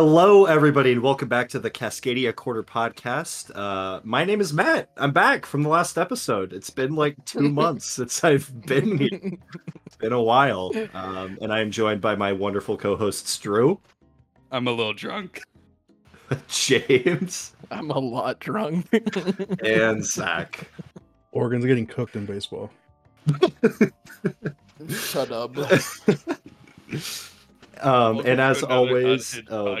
Hello, 0.00 0.44
everybody, 0.44 0.92
and 0.92 1.02
welcome 1.02 1.26
back 1.28 1.48
to 1.48 1.58
the 1.58 1.72
Cascadia 1.72 2.32
Corner 2.32 2.62
Podcast. 2.62 3.50
Uh, 3.52 4.00
my 4.04 4.24
name 4.24 4.40
is 4.40 4.52
Matt. 4.52 4.92
I'm 4.96 5.10
back 5.10 5.44
from 5.44 5.64
the 5.64 5.68
last 5.68 5.98
episode. 5.98 6.52
It's 6.52 6.70
been 6.70 6.94
like 6.94 7.16
two 7.24 7.48
months 7.50 7.86
since 7.86 8.22
I've 8.22 8.64
been 8.64 8.96
here. 8.96 9.32
It's 9.86 9.96
been 9.98 10.12
a 10.12 10.22
while, 10.22 10.70
um, 10.94 11.36
and 11.40 11.52
I 11.52 11.58
am 11.58 11.72
joined 11.72 12.00
by 12.00 12.14
my 12.14 12.32
wonderful 12.32 12.76
co-hosts 12.76 13.36
Drew, 13.38 13.80
I'm 14.52 14.68
a 14.68 14.70
little 14.70 14.92
drunk. 14.92 15.42
James, 16.46 17.56
I'm 17.72 17.90
a 17.90 17.98
lot 17.98 18.38
drunk. 18.38 18.86
and 19.64 20.04
Zach. 20.04 20.70
Oregon's 21.32 21.64
getting 21.64 21.88
cooked 21.88 22.14
in 22.14 22.24
baseball. 22.24 22.70
Shut 24.88 25.32
up. 25.32 25.56
Um, 27.80 28.20
and 28.20 28.40
as 28.40 28.62
always, 28.62 29.34
unhinged 29.34 29.52
oh, 29.52 29.78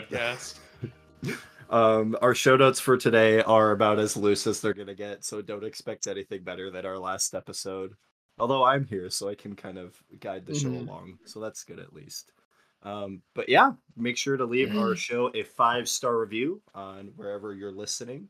um, 1.70 2.16
our 2.22 2.34
show 2.34 2.56
notes 2.56 2.80
for 2.80 2.96
today 2.96 3.42
are 3.42 3.72
about 3.72 3.98
as 3.98 4.16
loose 4.16 4.46
as 4.46 4.60
they're 4.60 4.74
gonna 4.74 4.94
get, 4.94 5.24
so 5.24 5.42
don't 5.42 5.64
expect 5.64 6.06
anything 6.06 6.42
better 6.42 6.70
than 6.70 6.86
our 6.86 6.98
last 6.98 7.34
episode. 7.34 7.94
Although 8.38 8.64
I'm 8.64 8.84
here, 8.84 9.10
so 9.10 9.28
I 9.28 9.34
can 9.34 9.56
kind 9.56 9.78
of 9.78 10.00
guide 10.20 10.46
the 10.46 10.54
show 10.54 10.68
Mhm. 10.68 10.86
along, 10.88 11.18
so 11.24 11.40
that's 11.40 11.64
good 11.64 11.80
at 11.80 11.92
least. 11.92 12.32
Um, 12.84 13.22
but 13.34 13.48
yeah, 13.48 13.72
make 13.96 14.16
sure 14.16 14.36
to 14.36 14.44
leave 14.44 14.76
our 14.76 14.94
show 14.94 15.30
a 15.34 15.42
five 15.42 15.88
star 15.88 16.16
review 16.18 16.62
on 16.74 17.08
wherever 17.16 17.52
you're 17.52 17.72
listening, 17.72 18.28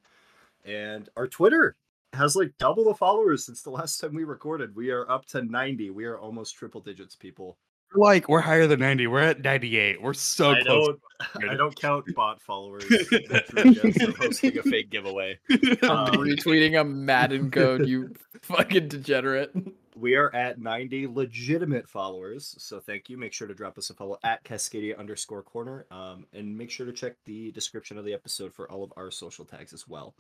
and 0.65 1.09
our 1.17 1.29
Twitter 1.29 1.77
has 2.15 2.35
like 2.35 2.57
double 2.59 2.85
the 2.85 2.95
followers 2.95 3.45
since 3.45 3.61
the 3.62 3.70
last 3.70 3.98
time 3.98 4.14
we 4.14 4.25
recorded. 4.25 4.75
We 4.75 4.91
are 4.91 5.09
up 5.11 5.27
to 5.27 5.42
90. 5.42 5.91
We 5.91 6.07
are 6.07 6.19
almost 6.19 6.57
triple 6.57 6.81
digits, 6.81 7.14
people. 7.14 7.59
We're 7.94 8.05
like 8.05 8.28
we're 8.28 8.41
higher 8.41 8.67
than 8.67 8.81
90. 8.81 9.06
We're 9.06 9.20
at 9.20 9.42
98. 9.42 10.03
We're 10.03 10.12
so 10.12 10.50
I 10.50 10.62
close. 10.62 10.97
don't, 11.34 11.50
I 11.50 11.55
don't 11.55 11.75
count 11.75 12.14
bot 12.14 12.41
followers. 12.42 12.84
I'm 13.56 13.75
hosting 14.14 14.58
a 14.58 14.62
fake 14.62 14.91
giveaway. 14.91 15.39
Um, 15.50 16.19
Retweeting 16.19 16.78
a 16.78 16.84
Madden 16.84 17.50
code, 17.53 17.86
you 17.86 18.14
fucking 18.42 18.89
degenerate. 18.89 19.53
We 19.97 20.14
are 20.14 20.33
at 20.34 20.61
90 20.61 21.08
legitimate 21.08 21.89
followers, 21.89 22.55
so 22.58 22.78
thank 22.78 23.08
you. 23.08 23.17
Make 23.17 23.33
sure 23.33 23.48
to 23.48 23.55
drop 23.55 23.78
us 23.78 23.91
a 23.91 23.95
follow 23.95 24.19
at 24.23 24.45
Cascadia 24.45 24.97
underscore 24.97 25.42
corner, 25.42 25.86
um, 25.91 26.25
and 26.33 26.56
make 26.56 26.70
sure 26.70 26.86
to 26.86 26.92
check 26.92 27.14
the 27.25 27.50
description 27.52 27.98
of 27.98 28.05
the 28.05 28.14
episode 28.14 28.55
for 28.55 28.70
all 28.70 28.84
of 28.84 28.92
our 28.97 29.11
social 29.11 29.45
tags 29.45 29.73
as 29.73 29.89
well. 29.89 30.14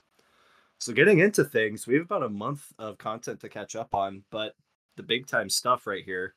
So, 0.78 0.92
getting 0.92 1.20
into 1.20 1.44
things, 1.44 1.86
we 1.86 1.94
have 1.94 2.04
about 2.04 2.24
a 2.24 2.28
month 2.28 2.72
of 2.78 2.98
content 2.98 3.40
to 3.40 3.48
catch 3.48 3.76
up 3.76 3.94
on, 3.94 4.24
but 4.30 4.54
the 4.96 5.02
big 5.04 5.26
time 5.26 5.48
stuff 5.48 5.86
right 5.86 6.04
here, 6.04 6.34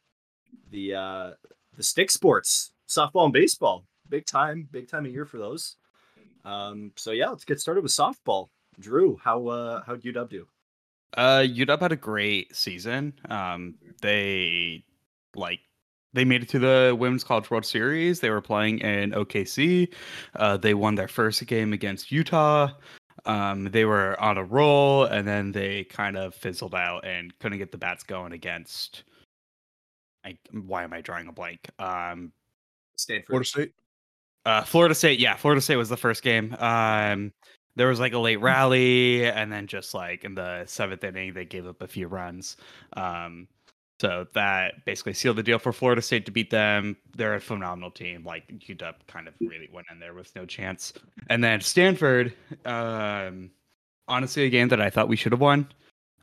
the 0.70 0.96
uh, 0.96 1.32
the 1.76 1.84
stick 1.84 2.12
sports, 2.12 2.72
softball 2.88 3.26
and 3.26 3.34
baseball, 3.34 3.86
big 4.10 4.26
time, 4.26 4.68
big 4.72 4.88
time 4.88 5.06
of 5.06 5.12
year 5.12 5.26
for 5.26 5.38
those. 5.38 5.76
Um, 6.44 6.92
so 6.96 7.12
yeah, 7.12 7.30
let's 7.30 7.46
get 7.46 7.60
started 7.60 7.82
with 7.82 7.92
softball. 7.92 8.50
Drew, 8.80 9.18
how 9.24 9.48
uh, 9.48 9.84
how'd 9.86 10.02
UW 10.02 10.30
do? 10.30 10.48
Uh, 11.16 11.44
UW 11.48 11.80
had 11.80 11.92
a 11.92 11.98
great 11.98 12.56
season. 12.56 13.14
Um, 13.30 13.76
they 14.02 14.84
like 15.36 15.60
they 16.14 16.26
made 16.26 16.44
it 16.44 16.50
to 16.50 16.60
the 16.60 16.96
Women's 16.98 17.24
College 17.24 17.50
World 17.50 17.66
Series. 17.66 18.20
They 18.20 18.30
were 18.30 18.42
playing 18.42 18.80
in 18.80 19.12
OKC. 19.12 19.94
Uh, 20.36 20.58
they 20.58 20.74
won 20.74 20.96
their 20.96 21.08
first 21.08 21.46
game 21.48 21.74
against 21.74 22.12
Utah. 22.12 22.72
Um, 23.26 23.66
they 23.66 23.86
were 23.86 24.20
on 24.20 24.38
a 24.38 24.44
roll, 24.44 25.06
and 25.06 25.28
then 25.28 25.52
they 25.52 25.84
kind 25.86 26.18
of 26.18 26.34
fizzled 26.34 26.76
out 26.76 27.06
and 27.06 27.38
couldn't 27.40 27.60
get 27.60 27.72
the 27.72 27.78
bats 27.78 28.04
going 28.04 28.34
against. 28.34 29.04
I, 30.26 30.38
why 30.52 30.84
am 30.84 30.94
I 30.94 31.02
drawing 31.02 31.28
a 31.28 31.32
blank? 31.32 31.70
Um, 31.80 32.32
Stanford. 32.96 33.28
Florida 33.28 33.48
State. 33.48 33.74
Uh, 34.46 34.64
Florida 34.64 34.96
State, 34.96 35.20
yeah, 35.20 35.36
Florida 35.36 35.62
State 35.62 35.76
was 35.76 35.90
the 35.90 35.98
first 35.98 36.24
game. 36.24 36.56
Um, 36.60 37.32
there 37.76 37.88
was 37.88 38.00
like 38.00 38.14
a 38.14 38.20
late 38.20 38.42
rally, 38.42 39.26
and 39.26 39.52
then 39.52 39.68
just 39.68 39.94
like 39.94 40.24
in 40.24 40.36
the 40.36 40.66
seventh 40.66 41.04
inning, 41.04 41.34
they 41.34 41.46
gave 41.46 41.68
up 41.68 41.82
a 41.82 41.88
few 41.88 42.08
runs. 42.08 42.58
Um, 42.94 43.48
so 44.02 44.26
that 44.34 44.84
basically 44.84 45.14
sealed 45.14 45.38
the 45.38 45.44
deal 45.44 45.60
for 45.60 45.72
Florida 45.72 46.02
State 46.02 46.26
to 46.26 46.32
beat 46.32 46.50
them. 46.50 46.98
They're 47.16 47.36
a 47.36 47.40
phenomenal 47.40 47.92
team. 47.92 48.24
Like 48.26 48.48
UW 48.48 48.94
kind 49.06 49.28
of 49.28 49.36
really 49.40 49.70
went 49.72 49.88
in 49.92 50.00
there 50.00 50.16
with 50.16 50.36
no 50.36 50.44
chance. 50.46 50.94
And 51.30 51.44
then 51.44 51.62
Stanford, 51.62 52.34
um, 52.66 53.52
honestly, 54.08 54.46
a 54.46 54.50
game 54.50 54.70
that 54.70 54.82
I 54.82 54.90
thought 54.90 55.08
we 55.08 55.16
should 55.16 55.34
have 55.34 55.42
won. 55.42 55.68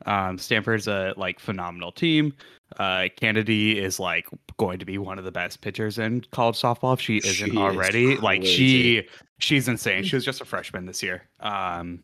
Um, 0.05 0.37
Stanford's 0.37 0.87
a 0.87 1.13
like 1.17 1.39
phenomenal 1.39 1.91
team. 1.91 2.33
Uh, 2.77 3.07
Canady 3.15 3.79
is 3.79 3.99
like 3.99 4.27
going 4.57 4.79
to 4.79 4.85
be 4.85 4.97
one 4.97 5.17
of 5.17 5.25
the 5.25 5.31
best 5.31 5.61
pitchers 5.61 5.97
in 5.97 6.21
college 6.31 6.55
softball 6.55 6.93
if 6.93 7.01
she 7.01 7.17
isn't 7.17 7.33
She 7.33 7.51
is 7.51 7.57
already. 7.57 8.17
Like 8.17 8.45
she, 8.45 9.07
she's 9.39 9.67
insane. 9.67 10.03
She 10.03 10.15
was 10.15 10.25
just 10.25 10.41
a 10.41 10.45
freshman 10.45 10.85
this 10.85 11.01
year. 11.01 11.23
Um, 11.39 12.03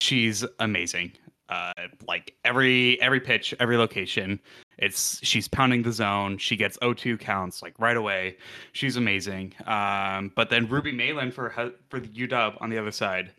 she's 0.00 0.44
amazing. 0.58 1.12
Uh, 1.48 1.72
like 2.08 2.34
every 2.44 3.00
every 3.00 3.20
pitch, 3.20 3.54
every 3.60 3.76
location, 3.76 4.40
it's 4.78 5.24
she's 5.24 5.46
pounding 5.46 5.82
the 5.82 5.92
zone. 5.92 6.38
She 6.38 6.56
gets 6.56 6.76
O2 6.78 7.20
counts 7.20 7.62
like 7.62 7.78
right 7.78 7.96
away. 7.96 8.36
She's 8.72 8.96
amazing. 8.96 9.54
Um, 9.66 10.32
but 10.34 10.50
then 10.50 10.66
Ruby 10.66 10.92
Meylan 10.92 11.32
for 11.32 11.72
for 11.88 12.00
the 12.00 12.08
UW 12.08 12.60
on 12.60 12.70
the 12.70 12.78
other 12.78 12.90
side 12.90 13.30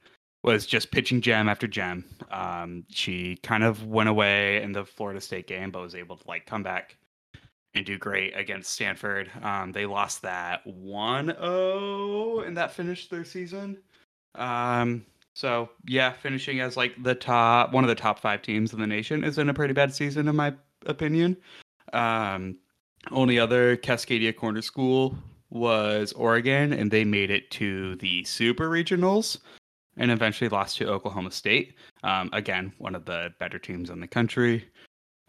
was 0.43 0.65
just 0.65 0.91
pitching 0.91 1.21
gem 1.21 1.49
after 1.49 1.67
gem. 1.67 2.05
Um, 2.31 2.85
she 2.89 3.37
kind 3.43 3.63
of 3.63 3.85
went 3.85 4.09
away 4.09 4.61
in 4.61 4.71
the 4.71 4.85
Florida 4.85 5.21
State 5.21 5.47
game, 5.47 5.71
but 5.71 5.81
was 5.81 5.95
able 5.95 6.17
to 6.17 6.27
like 6.27 6.45
come 6.45 6.63
back 6.63 6.97
and 7.73 7.85
do 7.85 7.97
great 7.97 8.35
against 8.35 8.71
Stanford. 8.71 9.29
Um, 9.41 9.71
they 9.71 9.85
lost 9.85 10.21
that 10.23 10.65
1-0 10.65 12.47
and 12.47 12.57
that 12.57 12.71
finished 12.71 13.09
their 13.09 13.25
season. 13.25 13.77
Um, 14.35 15.05
so 15.33 15.69
yeah, 15.85 16.13
finishing 16.13 16.59
as 16.61 16.77
like 16.77 17.01
the 17.03 17.15
top 17.15 17.71
one 17.71 17.83
of 17.83 17.87
the 17.87 17.95
top 17.95 18.19
five 18.19 18.41
teams 18.41 18.73
in 18.73 18.79
the 18.79 18.87
nation 18.87 19.23
is 19.23 19.37
in 19.37 19.49
a 19.49 19.53
pretty 19.53 19.73
bad 19.73 19.93
season 19.93 20.27
in 20.27 20.35
my 20.35 20.53
opinion. 20.85 21.37
Um, 21.93 22.57
only 23.11 23.39
other 23.39 23.77
Cascadia 23.77 24.35
Corner 24.35 24.61
School 24.61 25.15
was 25.49 26.11
Oregon, 26.13 26.73
and 26.73 26.91
they 26.91 27.05
made 27.05 27.31
it 27.31 27.49
to 27.51 27.95
the 27.97 28.23
Super 28.25 28.69
Regionals 28.69 29.37
and 29.97 30.11
eventually 30.11 30.49
lost 30.49 30.77
to 30.77 30.87
Oklahoma 30.87 31.31
State. 31.31 31.75
Um, 32.03 32.29
again, 32.33 32.71
one 32.77 32.95
of 32.95 33.05
the 33.05 33.33
better 33.39 33.59
teams 33.59 33.89
in 33.89 33.99
the 33.99 34.07
country. 34.07 34.65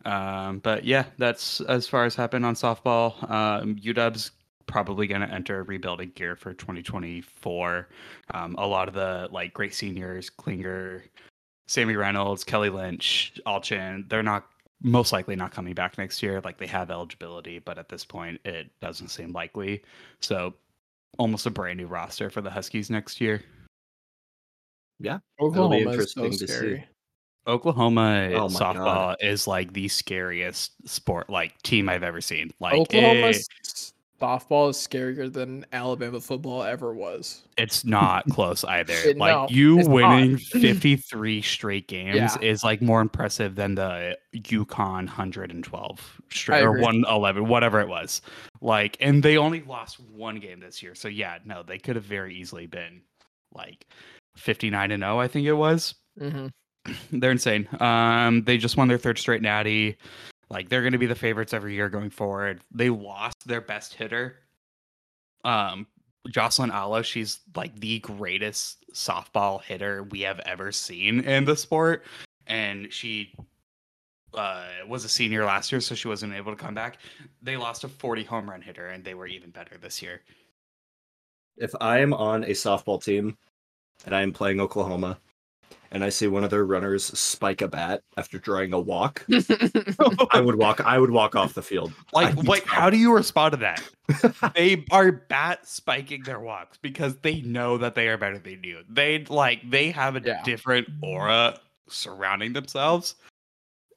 Um, 0.05 0.61
but 0.61 0.85
yeah, 0.85 1.07
that's 1.19 1.61
as 1.63 1.89
far 1.89 2.05
as 2.05 2.15
happened 2.15 2.47
on 2.47 2.55
softball. 2.55 3.29
Um, 3.31 3.77
UW's 3.77 4.31
probably 4.67 5.07
going 5.07 5.23
to 5.23 5.31
enter 5.33 5.65
rebuilding 5.65 6.13
gear 6.15 6.37
for 6.37 6.55
2024. 6.55 7.89
Um, 8.35 8.55
a 8.59 8.67
lot 8.67 8.89
of 8.89 8.95
the 8.95 9.29
like 9.33 9.53
great 9.53 9.75
seniors, 9.75 10.31
Klingler, 10.31 11.03
Sami 11.67 11.97
Reynolds, 11.97 12.45
Kelley 12.45 12.71
Lynch, 12.71 13.41
Alchin, 13.47 14.09
they're 14.09 14.23
not 14.23 14.47
most 14.81 15.13
likely 15.13 15.35
not 15.35 15.51
coming 15.51 15.75
back 15.75 15.99
next 15.99 16.23
year. 16.23 16.41
Like 16.43 16.59
they 16.59 16.67
have 16.67 16.91
eligibility, 16.91 17.59
but 17.59 17.79
at 17.79 17.89
this 17.89 18.05
point, 18.05 18.41
it 18.45 18.71
doesn't 18.81 19.09
seem 19.09 19.33
likely. 19.33 19.83
So 20.21 20.55
almost 21.19 21.47
a 21.47 21.51
brand 21.51 21.79
new 21.79 21.87
roster 21.87 22.31
for 22.31 22.41
the 22.41 22.51
Huskies 22.51 22.91
next 22.91 23.21
year. 23.21 23.43
Oklahoma 25.41 25.77
is 25.93 26.13
so 26.13 26.25
interesting 26.25 26.31
to 26.33 26.39
see. 26.39 26.47
scary. 26.47 26.85
Oklahoma 27.47 28.31
Oh 28.35 28.49
softball 28.49 28.75
God. 28.75 29.17
is 29.21 29.47
like 29.47 29.73
the 29.73 29.89
scariest 29.89 30.73
sport 30.89 31.31
like 31.31 31.61
team 31.63 31.89
I've 31.89 32.03
ever 32.03 32.21
seen. 32.21 32.53
Like 32.61 32.75
Oklahoma 32.75 33.29
it- 33.29 33.49
softball 34.21 34.69
is 34.71 34.77
scarier 34.77 35.33
than 35.33 35.65
Alabama 35.73 36.21
football 36.21 36.65
ever 36.65 36.93
was. 36.93 37.45
it's 37.57 37.85
not 37.85 38.29
close 38.29 38.65
either. 38.65 38.93
It- 38.93 39.17
like 39.17 39.33
no, 39.33 39.47
you 39.49 39.79
it's 39.79 39.89
not. 39.89 39.95
winning 39.95 40.37
53 40.39 41.41
straight 41.41 41.89
games 41.89 42.17
Yeah. 42.17 42.37
is 42.43 42.65
like 42.65 42.83
more 42.83 43.01
impressive 43.01 43.55
than 43.55 43.77
the 43.77 44.19
UConn 44.35 45.07
112 45.07 46.21
straight 46.31 46.63
or 46.65 46.73
111 46.73 47.49
whatever 47.49 47.81
it 47.81 47.89
was. 47.89 48.21
Like 48.61 48.97
and 49.01 49.23
they 49.23 49.39
only 49.39 49.63
lost 49.63 50.01
one 50.01 50.37
game 50.41 50.61
this 50.61 50.83
year. 50.83 50.95
So 50.95 51.09
yeah, 51.09 51.39
no, 51.47 51.63
they 51.63 51.79
could 51.79 51.97
have 51.97 52.05
very 52.05 52.35
easily 52.35 52.67
been 52.67 53.01
like 53.55 53.87
59 54.39 54.91
and 54.93 55.03
0 55.03 55.19
I 55.19 55.29
think 55.29 55.47
it 55.47 55.55
was. 55.55 55.95
hmm 56.19 56.49
They're 57.13 57.31
insane. 57.33 57.69
Um, 57.81 58.45
they 58.45 58.57
just 58.59 58.77
won 58.77 58.89
their 58.89 58.99
third 58.99 59.19
straight 59.19 59.43
natty. 59.43 59.97
Like 60.51 60.69
they're 60.69 60.83
going 60.83 60.93
to 60.93 60.99
be 60.99 61.07
the 61.07 61.15
favorites 61.15 61.53
every 61.55 61.75
year 61.75 61.89
going 61.91 62.11
forward. 62.11 62.63
They 62.73 62.91
lost 62.91 63.47
their 63.47 63.61
best 63.61 63.95
hitter, 63.95 64.37
um, 65.45 65.87
Jocelyn 66.31 66.71
Alo. 66.71 67.03
She's 67.03 67.41
like 67.55 67.79
the 67.81 67.99
greatest 68.01 68.85
softball 68.95 69.63
hitter 69.63 70.05
we 70.05 70.23
have 70.23 70.41
ever 70.41 70.73
seen 70.73 71.21
in 71.21 71.45
the 71.45 71.57
sport, 71.57 72.05
and 72.47 72.93
she 72.93 73.35
uh, 74.35 74.67
was 74.87 75.05
a 75.05 75.09
senior 75.09 75.45
last 75.45 75.73
year, 75.73 75.81
so 75.81 75.95
she 75.95 76.09
wasn't 76.09 76.35
able 76.35 76.53
to 76.53 76.63
come 76.63 76.75
back. 76.75 76.99
They 77.43 77.57
lost 77.57 77.85
a 77.85 77.89
40 77.89 78.25
home 78.25 78.49
run 78.51 78.63
hitter, 78.63 78.89
and 78.89 79.05
they 79.05 79.15
were 79.15 79.27
even 79.27 79.51
better 79.51 79.77
this 79.79 80.03
year. 80.03 80.23
if 81.57 81.75
I 81.81 81.99
am 81.99 82.13
on 82.15 82.45
a 82.45 82.51
softball 82.51 83.03
team 83.03 83.37
and 84.07 84.15
I 84.15 84.23
am 84.23 84.33
playing 84.33 84.61
Oklahoma 84.61 85.19
and 85.91 86.05
I 86.05 86.11
see 86.11 86.27
one 86.27 86.45
of 86.45 86.51
their 86.51 86.67
runners 86.67 87.05
spike 87.19 87.63
a 87.63 87.69
bat 87.69 88.03
after 88.19 88.39
drawing 88.39 88.75
a 88.75 88.79
walk, 88.81 89.25
I 90.33 90.41
would 90.41 90.57
walk. 90.57 90.81
I 90.83 90.99
would 90.99 91.11
walk 91.11 91.35
off 91.35 91.55
the 91.55 91.63
field. 91.63 91.95
Like, 92.13 92.37
I- 92.37 92.41
like, 92.43 92.67
how 92.67 92.91
do 92.91 92.99
you 92.99 93.15
respond 93.15 93.53
to 93.53 93.57
that? 93.59 94.53
they 94.55 94.85
are 94.91 95.11
bat 95.13 95.67
spiking 95.67 96.25
their 96.25 96.41
walks 96.41 96.77
because 96.77 97.17
they 97.23 97.41
know 97.41 97.79
that 97.79 97.95
they 97.95 98.09
are 98.09 98.19
better 98.19 98.39
than 98.39 98.63
you. 98.63 98.81
They 98.89 99.25
like 99.31 99.69
they 99.71 99.91
have 99.91 100.15
a 100.17 100.21
Yeah. 100.21 100.43
different 100.43 100.89
aura 101.03 101.59
surrounding 101.89 102.53
themselves, 102.53 103.15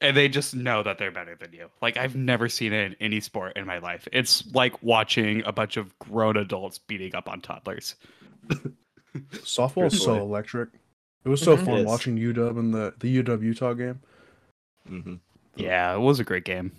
and 0.00 0.16
they 0.16 0.30
just 0.30 0.54
know 0.54 0.82
that 0.82 0.96
they're 0.96 1.10
better 1.12 1.36
than 1.38 1.52
you. 1.52 1.68
Like 1.82 1.98
I've 1.98 2.16
never 2.16 2.48
seen 2.48 2.72
it 2.72 2.86
in 2.86 2.96
any 3.00 3.20
sport 3.20 3.54
in 3.58 3.66
my 3.66 3.76
life. 3.78 4.08
It's 4.12 4.46
like 4.54 4.82
watching 4.82 5.42
a 5.44 5.52
bunch 5.52 5.76
of 5.76 5.98
grown 5.98 6.38
adults 6.38 6.78
beating 6.78 7.14
up 7.14 7.28
on 7.28 7.42
toddlers. 7.42 7.96
Softball 9.14 9.86
is 9.86 10.02
so 10.02 10.16
electric. 10.20 10.70
It 11.24 11.28
was 11.28 11.40
so 11.40 11.56
Mhm. 11.56 11.60
It 11.60 11.64
fun 11.64 11.78
is. 11.80 11.86
watching 11.86 12.16
UW 12.16 12.58
in 12.58 12.70
the 12.70 12.94
the 12.98 13.08
UW 13.08 13.42
Utah 13.42 13.74
game. 13.74 14.00
Mhm. 14.88 15.20
Yeah, 15.56 15.94
it 15.94 16.00
was 16.00 16.18
a 16.18 16.24
great 16.24 16.44
game. 16.44 16.72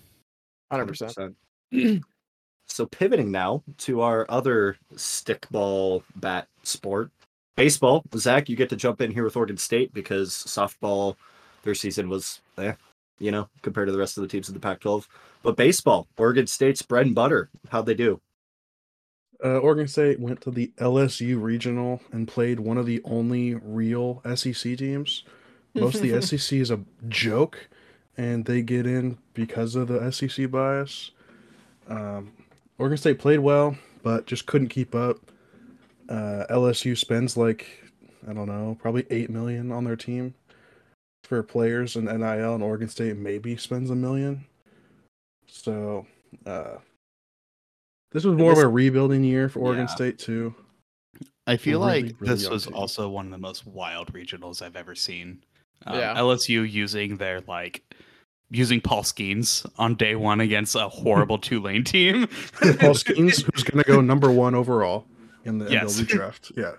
100%. 0.71 1.35
100%. 1.71 2.03
so 2.67 2.85
pivoting 2.87 3.31
now 3.31 3.63
to 3.79 4.01
our 4.01 4.25
other 4.29 4.77
stickball 4.95 6.03
bat 6.15 6.47
sport, 6.63 7.11
baseball. 7.55 8.03
Zach, 8.15 8.49
you 8.49 8.55
get 8.55 8.69
to 8.69 8.75
jump 8.75 8.99
in 9.01 9.11
here 9.11 9.23
with 9.23 9.37
Oregon 9.37 9.57
State 9.57 9.93
because 9.93 10.31
softball, 10.31 11.15
their 11.63 11.75
season 11.75 12.09
was, 12.09 12.41
eh, 12.57 12.73
you 13.19 13.31
know, 13.31 13.47
compared 13.61 13.87
to 13.87 13.91
the 13.91 13.99
rest 13.99 14.17
of 14.17 14.21
the 14.23 14.27
teams 14.27 14.49
in 14.49 14.53
the 14.55 14.59
Pac-12. 14.59 15.07
But 15.43 15.55
baseball, 15.55 16.07
Oregon 16.17 16.47
State's 16.47 16.81
bread 16.81 17.05
and 17.05 17.15
butter. 17.15 17.49
How'd 17.69 17.85
they 17.85 17.93
do? 17.93 18.19
Uh, 19.43 19.57
Oregon 19.57 19.87
State 19.87 20.19
went 20.19 20.41
to 20.41 20.51
the 20.51 20.71
LSU 20.77 21.41
regional 21.41 22.01
and 22.11 22.27
played 22.27 22.59
one 22.59 22.77
of 22.77 22.85
the 22.85 23.01
only 23.03 23.55
real 23.55 24.21
SEC 24.35 24.77
teams. 24.77 25.23
Most 25.73 25.95
of 25.95 26.01
the 26.01 26.21
SEC 26.39 26.59
is 26.59 26.71
a 26.71 26.79
joke, 27.09 27.67
and 28.15 28.45
they 28.45 28.61
get 28.61 28.85
in 28.85 29.17
because 29.33 29.75
of 29.75 29.89
the 29.89 30.11
SEC 30.11 30.49
bias. 30.49 31.11
Um, 31.89 32.31
Oregon 32.77 32.97
State 32.97 33.19
played 33.19 33.39
well, 33.39 33.75
but 34.01 34.25
just 34.25 34.45
couldn't 34.45 34.69
keep 34.69 34.95
up. 34.95 35.17
Uh, 36.07 36.45
LSU 36.49 36.97
spends 36.97 37.35
like 37.35 37.83
I 38.27 38.33
don't 38.33 38.47
know, 38.47 38.77
probably 38.81 39.05
eight 39.09 39.29
million 39.29 39.71
on 39.71 39.83
their 39.83 39.95
team 39.95 40.33
for 41.23 41.43
players 41.43 41.95
and 41.95 42.05
NIL, 42.05 42.55
and 42.55 42.63
Oregon 42.63 42.89
State 42.89 43.17
maybe 43.17 43.57
spends 43.57 43.89
a 43.89 43.95
million. 43.95 44.45
So, 45.47 46.05
uh, 46.45 46.77
this 48.13 48.23
was 48.23 48.35
more 48.37 48.51
of 48.53 48.57
a 48.59 48.67
rebuilding 48.67 49.23
year 49.23 49.49
for 49.49 49.59
Oregon 49.59 49.85
Yeah. 49.89 49.95
State 49.95 50.19
too. 50.19 50.55
I 51.45 51.57
feel 51.57 51.81
really, 51.81 52.03
like 52.03 52.15
really 52.19 52.35
this 52.35 52.49
was 52.49 52.65
team. 52.65 52.73
also 52.75 53.09
one 53.09 53.25
of 53.25 53.31
the 53.31 53.37
most 53.37 53.65
wild 53.67 54.13
regionals 54.13 54.61
I've 54.61 54.75
ever 54.77 54.95
seen. 54.95 55.43
Um, 55.85 55.97
Yeah. 55.99 56.15
LSU 56.15 56.69
using 56.69 57.17
their 57.17 57.41
like 57.41 57.83
using 58.49 58.79
Paul 58.79 59.03
Skenes 59.03 59.65
on 59.77 59.95
day 59.95 60.15
one 60.15 60.39
against 60.39 60.75
a 60.75 60.87
horrible 60.87 61.37
Tulane 61.39 61.83
team. 61.83 62.27
Paul 62.61 62.93
Skenes, 62.93 63.43
who's 63.53 63.63
going 63.63 63.83
to 63.83 63.91
go 63.91 63.99
number 63.99 64.31
one 64.31 64.55
overall 64.55 65.05
in 65.43 65.57
the 65.57 65.69
Yes. 65.71 65.99
MLB 65.99 66.07
draft. 66.07 66.51
Yeah. 66.55 66.73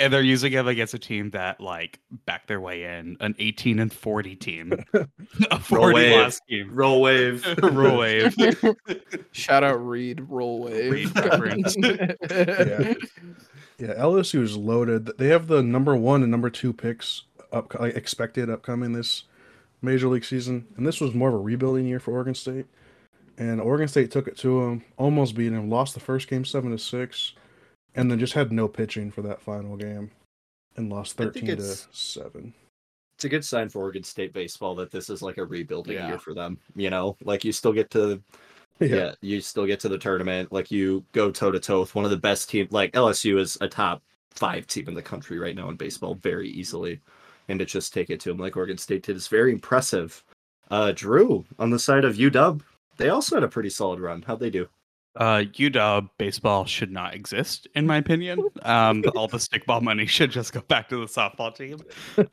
And 0.00 0.12
they're 0.12 0.22
using 0.22 0.50
him 0.50 0.66
against 0.66 0.94
a 0.94 0.98
team 0.98 1.30
that 1.30 1.60
like 1.60 2.00
backed 2.24 2.48
their 2.48 2.60
way 2.60 2.84
in, 2.84 3.18
an 3.20 3.34
18 3.38 3.78
and 3.78 3.92
40 3.92 4.34
team, 4.34 4.72
a 5.50 5.60
40 5.60 5.94
wave. 5.94 6.16
loss 6.16 6.40
team. 6.48 6.70
Roll 6.72 7.02
wave. 7.02 7.44
Roll 7.62 7.98
wave. 7.98 8.34
Shout 9.32 9.62
out 9.62 9.86
Reed 9.86 10.24
Roll 10.28 10.62
Wave. 10.64 10.90
Reed 10.90 11.14
reference. 11.14 11.76
Yeah. 11.78 12.14
Yeah. 13.78 13.94
LSU 13.94 14.42
is 14.42 14.56
loaded. 14.56 15.10
They 15.18 15.28
have 15.28 15.46
the 15.46 15.62
number 15.62 15.94
one 15.94 16.22
and 16.22 16.30
number 16.30 16.50
two 16.50 16.72
picks 16.72 17.24
up 17.52 17.78
like, 17.78 17.94
expected 17.94 18.48
upcoming 18.48 18.92
this 18.92 19.24
major 19.82 20.08
league 20.08 20.24
season. 20.24 20.66
And 20.76 20.86
this 20.86 21.00
was 21.00 21.14
more 21.14 21.28
of 21.28 21.34
a 21.34 21.38
rebuilding 21.38 21.86
year 21.86 22.00
for 22.00 22.12
Oregon 22.12 22.34
State. 22.34 22.66
And 23.38 23.60
Oregon 23.60 23.88
State 23.88 24.10
took 24.10 24.28
it 24.28 24.36
to 24.38 24.60
them, 24.60 24.84
almost 24.98 25.34
beat 25.34 25.48
them, 25.48 25.70
lost 25.70 25.94
the 25.94 26.00
first 26.00 26.28
game 26.28 26.44
seven 26.44 26.72
to 26.72 26.78
six, 26.78 27.32
and 27.94 28.10
then 28.10 28.18
just 28.18 28.32
had 28.34 28.52
no 28.52 28.68
pitching 28.68 29.10
for 29.10 29.22
that 29.22 29.40
final 29.40 29.76
game 29.76 30.10
and 30.76 30.90
lost 30.90 31.16
thirteen 31.16 31.56
to 31.56 31.62
seven. 31.92 32.54
It's 33.16 33.24
a 33.26 33.28
good 33.28 33.44
sign 33.44 33.68
for 33.68 33.80
Oregon 33.80 34.02
State 34.02 34.32
baseball 34.32 34.74
that 34.76 34.90
this 34.90 35.10
is 35.10 35.20
like 35.20 35.36
a 35.38 35.44
rebuilding 35.44 35.94
Yeah. 35.94 36.08
year 36.08 36.18
for 36.18 36.32
them. 36.32 36.58
You 36.74 36.90
know, 36.90 37.16
like 37.22 37.44
you 37.44 37.52
still 37.52 37.72
get 37.72 37.90
to 37.90 38.22
yeah. 38.80 39.12
you 39.20 39.40
still 39.42 39.66
get 39.66 39.80
to 39.80 39.88
the 39.90 39.98
tournament. 39.98 40.52
Like 40.52 40.70
you 40.70 41.04
go 41.12 41.30
toe 41.30 41.50
to 41.50 41.60
toe 41.60 41.80
with 41.80 41.94
one 41.94 42.04
of 42.06 42.10
the 42.10 42.16
best 42.16 42.48
teams. 42.48 42.72
Like 42.72 42.92
LSU 42.92 43.38
is 43.38 43.58
a 43.60 43.68
top 43.68 44.02
five 44.30 44.66
team 44.66 44.88
in 44.88 44.94
the 44.94 45.02
country 45.02 45.38
right 45.38 45.54
now 45.54 45.68
in 45.68 45.76
baseball, 45.76 46.14
very 46.14 46.48
easily. 46.48 47.00
And 47.48 47.58
to 47.58 47.66
just 47.66 47.92
take 47.92 48.10
it 48.10 48.20
to 48.20 48.30
them 48.30 48.38
like 48.38 48.56
Oregon 48.56 48.78
State 48.78 49.02
did 49.02 49.16
is 49.16 49.28
very 49.28 49.52
impressive. 49.52 50.24
Uh, 50.70 50.92
Drew 50.92 51.44
on 51.58 51.68
the 51.70 51.78
side 51.80 52.04
of 52.04 52.14
UW, 52.14 52.62
they 52.96 53.08
also 53.08 53.34
had 53.36 53.42
a 53.42 53.48
pretty 53.48 53.70
solid 53.70 53.98
run. 54.00 54.22
How'd 54.22 54.38
they 54.40 54.50
do? 54.50 54.68
Uh, 55.20 55.44
UW 55.52 56.08
baseball 56.16 56.64
should 56.64 56.90
not 56.90 57.14
exist, 57.14 57.68
in 57.74 57.86
my 57.86 57.98
opinion. 57.98 58.42
Um, 58.62 59.04
all 59.14 59.28
the 59.28 59.36
stickball 59.36 59.82
money 59.82 60.06
should 60.06 60.30
just 60.30 60.54
go 60.54 60.62
back 60.62 60.88
to 60.88 60.96
the 60.96 61.04
softball 61.04 61.54
team. 61.54 61.82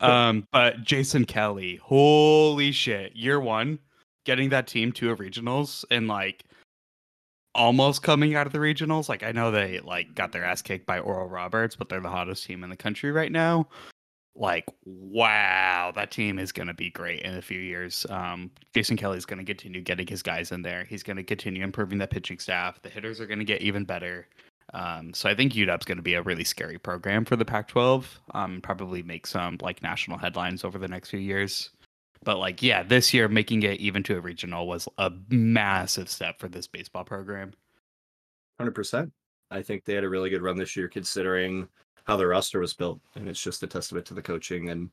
Um, 0.00 0.48
but 0.52 0.82
Jason 0.84 1.26
Kelly, 1.26 1.76
holy 1.82 2.72
shit, 2.72 3.14
year 3.14 3.40
one, 3.40 3.78
getting 4.24 4.48
that 4.48 4.66
team 4.66 4.90
to 4.92 5.10
a 5.10 5.16
regionals 5.16 5.84
and 5.90 6.08
like 6.08 6.44
almost 7.54 8.02
coming 8.02 8.34
out 8.34 8.46
of 8.46 8.54
the 8.54 8.58
regionals. 8.58 9.10
Like 9.10 9.22
I 9.22 9.32
know 9.32 9.50
they 9.50 9.80
like 9.80 10.14
got 10.14 10.32
their 10.32 10.44
ass 10.44 10.62
kicked 10.62 10.86
by 10.86 10.98
Oral 10.98 11.28
Roberts, 11.28 11.76
but 11.76 11.90
they're 11.90 12.00
the 12.00 12.08
hottest 12.08 12.46
team 12.46 12.64
in 12.64 12.70
the 12.70 12.76
country 12.76 13.12
right 13.12 13.30
now. 13.30 13.68
Like 14.38 14.66
wow, 14.84 15.92
that 15.94 16.10
team 16.10 16.38
is 16.38 16.52
gonna 16.52 16.74
be 16.74 16.90
great 16.90 17.22
in 17.22 17.36
a 17.36 17.42
few 17.42 17.60
years. 17.60 18.06
Um, 18.08 18.50
Jason 18.72 18.96
Kelly 18.96 19.18
is 19.18 19.26
gonna 19.26 19.44
continue 19.44 19.80
getting 19.80 20.06
his 20.06 20.22
guys 20.22 20.52
in 20.52 20.62
there. 20.62 20.84
He's 20.84 21.02
gonna 21.02 21.24
continue 21.24 21.62
improving 21.62 21.98
that 21.98 22.10
pitching 22.10 22.38
staff. 22.38 22.80
The 22.80 22.88
hitters 22.88 23.20
are 23.20 23.26
gonna 23.26 23.44
get 23.44 23.62
even 23.62 23.84
better. 23.84 24.28
Um, 24.74 25.14
so 25.14 25.28
I 25.28 25.34
think 25.34 25.54
UW's 25.54 25.84
going 25.84 25.96
to 25.96 26.02
be 26.02 26.14
a 26.14 26.22
really 26.22 26.44
scary 26.44 26.78
program 26.78 27.24
for 27.24 27.36
the 27.36 27.44
Pac-12. 27.44 28.04
Um, 28.34 28.60
probably 28.60 29.02
make 29.02 29.26
some 29.26 29.56
like 29.62 29.82
national 29.82 30.18
headlines 30.18 30.64
over 30.64 30.78
the 30.78 30.88
next 30.88 31.10
few 31.10 31.20
years. 31.20 31.70
But 32.24 32.38
like, 32.38 32.62
yeah, 32.62 32.82
this 32.82 33.14
year 33.14 33.28
making 33.28 33.62
it 33.62 33.80
even 33.80 34.02
to 34.04 34.16
a 34.16 34.20
regional 34.20 34.66
was 34.66 34.88
a 34.98 35.12
massive 35.30 36.08
step 36.08 36.38
for 36.38 36.48
this 36.48 36.66
baseball 36.66 37.04
program. 37.04 37.52
Hundred 38.58 38.74
percent. 38.74 39.12
I 39.50 39.62
think 39.62 39.84
they 39.84 39.94
had 39.94 40.04
a 40.04 40.08
really 40.08 40.28
good 40.28 40.42
run 40.42 40.58
this 40.58 40.76
year, 40.76 40.88
considering 40.88 41.68
how 42.08 42.16
their 42.16 42.28
roster 42.28 42.58
was 42.58 42.72
built, 42.74 43.00
and 43.14 43.28
it's 43.28 43.40
just 43.40 43.62
a 43.62 43.66
testament 43.66 44.06
to 44.06 44.14
the 44.14 44.22
coaching 44.22 44.70
and 44.70 44.90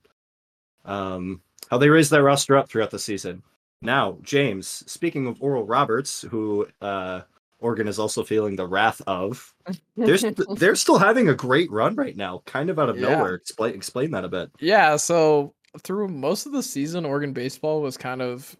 um, 0.83 1.41
how 1.71 1.77
they 1.79 1.89
raised 1.89 2.11
their 2.11 2.23
roster 2.23 2.57
up 2.57 2.69
throughout 2.69 2.91
the 2.91 2.99
season. 2.99 3.41
Now, 3.81 4.17
James, 4.21 4.67
speaking 4.85 5.25
of 5.25 5.41
Oral 5.41 5.65
Roberts, 5.65 6.21
who 6.29 6.67
uh, 6.81 7.21
Oregon 7.59 7.87
is 7.87 7.99
also 7.99 8.23
feeling 8.23 8.55
the 8.55 8.67
wrath 8.67 9.01
of, 9.07 9.53
they're 9.95 10.17
st- 10.17 10.39
they're 10.59 10.75
still 10.75 10.97
having 10.99 11.29
a 11.29 11.33
great 11.33 11.71
run 11.71 11.95
right 11.95 12.15
now, 12.17 12.43
kind 12.45 12.69
of 12.69 12.77
out 12.77 12.89
of 12.89 12.99
Yeah. 12.99 13.15
nowhere. 13.15 13.35
Explain 13.35 13.73
explain 13.73 14.11
that 14.11 14.25
a 14.25 14.29
bit. 14.29 14.51
Yeah, 14.59 14.97
so 14.97 15.53
through 15.83 16.09
most 16.09 16.45
of 16.45 16.51
the 16.51 16.63
season, 16.63 17.05
Oregon 17.05 17.31
baseball 17.33 17.81
was 17.81 17.97
kind 17.97 18.21
of 18.21 18.55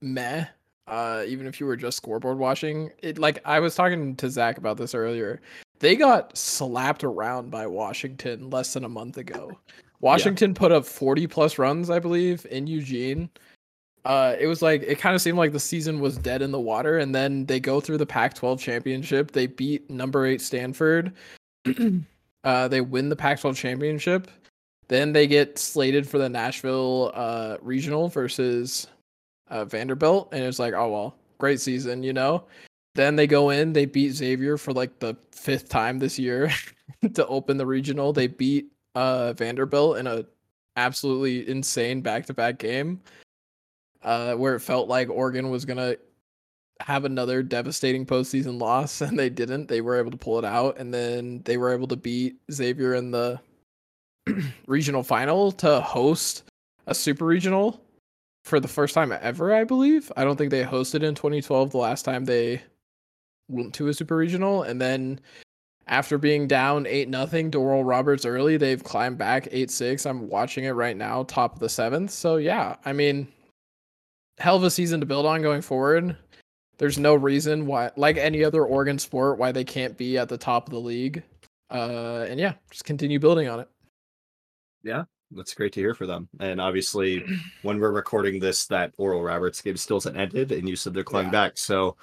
meh. 0.00 0.46
Uh, 0.88 1.24
even 1.26 1.48
if 1.48 1.58
you 1.58 1.66
were 1.66 1.76
just 1.76 1.96
scoreboard 1.96 2.38
watching, 2.38 2.92
it 3.02 3.18
like 3.18 3.40
I 3.44 3.58
was 3.58 3.74
talking 3.74 4.14
to 4.16 4.30
Zach 4.30 4.56
about 4.58 4.76
this 4.76 4.94
earlier. 4.94 5.40
They 5.78 5.96
got 5.96 6.36
slapped 6.36 7.04
around 7.04 7.50
by 7.50 7.66
Washington 7.66 8.50
less 8.50 8.72
than 8.72 8.84
a 8.84 8.88
month 8.88 9.18
ago. 9.18 9.58
Washington 10.00 10.54
put 10.54 10.72
up 10.72 10.84
40 10.84 11.26
plus 11.26 11.58
runs, 11.58 11.90
I 11.90 11.98
believe, 11.98 12.46
in 12.50 12.66
Eugene. 12.66 13.30
Uh, 14.04 14.36
it 14.38 14.46
was 14.46 14.62
like 14.62 14.82
it 14.82 14.98
kind 14.98 15.16
of 15.16 15.20
seemed 15.20 15.36
like 15.36 15.52
the 15.52 15.58
season 15.58 15.98
was 15.98 16.16
dead 16.16 16.40
in 16.40 16.52
the 16.52 16.60
water, 16.60 16.98
and 16.98 17.14
then 17.14 17.44
they 17.46 17.58
go 17.58 17.80
through 17.80 17.98
the 17.98 18.06
Pac-12 18.06 18.58
championship. 18.60 19.32
They 19.32 19.48
beat 19.48 19.90
number 19.90 20.26
eight 20.26 20.40
Stanford. 20.40 21.12
uh, 22.44 22.68
they 22.68 22.80
win 22.80 23.08
the 23.08 23.16
Pac-12 23.16 23.56
championship. 23.56 24.30
Then 24.88 25.12
they 25.12 25.26
get 25.26 25.58
slated 25.58 26.08
for 26.08 26.18
the 26.18 26.28
Nashville 26.28 27.10
uh, 27.14 27.56
regional 27.60 28.08
versus 28.08 28.86
uh, 29.48 29.64
Vanderbilt, 29.64 30.28
and 30.30 30.44
it's 30.44 30.60
like, 30.60 30.74
oh 30.74 30.88
well, 30.88 31.16
great 31.38 31.60
season, 31.60 32.04
you 32.04 32.12
know. 32.12 32.44
Then 32.96 33.14
they 33.14 33.26
go 33.26 33.50
in, 33.50 33.74
they 33.74 33.84
beat 33.84 34.12
Xavier 34.12 34.56
for 34.56 34.72
like 34.72 34.98
the 34.98 35.14
fifth 35.30 35.68
time 35.68 35.98
this 35.98 36.18
year 36.18 36.50
to 37.14 37.26
open 37.26 37.58
the 37.58 37.66
regional. 37.66 38.12
They 38.12 38.26
beat 38.26 38.72
uh, 38.94 39.34
Vanderbilt 39.34 39.98
in 39.98 40.06
a 40.06 40.24
absolutely 40.76 41.46
insane 41.48 42.00
back-to-back 42.00 42.58
game, 42.58 43.02
uh, 44.02 44.34
where 44.34 44.54
it 44.54 44.60
felt 44.60 44.88
like 44.88 45.10
Oregon 45.10 45.50
was 45.50 45.66
gonna 45.66 45.96
have 46.80 47.04
another 47.04 47.42
devastating 47.42 48.06
postseason 48.06 48.58
loss, 48.58 49.00
and 49.02 49.18
they 49.18 49.28
didn't. 49.28 49.68
They 49.68 49.82
were 49.82 49.98
able 49.98 50.10
to 50.10 50.16
pull 50.16 50.38
it 50.38 50.46
out, 50.46 50.78
and 50.78 50.92
then 50.92 51.42
they 51.44 51.58
were 51.58 51.72
able 51.74 51.88
to 51.88 51.96
beat 51.96 52.36
Xavier 52.50 52.94
in 52.94 53.10
the 53.10 53.38
regional 54.66 55.02
final 55.02 55.52
to 55.52 55.82
host 55.82 56.44
a 56.86 56.94
super 56.94 57.26
regional 57.26 57.82
for 58.44 58.58
the 58.58 58.68
first 58.68 58.94
time 58.94 59.12
ever, 59.20 59.52
I 59.52 59.64
believe. 59.64 60.10
I 60.16 60.24
don't 60.24 60.36
think 60.36 60.50
they 60.50 60.64
hosted 60.64 61.02
in 61.02 61.14
2012 61.14 61.72
the 61.72 61.76
last 61.76 62.04
time 62.04 62.24
they 62.24 62.62
to 63.72 63.88
a 63.88 63.94
super 63.94 64.16
regional 64.16 64.62
and 64.62 64.80
then 64.80 65.20
after 65.88 66.18
being 66.18 66.48
down 66.48 66.84
eight 66.86 67.08
nothing 67.08 67.50
to 67.52 67.58
Oral 67.60 67.84
Roberts 67.84 68.24
early, 68.24 68.56
they've 68.56 68.82
climbed 68.82 69.18
back 69.18 69.46
eight 69.52 69.70
six. 69.70 70.04
I'm 70.04 70.28
watching 70.28 70.64
it 70.64 70.72
right 70.72 70.96
now, 70.96 71.22
top 71.24 71.54
of 71.54 71.60
the 71.60 71.68
seventh. 71.68 72.10
So 72.10 72.36
yeah, 72.38 72.76
I 72.84 72.92
mean, 72.92 73.28
hell 74.38 74.56
of 74.56 74.64
a 74.64 74.70
season 74.70 75.00
to 75.00 75.06
build 75.06 75.26
on 75.26 75.42
going 75.42 75.62
forward. 75.62 76.16
There's 76.78 76.98
no 76.98 77.14
reason 77.14 77.66
why, 77.66 77.90
like 77.96 78.16
any 78.16 78.44
other 78.44 78.64
Oregon 78.64 78.98
sport, 78.98 79.38
why 79.38 79.52
they 79.52 79.64
can't 79.64 79.96
be 79.96 80.18
at 80.18 80.28
the 80.28 80.36
top 80.36 80.66
of 80.66 80.72
the 80.72 80.80
league. 80.80 81.22
Uh, 81.70 82.26
and 82.28 82.38
yeah, 82.38 82.54
just 82.70 82.84
continue 82.84 83.18
building 83.18 83.48
on 83.48 83.60
it. 83.60 83.68
Yeah, 84.82 85.04
that's 85.30 85.54
great 85.54 85.72
to 85.72 85.80
hear 85.80 85.94
for 85.94 86.06
them. 86.06 86.28
And 86.38 86.60
obviously, 86.60 87.24
when 87.62 87.80
we're 87.80 87.92
recording 87.92 88.40
this, 88.40 88.66
that 88.66 88.92
Oral 88.98 89.22
Roberts 89.22 89.62
game 89.62 89.76
still 89.76 89.96
hasn't 89.96 90.16
ended, 90.16 90.52
and 90.52 90.68
you 90.68 90.76
said 90.76 90.92
they're 90.94 91.04
climbing 91.04 91.32
Yeah. 91.32 91.46
back. 91.46 91.58
So, 91.58 91.96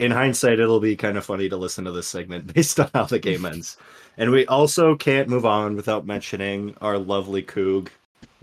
in 0.00 0.10
hindsight, 0.10 0.58
it'll 0.58 0.80
be 0.80 0.96
kind 0.96 1.18
of 1.18 1.24
funny 1.26 1.48
to 1.48 1.56
listen 1.56 1.84
to 1.84 1.92
this 1.92 2.08
segment 2.08 2.52
based 2.54 2.80
on 2.80 2.90
how 2.94 3.04
the 3.04 3.18
game 3.18 3.44
ends. 3.46 3.76
And 4.16 4.30
we 4.30 4.46
also 4.46 4.96
can't 4.96 5.28
move 5.28 5.46
on 5.46 5.76
without 5.76 6.06
mentioning 6.06 6.74
our 6.80 6.98
lovely 6.98 7.42
Coug, 7.42 7.88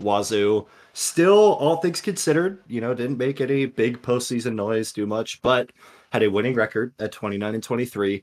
Wazoo. 0.00 0.66
Still, 0.94 1.54
all 1.54 1.76
things 1.76 2.00
considered, 2.00 2.60
you 2.66 2.80
know, 2.80 2.94
didn't 2.94 3.18
make 3.18 3.40
any 3.40 3.66
big 3.66 4.00
postseason 4.02 4.54
noise, 4.54 4.92
do 4.92 5.06
much, 5.06 5.42
but 5.42 5.70
had 6.10 6.22
a 6.22 6.30
winning 6.30 6.54
record 6.54 6.92
at 6.98 7.12
29 7.12 7.54
and 7.54 7.62
23. 7.62 8.22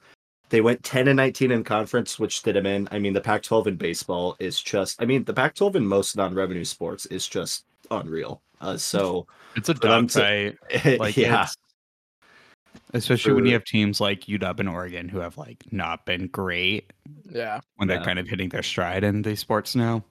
They 0.50 0.62
went 0.62 0.84
10 0.84 1.08
and 1.08 1.18
19 1.18 1.52
in 1.52 1.64
conference, 1.64 2.20
which 2.20 2.42
did 2.44 2.56
them 2.56 2.66
in. 2.66 2.88
I 2.92 3.00
mean, 3.00 3.14
the 3.14 3.22
Pac 3.22 3.44
12 3.44 3.68
in 3.68 3.76
baseball 3.76 4.36
is 4.40 4.62
just, 4.62 5.02
I 5.02 5.06
mean, 5.06 5.24
the 5.24 5.34
Pac 5.34 5.56
12 5.56 5.78
in 5.78 5.88
most 5.88 6.16
non 6.16 6.34
revenue 6.34 6.66
sports 6.66 7.06
is 7.08 7.28
just 7.28 7.66
unreal. 7.92 8.42
Uh, 8.62 8.78
so, 8.78 9.28
It's 9.56 9.70
a 9.70 9.74
them 9.74 10.08
to-. 10.08 10.54
Like 11.00 11.18
yeah, 11.18 11.44
it's- 11.44 11.58
especially 12.94 13.34
when 13.34 13.46
you 13.46 13.54
have 13.54 13.64
teams 13.66 14.00
like 14.00 14.22
UW 14.22 14.60
and 14.60 14.70
Oregon 14.70 15.10
who 15.10 15.20
have 15.20 15.38
like 15.38 15.64
not 15.72 16.06
been 16.06 16.28
great 16.28 16.92
Yeah. 17.30 17.60
when 17.76 17.88
they're 17.88 17.98
Yeah. 17.98 18.06
kind 18.06 18.20
of 18.20 18.28
hitting 18.28 18.50
their 18.50 18.64
stride 18.64 19.04
in 19.04 19.22
these 19.22 19.40
sports 19.40 19.76
now. 19.76 20.04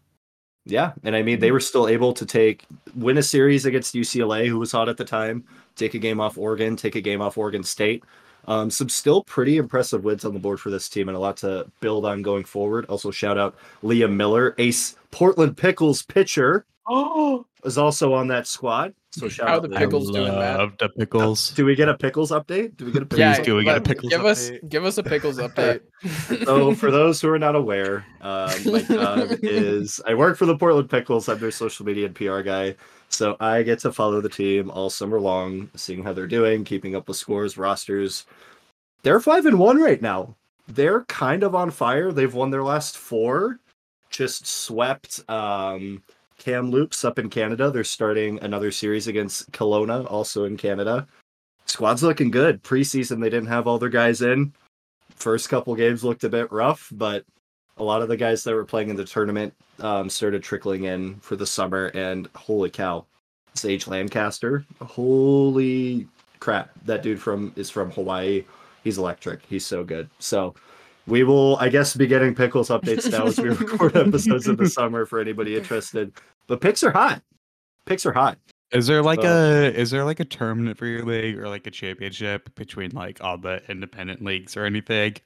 yeah. 0.66 0.92
And 1.02 1.14
I 1.14 1.22
mean, 1.22 1.40
they 1.40 1.48
mm-hmm. 1.48 1.54
were 1.54 1.60
still 1.60 1.88
able 1.88 2.12
to 2.14 2.24
take, 2.24 2.64
win 2.96 3.18
a 3.18 3.22
series 3.22 3.66
against 3.66 3.94
UCLA, 3.94 4.48
who 4.48 4.58
was 4.58 4.72
hot 4.72 4.88
at 4.88 4.96
the 4.96 5.04
time, 5.04 5.44
take 5.76 5.94
a 5.94 5.98
game 5.98 6.20
off 6.20 6.38
Oregon, 6.38 6.74
take 6.76 6.94
a 6.96 7.00
game 7.02 7.20
off 7.20 7.36
Oregon 7.36 7.62
State. 7.62 8.02
Um, 8.46 8.70
some 8.70 8.88
still 8.88 9.24
pretty 9.24 9.56
impressive 9.56 10.04
wins 10.04 10.24
on 10.24 10.34
the 10.34 10.40
board 10.40 10.60
for 10.60 10.70
this 10.70 10.88
team 10.88 11.08
and 11.08 11.16
a 11.16 11.20
lot 11.20 11.36
to 11.38 11.70
build 11.80 12.04
on 12.04 12.22
going 12.22 12.44
forward. 12.44 12.84
Also, 12.86 13.10
shout 13.10 13.38
out 13.38 13.56
Liam 13.82 14.12
Miller, 14.14 14.54
ace 14.58 14.96
Portland 15.10 15.56
Pickles 15.56 16.02
pitcher, 16.02 16.66
Oh, 16.86 17.46
is 17.64 17.78
also 17.78 18.12
on 18.12 18.28
that 18.28 18.46
squad. 18.46 18.94
So 19.12 19.28
shout 19.28 19.48
How 19.48 19.56
out 19.56 19.62
the 19.62 19.68
Liam. 19.68 19.78
Pickles 19.78 20.10
doing, 20.10 20.34
Matt? 20.34 20.58
Love 20.58 20.72
the 20.78 20.88
pickles. 20.90 21.50
Do 21.52 21.64
we 21.64 21.74
get 21.74 21.88
a 21.88 21.96
pickles 21.96 22.30
update? 22.30 22.76
Do 22.76 22.84
we 22.84 22.92
get 22.92 23.02
a 23.02 23.06
pickles 23.06 23.18
yeah. 23.20 23.40
do 23.42 23.54
we 23.56 23.64
get 23.64 23.76
a 23.76 23.80
pickles 23.80 24.10
Give 24.10 24.24
us 24.26 24.50
update? 24.50 24.68
give 24.68 24.84
us 24.84 24.98
a 24.98 25.02
pickles 25.02 25.38
update. 25.38 25.80
so 26.44 26.74
for 26.74 26.90
those 26.90 27.20
who 27.20 27.30
are 27.30 27.38
not 27.38 27.54
aware, 27.56 28.04
um, 28.20 28.50
my 28.66 28.82
job 28.82 29.28
is 29.42 30.00
I 30.06 30.14
work 30.14 30.36
for 30.36 30.46
the 30.46 30.58
Portland 30.58 30.90
Pickles. 30.90 31.28
I'm 31.28 31.38
their 31.38 31.50
social 31.50 31.86
media 31.86 32.06
and 32.06 32.14
PR 32.14 32.40
guy. 32.40 32.74
So 33.14 33.36
I 33.40 33.62
get 33.62 33.78
to 33.80 33.92
follow 33.92 34.20
the 34.20 34.28
team 34.28 34.70
all 34.70 34.90
summer 34.90 35.20
long, 35.20 35.70
seeing 35.76 36.02
how 36.02 36.12
they're 36.12 36.26
doing, 36.26 36.64
keeping 36.64 36.96
up 36.96 37.08
with 37.08 37.16
scores, 37.16 37.56
rosters. 37.56 38.26
They're 39.02 39.20
five 39.20 39.46
and 39.46 39.58
one 39.58 39.80
right 39.80 40.02
now. 40.02 40.34
They're 40.68 41.04
kind 41.04 41.42
of 41.42 41.54
on 41.54 41.70
fire. 41.70 42.10
They've 42.10 42.32
won 42.32 42.50
their 42.50 42.64
last 42.64 42.96
four. 42.96 43.60
Just 44.10 44.46
swept 44.46 45.28
um, 45.28 46.02
Kamloops 46.38 47.04
up 47.04 47.18
in 47.18 47.28
Canada. 47.30 47.70
They're 47.70 47.84
starting 47.84 48.38
another 48.42 48.70
series 48.70 49.06
against 49.06 49.50
Kelowna, 49.52 50.10
also 50.10 50.44
in 50.44 50.56
Canada. 50.56 51.06
Squad's 51.66 52.02
looking 52.02 52.30
good. 52.30 52.62
Preseason, 52.62 53.20
they 53.20 53.30
didn't 53.30 53.48
have 53.48 53.66
all 53.66 53.78
their 53.78 53.88
guys 53.88 54.22
in 54.22 54.52
first 55.14 55.48
couple 55.48 55.74
games 55.74 56.04
looked 56.04 56.24
a 56.24 56.28
bit 56.28 56.50
rough, 56.52 56.90
but 56.92 57.24
a 57.76 57.84
lot 57.84 58.02
of 58.02 58.08
the 58.08 58.16
guys 58.16 58.44
that 58.44 58.54
were 58.54 58.64
playing 58.64 58.88
in 58.90 58.96
the 58.96 59.04
tournament 59.04 59.52
um, 59.80 60.08
started 60.08 60.42
trickling 60.42 60.84
in 60.84 61.16
for 61.16 61.36
the 61.36 61.46
summer. 61.46 61.86
And 61.94 62.28
holy 62.36 62.70
cow, 62.70 63.06
Sage 63.54 63.86
Lancaster, 63.86 64.64
holy 64.80 66.06
crap, 66.40 66.70
that 66.84 67.02
dude 67.02 67.20
from 67.20 67.52
is 67.56 67.70
from 67.70 67.90
Hawaii. 67.92 68.44
He's 68.84 68.98
electric. 68.98 69.40
He's 69.46 69.64
so 69.64 69.82
good. 69.82 70.08
So 70.18 70.54
we 71.06 71.24
will, 71.24 71.56
I 71.56 71.68
guess, 71.68 71.96
be 71.96 72.06
getting 72.06 72.34
pickles 72.34 72.68
updates 72.68 73.10
now 73.10 73.26
as 73.26 73.38
we 73.38 73.48
record 73.50 73.96
episodes 73.96 74.46
of 74.46 74.56
the 74.58 74.68
summer 74.68 75.06
for 75.06 75.20
anybody 75.20 75.56
interested. 75.56 76.12
But 76.46 76.60
picks 76.60 76.82
are 76.82 76.90
hot. 76.90 77.22
Picks 77.86 78.04
are 78.06 78.12
hot. 78.12 78.38
Is 78.72 78.86
there 78.86 79.02
like 79.02 79.22
So- 79.22 79.28
a 79.28 79.70
is 79.70 79.90
there 79.90 80.04
like 80.04 80.20
a 80.20 80.24
tournament 80.24 80.76
for 80.76 80.86
your 80.86 81.04
league 81.04 81.38
or 81.38 81.48
like 81.48 81.66
a 81.66 81.70
championship 81.70 82.54
between 82.54 82.90
like 82.90 83.22
all 83.22 83.38
the 83.38 83.62
independent 83.70 84.22
leagues 84.22 84.56
or 84.56 84.64
anything? 84.64 85.16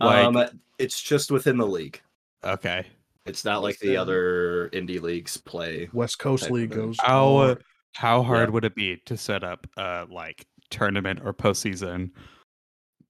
Like 0.00 0.24
um, 0.24 0.60
it's 0.78 1.00
just 1.00 1.30
within 1.30 1.56
the 1.56 1.66
league. 1.66 2.00
okay. 2.42 2.86
It's 3.26 3.44
not 3.44 3.62
like 3.62 3.78
the 3.78 3.96
other 3.96 4.68
indie 4.74 5.00
leagues 5.00 5.38
play. 5.38 5.88
West 5.94 6.18
Coast 6.18 6.50
League 6.50 6.72
goes. 6.72 6.96
How 7.00 7.36
uh, 7.36 7.46
hard. 7.46 7.64
how 7.94 8.22
hard 8.22 8.48
Yeah. 8.50 8.52
would 8.52 8.64
it 8.66 8.74
be 8.74 8.98
to 9.06 9.16
set 9.16 9.42
up 9.42 9.66
a 9.78 10.06
like 10.10 10.46
tournament 10.68 11.20
or 11.24 11.32
postseason 11.32 12.10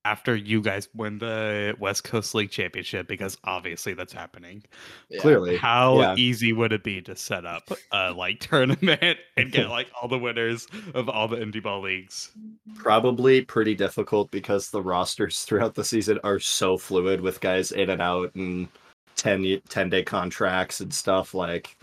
after 0.04 0.36
you 0.36 0.60
guys 0.60 0.88
win 0.94 1.18
the 1.18 1.74
West 1.78 2.04
Coast 2.04 2.34
League 2.34 2.50
championship? 2.50 3.08
Because 3.08 3.38
obviously 3.44 3.94
that's 3.94 4.12
happening. 4.12 4.62
Yeah. 5.08 5.20
Clearly, 5.20 5.56
How 5.56 6.00
yeah. 6.00 6.14
easy 6.16 6.52
would 6.52 6.72
it 6.72 6.84
be 6.84 7.00
to 7.02 7.16
set 7.16 7.44
up 7.46 7.70
a 7.92 8.12
like 8.12 8.40
tournament 8.40 9.18
and 9.36 9.52
get 9.52 9.68
like 9.68 9.88
all 10.00 10.08
the 10.08 10.18
winners 10.18 10.66
of 10.94 11.08
all 11.08 11.28
the 11.28 11.36
indie 11.36 11.62
ball 11.62 11.80
leagues? 11.80 12.32
probably 12.74 13.40
pretty 13.42 13.74
difficult 13.74 14.30
because 14.30 14.70
the 14.70 14.82
rosters 14.82 15.42
throughout 15.42 15.74
the 15.74 15.84
season 15.84 16.18
are 16.24 16.38
so 16.38 16.76
fluid 16.76 17.20
with 17.20 17.40
guys 17.40 17.72
in 17.72 17.90
and 17.90 18.02
out 18.02 18.34
and 18.34 18.68
10, 19.16 19.60
10 19.68 19.90
day 19.90 20.02
contracts 20.02 20.80
and 20.80 20.92
stuff 20.92 21.34
like 21.34 21.76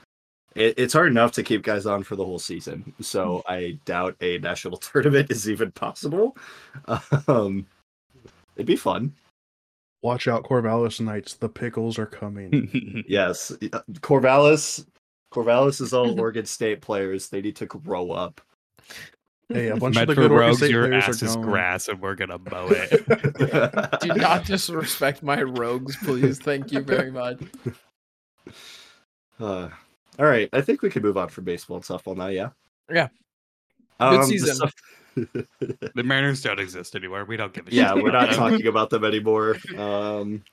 it, 0.56 0.74
it's 0.78 0.94
hard 0.94 1.10
enough 1.10 1.32
to 1.32 1.44
keep 1.44 1.63
guys 1.63 1.86
on 1.86 2.04
for 2.04 2.16
the 2.16 2.25
whole 2.25 2.40
season 2.40 2.94
so 3.00 3.42
i 3.48 3.78
doubt 3.86 4.16
a 4.22 4.38
national 4.40 4.78
tournament 4.78 5.32
is 5.32 5.50
even 5.50 5.72
possible 5.72 6.36
um 7.28 7.66
it'd 8.62 8.68
be 8.68 8.75
fun 8.75 9.13
Watch 10.03 10.27
out, 10.27 10.44
Corvallis 10.46 11.00
Knights. 11.00 11.36
The 11.36 11.48
pickles 11.48 12.00
are 12.00 12.08
coming. 12.08 13.03
yes 13.08 13.51
corvallis 14.01 14.86
corvallis 15.34 15.80
is 15.82 15.94
all 15.94 16.20
oregon 16.20 16.46
state 16.46 16.82
players 16.82 17.30
they 17.30 17.41
need 17.41 17.56
to 17.58 17.65
grow 17.65 18.12
up 18.12 18.41
Hey, 19.50 19.68
a 19.68 19.75
bunch 19.77 19.98
of 19.98 20.08
the 20.08 20.15
good 20.15 20.32
Rogues, 20.32 20.58
State 20.58 20.72
your 20.72 20.88
players 20.88 21.03
ass 21.10 21.22
are 21.22 21.25
is 21.25 21.36
going. 21.36 21.46
grass 21.48 21.88
and 21.89 22.00
we're 22.01 22.15
gonna 22.15 22.38
mow 22.39 22.68
it. 22.72 24.00
Do 24.00 24.08
not 24.13 24.46
disrespect 24.46 25.22
my 25.24 25.41
rogues, 25.41 25.98
please. 25.98 26.39
Thank 26.39 26.72
you 26.72 26.80
very 26.80 27.12
much. 27.12 27.41
Uh, 29.39 29.68
all 30.20 30.25
right, 30.25 30.48
I 30.53 30.62
think 30.62 30.82
we 30.82 30.89
can 30.89 31.01
move 31.01 31.18
on 31.18 31.27
from 31.30 31.44
baseball 31.44 31.75
and 31.77 31.86
softball 31.86 32.15
now. 32.15 32.27
Yeah. 32.27 32.50
Yeah. 32.89 33.10
Um, 34.00 34.15
the 34.18 34.24
season. 34.25 34.56
soft- 34.56 34.80
the 35.15 36.03
Mariners 36.03 36.41
don't 36.41 36.60
exist 36.60 36.96
anymore. 36.96 37.25
We 37.25 37.38
don't 37.38 37.53
give 37.53 37.68
a 37.68 37.72
yeah, 37.72 37.94
shit. 37.94 38.03
we're 38.03 38.12
not 38.12 38.30
them. 38.30 38.38
talking 38.38 38.68
about 38.68 38.89
them 38.89 39.03
anymore. 39.03 39.58
Um, 39.77 40.44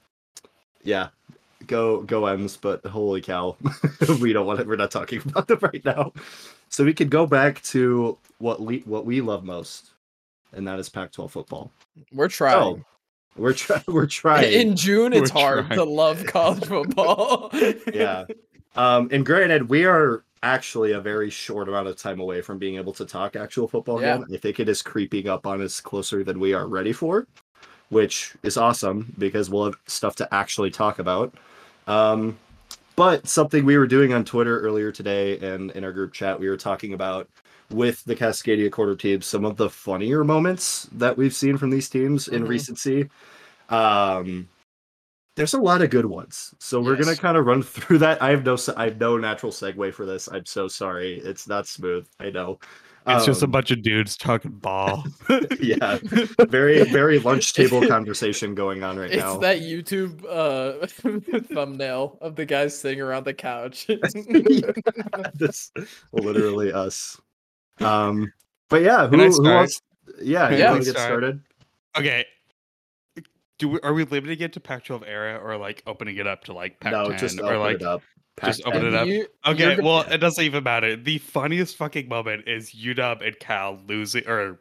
yeah, 0.85 1.09
go 1.67 2.03
go 2.03 2.27
M's, 2.27 2.57
but 2.57 2.85
holy 2.87 3.21
cow, 3.21 3.57
we 4.21 4.33
don't 4.33 4.47
want 4.47 4.61
it. 4.61 4.67
We're 4.67 4.77
not 4.77 4.91
talking 4.91 5.21
about 5.25 5.49
them 5.49 5.59
right 5.61 5.85
now. 5.85 6.13
So 6.69 6.85
we 6.85 6.95
could 6.95 7.11
go 7.11 7.27
back 7.27 7.63
to 7.65 8.17
what 8.39 8.61
we 8.61 8.79
what 8.81 9.05
we 9.05 9.21
love 9.21 9.45
most, 9.45 9.91
and 10.53 10.67
that 10.67 10.79
is 10.79 10.89
Pac-12 10.89 11.31
football. 11.31 11.71
We're 12.13 12.29
trying. 12.29 12.57
Oh, 12.57 12.85
we're 13.37 13.55
trying. 13.55 13.83
We're 13.87 14.07
trying. 14.07 14.53
In 14.53 14.77
June, 14.77 15.13
it's 15.13 15.33
We're 15.33 15.41
hard 15.41 15.67
trying. 15.67 15.79
to 15.79 15.85
love 15.85 16.25
college 16.27 16.65
football. 16.65 17.51
yeah. 17.93 18.25
Um, 18.77 19.09
and 19.11 19.27
granted, 19.27 19.69
we 19.69 19.85
are 19.85 20.25
actually 20.43 20.93
a 20.93 21.01
very 21.01 21.31
short 21.31 21.69
amount 21.69 21.89
of 21.89 21.97
time 21.97 22.21
away 22.21 22.41
from 22.43 22.59
being 22.59 22.77
able 22.77 22.93
to 22.95 23.05
talk 23.05 23.37
actual 23.37 23.69
football 23.69 24.01
Yeah. 24.01 24.17
again. 24.17 24.27
I 24.33 24.37
think 24.37 24.61
it 24.61 24.69
is 24.69 24.83
creeping 24.83 25.29
up 25.29 25.47
on 25.47 25.63
us 25.63 25.81
closer 25.81 26.25
than 26.25 26.39
we 26.41 26.55
are 26.55 26.67
ready 26.67 26.93
for, 26.93 27.27
which 27.89 28.35
is 28.43 28.57
awesome 28.57 29.15
because 29.19 29.51
we'll 29.51 29.67
have 29.67 29.77
stuff 29.87 30.17
to 30.17 30.35
actually 30.35 30.71
talk 30.71 30.99
about. 30.99 31.35
Um, 31.87 32.39
but 32.97 33.29
something 33.29 33.65
we 33.65 33.79
were 33.79 33.87
doing 33.87 34.13
on 34.13 34.25
Twitter 34.25 34.61
earlier 34.61 34.91
today 34.91 35.39
and 35.39 35.71
in 35.73 35.85
our 35.85 35.93
group 35.93 36.13
chat, 36.13 36.39
we 36.39 36.49
were 36.49 36.57
talking 36.57 36.95
about 36.95 37.29
with 37.71 38.03
the 38.05 38.17
Cascadia 38.17 38.71
Corner 38.71 38.97
teams, 38.97 39.27
some 39.27 39.45
of 39.45 39.57
the 39.57 39.69
funnier 39.71 40.25
moments 40.25 40.89
that 40.93 41.17
we've 41.17 41.35
seen 41.35 41.57
from 41.59 41.71
these 41.71 41.89
teams 41.89 42.29
in 42.29 42.43
Mhm. 42.43 42.49
recency. 42.49 43.11
Um, 43.69 44.49
there's 45.39 45.55
a 45.55 45.61
lot 45.61 45.81
of 45.83 45.91
good 45.91 46.07
ones, 46.07 46.55
so 46.59 46.81
we're 46.81 46.97
gonna 46.97 47.17
kind 47.17 47.37
of 47.37 47.47
run 47.47 47.63
through 47.63 47.99
that. 47.99 48.21
I 48.21 48.31
have 48.31 48.45
no, 48.45 48.57
I 48.77 48.85
have 48.87 48.99
no 49.01 49.17
natural 49.17 49.53
segue 49.53 49.95
for 49.95 50.05
this. 50.05 50.29
I'm 50.31 50.45
so 50.47 50.69
sorry. 50.69 51.21
It's 51.21 51.49
not 51.49 51.67
smooth. 51.67 52.07
I 52.21 52.31
know. 52.31 52.59
It's 53.07 53.25
just 53.25 53.41
a 53.41 53.47
Um, 53.47 53.53
bunch 53.53 53.71
of 53.71 53.81
dudes 53.83 54.17
talking 54.19 54.51
ball. 54.51 55.05
yeah, 55.61 55.99
very, 56.49 56.83
very 56.91 57.19
lunch 57.21 57.55
table 57.55 57.87
conversation 57.87 58.55
going 58.55 58.83
on 58.83 58.99
right 58.99 59.11
it's 59.11 59.23
now. 59.23 59.39
that 59.39 59.61
YouTube 59.61 60.23
uh, 60.29 60.87
thumbnail 61.55 62.19
of 62.21 62.37
the 62.37 62.45
guys 62.45 62.79
sitting 62.79 63.01
around 63.01 63.25
the 63.25 63.33
couch. 63.33 63.87
That's 65.39 65.71
literally 66.13 66.73
us. 66.73 67.19
Um, 67.81 68.31
but 68.69 68.83
yeah, 68.83 69.07
who, 69.07 69.13
Can 69.13 69.21
I 69.21 69.25
who 69.27 69.33
start? 69.33 69.55
wants? 69.55 69.81
Yeah, 70.21 70.49
Can 70.49 70.59
you 70.59 70.65
I 70.65 70.71
want 70.73 70.83
to 70.83 70.85
get 70.85 70.97
start? 70.99 71.07
started? 71.09 71.41
okay. 71.97 72.27
Do 73.59 73.69
we 73.69 73.81
are 73.83 73.93
we 73.93 74.05
limiting 74.05 74.41
it 74.41 74.53
to 74.55 74.61
Pac-12 74.61 75.03
era 75.07 75.39
or 75.43 75.57
like 75.57 75.83
opening 75.87 76.17
it 76.17 76.27
up 76.27 76.45
to 76.45 76.53
like 76.53 76.81
Pac-10 76.81 77.09
no, 77.11 77.17
just 77.17 77.41
or 77.41 77.59
like 77.59 77.77
it 77.77 77.83
up. 77.83 78.03
just 78.45 78.63
Pac-10. 78.65 78.69
open 78.77 78.87
it 78.89 78.95
up. 78.95 79.07
You- 79.09 79.27
Okay, 79.47 79.77
gonna- 79.77 79.83
well, 79.83 80.01
it 80.03 80.19
doesn't 80.19 80.43
even 80.45 80.63
matter. 80.65 80.97
The 80.97 81.19
funniest 81.19 81.77
fucking 81.77 82.09
moment 82.09 82.47
is 82.49 82.73
UW 82.75 83.21
and 83.27 83.39
Cal 83.41 83.81
losing 83.87 84.27
or 84.29 84.61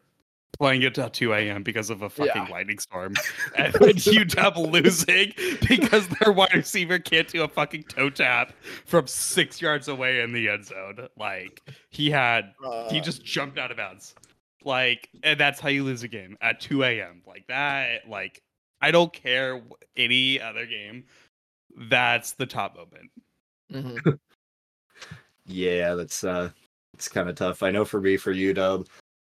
playing 0.57 0.81
it 0.81 0.95
till 0.95 1.07
2 1.09 1.33
a.m. 1.33 1.61
because 1.61 1.91
of 1.91 2.01
a 2.01 2.09
fucking 2.09 2.31
Yeah. 2.47 2.47
lightning 2.49 2.79
storm. 2.79 3.13
And 3.57 3.71
then 3.73 3.93
UW 3.95 4.71
losing 4.71 5.33
because 5.67 6.07
their 6.07 6.31
wide 6.31 6.53
receiver 6.55 6.97
can't 6.97 7.27
do 7.27 7.43
a 7.43 7.47
fucking 7.47 7.83
toe 7.83 8.09
tap 8.09 8.53
from 8.85 9.05
six 9.05 9.61
yards 9.61 9.87
away 9.87 10.21
in 10.21 10.31
the 10.33 10.49
end 10.49 10.65
zone. 10.65 11.07
Like, 11.17 11.61
he 11.91 12.09
had, 12.09 12.53
he 12.89 12.99
Uh, 12.99 13.03
just 13.03 13.23
jumped 13.23 13.59
out 13.59 13.69
of 13.69 13.77
bounds. 13.77 14.15
Like, 14.63 15.09
and 15.21 15.39
that's 15.39 15.59
how 15.59 15.69
you 15.69 15.83
lose 15.83 16.01
a 16.03 16.07
game 16.07 16.35
at 16.41 16.59
2 16.59 16.83
a.m. 16.83 17.21
Like, 17.27 17.45
that, 17.47 18.09
like, 18.09 18.41
I 18.81 18.91
don't 18.91 19.11
care 19.13 19.61
any 19.95 20.39
other 20.39 20.65
game. 20.65 21.05
That's 21.75 22.33
the 22.33 22.45
top 22.45 22.75
moment. 22.77 23.11
mhm. 23.71 24.19
Yeah, 25.49 25.95
that's 25.95 26.23
uh 26.23 26.49
it's 26.93 27.07
kind 27.07 27.29
of 27.29 27.35
tough. 27.35 27.63
I 27.63 27.71
know 27.71 27.85
for 27.85 28.01
me, 28.01 28.17
for 28.17 28.33
UW, 28.33 28.85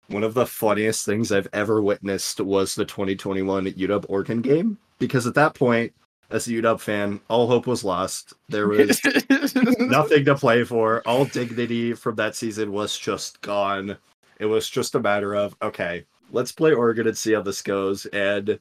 one 0.08 0.24
of 0.24 0.34
the 0.34 0.46
funniest 0.46 1.04
things 1.04 1.30
I've 1.30 1.48
ever 1.52 1.82
witnessed 1.82 2.40
was 2.40 2.74
the 2.74 2.84
2021 2.84 3.66
UW 3.66 4.04
Oregon 4.08 4.40
game. 4.40 4.78
Because 4.98 5.26
at 5.26 5.34
that 5.34 5.54
point, 5.54 5.92
as 6.30 6.48
a 6.48 6.52
UW 6.52 6.80
fan, 6.80 7.20
all 7.28 7.46
hope 7.46 7.66
was 7.66 7.84
lost. 7.84 8.32
There 8.48 8.68
was 8.68 9.00
nothing 9.78 10.24
to 10.24 10.34
play 10.34 10.64
for. 10.64 11.02
All 11.06 11.24
dignity 11.26 11.92
from 11.92 12.16
that 12.16 12.34
season 12.34 12.72
was 12.72 12.98
just 12.98 13.40
gone. 13.42 13.96
It 14.40 14.46
was 14.46 14.68
just 14.68 14.94
a 14.94 15.00
matter 15.00 15.34
of, 15.36 15.54
okay, 15.62 16.04
let's 16.32 16.52
play 16.52 16.72
Oregon 16.72 17.06
and 17.06 17.16
see 17.16 17.32
how 17.34 17.42
this 17.42 17.62
goes. 17.62 18.06
And 18.06 18.58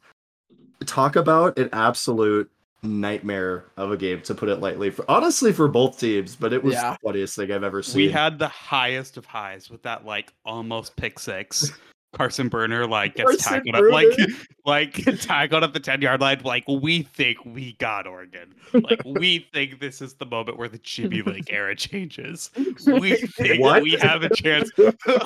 talk 0.86 1.16
about 1.16 1.58
an 1.58 1.70
absolute 1.74 2.50
nightmare 2.84 3.66
of 3.76 3.92
a 3.92 3.98
game, 3.98 4.22
to 4.22 4.36
put 4.36 4.50
it 4.50 4.58
lightly. 4.58 4.90
For, 4.92 5.04
honestly, 5.10 5.52
for 5.52 5.68
both 5.68 6.00
teams, 6.00 6.36
but 6.36 6.54
it 6.54 6.64
was 6.64 6.76
Yeah. 6.76 6.92
the 6.92 6.98
funniest 7.04 7.36
thing 7.36 7.52
I've 7.52 7.64
ever 7.64 7.82
seen. 7.82 7.98
We 7.98 8.12
had 8.12 8.38
the 8.40 8.48
highest 8.48 9.18
of 9.18 9.26
highs 9.26 9.70
with 9.70 9.82
that 9.84 10.06
like 10.06 10.32
almost 10.46 10.96
pick 10.96 11.20
six. 11.20 11.72
Carson 12.14 12.50
Bruener 12.50 12.90
like 12.90 13.16
gets 13.16 13.44
Carson 13.44 13.66
tackled 13.66 13.76
up 13.76 13.92
like 13.94 14.08
like 14.66 14.94
tackled 15.22 15.64
at 15.64 15.74
the 15.74 15.80
10 15.80 16.02
yard 16.02 16.22
line. 16.22 16.40
Like 16.44 16.64
we 16.68 17.02
think 17.04 17.44
we 17.46 17.74
got 17.74 18.08
Oregon. 18.08 18.56
Like 18.74 19.02
we 19.06 19.46
think 19.54 19.80
this 19.82 20.02
is 20.02 20.14
the 20.14 20.26
moment 20.26 20.58
where 20.58 20.70
the 20.70 20.78
Jimmy 20.80 21.22
Lake 21.22 21.52
era 21.52 21.76
changes. 21.76 22.50
We 22.86 23.16
think 23.18 23.62
What? 23.62 23.84
we 23.84 23.92
have 24.02 24.24
a 24.24 24.34
chance. 24.34 24.72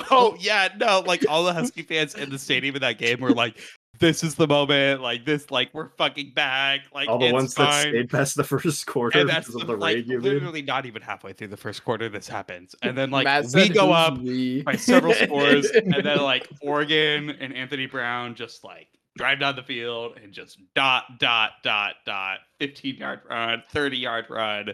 oh 0.09 0.35
yeah, 0.39 0.69
no, 0.77 1.03
like 1.05 1.23
all 1.29 1.43
the 1.43 1.53
Husky 1.53 1.83
fans 1.83 2.15
in 2.15 2.29
the 2.31 2.39
stadium 2.39 2.75
in 2.75 2.81
that 2.81 2.97
game 2.97 3.19
were 3.21 3.31
like, 3.31 3.59
this 4.01 4.23
is 4.23 4.35
the 4.35 4.47
moment, 4.47 5.01
like 5.01 5.23
this, 5.25 5.49
like 5.49 5.69
we're 5.73 5.89
fucking 5.89 6.33
back. 6.35 6.81
Like 6.93 7.07
all 7.07 7.19
the 7.19 7.27
it's 7.27 7.33
ones 7.33 7.55
that 7.55 7.69
fine. 7.69 7.89
stayed 7.89 8.09
past 8.09 8.35
the 8.35 8.43
first 8.43 8.85
quarter 8.85 9.19
and 9.19 9.29
that's 9.29 9.47
because 9.47 9.61
of 9.61 9.67
the, 9.67 9.75
the 9.75 9.79
like 9.79 9.95
rain. 9.95 10.05
You 10.07 10.19
mean? 10.19 10.33
literally 10.33 10.61
not 10.61 10.85
even 10.85 11.01
halfway 11.01 11.33
through 11.33 11.47
the 11.47 11.57
first 11.57 11.85
quarter 11.85 12.09
this 12.09 12.27
happens 12.27 12.75
and 12.81 12.97
then 12.97 13.11
like 13.11 13.25
Matt 13.25 13.45
we 13.53 13.69
go 13.69 13.91
up 13.91 14.17
we?" 14.17 14.63
by 14.63 14.75
several 14.75 15.13
scores 15.13 15.69
and 15.69 15.93
then 15.93 16.17
like 16.21 16.47
oregon 16.61 17.29
and 17.29 17.55
anthony 17.55 17.85
brown 17.85 18.35
just 18.35 18.63
like 18.63 18.87
drive 19.17 19.39
down 19.39 19.55
the 19.55 19.63
field 19.63 20.17
and 20.21 20.33
just 20.33 20.59
dot 20.73 21.05
dot 21.19 21.51
dot 21.63 21.95
dot 22.05 22.39
15 22.59 22.95
yard 22.95 23.19
run 23.29 23.61
30 23.69 23.97
yard 23.97 24.25
run 24.29 24.73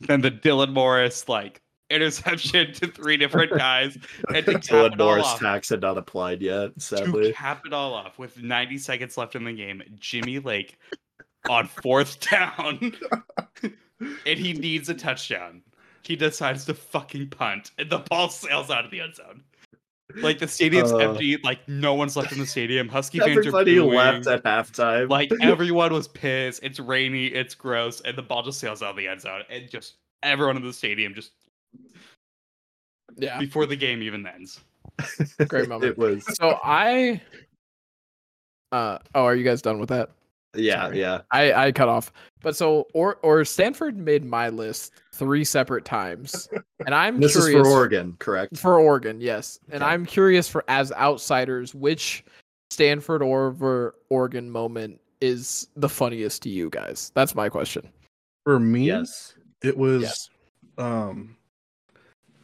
then 0.00 0.20
the 0.20 0.30
dylan 0.30 0.72
morris 0.72 1.28
like 1.28 1.60
interception 1.90 2.72
to 2.74 2.86
three 2.88 3.16
different 3.16 3.56
guys 3.56 3.96
and 4.34 4.44
to 4.46 4.58
cap 4.58 4.92
it 4.92 5.00
all 5.00 5.20
off, 5.22 5.38
tax 5.40 5.68
had 5.70 5.80
not 5.82 5.96
applied 5.98 6.42
yet, 6.42 6.70
sadly. 6.80 7.28
to 7.28 7.32
cap 7.32 7.62
it 7.66 7.72
all 7.72 7.94
off 7.94 8.18
with 8.18 8.42
90 8.42 8.78
seconds 8.78 9.16
left 9.16 9.34
in 9.34 9.44
the 9.44 9.52
game 9.52 9.82
jimmy 9.98 10.38
lake 10.38 10.78
on 11.48 11.66
fourth 11.66 12.18
down 12.30 12.92
and 14.26 14.38
he 14.38 14.52
needs 14.52 14.88
a 14.88 14.94
touchdown. 14.94 15.62
He 16.02 16.16
decides 16.16 16.64
to 16.66 16.74
fucking 16.74 17.28
punt, 17.30 17.72
and 17.78 17.90
the 17.90 17.98
ball 17.98 18.28
sails 18.30 18.70
out 18.70 18.84
of 18.84 18.90
the 18.90 19.00
end 19.00 19.14
zone. 19.16 19.42
Like 20.16 20.38
the 20.38 20.48
stadium's 20.48 20.90
Uh. 20.92 20.98
empty, 20.98 21.36
like 21.44 21.66
no 21.68 21.92
one's 21.94 22.16
left 22.16 22.32
in 22.32 22.38
the 22.38 22.46
stadium. 22.46 22.88
Husky 22.88 23.18
fans 23.18 23.46
are 23.46 23.50
booing. 23.64 23.94
left 23.94 24.26
at 24.26 24.42
halftime. 24.42 25.10
Like 25.10 25.30
everyone 25.42 25.92
was 25.92 26.08
pissed. 26.08 26.60
It's 26.62 26.80
rainy. 26.80 27.26
It's 27.26 27.54
gross, 27.54 28.00
and 28.02 28.16
the 28.16 28.22
ball 28.22 28.42
just 28.42 28.58
sails 28.58 28.82
out 28.82 28.90
of 28.90 28.96
the 28.96 29.06
end 29.06 29.20
zone, 29.20 29.42
and 29.50 29.68
just 29.68 29.96
everyone 30.22 30.56
in 30.56 30.62
the 30.64 30.72
stadium 30.72 31.12
just 31.14 31.32
yeah. 33.18 33.38
before 33.38 33.66
the 33.66 33.76
game 33.76 34.02
even 34.02 34.26
ends. 34.26 34.60
Great 35.48 35.68
moment. 35.68 35.90
it 35.92 35.98
was. 35.98 36.24
So 36.36 36.58
I. 36.64 37.20
Uh 38.72 38.98
oh, 39.14 39.24
are 39.24 39.34
you 39.34 39.44
guys 39.44 39.62
done 39.62 39.78
with 39.78 39.88
that? 39.88 40.10
Yeah, 40.54 40.84
Sorry. 40.86 41.00
yeah. 41.00 41.20
I 41.30 41.52
I 41.52 41.72
cut 41.72 41.88
off. 41.88 42.12
But 42.42 42.56
so 42.56 42.86
or 42.94 43.16
or 43.22 43.44
Stanford 43.44 43.96
made 43.96 44.24
my 44.24 44.48
list 44.48 44.92
three 45.14 45.44
separate 45.44 45.84
times, 45.84 46.48
and 46.86 46.94
I'm 46.94 47.20
This 47.20 47.36
is 47.36 47.50
for 47.50 47.66
Oregon, 47.66 48.16
correct? 48.18 48.56
for 48.56 48.78
Oregon, 48.78 49.20
yes, 49.20 49.58
and 49.70 49.82
Okay. 49.82 49.92
I'm 49.92 50.04
curious 50.06 50.48
for 50.48 50.64
as 50.68 50.92
outsiders 50.92 51.74
which 51.74 52.24
Stanford 52.70 53.22
or 53.22 53.94
Oregon 54.10 54.50
moment 54.50 55.00
is 55.20 55.68
the 55.76 55.88
funniest 55.88 56.42
to 56.42 56.48
you 56.50 56.70
guys. 56.70 57.10
That's 57.14 57.34
my 57.34 57.48
question. 57.48 57.88
For 58.44 58.60
me, 58.60 58.86
Yes. 58.86 59.34
it 59.62 59.76
was 59.76 60.02
Yes. 60.02 60.30
um 60.78 61.36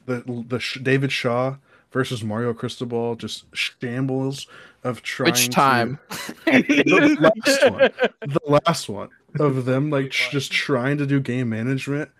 the 0.06 0.44
the 0.48 0.58
Sh- 0.58 0.78
David 0.82 1.12
Shaw 1.12 1.56
versus 1.92 2.24
Mario 2.24 2.52
Cristobal 2.54 3.14
just 3.16 3.44
shambles 3.54 4.46
of 4.82 5.02
trying 5.02 5.32
Which 5.32 5.44
to- 5.46 5.50
time? 5.50 5.98
The 6.46 7.30
last 7.46 7.70
one. 7.70 7.90
the 8.20 8.40
last 8.46 8.88
one 8.88 9.08
of 9.40 9.64
them 9.64 9.90
like 9.90 10.10
just 10.10 10.52
trying 10.52 10.98
to 10.98 11.06
do 11.06 11.20
game 11.20 11.48
management. 11.48 12.10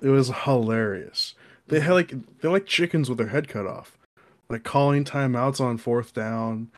It 0.00 0.08
was 0.08 0.30
hilarious. 0.44 1.34
They 1.68 1.80
had 1.80 1.92
like 1.92 2.12
they're 2.40 2.50
like 2.50 2.66
chickens 2.66 3.08
with 3.08 3.18
their 3.18 3.28
head 3.28 3.48
cut 3.48 3.66
off 3.66 3.96
like 4.48 4.64
calling 4.64 5.04
timeouts 5.04 5.60
on 5.60 5.78
fourth 5.78 6.12
down. 6.12 6.68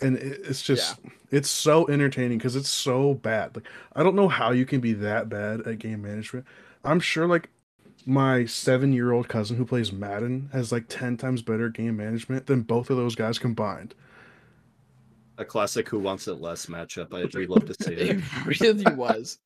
And 0.00 0.16
it, 0.16 0.40
it's 0.44 0.62
just 0.62 0.98
it's 1.30 1.48
so 1.50 1.86
entertaining 1.88 2.38
because 2.38 2.54
it's 2.56 2.68
so 2.68 3.14
bad. 3.14 3.54
Like 3.56 3.66
i 3.94 4.02
don't 4.02 4.14
know 4.16 4.28
how 4.28 4.50
you 4.52 4.64
can 4.66 4.80
be 4.80 4.92
that 4.94 5.28
bad 5.28 5.62
at 5.62 5.78
game 5.78 6.02
management. 6.02 6.46
I'm 6.84 7.00
sure 7.00 7.26
like 7.26 7.48
my 8.06 8.44
seven 8.44 8.92
year 8.92 9.12
old 9.12 9.28
cousin 9.28 9.56
who 9.56 9.64
plays 9.64 9.92
madden 9.92 10.48
has 10.52 10.72
like 10.72 10.84
10 10.88 11.16
times 11.16 11.42
better 11.42 11.68
game 11.68 11.96
management 11.96 12.46
than 12.46 12.62
both 12.62 12.90
of 12.90 12.96
those 12.96 13.14
guys 13.14 13.38
combined 13.38 13.94
A 15.38 15.44
classic 15.44 15.88
Who 15.88 15.98
Wants 15.98 16.28
It 16.28 16.40
Less 16.40 16.66
matchup. 16.66 17.14
I'd 17.14 17.34
really 17.34 17.46
love 17.46 17.66
to 17.66 17.74
see 17.82 17.92
it. 17.94 18.16
It 18.18 18.60
really 18.60 18.94
was. 18.94 19.38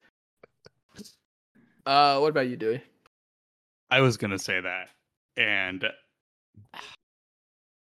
Uh, 1.87 2.18
what 2.18 2.29
about 2.29 2.49
you, 2.49 2.57
Dewey? 2.57 2.83
I 3.90 4.01
was 4.01 4.18
gonna 4.18 4.38
say 4.38 4.61
that, 4.61 4.90
and 5.37 5.90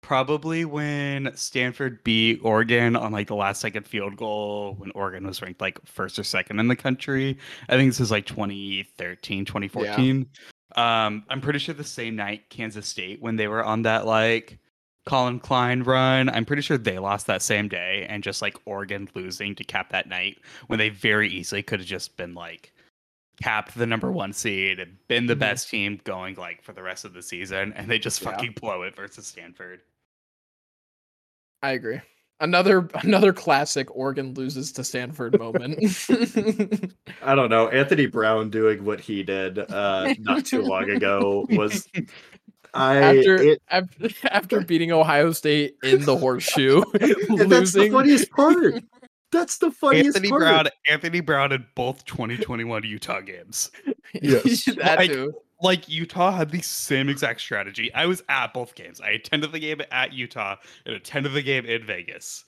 probably 0.00 0.64
when 0.64 1.30
Stanford 1.34 2.02
beat 2.02 2.40
Oregon 2.42 2.96
on 2.96 3.12
like 3.12 3.26
the 3.26 3.34
last 3.34 3.60
second 3.60 3.86
field 3.86 4.16
goal 4.16 4.74
when 4.78 4.90
Oregon 4.92 5.26
was 5.26 5.42
ranked 5.42 5.60
like 5.60 5.78
first 5.84 6.18
or 6.18 6.24
second 6.24 6.60
in 6.60 6.68
the 6.68 6.76
country. 6.76 7.36
I 7.68 7.76
think 7.76 7.90
this 7.90 8.00
is 8.00 8.10
like 8.10 8.24
2013, 8.24 9.44
2014. 9.44 10.26
Um, 10.76 11.24
I'm 11.28 11.40
pretty 11.40 11.58
sure 11.58 11.74
the 11.74 11.84
same 11.84 12.16
night 12.16 12.50
Kansas 12.50 12.86
State 12.86 13.20
when 13.22 13.36
they 13.36 13.48
were 13.48 13.64
on 13.64 13.82
that 13.82 14.06
like 14.06 14.58
Collin 15.06 15.40
Klein 15.40 15.82
run. 15.82 16.28
I'm 16.28 16.44
pretty 16.44 16.62
sure 16.62 16.76
they 16.78 16.98
lost 16.98 17.26
that 17.26 17.40
same 17.42 17.68
day 17.68 18.06
and 18.08 18.22
just 18.22 18.42
like 18.42 18.56
Oregon 18.66 19.08
losing 19.14 19.54
to 19.54 19.64
cap 19.64 19.90
that 19.90 20.08
night 20.08 20.38
when 20.66 20.78
they 20.78 20.90
very 20.90 21.28
easily 21.30 21.62
could 21.62 21.80
have 21.80 21.88
just 21.88 22.16
been 22.16 22.34
like 22.34 22.72
capped 23.40 23.76
the 23.78 23.86
number 23.86 24.10
one 24.12 24.32
seed 24.32 24.80
and 24.80 24.98
been 25.08 25.26
the 25.26 25.34
Mhm. 25.36 25.38
best 25.38 25.70
team 25.70 26.00
going 26.04 26.34
like 26.34 26.60
for 26.62 26.72
the 26.72 26.82
rest 26.82 27.04
of 27.04 27.14
the 27.14 27.22
season 27.22 27.72
and 27.74 27.88
they 27.90 27.98
just 27.98 28.20
Yeah. 28.20 28.32
fucking 28.32 28.52
blow 28.60 28.82
it 28.82 28.94
versus 28.96 29.26
Stanford. 29.26 29.80
I 31.62 31.70
agree. 31.72 32.00
Another 32.40 32.88
another 33.02 33.32
classic 33.32 33.94
Oregon 33.94 34.32
loses 34.34 34.70
to 34.72 34.84
Stanford 34.84 35.36
moment. 35.38 35.78
I 37.22 37.34
don't 37.34 37.50
know. 37.50 37.68
Anthony 37.68 38.06
Brown 38.06 38.48
doing 38.48 38.84
what 38.84 39.00
he 39.00 39.24
did 39.24 39.58
uh, 39.58 40.14
not 40.20 40.46
too 40.46 40.62
long 40.62 40.88
ago 40.88 41.46
was. 41.50 41.88
I 42.74 42.96
after, 42.98 43.36
it, 43.36 43.62
after 43.70 44.08
after 44.30 44.60
beating 44.60 44.92
Ohio 44.92 45.32
State 45.32 45.76
in 45.82 46.04
the 46.04 46.16
horseshoe, 46.16 46.82
and 47.00 47.50
that's 47.50 47.72
the 47.72 47.90
funniest 47.90 48.30
part. 48.30 48.84
That's 49.32 49.58
the 49.58 49.70
funniest 49.70 50.08
Anthony 50.08 50.28
part. 50.28 50.42
Brown, 50.42 50.66
Anthony 50.86 51.20
Brown 51.20 51.50
in 51.52 51.66
both 51.74 52.04
2021 52.04 52.84
Utah 52.84 53.20
games. 53.20 53.70
Yes. 54.14 54.64
that 54.66 54.98
Like- 54.98 55.10
too. 55.10 55.34
Like 55.60 55.88
Utah 55.88 56.30
had 56.30 56.50
the 56.50 56.62
same 56.62 57.08
exact 57.08 57.40
strategy. 57.40 57.92
I 57.94 58.06
was 58.06 58.22
at 58.28 58.54
both 58.54 58.74
games. 58.74 59.00
I 59.00 59.10
attended 59.10 59.52
the 59.52 59.58
game 59.58 59.80
at 59.90 60.12
Utah 60.12 60.56
and 60.86 60.94
attended 60.94 61.32
the 61.32 61.42
game 61.42 61.66
in 61.66 61.84
Vegas. 61.84 62.44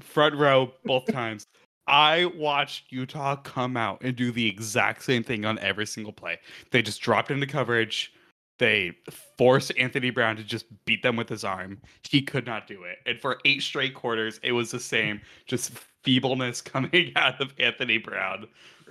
Front 0.00 0.34
row 0.34 0.72
both 0.84 1.06
times. 1.12 1.46
I 1.86 2.26
watched 2.36 2.90
Utah 2.90 3.36
come 3.36 3.76
out 3.76 4.00
and 4.02 4.16
do 4.16 4.32
the 4.32 4.48
exact 4.48 5.02
same 5.02 5.22
thing 5.22 5.44
on 5.44 5.58
every 5.58 5.86
single 5.86 6.12
play. 6.12 6.38
They 6.70 6.82
just 6.82 7.02
dropped 7.02 7.30
into 7.30 7.46
coverage, 7.46 8.12
They 8.58 8.92
forced 9.36 9.76
Anthony 9.78 10.10
Brown 10.10 10.36
to 10.36 10.44
just 10.44 10.64
beat 10.86 11.02
them 11.02 11.16
with 11.16 11.28
his 11.28 11.44
arm. 11.44 11.80
He 12.02 12.22
could 12.22 12.46
not 12.46 12.66
do 12.66 12.84
it. 12.84 12.98
And 13.06 13.20
for 13.20 13.38
eight 13.44 13.62
straight 13.62 13.94
quarters, 13.94 14.40
it 14.42 14.52
was 14.52 14.70
the 14.70 14.80
same, 14.80 15.20
just 15.46 15.72
feebleness 16.04 16.60
coming 16.64 17.12
out 17.16 17.40
of 17.40 17.52
Anthony 17.58 17.98
Brown. 17.98 18.46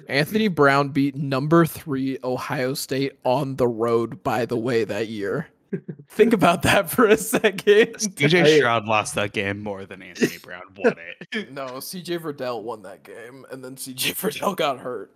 Anthony 0.08 0.48
Brown 0.48 0.90
beat 0.90 1.16
number 1.16 1.66
three 1.66 2.18
Ohio 2.24 2.74
State 2.74 3.14
on 3.24 3.56
the 3.56 3.68
road, 3.68 4.24
by 4.24 4.46
the 4.46 4.58
way, 4.58 4.84
that 4.84 5.08
year. 5.08 5.48
Think 6.10 6.34
about 6.34 6.62
that 6.64 6.90
for 6.90 7.08
a 7.08 7.18
second. 7.18 7.96
CJ 7.96 8.44
I- 8.44 8.58
Stroud 8.58 8.86
lost 8.86 9.16
that 9.16 9.34
game 9.34 9.62
more 9.64 9.86
than 9.86 10.02
Anthony 10.04 10.38
Brown 10.44 10.62
won 10.78 10.94
it. 10.98 11.52
No, 11.52 11.66
CJ 11.66 12.20
Verdell 12.20 12.62
won 12.62 12.84
that 12.84 13.04
game, 13.04 13.46
and 13.52 13.64
then 13.66 13.76
CJ 13.76 14.14
Verdell 14.14 14.56
got 14.56 14.80
hurt. 14.80 15.12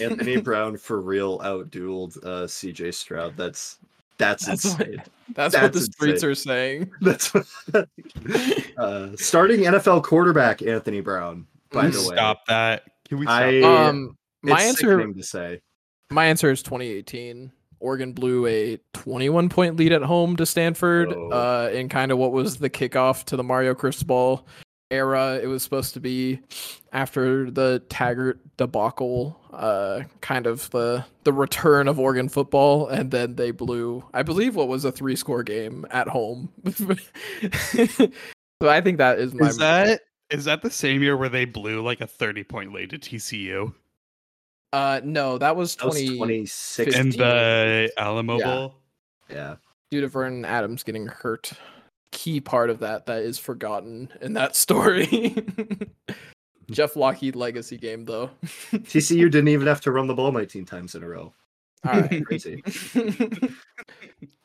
Anthony 0.00 0.36
Brown 0.40 0.76
for 0.76 1.00
real 1.00 1.38
outdueled 1.40 2.16
uh, 2.24 2.46
CJ 2.46 2.94
Stroud. 2.94 3.36
That's 3.36 3.78
that's, 4.18 4.46
That's 4.46 4.64
what- 4.64 4.80
insane. 4.80 5.02
That's, 5.34 5.54
what 5.56 5.72
the 5.72 5.78
That's 5.80 5.92
streets 5.92 6.22
insane. 6.22 6.30
are 6.30 6.34
saying. 6.36 6.90
That's 7.00 7.34
what, 7.34 7.88
uh, 8.78 9.08
starting 9.16 9.60
NFL 9.62 10.04
quarterback 10.04 10.62
Anthony 10.62 11.00
Brown. 11.00 11.46
By 11.70 11.88
the 11.88 11.98
way, 11.98 12.14
Stop 12.16 12.46
that. 12.46 12.84
Can 13.08 13.18
we 13.18 13.26
stop? 13.26 13.42
I 13.42 13.60
Um, 13.62 14.16
my 14.52 14.60
it's 14.60 14.82
answer, 14.82 15.12
to 15.12 15.22
say. 15.22 15.60
my 16.10 16.26
answer 16.26 16.50
is 16.50 16.62
2018. 16.62 17.52
Oregon 17.78 18.12
blew 18.12 18.46
a 18.46 18.78
21 18.94 19.48
point 19.48 19.76
lead 19.76 19.92
at 19.92 20.02
home 20.02 20.36
to 20.36 20.46
Stanford 20.46 21.12
Oh. 21.12 21.28
uh, 21.30 21.70
in 21.72 21.88
kind 21.88 22.10
of 22.10 22.18
what 22.18 22.32
was 22.32 22.56
the 22.56 22.70
kickoff 22.70 23.24
to 23.24 23.36
the 23.36 23.44
Mario 23.44 23.74
Cristobal 23.74 24.46
era. 24.90 25.38
It 25.42 25.46
was 25.46 25.62
supposed 25.62 25.92
to 25.94 26.00
be 26.00 26.40
after 26.92 27.50
the 27.50 27.82
Taggart 27.90 28.40
debacle, 28.56 29.38
uh, 29.52 30.02
kind 30.22 30.46
of 30.46 30.70
the 30.70 31.04
the 31.24 31.32
return 31.32 31.88
of 31.88 31.98
Oregon 31.98 32.28
football, 32.28 32.88
and 32.88 33.10
then 33.10 33.34
they 33.34 33.50
blew, 33.50 34.04
I 34.14 34.22
believe, 34.22 34.56
what 34.56 34.68
was 34.68 34.84
a 34.84 34.92
three 34.92 35.16
score 35.16 35.42
game 35.42 35.84
at 35.90 36.08
home. 36.08 36.50
so 36.74 38.08
I 38.62 38.80
think 38.80 38.98
that 38.98 39.18
is 39.18 39.34
my 39.34 39.48
Is 39.48 39.58
that 39.58 40.00
is 40.30 40.44
that 40.46 40.62
the 40.62 40.70
same 40.70 41.02
year 41.02 41.16
where 41.16 41.28
they 41.28 41.44
blew 41.44 41.82
like 41.82 42.00
a 42.00 42.06
30 42.06 42.44
point 42.44 42.72
lead 42.72 42.90
to 42.90 42.98
TCU 42.98 43.74
uh 44.72 45.00
no 45.04 45.38
that 45.38 45.56
was 45.56 45.76
That 45.76 45.86
was 45.86 45.94
20 46.02 46.16
26. 46.16 46.94
in 46.96 47.10
the 47.10 47.90
Alamo 47.96 48.38
Yeah. 48.38 48.44
Bowl? 48.44 48.74
Yeah. 49.30 49.56
due 49.90 50.00
to 50.00 50.08
Vernon 50.08 50.44
Adams 50.44 50.82
getting 50.82 51.06
hurt. 51.06 51.52
Key 52.12 52.40
part 52.40 52.70
of 52.70 52.78
that 52.80 53.06
that 53.06 53.22
is 53.22 53.38
forgotten 53.38 54.10
in 54.20 54.32
that 54.34 54.56
story. 54.64 55.34
Jeff 56.70 56.96
Lockie 56.96 57.32
legacy 57.32 57.76
game 57.76 58.04
though. 58.04 58.30
TCU 58.72 59.30
didn't 59.30 59.48
even 59.48 59.66
have 59.66 59.80
to 59.82 59.92
run 59.92 60.06
the 60.08 60.14
ball 60.14 60.32
19 60.32 60.64
times 60.64 60.94
in 60.94 61.02
a 61.02 61.08
row. 61.08 61.32
All 61.86 62.00
right. 62.00 62.24
Crazy. 62.26 62.62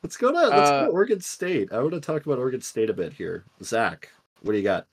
Let's 0.04 0.18
go 0.18 0.32
to 0.32 0.38
let's 0.38 0.50
go 0.70 0.76
Uh, 0.78 0.86
to 0.86 0.92
Oregon 0.92 1.22
State. 1.22 1.72
I 1.72 1.80
want 1.80 1.94
to 1.94 2.00
talk 2.02 2.26
about 2.26 2.38
Oregon 2.40 2.62
State 2.62 2.90
a 2.90 2.94
bit 2.94 3.14
here. 3.14 3.46
Zach, 3.64 4.10
what 4.42 4.52
do 4.52 4.58
you 4.58 4.64
got? 4.64 4.88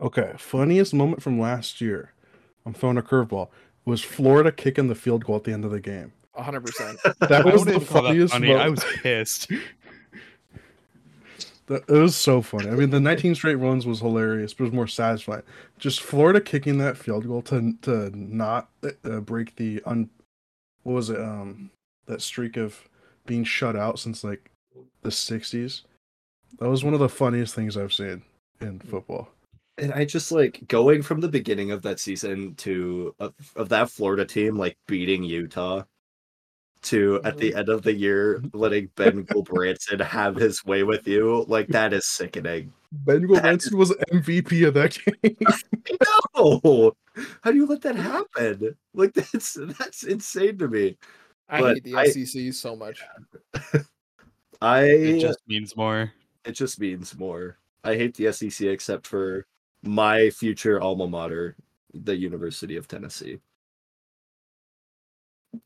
Okay, 0.00 0.32
funniest 0.38 0.94
moment 0.94 1.22
from 1.22 1.38
last 1.38 1.80
year. 1.80 2.12
I'm 2.64 2.72
throwing 2.72 2.96
a 2.98 3.02
curveball. 3.02 3.48
Was 3.84 4.02
Florida 4.02 4.52
kicking 4.52 4.88
the 4.88 4.94
field 4.94 5.24
goal 5.24 5.36
at 5.36 5.44
the 5.44 5.52
end 5.52 5.64
of 5.64 5.70
the 5.70 5.80
game? 5.80 6.12
100%. 6.36 7.28
That 7.28 7.44
was 7.44 7.64
the 7.64 7.70
even 7.70 7.80
that 7.80 7.86
funniest. 7.86 8.32
funny. 8.32 8.54
I 8.54 8.68
was 8.68 8.84
pissed. 9.02 9.50
That, 11.66 11.84
it 11.88 12.00
was 12.00 12.16
so 12.16 12.42
funny. 12.42 12.68
I 12.68 12.72
mean, 12.72 12.90
the 12.90 12.98
19 12.98 13.36
straight 13.36 13.54
runs 13.54 13.86
was 13.86 14.00
hilarious, 14.00 14.52
but 14.52 14.64
it 14.64 14.66
was 14.66 14.74
more 14.74 14.88
satisfying. 14.88 15.44
Just 15.78 16.00
Florida 16.00 16.40
kicking 16.40 16.78
that 16.78 16.96
field 16.96 17.28
goal 17.28 17.42
to 17.42 17.74
to 17.82 18.10
not 18.12 18.70
uh, 19.04 19.20
break 19.20 19.54
the 19.54 19.80
un. 19.86 20.10
What 20.82 20.94
was 20.94 21.10
it? 21.10 21.20
Um, 21.20 21.70
that 22.06 22.22
streak 22.22 22.56
of 22.56 22.88
being 23.24 23.44
shut 23.44 23.76
out 23.76 24.00
since 24.00 24.24
like 24.24 24.50
the 25.02 25.10
60s. 25.10 25.82
That 26.58 26.68
was 26.68 26.82
one 26.82 26.92
of 26.92 26.98
the 26.98 27.08
funniest 27.08 27.54
things 27.54 27.76
I've 27.76 27.92
seen 27.92 28.22
in 28.60 28.80
football. 28.80 29.28
And 29.80 29.92
I 29.92 30.04
just 30.04 30.30
like 30.30 30.66
going 30.68 31.02
from 31.02 31.20
the 31.20 31.28
beginning 31.28 31.70
of 31.70 31.82
that 31.82 32.00
season 32.00 32.54
to 32.56 33.14
of, 33.18 33.34
of 33.56 33.68
that 33.70 33.90
Florida 33.90 34.24
team 34.24 34.56
like 34.56 34.76
beating 34.86 35.22
Utah 35.22 35.84
to 36.82 37.20
at 37.24 37.36
the 37.36 37.50
mm-hmm. 37.50 37.58
end 37.58 37.68
of 37.68 37.82
the 37.82 37.92
year 37.92 38.42
letting 38.54 38.88
Ben 38.94 39.24
Gulbranson 39.26 40.00
have 40.00 40.36
his 40.36 40.64
way 40.64 40.82
with 40.82 41.06
you. 41.06 41.44
Like 41.46 41.68
that 41.68 41.92
is 41.92 42.06
sickening. 42.06 42.72
Ben 42.92 43.22
Gulbranson 43.26 43.74
was 43.74 43.90
MVP 44.12 44.66
of 44.66 44.74
that 44.74 44.98
game. 45.22 45.36
No, 46.36 46.92
how 47.42 47.50
do 47.50 47.56
you 47.56 47.66
let 47.66 47.82
that 47.82 47.96
happen? 47.96 48.76
Like 48.94 49.12
that's 49.12 49.58
that's 49.60 50.04
insane 50.04 50.56
to 50.58 50.68
me. 50.68 50.96
I 51.48 51.60
But 51.60 51.74
hate 51.74 51.84
the 51.84 51.96
I- 51.96 52.08
SEC 52.08 52.54
so 52.54 52.76
much. 52.76 53.02
I 54.62 54.82
It 54.84 55.20
just 55.20 55.40
means 55.46 55.76
more. 55.76 56.12
it 56.44 56.52
just 56.52 56.80
means 56.80 57.16
more. 57.18 57.58
I 57.84 57.96
hate 57.96 58.14
the 58.14 58.32
SEC 58.32 58.66
except 58.68 59.06
for 59.06 59.46
my 59.82 60.30
future 60.30 60.80
alma 60.80 61.06
mater, 61.06 61.56
the 61.94 62.16
University 62.16 62.76
of 62.76 62.86
Tennessee. 62.88 63.38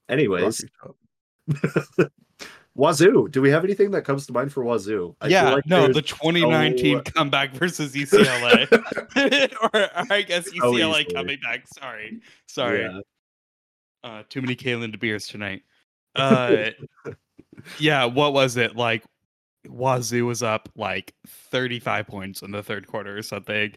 Anyways, 0.08 0.64
Wazoo. 2.74 3.28
Do 3.30 3.40
we 3.42 3.50
have 3.50 3.64
anything 3.64 3.90
that 3.92 4.02
comes 4.02 4.26
to 4.26 4.32
mind 4.32 4.52
for 4.52 4.64
Wazoo? 4.64 5.14
I 5.20 5.28
yeah, 5.28 5.50
like 5.54 5.66
no, 5.66 5.92
the 5.92 6.02
2019 6.02 6.96
so- 6.96 7.02
comeback 7.14 7.52
versus 7.52 7.94
UCLA, 7.94 8.70
or, 9.62 9.80
or 9.82 10.12
I 10.12 10.22
guess 10.22 10.46
So 10.46 10.52
UCLA 10.52 11.00
easily. 11.00 11.14
coming 11.14 11.38
back. 11.42 11.66
Sorry, 11.68 12.20
sorry. 12.46 12.82
Yeah. 12.82 13.00
Uh, 14.02 14.22
too 14.28 14.42
many 14.42 14.54
Kalen 14.56 14.92
De 14.92 14.98
Beers 14.98 15.26
tonight. 15.26 15.62
Uh, 16.16 16.70
yeah, 17.78 18.04
what 18.04 18.32
was 18.32 18.56
it 18.56 18.76
like? 18.76 19.02
Wazoo 19.68 20.26
was 20.26 20.42
up 20.42 20.68
like 20.76 21.14
35 21.26 22.06
points 22.06 22.42
in 22.42 22.50
the 22.50 22.62
third 22.62 22.86
quarter 22.86 23.16
or 23.16 23.22
something, 23.22 23.74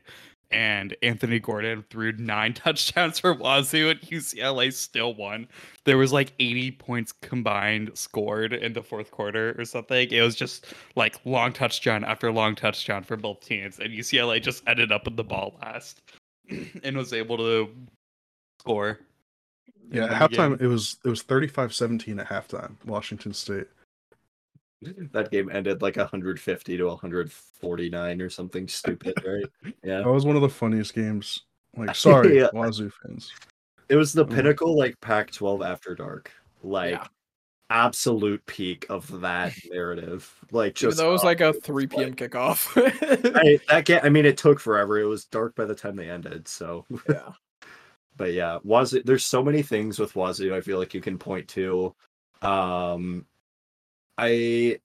and 0.52 0.96
Anthony 1.02 1.40
Gordon 1.40 1.84
threw 1.90 2.14
nine 2.14 2.54
touchdowns 2.54 3.20
for 3.20 3.34
Wazoo, 3.34 3.90
and 3.90 4.00
UCLA 4.02 4.72
still 4.74 5.14
won. 5.14 5.48
There 5.86 5.98
was 5.98 6.14
like 6.14 6.34
80 6.40 6.72
points 6.72 7.12
combined 7.22 7.92
scored 7.96 8.54
in 8.54 8.74
the 8.74 8.84
fourth 8.84 9.12
quarter 9.12 9.56
or 9.58 9.66
something. 9.66 10.10
It 10.10 10.22
was 10.22 10.36
just 10.36 10.74
like 10.96 11.20
long 11.26 11.54
touchdown 11.54 12.04
after 12.04 12.32
long 12.32 12.56
touchdown 12.56 13.04
for 13.04 13.18
both 13.18 13.42
teams, 13.42 13.80
and 13.80 13.94
UCLA 13.94 14.42
just 14.42 14.64
ended 14.68 14.92
up 14.92 15.06
with 15.06 15.18
the 15.18 15.24
ball 15.24 15.58
last 15.62 16.02
and 16.84 16.96
was 16.96 17.14
able 17.14 17.38
to 17.38 17.70
score. 18.62 19.00
Yeah, 19.90 20.04
at 20.04 20.10
the 20.10 20.28
game. 20.28 20.52
halftime 20.52 20.62
it 20.62 20.68
was 20.68 20.98
it 21.06 21.10
was 21.10 21.24
35-17 21.24 22.20
at 22.20 22.28
halftime. 22.28 22.76
Washington 22.86 23.34
State. 23.34 23.68
That 24.82 25.32
game 25.32 25.50
ended 25.52 25.82
like 25.82 25.96
150 25.98 26.78
to 26.78 26.84
149 26.86 28.22
or 28.22 28.30
something 28.30 28.68
stupid, 28.68 29.14
right? 29.26 29.46
Yeah. 29.84 30.00
That 30.00 30.08
was 30.10 30.26
one 30.26 30.36
of 30.36 30.42
the 30.42 30.50
funniest 30.50 30.94
games. 30.94 31.44
Like, 31.76 31.96
sorry, 31.96 32.38
Yeah. 32.38 32.50
Wazoo 32.54 32.92
fans. 33.04 33.32
It 33.90 33.96
was 33.96 34.14
the 34.14 34.26
pinnacle 34.26 34.78
like 34.78 35.00
Pac 35.02 35.32
12 35.32 35.62
after 35.62 35.96
dark. 35.96 36.32
Like 36.62 36.92
Yeah. 36.92 37.08
absolute 37.70 38.46
peak 38.46 38.86
of 38.90 39.22
that 39.22 39.54
narrative. 39.72 40.32
Like 40.52 40.80
Even 40.82 40.90
just 40.90 40.98
though 40.98 41.10
it 41.10 41.12
was 41.14 41.24
like 41.24 41.42
a 41.42 41.54
3 41.54 41.88
p.m. 41.88 42.10
like- 42.10 42.16
kickoff. 42.16 42.70
I, 43.36 43.60
that 43.74 43.86
game, 43.86 44.02
I 44.04 44.10
mean, 44.10 44.26
it 44.26 44.38
took 44.38 44.60
forever. 44.60 45.00
It 45.00 45.06
was 45.06 45.26
dark 45.26 45.56
by 45.56 45.66
the 45.66 45.76
time 45.76 45.96
they 45.96 46.10
ended. 46.10 46.48
So, 46.48 46.86
yeah. 47.10 47.30
but 48.16 48.34
yeah, 48.34 48.60
Wazoo. 48.64 49.02
There's 49.04 49.26
so 49.26 49.44
many 49.44 49.62
things 49.64 49.98
with 50.00 50.14
Wazoo. 50.16 50.54
I 50.56 50.62
feel 50.62 50.78
like 50.78 50.94
you 50.94 51.02
can 51.02 51.18
point 51.18 51.48
to. 51.50 51.96
Um, 52.44 53.26
I, 54.18 54.80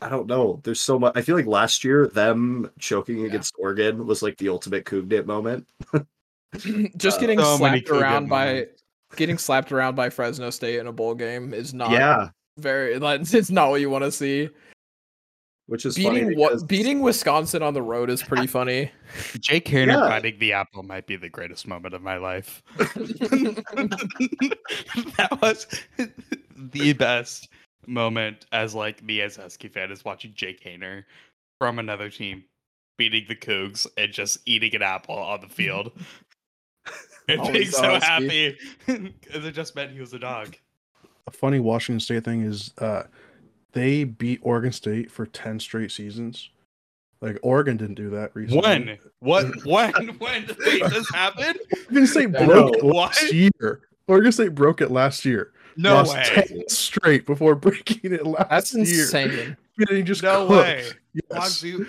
I 0.00 0.08
don't 0.08 0.26
know. 0.26 0.60
There's 0.64 0.80
so 0.80 0.98
much. 0.98 1.12
I 1.16 1.22
feel 1.22 1.36
like 1.36 1.46
last 1.46 1.84
year 1.84 2.08
them 2.08 2.70
choking 2.78 3.18
Yeah. 3.20 3.26
against 3.26 3.54
Oregon 3.58 4.06
was 4.06 4.22
like 4.22 4.36
the 4.38 4.48
ultimate 4.48 4.84
Cougnit 4.84 5.26
moment. 5.26 5.66
Just 6.96 7.16
Uh, 7.18 7.20
getting 7.20 7.38
so 7.38 7.56
slapped 7.56 7.86
cool 7.88 8.00
around 8.00 8.28
by 8.28 8.46
moments. 8.46 8.82
getting 9.16 9.38
slapped 9.38 9.72
around 9.72 9.94
by 9.94 10.10
Fresno 10.10 10.50
State 10.50 10.78
in 10.80 10.86
a 10.86 10.92
bowl 10.92 11.14
game 11.14 11.54
is 11.54 11.72
not 11.72 11.90
yeah, 11.92 12.28
very 12.58 12.98
like 13.00 13.20
it's 13.32 13.50
not 13.50 13.70
what 13.70 13.80
you 13.80 13.88
want 13.88 14.04
to 14.04 14.12
see. 14.12 14.50
which 15.66 15.86
is 15.86 15.94
Beating 15.96 16.36
what 16.38 16.48
because- 16.50 16.64
beating 16.64 17.00
Wisconsin 17.00 17.62
on 17.62 17.72
the 17.72 17.80
road 17.80 18.10
is 18.10 18.22
pretty 18.22 18.46
funny. 18.46 18.90
Jake 19.40 19.64
Haener 19.66 19.86
Yeah. 19.92 20.08
biting 20.08 20.38
the 20.40 20.52
apple 20.52 20.82
might 20.82 21.06
be 21.06 21.16
the 21.16 21.28
greatest 21.30 21.66
moment 21.66 21.94
of 21.94 22.02
my 22.02 22.16
life. 22.18 22.62
that 25.16 25.38
was 25.40 25.66
the 26.56 26.92
best 26.92 27.48
moment 27.86 28.46
as 28.52 28.74
like 28.74 29.02
me 29.02 29.20
as 29.20 29.38
a 29.38 29.42
Husky 29.42 29.68
fan 29.68 29.90
is 29.90 30.04
watching 30.04 30.32
Jake 30.34 30.62
Haener 30.64 31.04
from 31.58 31.78
another 31.78 32.10
team 32.10 32.44
beating 32.98 33.24
the 33.28 33.36
Cougs 33.36 33.86
and 33.96 34.12
just 34.12 34.38
eating 34.46 34.74
an 34.74 34.82
apple 34.82 35.16
on 35.16 35.40
the 35.40 35.48
field. 35.48 35.92
and 37.28 37.40
Always 37.40 37.52
being 37.52 37.70
so 37.70 37.98
Husky. 37.98 38.06
happy 38.06 38.56
because 39.20 39.44
it 39.44 39.52
just 39.52 39.74
meant 39.74 39.92
he 39.92 40.00
was 40.00 40.12
a 40.12 40.18
dog. 40.18 40.56
A 41.26 41.30
funny 41.30 41.60
Washington 41.60 42.00
State 42.00 42.24
thing 42.24 42.42
is 42.42 42.72
uh 42.78 43.04
they 43.72 44.04
beat 44.04 44.40
Oregon 44.42 44.72
State 44.72 45.10
for 45.10 45.24
10 45.26 45.58
straight 45.60 45.90
seasons. 45.90 46.50
Like 47.20 47.38
Oregon 47.42 47.76
didn't 47.76 47.94
do 47.94 48.10
that 48.10 48.34
recently. 48.34 48.60
When? 48.60 48.98
What? 49.20 49.46
When? 49.64 49.92
When 50.18 50.46
did 50.46 50.56
this 50.58 51.10
happen? 51.14 51.54
Oregon 51.86 52.06
State 52.06 52.30
Yeah, 52.32 52.44
broke 52.46 52.76
it 52.76 52.84
last 52.84 53.32
year. 53.32 53.80
Oregon 54.08 54.32
State 54.32 54.54
broke 54.54 54.80
it 54.80 54.90
last 54.90 55.24
year. 55.24 55.52
No 55.76 55.94
lost 55.94 56.14
way. 56.14 56.44
10 56.48 56.68
straight 56.68 57.26
before 57.26 57.54
breaking 57.54 58.12
it 58.12 58.26
last 58.26 58.48
That's 58.50 58.74
year. 58.74 59.02
insane. 59.02 59.56
Getting 59.78 60.04
just 60.04 60.22
No 60.22 60.46
cooked. 60.46 60.60
way. 60.66 60.84
Yes. 61.14 61.24
Wazoo, 61.30 61.86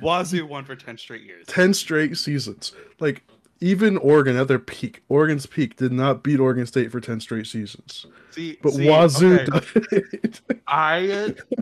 Wazoo 0.00 0.46
won 0.46 0.64
for 0.64 0.76
ten 0.76 0.96
straight 0.98 1.22
years. 1.22 1.46
10 1.46 1.74
straight 1.74 2.16
seasons. 2.16 2.72
Like 3.00 3.22
even 3.60 3.96
Oregon 3.98 4.36
at 4.36 4.48
their 4.48 4.58
peak, 4.58 5.02
Oregon's 5.08 5.46
peak 5.46 5.76
did 5.76 5.92
not 5.92 6.22
beat 6.22 6.38
Oregon 6.40 6.64
State 6.66 6.92
for 6.92 7.00
10 7.00 7.20
straight 7.20 7.46
seasons. 7.46 8.06
See, 8.30 8.56
But 8.62 8.72
see, 8.74 8.88
Wazoo 8.88 9.40
okay. 9.40 9.74
did. 9.90 10.40
I 10.66 11.08
uh, 11.10 11.54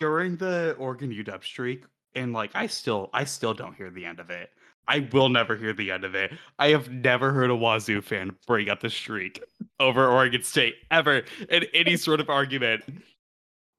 during 0.00 0.36
the 0.36 0.74
Oregon 0.78 1.10
UW 1.12 1.44
streak, 1.44 1.84
and 2.14 2.32
like 2.32 2.50
I 2.54 2.66
still, 2.66 3.10
I 3.12 3.24
still 3.24 3.54
don't 3.54 3.74
hear 3.74 3.90
the 3.90 4.04
end 4.04 4.18
of 4.20 4.30
it. 4.30 4.50
I 4.88 5.08
will 5.12 5.28
never 5.28 5.56
hear 5.56 5.72
the 5.72 5.90
end 5.90 6.04
of 6.04 6.14
it. 6.14 6.32
I 6.58 6.68
have 6.68 6.90
never 6.90 7.32
heard 7.32 7.50
a 7.50 7.56
Wazoo 7.56 8.00
fan 8.02 8.36
bring 8.46 8.68
up 8.68 8.80
the 8.80 8.90
streak 8.90 9.42
over 9.80 10.06
Oregon 10.08 10.42
State 10.42 10.76
ever 10.90 11.22
in 11.50 11.64
any 11.74 11.96
sort 11.96 12.20
of 12.20 12.30
argument. 12.30 12.82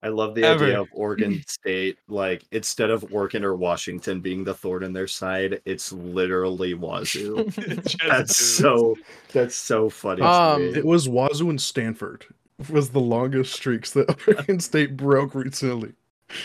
I 0.04 0.10
love 0.10 0.36
the 0.36 0.44
Ever. 0.44 0.66
idea 0.66 0.82
of 0.82 0.88
Oregon 0.92 1.44
State, 1.48 1.98
like 2.08 2.44
instead 2.52 2.92
of 2.92 3.04
Oregon 3.12 3.44
or 3.44 3.56
Washington 3.56 4.22
being 4.22 4.44
the 4.44 4.54
thorn 4.54 4.84
in 4.84 4.94
their 4.94 5.08
side, 5.08 5.60
it's 5.66 5.92
literally 5.92 6.76
Wazoo. 6.76 7.46
That's 7.56 7.96
dudes. 7.98 8.36
so 8.38 8.96
that's 9.34 9.56
so 9.56 9.90
funny. 9.90 10.22
Um. 10.22 10.62
It 10.62 10.86
was 10.86 11.10
Wazoo 11.10 11.50
and 11.50 11.60
Stanford 11.60 12.26
was 12.70 12.90
the 12.92 13.00
longest 13.00 13.54
streaks 13.54 13.92
that 13.92 14.16
Oregon 14.28 14.60
State 14.60 14.96
broke 14.98 15.34
recently. 15.34 15.94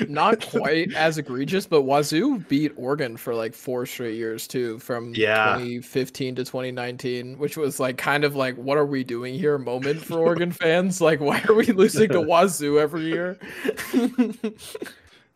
Not 0.08 0.40
quite 0.50 0.92
as 0.94 1.18
egregious, 1.18 1.66
but 1.66 1.82
Wazoo 1.82 2.38
beat 2.48 2.72
Oregon 2.76 3.16
for 3.16 3.34
like 3.34 3.54
four 3.54 3.84
straight 3.86 4.16
years 4.16 4.46
too, 4.46 4.78
from 4.78 5.14
Yeah. 5.14 5.54
2015 5.58 6.36
to 6.36 6.44
2019, 6.44 7.38
which 7.38 7.56
was 7.56 7.80
like 7.80 7.98
kind 7.98 8.24
of 8.24 8.36
like, 8.36 8.56
what 8.56 8.78
are 8.78 8.86
we 8.86 9.04
doing 9.04 9.34
here? 9.34 9.58
Moment 9.58 10.00
for 10.00 10.18
Oregon 10.26 10.52
fans. 10.52 11.00
Like, 11.00 11.20
why 11.20 11.42
are 11.48 11.54
we 11.54 11.66
losing 11.66 12.08
to 12.10 12.20
Wazoo 12.26 12.78
every 12.78 13.02
year? 13.02 13.38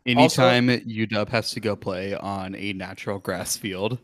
Anytime 0.05 0.67
UW 0.67 1.27
has 1.29 1.51
to 1.51 1.59
go 1.59 1.75
play 1.75 2.15
on 2.15 2.55
a 2.55 2.71
natural 2.73 3.19
grass 3.19 3.57
field, 3.57 3.97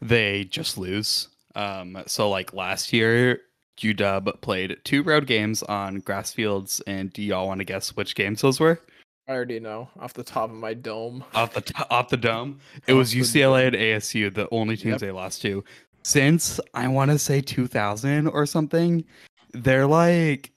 they 0.00 0.44
just 0.44 0.78
lose. 0.78 1.28
Um, 1.56 2.00
so 2.06 2.30
like 2.30 2.54
last 2.54 2.92
year, 2.92 3.40
UW 3.78 4.40
played 4.42 4.76
two 4.84 5.02
road 5.02 5.26
games 5.26 5.62
on 5.64 5.98
grass 6.00 6.32
fields, 6.32 6.80
and 6.86 7.12
do 7.12 7.22
y'all 7.22 7.48
want 7.48 7.58
to 7.58 7.64
guess 7.64 7.96
which 7.96 8.14
games 8.14 8.42
those 8.42 8.60
were? 8.60 8.80
I 9.30 9.34
already 9.34 9.60
know 9.60 9.88
off 10.00 10.12
the 10.12 10.24
top 10.24 10.50
of 10.50 10.56
my 10.56 10.74
dome. 10.74 11.22
Off 11.34 11.54
the 11.54 11.60
to- 11.60 11.90
off 11.90 12.08
the 12.08 12.16
dome, 12.16 12.58
it 12.88 12.94
Off 12.94 12.98
was 12.98 13.14
UCLA 13.14 13.68
and 13.68 13.76
ASU, 13.76 14.28
the 14.34 14.48
only 14.50 14.76
teams 14.76 14.94
Yep. 14.94 15.00
they 15.00 15.10
lost 15.12 15.40
to 15.42 15.62
since 16.02 16.58
I 16.74 16.88
want 16.88 17.12
to 17.12 17.18
say 17.18 17.40
2000 17.40 18.26
or 18.26 18.44
something. 18.44 19.04
They're 19.52 19.86
like 19.86 20.50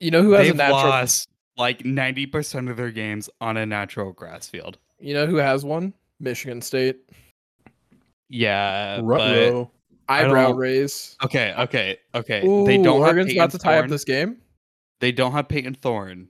You 0.00 0.10
know 0.10 0.22
who 0.22 0.30
has 0.32 0.48
a 0.48 0.54
natural? 0.54 0.78
lost 0.78 1.28
like 1.58 1.80
90% 1.80 2.70
of 2.70 2.78
their 2.78 2.90
games 2.90 3.28
on 3.42 3.58
a 3.58 3.66
natural 3.66 4.12
grass 4.12 4.48
field. 4.48 4.78
You 4.98 5.12
know 5.12 5.26
who 5.26 5.36
has 5.36 5.62
one? 5.64 5.92
Michigan 6.18 6.62
State. 6.62 6.96
Yeah, 8.30 9.00
Ruh-roh. 9.02 9.70
Eyebrow 10.08 10.52
raise. 10.52 11.16
Okay, 11.22 11.54
okay, 11.58 11.98
okay. 12.14 12.46
Ooh, 12.46 12.64
they 12.66 12.78
don't 12.78 13.00
Oregon's 13.00 13.28
have 13.32 13.36
about 13.36 13.50
to 13.50 13.58
tie 13.58 13.78
up 13.78 13.88
this 13.88 14.04
game. 14.04 14.38
They 15.00 15.12
don't 15.12 15.32
have 15.32 15.46
Payton 15.48 15.74
Thorne, 15.74 16.28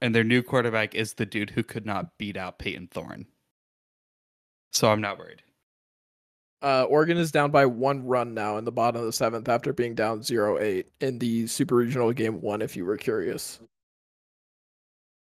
and 0.00 0.14
their 0.14 0.24
new 0.24 0.42
quarterback 0.42 0.94
is 0.94 1.14
the 1.14 1.26
dude 1.26 1.50
who 1.50 1.62
could 1.62 1.86
not 1.86 2.18
beat 2.18 2.36
out 2.36 2.58
Payton 2.58 2.88
Thorne. 2.90 3.26
So 4.72 4.90
I'm 4.90 5.00
not 5.00 5.18
worried. 5.18 5.42
Uh, 6.62 6.84
Oregon 6.84 7.18
is 7.18 7.32
down 7.32 7.50
by 7.50 7.66
one 7.66 8.06
run 8.06 8.34
now 8.34 8.56
in 8.56 8.64
the 8.64 8.70
bottom 8.72 9.00
of 9.00 9.06
the 9.06 9.12
seventh 9.12 9.48
after 9.48 9.72
being 9.72 9.94
down 9.96 10.20
0-8 10.20 10.84
in 11.00 11.18
the 11.18 11.46
Super 11.48 11.74
Regional 11.74 12.12
Game 12.12 12.40
One. 12.40 12.62
If 12.62 12.76
you 12.76 12.84
were 12.84 12.96
curious, 12.96 13.58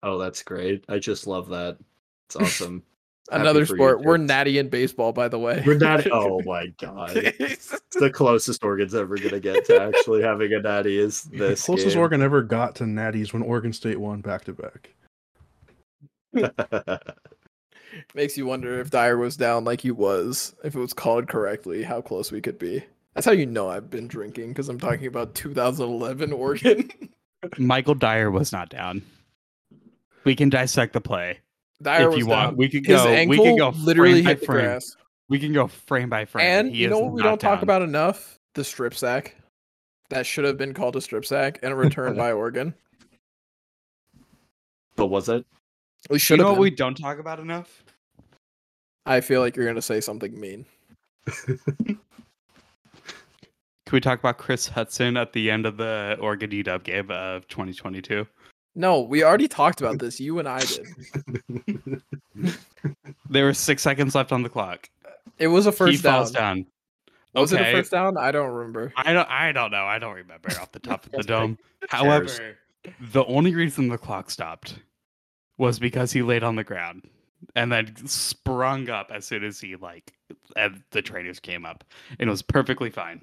oh, 0.04 0.18
that's 0.18 0.42
great. 0.42 0.84
I 0.88 0.98
just 0.98 1.26
love 1.26 1.48
that. 1.48 1.78
It's 2.28 2.36
awesome. 2.36 2.82
Happy 3.30 3.40
another 3.42 3.66
for 3.66 3.72
you, 3.74 3.78
sport. 3.78 4.02
We're 4.02 4.16
natty 4.18 4.58
in 4.58 4.68
baseball, 4.68 5.12
by 5.12 5.28
the 5.28 5.38
way. 5.38 5.62
We're 5.66 5.78
natty. 5.78 6.10
Oh 6.12 6.40
my 6.44 6.66
god, 6.78 7.12
it's 7.16 7.74
the 7.92 8.10
closest 8.10 8.62
Oregon's 8.62 8.94
ever 8.94 9.16
gonna 9.16 9.40
get 9.40 9.64
to 9.66 9.80
actually 9.82 10.22
having 10.22 10.52
a 10.52 10.60
natty 10.60 10.98
is 10.98 11.24
The 11.24 11.38
this. 11.38 11.64
closest 11.64 11.94
game. 11.94 11.98
Oregon 11.98 12.22
ever 12.22 12.42
got 12.42 12.74
to 12.76 12.84
Natties 12.84 13.32
when 13.32 13.42
Oregon 13.42 13.72
State 13.72 13.98
won 14.00 14.20
back 14.20 14.44
to 14.44 14.52
back. 14.52 14.90
Makes 18.14 18.36
you 18.36 18.46
wonder 18.46 18.78
if 18.80 18.90
Dyer 18.90 19.16
was 19.16 19.36
down 19.36 19.64
like 19.64 19.80
he 19.80 19.90
was, 19.90 20.54
if 20.62 20.74
it 20.74 20.78
was 20.78 20.92
called 20.92 21.28
correctly, 21.28 21.82
how 21.82 22.00
close 22.02 22.30
we 22.30 22.40
could 22.42 22.58
be. 22.58 22.84
That's 23.14 23.24
how 23.24 23.32
you 23.32 23.46
know 23.46 23.68
I've 23.70 23.88
been 23.88 24.06
drinking 24.06 24.48
because 24.48 24.68
I'm 24.68 24.78
talking 24.78 25.06
about 25.06 25.34
2011 25.34 26.32
Oregon. 26.32 26.90
Michael 27.58 27.94
Dyer 27.94 28.30
was 28.30 28.52
not 28.52 28.68
down. 28.68 29.02
We 30.24 30.36
can 30.36 30.50
dissect 30.50 30.92
the 30.92 31.00
play 31.00 31.38
Dyer 31.82 32.02
if 32.04 32.08
was 32.10 32.18
you 32.18 32.26
want. 32.26 32.50
down. 32.50 32.56
We 32.56 32.68
can 32.68 32.84
His 32.84 33.02
go. 33.02 33.08
ankle 33.08 33.30
We 33.30 33.42
can 33.42 33.56
go 33.56 33.68
literally 33.70 34.12
frame 34.22 34.24
hit 34.26 34.40
the 34.40 34.46
frame. 34.46 34.64
grass. 34.66 34.96
We 35.28 35.38
can 35.38 35.52
go 35.52 35.66
frame 35.66 36.08
by 36.08 36.24
frame. 36.24 36.46
And 36.46 36.70
He 36.70 36.82
you 36.82 36.88
know 36.88 36.98
what 37.00 37.12
we 37.12 37.22
don't 37.22 37.40
talk 37.40 37.62
about 37.62 37.82
enough? 37.82 38.38
The 38.54 38.64
strip 38.64 38.94
sack. 38.94 39.36
That 40.10 40.24
should 40.24 40.44
have 40.44 40.56
been 40.56 40.72
called 40.72 40.96
a 40.96 41.00
strip 41.00 41.26
sack 41.26 41.58
and 41.62 41.72
a 41.72 41.76
return 41.76 42.16
by 42.18 42.32
Oregon. 42.32 42.74
but 44.96 45.06
was 45.08 45.28
it? 45.28 45.44
We 46.08 46.14
You 46.14 46.18
should 46.20 46.38
know 46.38 46.46
have. 46.48 46.52
what 46.58 46.60
we 46.62 46.70
don't 46.70 46.94
talk 46.96 47.18
about 47.18 47.40
enough? 47.40 47.84
I 49.04 49.20
feel 49.20 49.40
like 49.40 49.56
you're 49.56 49.66
gonna 49.66 49.82
say 49.82 50.00
something 50.00 50.38
mean. 50.38 50.64
Can 51.46 51.98
we 53.92 54.00
talk 54.00 54.18
about 54.18 54.38
Chris 54.38 54.66
Hudson 54.68 55.16
at 55.16 55.32
the 55.32 55.48
end 55.50 55.64
of 55.66 55.76
the 55.76 56.16
Oregon 56.20 56.50
UW 56.50 56.82
game 56.82 57.10
of 57.10 57.46
2022? 57.48 58.26
No, 58.76 59.00
we 59.00 59.24
already 59.24 59.48
talked 59.48 59.80
about 59.80 59.98
this. 59.98 60.20
You 60.20 60.38
and 60.38 60.48
I 60.48 60.60
did. 60.60 62.02
There 63.28 63.44
were 63.44 63.54
six 63.54 63.82
seconds 63.82 64.14
left 64.14 64.30
on 64.30 64.42
the 64.42 64.48
clock. 64.48 64.88
It 65.38 65.48
was 65.48 65.66
a 65.66 65.70
he 65.70 65.76
first 65.76 66.02
down. 66.02 66.12
falls 66.12 66.30
down. 66.30 66.66
Was 67.34 67.52
it 67.52 67.60
a 67.60 67.72
first 67.72 67.90
down? 67.90 68.16
I 68.16 68.30
don't 68.30 68.50
remember. 68.50 68.92
I 68.96 69.12
don't. 69.12 69.28
I 69.28 69.52
don't 69.52 69.70
know. 69.70 69.84
I 69.84 69.98
don't 69.98 70.14
remember 70.14 70.48
off 70.60 70.72
the 70.72 70.78
top 70.78 71.04
of 71.06 71.12
the 71.12 71.22
dome. 71.22 71.58
cares? 71.80 71.90
However, 71.90 72.56
the 73.00 73.24
only 73.24 73.54
reason 73.54 73.88
the 73.88 73.98
clock 73.98 74.30
stopped 74.30 74.78
was 75.58 75.78
because 75.78 76.12
he 76.12 76.22
laid 76.22 76.44
on 76.44 76.56
the 76.56 76.64
ground 76.64 77.08
and 77.54 77.72
then 77.72 77.94
sprung 78.06 78.88
up 78.88 79.10
as 79.12 79.26
soon 79.26 79.44
as 79.44 79.60
he 79.60 79.76
like 79.76 80.12
and 80.56 80.82
the 80.90 81.02
trainers 81.02 81.40
came 81.40 81.66
up, 81.66 81.84
and 82.18 82.28
it 82.28 82.30
was 82.30 82.42
perfectly 82.42 82.90
fine. 82.90 83.20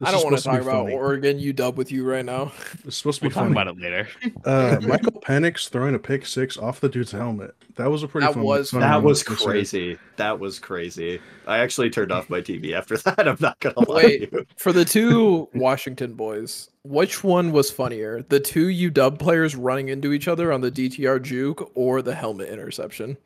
This 0.00 0.08
I 0.08 0.12
don't 0.12 0.24
want 0.24 0.36
to 0.36 0.42
talk 0.42 0.54
be 0.56 0.62
about 0.62 0.82
funny. 0.86 0.94
Oregon 0.94 1.38
UW 1.38 1.76
with 1.76 1.92
you 1.92 2.04
right 2.04 2.24
now. 2.24 2.50
It's 2.84 2.96
supposed 2.96 3.20
to 3.20 3.24
We'll 3.26 3.30
be 3.30 3.34
talk 3.34 3.42
funny. 3.44 3.52
about 3.52 3.68
it 3.68 3.78
later. 3.80 4.08
Uh, 4.44 4.78
Michael 4.82 5.12
Penix 5.22 5.68
throwing 5.70 5.94
a 5.94 5.98
pick 5.98 6.26
six 6.26 6.58
off 6.58 6.80
the 6.80 6.88
dude's 6.88 7.12
helmet. 7.12 7.54
That 7.76 7.90
was 7.90 8.02
a 8.02 8.08
pretty 8.08 8.26
That 8.26 8.34
fun. 8.34 8.42
was- 8.42 8.70
fun 8.70 8.80
That 8.80 9.02
was 9.02 9.22
to 9.24 9.36
see. 9.36 9.44
crazy. 9.44 9.98
That 10.16 10.38
was 10.38 10.58
crazy. 10.58 11.20
I 11.46 11.58
actually 11.58 11.88
turned 11.90 12.10
off 12.12 12.28
my 12.28 12.40
TV 12.40 12.72
after 12.74 12.96
that. 13.04 13.26
I'm 13.28 13.38
not 13.40 13.58
gonna 13.60 13.88
lie 13.88 13.94
Wait. 13.96 14.30
to 14.32 14.38
you. 14.38 14.46
For 14.56 14.72
the 14.72 14.84
two 14.84 15.48
Washington 15.54 16.14
boys, 16.14 16.68
which 16.82 17.22
one 17.24 17.52
was 17.52 17.70
funnier? 17.70 18.22
The 18.28 18.40
two 18.40 18.66
UW 18.66 19.18
players 19.18 19.54
running 19.56 19.88
into 19.88 20.12
each 20.12 20.26
other 20.28 20.52
on 20.52 20.60
the 20.60 20.70
DTR 20.72 21.22
juke 21.22 21.70
or 21.74 22.02
the 22.02 22.14
helmet 22.14 22.48
interception? 22.48 23.16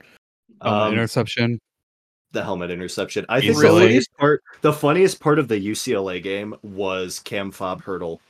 Um, 0.61 0.93
interception. 0.93 1.59
The 2.33 2.43
helmet 2.43 2.71
interception. 2.71 3.25
I 3.29 3.41
think 3.41 3.59
Really? 3.59 3.81
the 3.81 3.87
funniest 3.87 4.17
part, 4.19 4.43
the 4.61 4.73
funniest 4.73 5.21
part 5.21 5.39
of 5.39 5.49
the 5.49 5.59
UCLA 5.59 6.23
game 6.23 6.55
was 6.63 7.21
Cam 7.21 7.51
Fob 7.51 7.83
hurdle. 7.83 8.21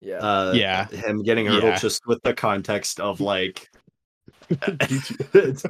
Yeah. 0.00 0.16
Uh, 0.18 0.52
Yeah. 0.54 0.86
him 0.88 1.22
getting 1.22 1.46
hurdled 1.46 1.64
Yeah. 1.64 1.76
just 1.78 2.06
with 2.06 2.22
the 2.22 2.34
context 2.34 3.00
of 3.00 3.20
like. 3.20 3.70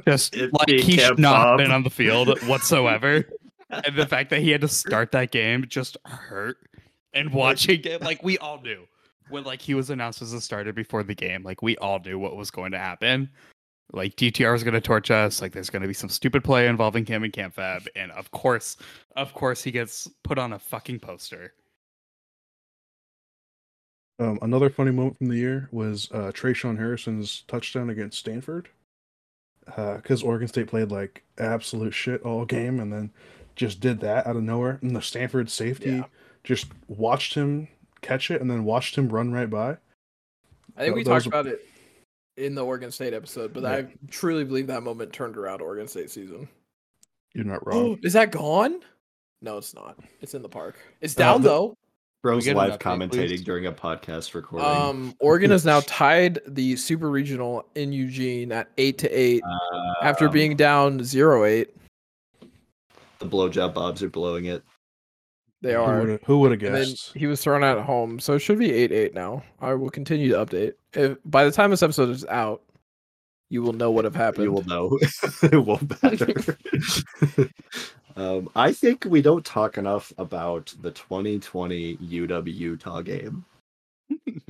Just 0.07 0.35
like 0.35 0.65
being 0.67 0.83
he 0.83 0.97
Cam 0.97 1.09
should 1.09 1.19
not 1.19 1.35
have 1.37 1.45
Fob. 1.49 1.57
been 1.59 1.71
on 1.71 1.83
the 1.83 1.89
field 1.89 2.41
whatsoever. 2.47 3.23
and 3.69 3.95
the 3.95 4.07
fact 4.07 4.29
that 4.31 4.41
he 4.41 4.49
had 4.49 4.61
to 4.61 4.67
start 4.67 5.11
that 5.11 5.31
game 5.31 5.65
just 5.67 5.97
hurt. 6.05 6.57
And 7.13 7.31
watching 7.33 7.81
it, 7.83 8.01
like 8.01 8.23
we 8.23 8.37
all 8.39 8.59
knew 8.61 8.85
when 9.29 9.43
like 9.43 9.61
he 9.61 9.73
was 9.75 9.89
announced 9.89 10.21
as 10.21 10.33
a 10.33 10.41
starter 10.41 10.73
before 10.73 11.03
the 11.03 11.13
game, 11.13 11.43
like 11.43 11.61
we 11.61 11.77
all 11.77 11.99
knew 11.99 12.17
what 12.17 12.35
was 12.35 12.49
going 12.49 12.71
to 12.71 12.79
happen. 12.79 13.29
Like 13.93 14.15
DTR 14.15 14.55
is 14.55 14.63
going 14.63 14.73
to 14.73 14.81
torch 14.81 15.11
us. 15.11 15.41
Like 15.41 15.51
there's 15.51 15.69
going 15.69 15.81
to 15.81 15.87
be 15.87 15.93
some 15.93 16.09
stupid 16.09 16.43
play 16.43 16.67
involving 16.67 17.03
Cam 17.05 17.23
and 17.23 17.33
Camp 17.33 17.55
Fab, 17.55 17.83
and 17.95 18.11
of 18.11 18.31
course, 18.31 18.77
of 19.15 19.33
course, 19.33 19.63
he 19.63 19.71
gets 19.71 20.07
put 20.23 20.37
on 20.39 20.53
a 20.53 20.59
fucking 20.59 20.99
poster. 20.99 21.53
Um, 24.19 24.37
another 24.41 24.69
funny 24.69 24.91
moment 24.91 25.17
from 25.17 25.29
the 25.29 25.35
year 25.37 25.67
was 25.71 26.09
uh, 26.11 26.31
Tre'Shaun 26.33 26.77
Harrison's 26.77 27.43
touchdown 27.47 27.89
against 27.89 28.19
Stanford. 28.19 28.69
Because 29.65 30.21
Oregon 30.23 30.47
State 30.47 30.67
played 30.67 30.89
like 30.91 31.23
absolute 31.37 31.93
shit 31.93 32.21
all 32.23 32.45
game 32.45 32.79
and 32.79 32.91
then 32.91 33.11
just 33.55 33.79
did 33.79 33.99
that 34.01 34.27
out 34.27 34.35
of 34.35 34.43
nowhere. 34.43 34.79
And 34.81 34.95
the 34.95 35.01
Stanford 35.01 35.49
safety 35.49 35.91
Yeah. 35.91 36.05
just 36.43 36.67
watched 36.87 37.35
him 37.35 37.67
catch 38.01 38.29
it 38.31 38.41
and 38.41 38.49
then 38.49 38.63
watched 38.63 38.95
him 38.97 39.09
run 39.09 39.31
right 39.31 39.49
by. 39.49 39.71
I 39.71 39.75
think 39.75 39.79
That- 40.77 40.93
we 40.95 41.03
that 41.03 41.09
talked 41.09 41.15
was- 41.19 41.27
about 41.27 41.47
it 41.47 41.65
in 42.41 42.55
the 42.55 42.65
Oregon 42.65 42.91
State 42.91 43.13
episode, 43.13 43.53
but 43.53 43.63
Yeah. 43.63 43.71
I 43.71 43.87
truly 44.09 44.43
believe 44.43 44.67
that 44.67 44.83
moment 44.83 45.13
turned 45.13 45.37
around 45.37 45.61
Oregon 45.61 45.87
State 45.87 46.09
season. 46.09 46.47
You're 47.33 47.45
not 47.45 47.65
wrong. 47.65 47.97
Is 48.03 48.13
that 48.13 48.31
gone? 48.31 48.79
No, 49.41 49.57
it's 49.57 49.73
not. 49.73 49.97
It's 50.21 50.33
in 50.33 50.41
the 50.41 50.49
park. 50.49 50.77
It's 51.01 51.15
Uh, 51.17 51.19
down 51.19 51.41
the- 51.41 51.49
though. 51.49 51.77
Bro's 52.23 52.47
live 52.47 52.73
update, 52.73 52.77
commentating 52.79 53.09
please? 53.29 53.41
during 53.43 53.65
a 53.65 53.71
podcast 53.71 54.35
recording. 54.35 54.67
Um, 54.67 55.15
Oregon 55.19 55.49
has 55.49 55.65
now 55.65 55.79
tied 55.87 56.37
the 56.47 56.75
super 56.75 57.09
regional 57.09 57.65
in 57.73 57.91
Eugene 57.91 58.51
at 58.51 58.69
eight 58.77 58.99
to 58.99 59.09
eight 59.09 59.41
after 60.03 60.27
Um, 60.27 60.31
being 60.31 60.55
down 60.55 61.03
zero 61.03 61.45
eight. 61.45 61.75
the 63.17 63.25
blowjob 63.25 63.73
bobs 63.73 64.03
are 64.03 64.09
blowing 64.09 64.45
it. 64.45 64.63
They 65.61 65.75
are. 65.75 66.19
Who 66.25 66.39
would 66.39 66.51
have 66.51 66.59
guessed? 66.59 67.13
he 67.15 67.27
was 67.27 67.41
thrown 67.41 67.63
out 67.63 67.77
at 67.77 67.85
home, 67.85 68.19
so 68.19 68.33
it 68.33 68.39
should 68.39 68.57
be 68.57 68.71
eight 68.71 68.91
eight 68.91 69.13
now. 69.13 69.43
I 69.59 69.73
will 69.75 69.91
continue 69.91 70.29
to 70.29 70.43
update. 70.45 70.73
If 70.93 71.17
by 71.25 71.45
the 71.45 71.51
time 71.51 71.69
this 71.69 71.83
episode 71.83 72.09
is 72.09 72.25
out, 72.25 72.63
you 73.49 73.61
will 73.61 73.73
know 73.73 73.91
what 73.91 74.05
have 74.05 74.15
happened. 74.15 74.45
You 74.45 74.51
will 74.53 74.63
know. 74.65 74.97
it 75.43 75.63
won't 75.63 76.01
matter. 76.01 76.57
um, 78.15 78.49
I 78.55 78.71
think 78.73 79.05
we 79.05 79.21
don't 79.21 79.45
talk 79.45 79.77
enough 79.77 80.11
about 80.17 80.73
the 80.81 80.91
2020 80.91 81.97
UW 81.97 82.53
Utah 82.55 83.01
game. 83.01 83.45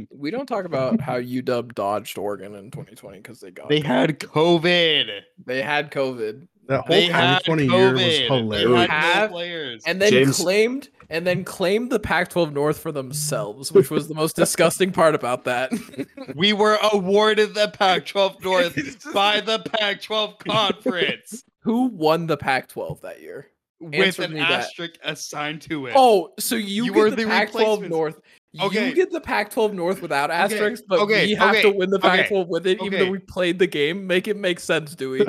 We 0.09 0.31
don't 0.31 0.47
talk 0.47 0.65
about 0.65 1.01
how 1.01 1.19
UW 1.19 1.73
dodged 1.75 2.17
Oregon 2.17 2.55
in 2.55 2.71
2020 2.71 3.17
because 3.17 3.39
they 3.39 3.51
got 3.51 3.69
They 3.69 3.81
COVID. 3.81 3.85
had 3.85 4.19
COVID. 4.19 5.21
they 5.45 5.61
had 5.61 5.91
COVID 5.91 6.47
That 6.71 6.81
whole 6.87 6.95
They 6.95 7.07
had 7.07 7.39
2020 7.43 7.63
year 7.65 7.91
was 7.93 8.01
COVID. 8.01 8.49
They 8.51 8.59
hilarious. 8.61 8.89
had 8.89 9.31
no 9.31 9.37
Have- 9.37 9.79
and 9.85 10.01
then 10.01 10.11
James- 10.11 10.37
claimed 10.39 10.89
and 11.09 11.27
then 11.27 11.43
claimed 11.43 11.91
the 11.91 11.99
Pac-12 11.99 12.53
North 12.53 12.79
for 12.79 12.93
themselves, 12.93 13.73
which 13.73 13.91
was 13.91 14.07
the 14.07 14.13
most 14.13 14.37
disgusting 14.37 14.93
part 14.93 15.13
about 15.13 15.43
that. 15.43 15.73
we 16.35 16.53
were 16.53 16.77
awarded 16.93 17.53
the 17.53 17.67
Pac-12 17.67 18.41
North 18.45 19.13
by 19.13 19.41
the 19.41 19.59
Pac-12 19.59 20.39
Conference 20.39 21.43
Who 21.63 21.87
won 21.87 22.27
the 22.27 22.37
Pac-12 22.37 23.01
that 23.01 23.21
year? 23.21 23.47
with 23.81 23.95
Answer 23.95 24.21
an 24.23 24.33
me 24.33 24.39
that. 24.39 24.51
asterisk 24.51 24.93
assigned 25.03 25.61
to 25.63 25.87
it. 25.87 25.93
Oh, 25.97 26.29
so 26.39 26.55
you, 26.55 26.85
You 26.85 26.93
get 26.93 26.99
were 26.99 27.09
the, 27.09 27.15
the 27.17 27.25
Pac-12. 27.25 27.89
North. 27.89 28.21
Okay. 28.59 28.89
You 28.89 28.95
get 28.95 29.11
the 29.11 29.19
Pac-12 29.21 29.73
North 29.73 30.01
without 30.01 30.29
asterisks, 30.29 30.85
but 30.87 30.99
okay, 30.99 31.25
we 31.27 31.33
have 31.35 31.51
okay, 31.51 31.61
to 31.63 31.71
win 31.71 31.89
the 31.89 31.99
Pac-12 31.99 32.47
with 32.47 32.67
it, 32.67 32.81
even 32.81 32.87
okay. 32.93 33.05
though 33.05 33.11
we 33.11 33.17
played 33.19 33.57
the 33.59 33.67
game. 33.67 34.05
Make 34.05 34.27
it 34.27 34.37
make 34.37 34.59
sense, 34.59 34.93
Dewey. 34.95 35.25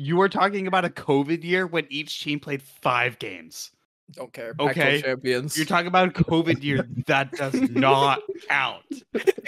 You 0.00 0.16
were 0.16 0.30
talking 0.30 0.66
about 0.66 0.86
a 0.86 0.88
COVID 0.88 1.44
year 1.44 1.66
when 1.66 1.86
each 1.90 2.22
team 2.22 2.40
played 2.40 2.62
five 2.62 3.18
games. 3.18 3.70
Don't 4.12 4.32
care. 4.32 4.54
Okay. 4.58 5.02
Champions. 5.02 5.56
You're 5.56 5.66
talking 5.66 5.86
about 5.86 6.08
a 6.08 6.22
COVID 6.22 6.62
year 6.62 6.88
that 7.06 7.30
does 7.32 7.54
not 7.70 8.22
count. 8.48 8.82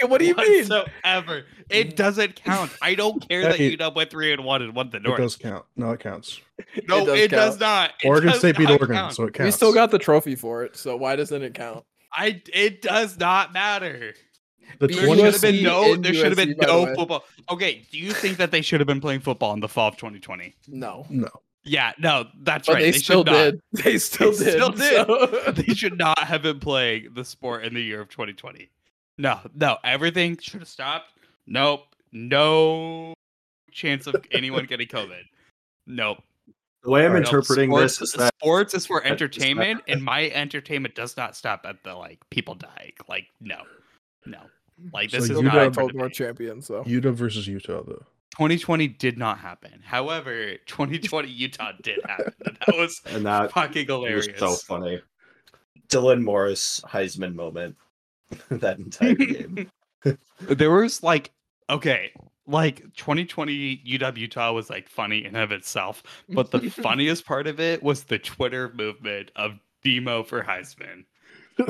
what 0.07 0.19
do 0.19 0.25
you 0.25 0.35
mean? 0.35 0.67
Whatsoever. 0.69 1.45
It 1.69 1.95
doesn't 1.95 2.35
count. 2.35 2.71
I 2.81 2.93
don't 2.93 3.27
care 3.27 3.41
that 3.43 3.55
Hey, 3.55 3.75
UW 3.75 3.95
went 3.95 4.11
three 4.11 4.31
and 4.31 4.45
one 4.45 4.61
and 4.61 4.75
won 4.75 4.91
the 4.91 4.99
North. 4.99 5.19
It 5.19 5.23
does 5.23 5.35
count. 5.35 5.65
No, 5.75 5.91
it 5.91 5.99
counts. 5.99 6.39
no, 6.87 7.05
does 7.05 7.19
it 7.19 7.31
does, 7.31 7.59
not. 7.59 7.91
It 8.03 8.07
Oregon 8.07 8.29
does 8.29 8.39
State 8.39 8.57
beat 8.57 8.69
Oregon, 8.69 8.95
count. 8.95 9.15
so 9.15 9.23
it 9.23 9.33
counts. 9.33 9.47
We 9.47 9.51
still 9.51 9.73
got 9.73 9.89
the 9.91 9.99
trophy 9.99 10.35
for 10.35 10.63
it, 10.63 10.77
so 10.77 10.95
why 10.95 11.15
doesn't 11.15 11.41
it 11.41 11.55
count? 11.55 11.83
I. 12.13 12.41
It 12.53 12.83
does 12.83 13.19
not 13.19 13.53
matter. 13.53 14.13
The 14.79 14.87
There 14.87 14.97
There 14.97 15.05
20 15.05 15.21
should 15.21 15.33
have 15.33 15.41
been 15.41 15.63
no. 15.63 15.95
There 15.95 16.13
should 16.13 16.25
have 16.27 16.35
been 16.37 16.49
USC, 16.49 16.57
by 16.57 16.65
the 16.67 16.85
no 16.85 16.95
football. 16.95 17.23
Okay. 17.49 17.85
Do 17.91 17.97
you 17.97 18.11
think 18.11 18.37
that 18.37 18.51
they 18.51 18.61
should 18.61 18.79
have 18.79 18.87
been 18.87 19.01
playing 19.01 19.21
football 19.21 19.53
in 19.53 19.59
the 19.59 19.67
fall 19.67 19.89
of 19.89 19.97
2020? 19.97 20.55
No. 20.67 21.05
No. 21.09 21.29
Yeah. 21.63 21.93
No. 21.99 22.25
That's 22.41 22.67
But 22.67 22.73
right. 22.75 22.81
they, 22.81 22.91
still 22.93 23.19
should 23.23 23.27
not. 23.27 23.33
did. 23.51 23.61
They 23.83 23.97
still 23.97 24.31
They 24.31 24.45
did. 24.45 24.53
still 24.53 24.69
did. 24.71 25.07
so- 25.07 25.51
they 25.55 25.73
should 25.73 25.97
not 25.97 26.19
have 26.19 26.41
been 26.41 26.59
playing 26.59 27.09
the 27.13 27.23
sport 27.25 27.63
in 27.65 27.73
the 27.73 27.81
year 27.81 28.01
of 28.01 28.09
2020. 28.09 28.69
No, 29.19 29.39
no, 29.55 29.77
everything 29.83 30.37
should 30.41 30.61
have 30.61 30.67
stopped. 30.67 31.09
Nope, 31.45 31.81
no 32.11 33.13
chance 33.71 34.07
of 34.07 34.15
anyone 34.31 34.65
getting 34.65 34.87
COVID. 34.87 35.21
Nope. 35.85 36.17
The 36.83 36.89
way 36.89 37.05
I'm 37.05 37.11
No, 37.13 37.19
interpreting 37.19 37.69
sports, 37.69 37.97
this 37.99 38.09
is 38.09 38.15
that 38.15 38.33
sports 38.41 38.73
is 38.73 38.85
for 38.87 38.99
that 39.01 39.05
is 39.05 39.09
not- 39.09 39.11
entertainment, 39.13 39.81
and 39.87 40.03
my 40.03 40.29
entertainment 40.31 40.95
does 40.95 41.15
not 41.15 41.35
stop 41.35 41.61
at 41.65 41.83
the 41.83 41.93
like 41.95 42.19
people 42.31 42.55
dying. 42.55 42.93
Like 43.07 43.27
no, 43.39 43.61
no. 44.25 44.37
Mm-hmm. 44.37 44.89
Like 44.93 45.11
this 45.11 45.27
So 45.27 45.33
is 45.33 45.37
you 45.39 45.43
not 45.43 45.53
don't- 45.53 45.73
for 45.73 45.81
Pac-12 45.81 45.87
debate. 45.87 45.95
North 45.99 46.13
champions, 46.13 46.65
so 46.67 46.83
UW 46.83 47.13
versus 47.13 47.47
Utah, 47.47 47.83
though. 47.85 48.03
2020 48.31 48.87
did 48.87 49.17
not 49.19 49.37
happen. 49.37 49.79
However, 49.83 50.53
2020 50.65 51.29
Utah 51.29 51.71
did 51.83 51.99
happen. 52.07 52.33
And 52.45 52.57
that 52.67 52.75
was 52.77 52.99
and 53.07 53.25
that 53.25 53.51
fucking 53.51 53.85
hilarious. 53.85 54.27
was 54.27 54.39
so 54.39 54.55
funny. 54.55 55.01
Dylan 55.89 56.23
Morris 56.23 56.81
Heisman 56.87 57.35
moment. 57.35 57.75
that 58.49 58.79
entire 58.79 59.13
game. 59.13 59.69
there 60.41 60.71
was 60.71 61.03
like 61.03 61.29
okay 61.69 62.11
like 62.47 62.77
2020 62.95 63.83
uw 63.85 64.17
utah 64.17 64.51
was 64.51 64.69
like 64.69 64.89
funny 64.89 65.23
in 65.23 65.35
of 65.35 65.51
itself 65.51 66.01
but 66.29 66.49
the 66.49 66.67
funniest 66.69 67.25
part 67.25 67.45
of 67.45 67.59
it 67.59 67.83
was 67.83 68.03
the 68.05 68.17
twitter 68.17 68.73
movement 68.75 69.29
of 69.35 69.51
demo 69.83 70.23
for 70.23 70.41
heisman 70.41 71.05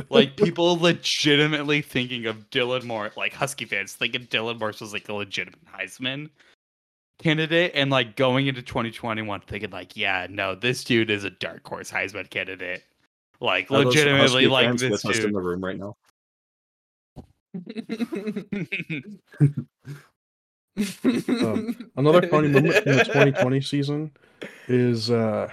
like 0.09 0.37
people 0.37 0.77
legitimately 0.77 1.81
thinking 1.81 2.25
of 2.25 2.49
dylan 2.49 2.83
moore 2.83 3.11
like 3.17 3.33
husky 3.33 3.65
fans 3.65 3.93
thinking 3.93 4.21
dylan 4.27 4.59
morris 4.59 4.81
was 4.81 4.93
like 4.93 5.07
a 5.09 5.13
legitimate 5.13 5.59
heisman 5.65 6.29
candidate 7.19 7.71
and 7.75 7.91
like 7.91 8.15
going 8.15 8.47
into 8.47 8.61
2021 8.61 9.41
thinking 9.41 9.69
like 9.69 9.95
yeah 9.95 10.27
no 10.29 10.55
this 10.55 10.83
dude 10.83 11.09
is 11.09 11.23
a 11.23 11.29
dark 11.29 11.65
horse 11.67 11.91
heisman 11.91 12.29
candidate 12.29 12.83
like 13.43 13.69
Are 13.69 13.83
legitimately 13.85 14.47
like 14.47 14.77
this 14.77 15.03
us 15.05 15.19
in 15.19 15.33
the 15.33 15.41
room 15.41 15.63
right 15.63 15.77
now. 15.77 15.95
Um, 20.75 21.91
Another 21.97 22.27
funny 22.29 22.47
moment 22.47 22.73
from 22.75 22.95
the 22.95 23.03
2020 23.03 23.61
season 23.61 24.11
is 24.67 25.11
uh, 25.11 25.51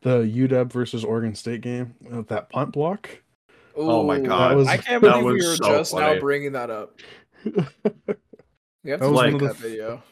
the 0.00 0.20
UW 0.20 0.72
versus 0.72 1.04
Oregon 1.04 1.34
State 1.34 1.60
game. 1.60 1.94
Uh, 2.10 2.22
that 2.28 2.48
punt 2.48 2.72
block. 2.72 3.21
Oh 3.76 4.02
my 4.04 4.18
God, 4.20 4.56
was- 4.56 4.68
I 4.68 4.76
can't 4.76 5.02
believe 5.02 5.24
we 5.24 5.32
was 5.34 5.46
were 5.46 5.56
so 5.56 5.78
just 5.78 5.92
funny. 5.92 6.14
now 6.14 6.20
bringing 6.20 6.52
that 6.52 6.70
up. 6.70 6.98
We 8.84 8.90
have 8.90 8.98
That 8.98 9.06
to 9.06 9.12
was 9.12 9.16
like 9.22 9.34
one 9.34 9.44
that 9.44 9.56
video. 9.58 10.02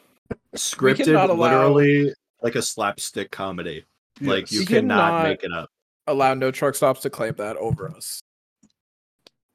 Scripted, 0.55 1.07
allow- 1.29 1.35
literally 1.35 2.13
like 2.41 2.55
a 2.55 2.61
slapstick 2.61 3.29
comedy. 3.29 3.83
Like 4.21 4.49
you 4.49 4.59
We 4.61 4.65
cannot 4.65 5.09
cannot- 5.09 5.23
make 5.23 5.43
it 5.43 5.51
up. 5.51 5.69
Allow 6.07 6.35
no 6.35 6.51
truck 6.51 6.75
stops 6.75 7.01
to 7.01 7.09
claim 7.09 7.33
that 7.37 7.57
over 7.57 7.89
us. 7.89 8.21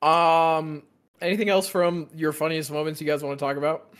Um, 0.02 0.82
anything 1.22 1.48
else 1.48 1.66
from 1.66 2.08
your 2.14 2.32
funniest 2.32 2.70
moments 2.70 3.00
you 3.00 3.06
guys 3.06 3.22
want 3.22 3.38
to 3.38 3.42
talk 3.44 3.56
about? 3.56 3.94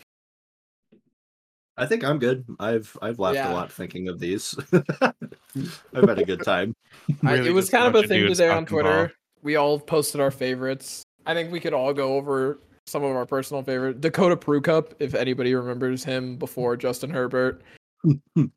I 1.75 1.85
think 1.87 2.03
I'm 2.03 2.19
good. 2.19 2.45
I've 2.59 2.95
I've 3.01 3.17
laughed 3.19 3.35
Yeah. 3.35 3.51
a 3.51 3.53
lot 3.53 3.71
thinking 3.71 4.07
of 4.09 4.19
these. 4.19 4.55
I've 4.71 6.07
had 6.07 6.19
a 6.19 6.25
good 6.25 6.43
time. 6.43 6.75
I, 7.23 7.33
Really 7.33 7.49
it 7.49 7.53
was 7.53 7.69
kind 7.71 7.87
of 7.87 7.95
a 8.03 8.07
thing 8.07 8.21
dudes 8.21 8.37
today 8.39 8.49
on 8.51 8.65
Twitter. 8.65 9.07
ball. 9.07 9.13
We 9.43 9.55
all 9.55 9.79
posted 9.79 10.21
our 10.21 10.31
favorites. 10.31 11.03
I 11.25 11.33
think 11.33 11.51
we 11.51 11.59
could 11.59 11.73
all 11.73 11.93
go 11.93 12.15
over 12.15 12.59
some 12.85 13.03
of 13.03 13.15
our 13.15 13.25
personal 13.25 13.63
favorite 13.63 13.99
Dakota 14.01 14.35
Prukop, 14.37 14.93
if 14.99 15.13
anybody 15.13 15.53
remembers 15.55 16.03
him 16.03 16.37
before 16.37 16.75
Justin 16.77 17.09
Herbert. 17.09 17.61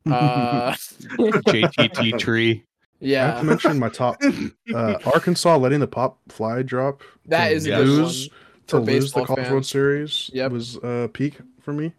Uh, 0.05 0.73
jtt 0.73 2.19
tree 2.19 2.63
Yeah. 2.99 3.23
I 3.23 3.27
have 3.31 3.39
to 3.39 3.45
mention 3.45 3.79
my 3.79 3.89
top 3.89 4.21
uh, 4.73 4.95
Arkansas 5.13 5.57
letting 5.57 5.79
the 5.79 5.87
pop 5.87 6.19
fly 6.29 6.61
drop. 6.61 7.01
That 7.25 7.51
is 7.51 7.63
to 7.65 7.71
a 7.71 7.79
Yes. 7.79 7.79
good 7.79 7.89
one 7.89 8.01
lose 8.03 8.29
to 8.67 8.77
lose 8.77 8.85
the 8.85 8.91
baseball 8.91 9.25
College 9.25 9.39
World 9.49 9.63
fans. 9.63 9.67
Series. 9.69 10.29
Yep. 10.33 10.51
was 10.51 10.77
uh, 10.77 11.07
peak 11.11 11.39
for 11.59 11.73
me. 11.73 11.91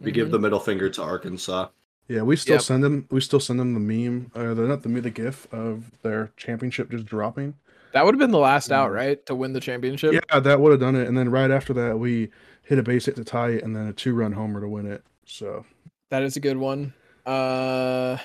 We 0.00 0.10
give 0.10 0.28
Mhm. 0.28 0.32
the 0.32 0.38
middle 0.38 0.60
finger 0.60 0.88
to 0.88 1.02
Arkansas. 1.02 1.68
Yeah, 2.08 2.22
we 2.22 2.34
still 2.36 2.54
Yep. 2.54 2.62
send 2.62 2.82
them. 2.84 3.06
We 3.10 3.20
still 3.20 3.40
send 3.40 3.60
them 3.60 3.74
the 3.74 3.80
meme. 3.80 4.32
Uh, 4.34 4.54
the 4.54 4.62
not 4.62 4.82
the 4.82 4.88
meme, 4.88 5.02
the 5.02 5.10
GIF 5.10 5.46
of 5.52 5.92
their 6.02 6.30
championship 6.38 6.90
just 6.90 7.04
dropping. 7.04 7.54
That 7.92 8.04
would 8.04 8.14
have 8.14 8.18
been 8.18 8.30
the 8.30 8.38
last 8.38 8.70
out, 8.70 8.92
right, 8.92 9.24
to 9.26 9.34
win 9.34 9.52
the 9.52 9.60
championship. 9.60 10.12
Yeah, 10.12 10.40
that 10.40 10.60
would 10.60 10.72
have 10.72 10.80
done 10.80 10.94
it. 10.96 11.08
And 11.08 11.16
then 11.16 11.30
right 11.30 11.50
after 11.50 11.72
that, 11.74 11.98
we 11.98 12.30
hit 12.62 12.78
a 12.78 12.82
base 12.82 13.06
hit 13.06 13.16
to 13.16 13.24
tie 13.24 13.50
it, 13.50 13.64
and 13.64 13.74
then 13.74 13.86
a 13.86 13.92
two 13.92 14.14
run 14.14 14.32
homer 14.32 14.60
to 14.60 14.68
win 14.68 14.86
it. 14.86 15.02
So 15.24 15.64
That 16.10 16.22
is 16.22 16.36
a 16.36 16.40
good 16.40 16.56
one. 16.56 16.92
Uh, 17.24 18.18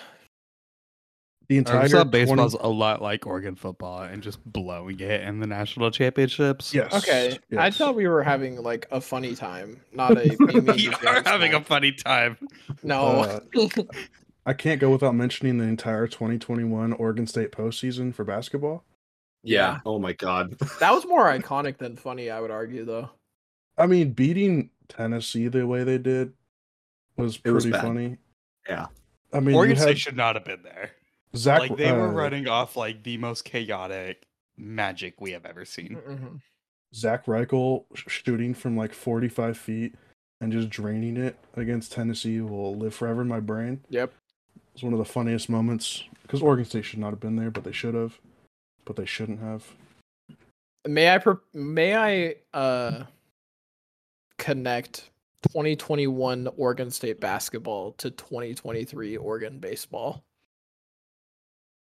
the 1.50 1.58
entire 1.58 1.76
Arkansas 1.78 2.04
20 2.04 2.10
baseball's 2.10 2.54
a 2.54 2.68
lot 2.68 3.02
like 3.02 3.28
Oregon 3.28 3.56
football 3.56 4.02
and 4.02 4.24
just 4.24 4.44
blowing 4.46 5.00
it 5.00 5.22
in 5.22 5.40
the 5.40 5.48
national 5.48 5.92
championships. 5.92 6.74
Yes. 6.74 6.94
okay. 6.94 7.38
I 7.58 7.70
thought 7.70 7.96
we 7.96 8.08
were 8.08 8.24
having 8.24 8.58
like 8.58 8.88
a 8.92 9.02
funny 9.02 9.36
time, 9.36 9.82
not 9.92 10.12
a. 10.12 10.36
me, 10.40 10.62
me, 10.62 10.62
we 10.62 10.88
are 11.06 11.22
me, 11.22 11.22
having 11.26 11.54
a 11.54 11.62
funny 11.62 11.92
time. 11.92 12.38
no. 12.82 13.42
I 14.46 14.54
can't 14.54 14.80
go 14.82 14.90
without 14.90 15.16
mentioning 15.16 15.58
the 15.58 15.66
entire 15.66 16.08
2021 16.08 16.94
Oregon 16.94 17.28
State 17.28 17.52
postseason 17.52 18.14
for 18.14 18.24
basketball. 18.26 18.84
Yeah. 19.44 19.80
Oh 19.86 20.00
my 20.00 20.14
god. 20.14 20.58
that 20.80 20.92
was 20.94 21.06
more 21.06 21.26
iconic 21.26 21.78
than 21.78 21.96
funny, 21.96 22.30
I 22.30 22.40
would 22.40 22.52
argue, 22.52 22.86
though. 22.86 23.10
I 23.78 23.88
mean, 23.88 24.12
beating 24.12 24.70
Tennessee 24.88 25.48
the 25.48 25.66
way 25.68 25.84
they 25.84 25.98
did 25.98 26.34
was 27.18 27.40
It 27.44 27.52
was 27.52 27.66
pretty 27.66 27.78
funny. 27.80 28.18
Yeah. 28.68 28.88
I 29.34 29.40
mean, 29.40 29.56
Oregon 29.56 29.76
you 29.76 29.82
State 29.82 29.90
had 29.90 30.00
should 30.00 30.18
not 30.18 30.36
have 30.36 30.46
been 30.46 30.64
there. 30.64 30.92
Zach. 31.36 31.60
like 31.62 31.78
they 31.78 31.92
were 31.92 32.08
uh, 32.10 32.12
running 32.12 32.48
off 32.48 32.78
like 32.78 33.04
the 33.04 33.18
most 33.18 33.44
chaotic 33.44 34.28
magic 34.58 35.20
we 35.20 35.32
have 35.32 35.46
ever 35.46 35.66
seen. 35.66 35.98
Mhm. 36.08 36.42
Zach 36.94 37.26
Reichle 37.26 37.86
sh- 37.96 38.04
shooting 38.08 38.54
from 38.54 38.78
like 38.78 38.94
45 38.94 39.58
feet 39.58 39.96
and 40.40 40.52
just 40.52 40.70
draining 40.70 41.18
it 41.18 41.36
against 41.56 41.92
Tennessee 41.92 42.40
will 42.42 42.76
live 42.76 42.94
forever 42.94 43.24
in 43.24 43.28
my 43.28 43.40
brain. 43.40 43.84
Yep. 43.90 44.14
It's 44.76 44.84
one 44.84 44.94
of 44.94 45.00
the 45.00 45.06
funniest 45.06 45.50
moments 45.50 46.04
because 46.22 46.42
Oregon 46.44 46.66
State 46.66 46.86
should 46.86 47.00
not 47.00 47.10
have 47.10 47.20
been 47.20 47.36
there, 47.36 47.50
but 47.50 47.64
they 47.64 47.72
should 47.72 47.96
have. 47.96 48.20
But 48.86 48.96
they 48.96 49.06
shouldn't 49.06 49.40
have. 49.40 49.64
May 50.88 51.10
I 51.14 51.18
pro- 51.18 51.40
may 51.54 51.96
I 51.96 52.36
uh 52.58 53.04
connect 54.38 55.10
2021 55.44 56.50
Oregon 56.58 56.92
State 56.92 57.20
basketball 57.20 57.94
to 57.94 58.12
2023 58.12 59.18
Oregon 59.18 59.60
baseball? 59.60 60.24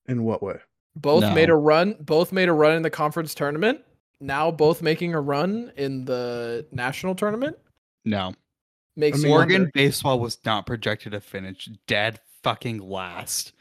In 0.06 0.22
what 0.24 0.42
way? 0.42 0.58
Both 0.94 1.24
made 1.34 1.50
a 1.50 1.54
run. 1.54 1.96
Both 2.00 2.32
made 2.32 2.48
a 2.48 2.52
run 2.52 2.76
in 2.76 2.82
the 2.82 2.90
conference 2.90 3.34
tournament. 3.34 3.80
Now 4.20 4.50
both 4.50 4.80
making 4.82 5.14
a 5.14 5.20
run 5.20 5.72
in 5.76 6.04
the 6.06 6.64
national 6.72 7.14
tournament 7.14 7.58
No. 8.06 8.32
makes 8.96 9.18
I 9.18 9.18
you 9.18 9.24
mean, 9.24 9.32
wonder- 9.32 9.54
Oregon 9.54 9.70
baseball 9.74 10.18
was 10.20 10.38
not 10.44 10.64
projected 10.64 11.12
to 11.12 11.20
finish 11.20 11.68
dead 11.86 12.20
fucking 12.42 12.78
last 12.78 13.52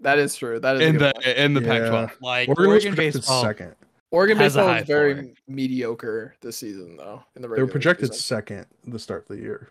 That 0.00 0.18
is 0.18 0.34
true. 0.36 0.58
That 0.60 0.76
is 0.76 0.80
a 0.82 0.86
in 0.86 0.98
the 0.98 1.12
point. 1.14 1.26
in 1.26 1.54
the 1.54 1.60
Yeah. 1.62 1.68
Pac-12. 1.68 2.20
Like 2.20 2.48
Oregon, 2.48 2.66
Oregon, 2.66 2.74
was 2.74 2.84
projected 2.84 3.20
baseball. 3.22 3.42
second. 3.42 3.74
Oregon 4.10 4.36
has 4.36 4.54
baseball 4.54 4.74
is 4.76 4.86
very 4.86 5.14
floor. 5.14 5.32
mediocre 5.48 6.34
this 6.40 6.56
season, 6.58 6.96
though. 6.96 7.22
In 7.36 7.42
the 7.42 7.48
They 7.48 7.62
were 7.62 7.68
projected 7.68 8.08
season. 8.12 8.22
second 8.22 8.66
the 8.86 8.98
start 8.98 9.22
of 9.22 9.36
the 9.36 9.42
year. 9.42 9.70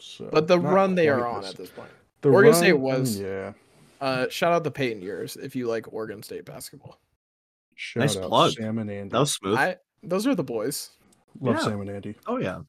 So, 0.00 0.28
but 0.32 0.48
the 0.48 0.58
run 0.58 0.94
they 0.94 1.08
are 1.08 1.26
on 1.26 1.42
this- 1.42 1.50
at 1.50 1.56
this 1.56 1.70
point. 1.70 1.90
the 2.22 2.30
Oregon 2.30 2.54
State 2.54 2.72
run, 2.72 2.80
I 2.80 2.92
mean, 2.92 3.00
was- 3.00 3.20
yeah. 3.20 3.52
Uh, 4.00 4.28
shout 4.28 4.52
out 4.52 4.64
the 4.64 4.70
Peyton 4.70 5.00
years 5.00 5.36
if 5.36 5.56
you 5.56 5.66
like 5.68 5.90
Oregon 5.92 6.22
State 6.22 6.44
basketball. 6.44 6.98
Shout 7.76 8.00
Nice 8.02 8.16
out 8.16 8.28
plug. 8.28 8.52
Sam 8.52 8.78
and 8.78 8.90
Andy. 8.90 9.08
That 9.10 9.20
was 9.20 9.32
smooth. 9.32 9.56
I 9.56 9.76
those 10.02 10.26
are 10.26 10.34
the 10.34 10.44
boys. 10.44 10.90
Love 11.40 11.56
Yeah. 11.56 11.62
Sam 11.62 11.80
and 11.80 11.90
Andy. 11.90 12.14
Oh 12.26 12.36
yeah, 12.38 12.60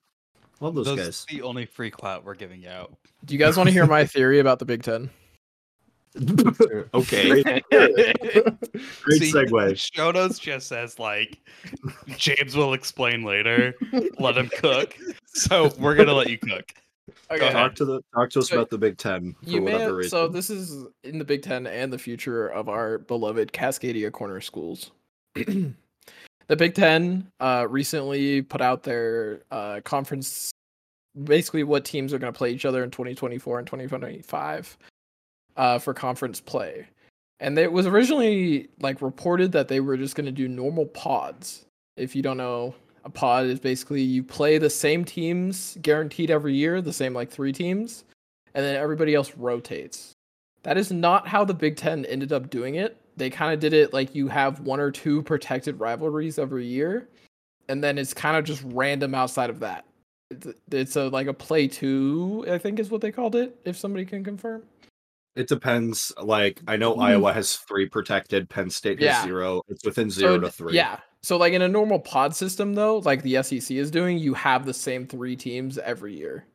love 0.61 0.75
those, 0.75 0.85
Those 0.85 0.99
guys. 0.99 1.25
are 1.29 1.35
the 1.35 1.41
only 1.41 1.65
free 1.65 1.89
clout 1.91 2.23
we're 2.23 2.35
giving 2.35 2.65
out. 2.67 2.93
Do 3.25 3.33
you 3.33 3.39
guys 3.39 3.57
want 3.57 3.67
to 3.67 3.73
hear 3.73 3.85
my 3.85 4.05
theory 4.05 4.39
about 4.39 4.59
the 4.59 4.65
Big 4.65 4.83
Ten? 4.83 5.09
okay, 6.93 7.41
great 7.71 9.21
See, 9.21 9.31
segue. 9.31 9.93
Show 9.93 10.11
notes 10.11 10.39
just 10.39 10.67
says 10.67 10.99
like 10.99 11.39
James 12.17 12.55
will 12.55 12.73
explain 12.73 13.23
later. 13.23 13.75
Let 14.19 14.37
him 14.37 14.49
cook. 14.57 14.95
So 15.27 15.71
we're 15.79 15.95
gonna 15.95 16.13
let 16.13 16.29
you 16.29 16.37
cook. 16.37 16.73
Okay. 17.29 17.51
Talk 17.51 17.75
to 17.75 17.85
the 17.85 18.01
talk 18.13 18.29
to 18.31 18.39
us 18.39 18.49
So, 18.49 18.55
about 18.55 18.69
the 18.69 18.77
Big 18.77 18.97
Ten 18.97 19.35
for 19.43 19.49
You 19.49 19.59
may 19.61 19.73
whatever 19.73 19.83
have, 19.89 19.95
reason. 19.97 20.09
so 20.11 20.27
this 20.29 20.49
is 20.49 20.85
in 21.03 21.19
the 21.19 21.25
Big 21.25 21.41
Ten 21.41 21.67
and 21.67 21.91
the 21.91 21.97
future 21.97 22.47
of 22.47 22.69
our 22.69 22.99
beloved 22.99 23.51
Cascadia 23.51 24.09
Corner 24.11 24.39
schools. 24.39 24.91
the 25.35 26.55
Big 26.55 26.73
Ten 26.73 27.29
uh, 27.41 27.65
recently 27.69 28.41
put 28.41 28.61
out 28.61 28.83
their 28.83 29.41
uh, 29.51 29.81
conference, 29.83 30.51
basically 31.23 31.63
what 31.63 31.83
teams 31.83 32.13
are 32.13 32.19
going 32.19 32.31
to 32.31 32.37
play 32.37 32.51
each 32.51 32.63
other 32.65 32.81
in 32.83 32.91
2024 32.91 33.59
and 33.59 33.67
2025 33.67 34.77
uh, 35.57 35.79
for 35.79 35.93
conference 35.93 36.39
play. 36.39 36.87
And 37.39 37.57
it 37.59 37.71
was 37.71 37.85
originally 37.85 38.69
like 38.79 39.01
reported 39.01 39.51
that 39.51 39.67
they 39.67 39.79
were 39.79 39.97
just 39.97 40.15
going 40.15 40.25
to 40.25 40.31
do 40.31 40.47
normal 40.47 40.85
pods. 40.85 41.65
If 41.97 42.15
you 42.15 42.21
don't 42.21 42.37
know, 42.37 42.73
a 43.03 43.09
pod 43.09 43.45
is 43.45 43.59
basically 43.59 44.01
you 44.01 44.23
play 44.23 44.57
the 44.57 44.69
same 44.69 45.05
teams 45.05 45.77
guaranteed 45.81 46.31
every 46.31 46.53
year, 46.53 46.81
the 46.81 46.93
same 46.93 47.13
like 47.13 47.29
three 47.29 47.51
teams, 47.51 48.05
and 48.53 48.65
then 48.65 48.75
everybody 48.75 49.13
else 49.13 49.35
rotates. 49.35 50.13
That 50.63 50.77
is 50.77 50.91
not 50.91 51.27
how 51.27 51.45
the 51.45 51.53
Big 51.53 51.77
Ten 51.77 52.05
ended 52.05 52.33
up 52.33 52.49
doing 52.49 52.75
it. 52.75 52.97
They 53.15 53.29
kind 53.29 53.53
of 53.53 53.59
did 53.59 53.73
it 53.73 53.93
like 53.93 54.13
you 54.13 54.27
have 54.27 54.59
one 54.59 54.79
or 54.79 54.91
two 54.91 55.23
protected 55.23 55.79
rivalries 55.79 56.37
every 56.37 56.65
year, 56.65 57.07
and 57.69 57.83
then 57.83 57.97
it's 57.97 58.13
kind 58.13 58.35
of 58.35 58.43
just 58.43 58.63
random 58.65 59.15
outside 59.15 59.49
of 59.49 59.59
that. 59.59 59.85
It's, 60.71 60.95
a 60.97 61.07
like 61.07 61.27
a 61.27 61.33
play 61.33 61.67
two, 61.67 62.45
I 62.49 62.57
think 62.57 62.79
is 62.79 62.91
what 62.91 62.99
they 62.99 63.11
called 63.11 63.35
it. 63.35 63.57
If 63.63 63.77
somebody 63.77 64.05
can 64.05 64.23
confirm. 64.23 64.63
It 65.37 65.47
depends. 65.47 66.11
Like 66.21 66.61
I 66.67 66.75
know 66.77 66.95
Mhm. 66.95 67.01
Iowa 67.03 67.33
has 67.33 67.55
three 67.55 67.87
protected, 67.87 68.49
Penn 68.49 68.69
State 68.69 68.99
has 68.99 69.05
Yeah. 69.05 69.23
zero. 69.23 69.61
It's 69.69 69.85
within 69.85 70.09
zero 70.09 70.35
So, 70.35 70.39
to 70.41 70.51
three. 70.51 70.73
Yeah. 70.75 70.99
So 71.21 71.37
like 71.37 71.53
in 71.53 71.61
a 71.61 71.67
normal 71.67 71.99
pod 71.99 72.35
system 72.35 72.73
though, 72.73 72.97
like 72.99 73.21
the 73.23 73.37
SEC 73.37 73.77
is 73.77 73.91
doing, 73.91 74.17
you 74.17 74.33
have 74.33 74.65
the 74.65 74.73
same 74.73 75.05
three 75.07 75.35
teams 75.35 75.77
every 75.77 76.15
year. 76.15 76.45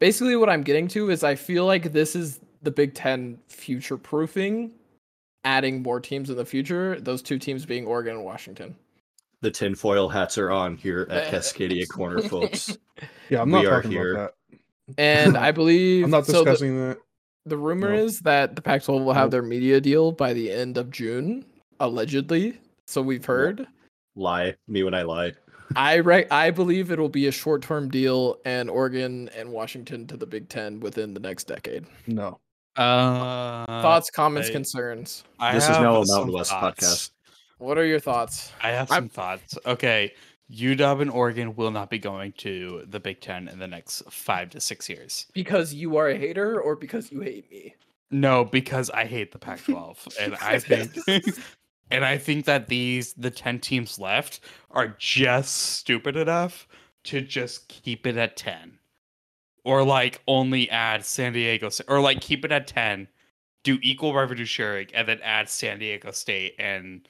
Basically 0.00 0.36
what 0.36 0.48
I'm 0.48 0.62
getting 0.62 0.88
to 0.88 1.10
is 1.10 1.22
I 1.22 1.34
feel 1.34 1.64
like 1.66 1.92
this 1.92 2.16
is 2.16 2.40
the 2.62 2.70
Big 2.70 2.94
10 2.94 3.38
future 3.48 3.96
proofing 3.96 4.72
adding 5.44 5.82
more 5.82 5.98
teams 6.00 6.30
in 6.30 6.36
the 6.36 6.44
future, 6.44 7.00
those 7.00 7.20
two 7.22 7.38
teams 7.38 7.66
being 7.66 7.84
Oregon 7.86 8.16
and 8.16 8.24
Washington. 8.24 8.76
The 9.40 9.50
tinfoil 9.50 10.08
hats 10.08 10.38
are 10.38 10.52
on 10.52 10.76
here 10.76 11.06
at 11.10 11.32
Cascadia 11.32 11.88
Corner, 11.88 12.20
folks. 12.22 12.76
Yeah, 13.28 13.42
I'm 13.42 13.50
We 13.50 13.62
not 13.62 13.66
are 13.66 13.76
talking 13.82 13.90
here. 13.90 14.12
about 14.14 14.34
And 14.98 15.36
I 15.48 15.50
believe. 15.52 16.04
I'm 16.04 16.10
not 16.10 16.26
so 16.26 16.32
the- 16.32 16.44
discussing 16.44 16.78
that. 16.78 16.98
The 17.44 17.56
rumor 17.56 17.90
No. 17.90 18.04
is 18.04 18.20
that 18.20 18.54
the 18.56 18.62
Pac-12 18.62 19.04
will 19.04 19.12
have 19.14 19.30
their 19.30 19.42
media 19.42 19.80
deal 19.80 20.12
by 20.12 20.32
the 20.32 20.50
end 20.50 20.78
of 20.78 20.90
June, 20.90 21.44
allegedly. 21.80 22.60
So 22.86 23.02
we've 23.02 23.24
heard. 23.24 23.66
lie, 24.14 24.54
me 24.68 24.82
when 24.82 24.94
I 24.94 25.02
lie. 25.02 25.32
I 25.74 25.94
re- 25.96 26.26
I 26.30 26.50
believe 26.50 26.90
it 26.92 26.98
will 26.98 27.08
be 27.08 27.26
a 27.28 27.32
short-term 27.32 27.88
deal, 27.88 28.38
and 28.44 28.68
Oregon 28.68 29.30
and 29.34 29.50
Washington 29.50 30.06
to 30.08 30.16
the 30.18 30.26
Big 30.26 30.48
Ten 30.50 30.80
within 30.80 31.14
the 31.14 31.20
next 31.20 31.44
decade. 31.44 31.86
No. 32.06 32.38
Uh, 32.76 33.64
Thoughts, 33.82 34.10
comments, 34.10 34.48
I- 34.50 34.52
concerns. 34.52 35.24
I 35.40 35.54
This 35.54 35.64
is 35.64 35.70
have 35.70 35.82
now 35.82 36.02
a 36.02 36.06
Mountain 36.06 36.32
West 36.34 36.50
thoughts. 36.50 36.84
podcast. 36.84 37.10
What 37.58 37.78
are 37.78 37.86
your 37.86 38.00
thoughts? 38.00 38.52
I 38.62 38.70
have 38.72 38.90
I'm- 38.90 39.04
some 39.04 39.08
thoughts. 39.08 39.58
Okay, 39.64 40.12
UW 40.52 41.00
and 41.00 41.10
Oregon 41.10 41.56
will 41.56 41.70
not 41.70 41.90
be 41.90 41.98
going 41.98 42.32
to 42.38 42.84
the 42.88 43.00
Big 43.00 43.20
Ten 43.20 43.48
in 43.48 43.58
the 43.58 43.66
next 43.66 44.02
five 44.10 44.50
to 44.50 44.60
six 44.60 44.88
years. 44.88 45.26
Because 45.32 45.72
you 45.72 45.96
are 45.96 46.08
a 46.08 46.18
hater, 46.18 46.60
or 46.60 46.76
because 46.76 47.10
you 47.10 47.20
hate 47.20 47.50
me? 47.50 47.74
No, 48.10 48.44
because 48.44 48.90
I 48.90 49.06
hate 49.06 49.32
the 49.32 49.38
Pac-12, 49.38 50.16
and 50.20 50.34
I 50.36 50.58
think, 50.58 50.92
and 51.90 52.04
I 52.04 52.18
think 52.18 52.44
that 52.44 52.68
these 52.68 53.14
the 53.14 53.30
ten 53.30 53.58
teams 53.58 53.98
left 53.98 54.40
are 54.70 54.94
just 54.98 55.54
stupid 55.54 56.16
enough 56.16 56.68
to 57.04 57.22
just 57.22 57.68
keep 57.68 58.06
it 58.06 58.16
at 58.16 58.36
ten, 58.36 58.78
or 59.64 59.82
like 59.82 60.20
only 60.28 60.68
add 60.68 61.04
San 61.04 61.32
Diego, 61.32 61.70
or 61.88 62.00
like 62.00 62.20
keep 62.20 62.44
it 62.44 62.52
at 62.52 62.66
ten, 62.66 63.08
do 63.64 63.78
equal 63.80 64.14
revenue 64.14 64.44
sharing, 64.44 64.88
and 64.92 65.08
then 65.08 65.20
add 65.22 65.48
San 65.48 65.78
Diego 65.78 66.10
State 66.10 66.54
and 66.58 67.08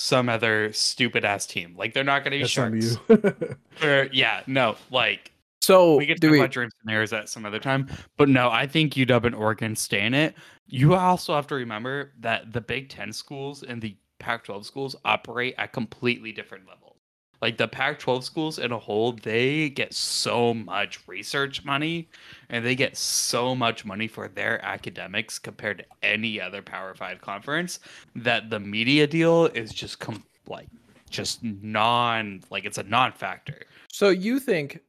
some 0.00 0.28
other 0.28 0.72
stupid 0.72 1.24
ass 1.24 1.44
team. 1.44 1.74
Like 1.76 1.92
they're 1.92 2.04
not 2.04 2.22
going 2.22 2.32
to 2.32 2.38
be 2.38 2.44
sharks. 2.44 2.96
Or, 3.82 4.08
yeah, 4.12 4.42
no, 4.46 4.76
like 4.90 5.32
So 5.60 5.96
we 5.96 6.06
could 6.06 6.20
do 6.20 6.28
talk 6.28 6.32
we? 6.32 6.38
about 6.38 6.52
dream 6.52 6.70
scenarios 6.80 7.12
at 7.12 7.28
some 7.28 7.44
other 7.44 7.58
time. 7.58 7.88
But 8.16 8.28
no, 8.28 8.48
I 8.50 8.66
think 8.66 8.94
UW 8.94 9.26
and 9.26 9.34
Oregon 9.34 9.74
stay 9.76 10.04
in 10.06 10.14
it. 10.14 10.34
You 10.66 10.94
also 10.94 11.34
have 11.34 11.46
to 11.48 11.54
remember 11.56 12.12
that 12.20 12.52
the 12.52 12.60
Big 12.60 12.88
Ten 12.90 13.12
schools 13.12 13.62
and 13.64 13.82
the 13.82 13.96
Pac 14.20 14.44
12 14.44 14.66
schools 14.66 14.96
operate 15.04 15.54
at 15.58 15.72
completely 15.72 16.30
different 16.32 16.66
levels. 16.68 16.96
Like 17.42 17.56
the 17.56 17.68
Pac 17.68 17.98
12 17.98 18.24
schools 18.24 18.58
in 18.58 18.72
a 18.72 18.78
whole, 18.78 19.12
they 19.12 19.70
get 19.70 19.94
so 19.94 20.54
much 20.54 21.06
research 21.08 21.64
money 21.64 22.08
and 22.50 22.64
they 22.64 22.74
get 22.74 22.96
so 22.96 23.54
much 23.54 23.84
money 23.84 24.08
for 24.08 24.28
their 24.28 24.64
academics 24.64 25.38
compared 25.38 25.78
to 25.78 25.84
any 26.02 26.40
other 26.40 26.62
Power 26.62 26.94
Five 26.94 27.20
conference 27.20 27.80
that 28.16 28.50
the 28.50 28.60
media 28.60 29.06
deal 29.06 29.46
is 29.46 29.72
just 29.72 29.98
com- 29.98 30.24
like 30.46 30.68
just 31.10 31.42
non 31.42 32.42
like 32.50 32.64
it's 32.64 32.78
a 32.78 32.82
non-factor. 32.82 33.62
So 33.90 34.08
you 34.08 34.40
think 34.40 34.80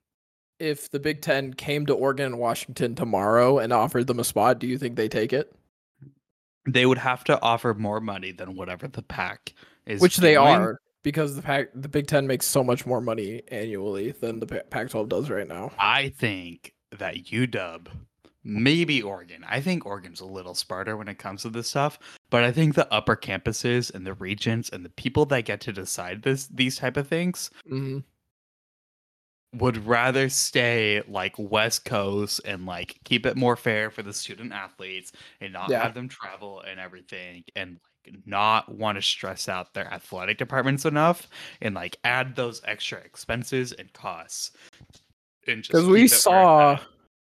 if 0.59 0.91
the 0.91 0.99
Big 0.99 1.21
Ten 1.21 1.53
came 1.53 1.85
to 1.85 1.93
Oregon 1.93 2.27
and 2.27 2.39
Washington 2.39 2.95
tomorrow 2.95 3.59
and 3.59 3.71
offered 3.71 4.07
them 4.07 4.19
a 4.19 4.23
spot, 4.23 4.59
do 4.59 4.67
you 4.67 4.77
think 4.77 4.95
they 4.95 5.07
take 5.07 5.31
it? 5.31 5.53
they 6.73 6.85
would 6.85 6.97
have 6.97 7.23
to 7.25 7.41
offer 7.41 7.73
more 7.73 7.99
money 7.99 8.31
than 8.31 8.55
whatever 8.55 8.87
the 8.87 9.01
pack 9.01 9.53
is 9.85 10.01
Which 10.01 10.17
they 10.17 10.35
are, 10.35 10.79
because 11.03 11.35
the 11.35 11.41
pack 11.41 11.69
the 11.73 11.87
Big 11.87 12.07
Ten 12.07 12.27
makes 12.27 12.45
so 12.45 12.63
much 12.63 12.85
more 12.85 13.01
money 13.01 13.41
annually 13.49 14.11
than 14.11 14.39
the 14.39 14.45
Pa- 14.45 14.61
Pac-12 14.69 15.09
does 15.09 15.29
right 15.29 15.47
now. 15.47 15.71
I 15.79 16.09
think 16.09 16.73
that 16.99 17.25
UW, 17.31 17.87
maybe 18.43 19.01
Oregon. 19.01 19.43
I 19.47 19.59
think 19.61 19.85
Oregon's 19.85 20.21
a 20.21 20.25
little 20.25 20.55
smarter 20.55 20.95
when 20.97 21.07
it 21.07 21.17
comes 21.19 21.41
to 21.43 21.49
this 21.49 21.69
stuff, 21.69 21.99
but 22.29 22.43
I 22.43 22.51
think 22.51 22.75
the 22.75 22.91
upper 22.93 23.15
campuses 23.15 23.93
and 23.93 24.05
the 24.05 24.13
regents 24.13 24.69
and 24.69 24.85
the 24.85 24.89
people 24.89 25.25
that 25.27 25.45
get 25.45 25.61
to 25.61 25.73
decide 25.73 26.21
this 26.23 26.47
these 26.47 26.77
type 26.77 26.97
of 26.97 27.07
things 27.07 27.49
hmm 27.67 27.99
would 29.53 29.83
rather 29.87 30.29
stay 30.29 31.01
like 31.07 31.33
West 31.39 31.83
Coast 31.83 32.39
and 32.45 32.65
like 32.67 32.99
keep 33.03 33.25
it 33.25 33.35
more 33.35 33.55
fair 33.55 33.89
for 33.89 34.03
the 34.03 34.13
student 34.13 34.53
athletes 34.53 35.11
and 35.41 35.51
not 35.51 35.71
Yeah. 35.71 35.81
have 35.81 35.95
them 35.95 36.07
travel 36.07 36.61
and 36.61 36.79
everything 36.79 37.43
and 37.55 37.79
like 38.05 38.15
not 38.27 38.69
want 38.69 38.97
to 38.97 39.01
stress 39.01 39.49
out 39.49 39.73
their 39.73 39.91
athletic 39.91 40.37
departments 40.37 40.85
enough 40.85 41.27
and 41.61 41.73
like 41.73 41.97
add 42.03 42.35
those 42.35 42.61
extra 42.65 42.99
expenses 42.99 43.71
and 43.73 43.91
costs. 43.91 44.51
And 45.47 45.63
just 45.63 45.71
Because 45.71 45.87
we 45.87 45.87
keep 45.87 45.95
it 45.95 45.99
where 45.99 46.05
it's 46.05 46.21
saw 46.21 46.79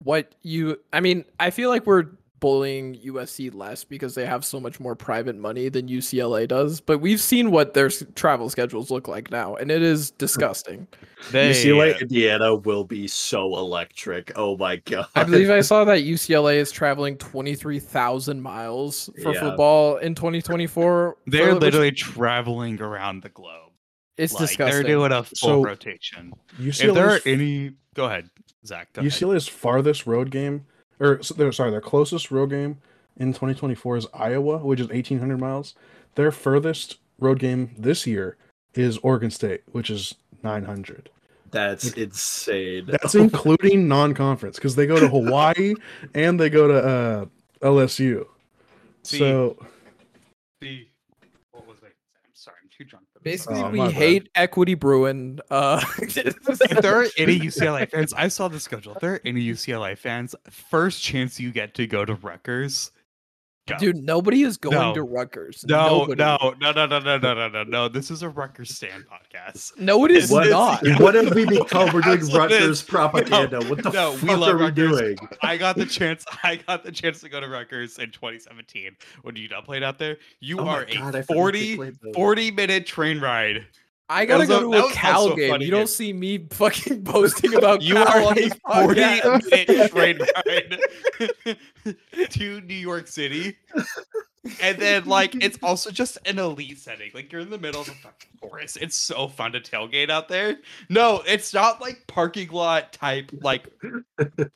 what 0.03 0.35
you. 0.41 0.79
I 0.93 0.99
mean, 0.99 1.25
I 1.39 1.49
feel 1.49 1.69
like 1.69 1.85
we're 1.85 2.05
bullying 2.41 2.95
USC 2.97 3.51
less 3.55 3.83
because 3.83 4.13
they 4.13 4.25
have 4.25 4.45
so 4.45 4.59
much 4.59 4.79
more 4.79 4.93
private 4.93 5.35
money 5.35 5.67
than 5.69 5.87
UCLA 5.87 6.47
does. 6.47 6.79
But 6.79 6.99
we've 6.99 7.19
seen 7.19 7.49
what 7.49 7.73
their 7.73 7.89
travel 7.89 8.49
schedules 8.49 8.91
look 8.91 9.07
like 9.07 9.31
now, 9.31 9.55
and 9.55 9.71
it 9.71 9.81
is 9.81 10.11
disgusting. 10.11 10.87
They, 11.31 11.51
UCLA 11.51 11.95
uh, 11.95 11.99
Indiana 11.99 12.55
will 12.55 12.83
be 12.83 13.07
so 13.07 13.55
electric. 13.57 14.31
Oh 14.35 14.57
my 14.57 14.75
god! 14.75 15.07
I 15.15 15.23
believe 15.23 15.49
I 15.49 15.61
saw 15.71 15.85
that 15.85 15.99
UCLA 15.99 16.57
is 16.57 16.71
traveling 16.71 17.17
twenty 17.17 17.55
three 17.55 17.79
thousand 17.79 18.41
miles 18.41 19.09
for 19.23 19.33
Yeah. 19.33 19.39
football 19.39 19.97
in 19.97 20.13
twenty 20.13 20.41
twenty 20.41 20.67
four. 20.67 21.17
they're 21.25 21.55
literally 21.55 21.91
traveling 21.91 22.79
around 22.81 23.23
the 23.23 23.29
globe. 23.29 23.71
It's 24.17 24.33
like, 24.33 24.41
disgusting. 24.49 24.83
They're 24.83 24.91
doing 24.91 25.11
a 25.11 25.23
full 25.23 25.35
So, 25.35 25.61
rotation. 25.63 26.31
UCLA's, 26.59 26.79
If 26.81 26.93
there 26.93 27.09
are 27.09 27.19
any, 27.25 27.71
go 27.95 28.05
ahead, 28.05 28.29
Zach. 28.65 28.93
Go 28.93 28.99
ahead. 29.01 29.11
UCLA's 29.11 29.47
farthest 29.47 30.05
road 30.05 30.29
game, 30.29 30.65
or 30.99 31.17
s- 31.19 31.29
their 31.29 31.51
sorry, 31.51 31.71
their 31.71 31.81
closest 31.81 32.29
road 32.29 32.51
game 32.51 32.77
in 33.17 33.29
2024 33.33 33.97
is 33.97 34.07
Iowa, 34.13 34.59
which 34.59 34.79
is 34.79 34.87
1,800 34.89 35.39
miles. 35.39 35.73
Their 36.13 36.31
furthest 36.31 36.97
road 37.19 37.39
game 37.39 37.73
this 37.77 38.05
year 38.05 38.37
is 38.73 38.97
Oregon 38.99 39.31
State, 39.31 39.63
which 39.71 39.89
is 39.89 40.15
900. 40.43 41.09
That's 41.51 41.93
insane. 41.93 42.85
That's 42.87 43.15
including 43.15 43.87
non-conference 43.97 44.57
because 44.57 44.75
they 44.75 44.85
go 44.85 44.99
to 44.99 45.07
Hawaii 45.07 45.75
and 46.13 46.37
they 46.39 46.49
go 46.49 46.67
to 46.67 46.77
uh, 46.87 47.25
LSU. 47.61 48.25
See, 49.03 49.17
So 49.19 49.57
See, 50.61 50.89
what 51.51 51.67
was 51.67 51.77
I? 51.83 51.87
I'm 51.87 52.31
sorry, 52.33 52.57
I'm 52.63 52.69
too 52.75 52.83
drunk 52.83 53.05
for 53.13 53.14
this. 53.14 53.14
Basically, 53.25 53.59
Oh, 53.59 53.71
we 53.71 53.79
my 53.79 53.85
bad. 53.87 53.93
hate 53.95 54.29
equity 54.35 54.75
Bruin. 54.75 55.39
Uh, 55.49 55.83
if 55.99 56.81
there 56.81 57.01
are 57.01 57.07
any 57.17 57.39
UCLA 57.49 57.89
fans, 57.89 58.13
I 58.13 58.27
saw 58.27 58.47
the 58.47 58.59
schedule. 58.59 58.93
If 58.93 58.99
there 59.01 59.15
are 59.15 59.21
any 59.25 59.41
UCLA 59.43 59.97
fans, 59.97 60.35
first 60.49 61.01
chance 61.01 61.39
you 61.39 61.51
get 61.51 61.73
to 61.73 61.87
go 61.87 62.05
to 62.05 62.13
Rutgers, 62.13 62.91
go. 63.67 63.77
dude, 63.77 63.97
nobody 63.97 64.43
is 64.43 64.57
going 64.57 64.75
No. 64.75 64.93
to 64.93 65.03
Rutgers. 65.03 65.65
no, 65.67 65.99
Nobody. 66.05 66.19
no, 66.23 66.53
no, 66.59 66.71
no, 66.71 66.85
no, 66.85 66.99
no, 66.99 67.17
no, 67.17 67.33
no, 67.33 67.47
no, 67.49 67.63
no. 67.63 67.87
This 67.87 68.11
is 68.11 68.21
a 68.21 68.29
Rutgers 68.29 68.75
stand 68.75 69.05
podcast. 69.07 69.77
no, 69.79 70.03
it 70.05 70.11
is 70.11 70.29
What, 70.31 70.49
not. 70.49 70.81
what 70.99 71.15
have 71.15 71.33
we 71.33 71.45
become? 71.45 71.93
We're 71.93 72.01
doing 72.01 72.19
That's 72.19 72.31
what 72.31 72.51
it 72.51 72.55
Rutgers 72.55 72.69
is. 72.79 72.83
propaganda. 72.83 73.63
what 73.65 73.83
the 73.83 73.89
no, 73.91 74.11
we 74.13 74.17
fuck 74.19 74.39
love 74.39 74.61
are 74.61 74.65
we 74.65 74.71
doing? 74.71 75.17
I 75.41 75.57
got 75.57 75.75
the 75.75 75.85
chance. 75.85 76.25
I 76.43 76.57
got 76.57 76.83
the 76.83 76.91
chance 76.91 77.21
to 77.21 77.29
go 77.29 77.39
to 77.39 77.47
Rutgers 77.47 77.97
in 77.99 78.11
2017 78.11 78.95
when 79.23 79.35
UW 79.35 79.63
played 79.65 79.83
out 79.83 79.97
there. 79.97 80.17
You 80.39 80.59
Oh 80.59 80.67
are 80.67 80.85
God, 80.85 81.15
I 81.15 81.19
a 81.19 81.23
forgot 81.23 81.53
they 81.53 81.75
40, 81.75 81.91
40 82.13 82.51
minute 82.51 82.85
train 82.85 83.19
ride. 83.19 83.65
I 84.07 84.25
gotta 84.25 84.45
go 84.45 84.57
a- 84.57 84.59
to 84.61 84.65
a 84.65 84.81
was 84.83 84.93
Cal 84.93 85.21
also 85.23 85.35
game. 85.35 85.49
funny, 85.49 85.65
You 85.65 85.71
don't 85.71 85.89
see 85.89 86.13
me 86.13 86.37
fucking 86.51 87.03
posting 87.03 87.53
about 87.57 87.81
You 87.81 87.95
Cal 87.95 88.07
are 88.07 88.17
on 88.21 88.25
on 88.27 88.31
a 88.33 88.35
this 88.35 88.53
40 88.71 89.01
podcast. 89.01 89.51
minute 89.67 89.91
train 89.91 90.19
ride 91.85 92.29
to 92.29 92.61
New 92.61 92.73
York 92.75 93.07
City. 93.07 93.57
And 94.61 94.77
then, 94.77 95.05
like, 95.05 95.35
it's 95.43 95.57
also 95.63 95.91
just 95.91 96.17
an 96.25 96.39
elite 96.39 96.79
setting. 96.79 97.11
Like, 97.13 97.31
you're 97.31 97.41
in 97.41 97.49
the 97.49 97.57
middle 97.57 97.81
of 97.81 97.87
a 97.87 97.93
fucking 97.93 98.29
forest. 98.39 98.77
It's 98.79 98.95
so 98.95 99.27
fun 99.27 99.51
to 99.53 99.59
tailgate 99.59 100.09
out 100.09 100.27
there. 100.27 100.57
No, 100.89 101.23
it's 101.27 101.53
not 101.53 101.81
like 101.81 102.03
parking 102.07 102.49
lot 102.49 102.93
type, 102.93 103.31
like, 103.41 103.67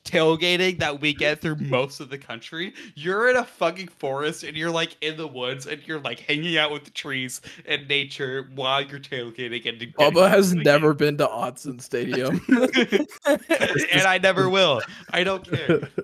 tailgating 0.04 0.78
that 0.78 1.00
we 1.00 1.12
get 1.12 1.40
through 1.40 1.56
most 1.56 2.00
of 2.00 2.08
the 2.08 2.18
country. 2.18 2.72
You're 2.94 3.30
in 3.30 3.36
a 3.36 3.44
fucking 3.44 3.88
forest 3.88 4.44
and 4.44 4.56
you're, 4.56 4.70
like, 4.70 4.96
in 5.00 5.16
the 5.16 5.26
woods 5.26 5.66
and 5.66 5.82
you're, 5.86 6.00
like, 6.00 6.20
hanging 6.20 6.56
out 6.56 6.70
with 6.70 6.84
the 6.84 6.90
trees 6.90 7.40
and 7.66 7.88
nature 7.88 8.48
while 8.54 8.82
you're 8.82 9.00
tailgating. 9.00 9.66
And 9.68 9.78
getting 9.78 9.92
Bubba 9.92 10.28
has 10.28 10.54
never 10.54 10.94
been 10.94 11.18
to 11.18 11.26
Otson 11.26 11.80
Stadium. 11.80 12.40
and 13.26 14.02
I 14.02 14.18
never 14.22 14.48
will. 14.48 14.80
I 15.12 15.24
don't 15.24 15.48
care. 15.48 15.88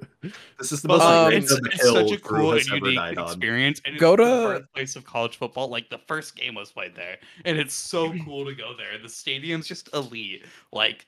This 0.58 0.72
is 0.72 0.82
the 0.82 0.88
most 0.88 1.02
Um, 1.02 1.32
it's, 1.32 1.52
it's 1.52 1.88
such 1.88 2.10
a 2.10 2.18
cool 2.18 2.52
and 2.52 2.66
unique 2.66 2.96
died 2.96 3.40
on. 3.84 3.92
And 3.92 4.00
Go 4.00 4.14
it's 4.14 4.22
the 4.22 4.24
to- 4.24 4.46
birthplace 4.60 4.96
of 4.96 5.04
college 5.04 5.36
football. 5.36 5.68
Like 5.68 5.88
the 5.90 5.98
first 6.06 6.36
game 6.36 6.54
was 6.54 6.72
played 6.72 6.94
there, 6.94 7.18
and 7.44 7.58
it's 7.58 7.74
so 7.74 8.12
cool 8.24 8.44
to 8.46 8.54
go 8.54 8.72
there. 8.76 8.98
The 9.02 9.08
stadium's 9.08 9.66
just 9.66 9.88
elite. 9.94 10.44
Like, 10.72 11.06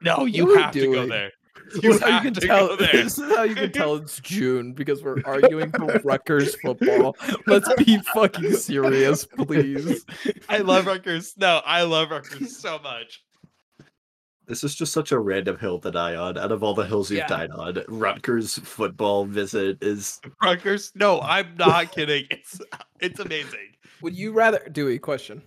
no, 0.00 0.24
you 0.24 0.46
What 0.46 0.60
have 0.60 0.72
to 0.72 0.92
go 0.92 1.06
there. 1.06 1.30
This 1.74 1.82
You 1.84 1.90
is 1.92 2.00
how 2.00 2.08
you 2.16 2.20
can 2.22 2.34
to 2.34 2.40
tell. 2.40 2.68
go 2.68 2.76
there. 2.76 2.92
This 2.92 3.18
is 3.18 3.36
how 3.36 3.42
you 3.42 3.54
can 3.54 3.70
tell 3.70 3.96
it's 3.96 4.18
June 4.20 4.72
because 4.72 5.02
we're 5.02 5.18
arguing 5.24 5.70
for 5.70 6.00
Rutgers 6.02 6.56
football. 6.56 7.14
Let's 7.46 7.72
be 7.74 7.98
fucking 8.14 8.54
serious, 8.54 9.26
please. 9.26 10.04
I 10.48 10.58
love 10.58 10.86
Rutgers. 10.86 11.34
No, 11.36 11.60
I 11.64 11.82
love 11.82 12.10
Rutgers 12.10 12.56
so 12.58 12.78
much. 12.78 13.22
This 14.46 14.64
is 14.64 14.74
just 14.74 14.92
such 14.92 15.12
a 15.12 15.18
random 15.18 15.56
hill 15.58 15.78
to 15.80 15.90
die 15.90 16.16
on. 16.16 16.36
Out 16.36 16.50
of 16.52 16.62
all 16.62 16.74
the 16.74 16.84
hills 16.84 17.10
you've 17.10 17.18
Yeah. 17.18 17.26
died 17.28 17.50
on, 17.52 17.82
Rutgers 17.88 18.58
football 18.58 19.24
visit 19.24 19.82
is 19.82 20.20
Rutgers. 20.42 20.92
No, 20.94 21.20
I'm 21.20 21.54
not 21.56 21.92
kidding. 21.92 22.26
It's 22.30 22.60
it's 23.00 23.20
amazing. 23.20 23.70
Would 24.02 24.14
you 24.16 24.32
rather 24.32 24.68
do 24.72 24.88
a 24.88 24.98
question? 24.98 25.42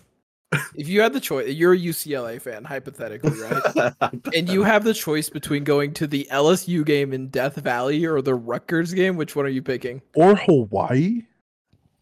If 0.76 0.88
you 0.88 1.02
had 1.02 1.12
the 1.12 1.20
choice, 1.20 1.54
you're 1.54 1.74
a 1.74 1.78
UCLA 1.78 2.40
fan, 2.42 2.64
hypothetically, 2.64 3.38
right? 3.42 3.94
and 4.34 4.48
you 4.48 4.64
have 4.64 4.86
the 4.86 4.94
choice 4.94 5.30
between 5.30 5.66
going 5.66 5.94
to 5.96 6.08
the 6.08 6.26
LSU 6.32 6.86
game 6.86 7.12
in 7.12 7.28
Death 7.28 7.56
Valley 7.58 8.06
or 8.06 8.22
the 8.22 8.36
Rutgers 8.36 8.94
game. 8.94 9.18
Which 9.18 9.36
one 9.36 9.46
are 9.46 9.50
you 9.50 9.62
picking? 9.62 10.02
or 10.16 10.36
Hawaii. 10.38 11.24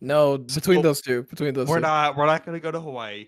No, 0.01 0.37
between 0.37 0.79
So- 0.79 0.81
those 0.83 1.01
two. 1.01 1.23
Between 1.23 1.55
those 1.55 1.67
We're 1.67 1.77
two. 1.77 1.81
not 1.81 2.15
we're 2.15 2.27
not 2.27 2.45
gonna 2.45 2.59
go 2.59 2.69
to 2.69 2.79
Hawaii. 2.79 3.27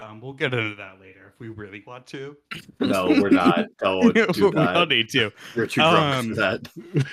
Um, 0.00 0.20
we'll 0.20 0.32
get 0.32 0.52
into 0.52 0.74
that 0.76 0.98
later 1.00 1.23
if 1.34 1.40
we 1.40 1.48
really 1.48 1.82
want 1.86 2.06
to. 2.08 2.36
no, 2.80 3.08
we're 3.08 3.30
not. 3.30 3.66
Don't 3.78 4.14
do 4.14 4.26
we 4.46 4.50
don't 4.52 4.88
need 4.88 5.08
to. 5.10 5.30
You're 5.54 5.66
too 5.66 5.80
drunk 5.80 6.14
Um, 6.16 6.28
for 6.30 6.34
that. 6.36 7.06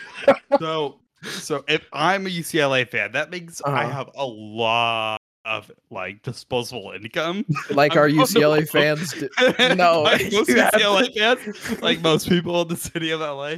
So, 0.60 1.00
so 1.24 1.64
if 1.68 1.86
I'm 1.94 2.28
a 2.28 2.30
UCLA 2.30 2.88
fan, 2.88 3.12
that 3.14 3.32
means 3.32 3.62
I 3.66 3.84
Uh-huh. 3.84 3.90
have 3.92 4.10
a 4.16 4.26
lot 4.26 5.20
of 5.46 5.72
like 5.90 6.22
disposable 6.22 6.92
income. 6.92 7.46
like 7.72 7.94
I'm 7.94 7.98
our 8.00 8.10
UCLA 8.10 8.60
vote. 8.62 8.70
fans. 8.70 9.14
Do. 9.14 9.76
No, 9.76 10.02
like 10.04 10.32
most 10.32 10.50
UCLA 10.50 11.14
fans, 11.16 11.82
like 11.82 12.02
most 12.02 12.30
people 12.30 12.62
in 12.62 12.68
the 12.68 12.76
city 12.76 13.12
of 13.12 13.22
LA, 13.22 13.56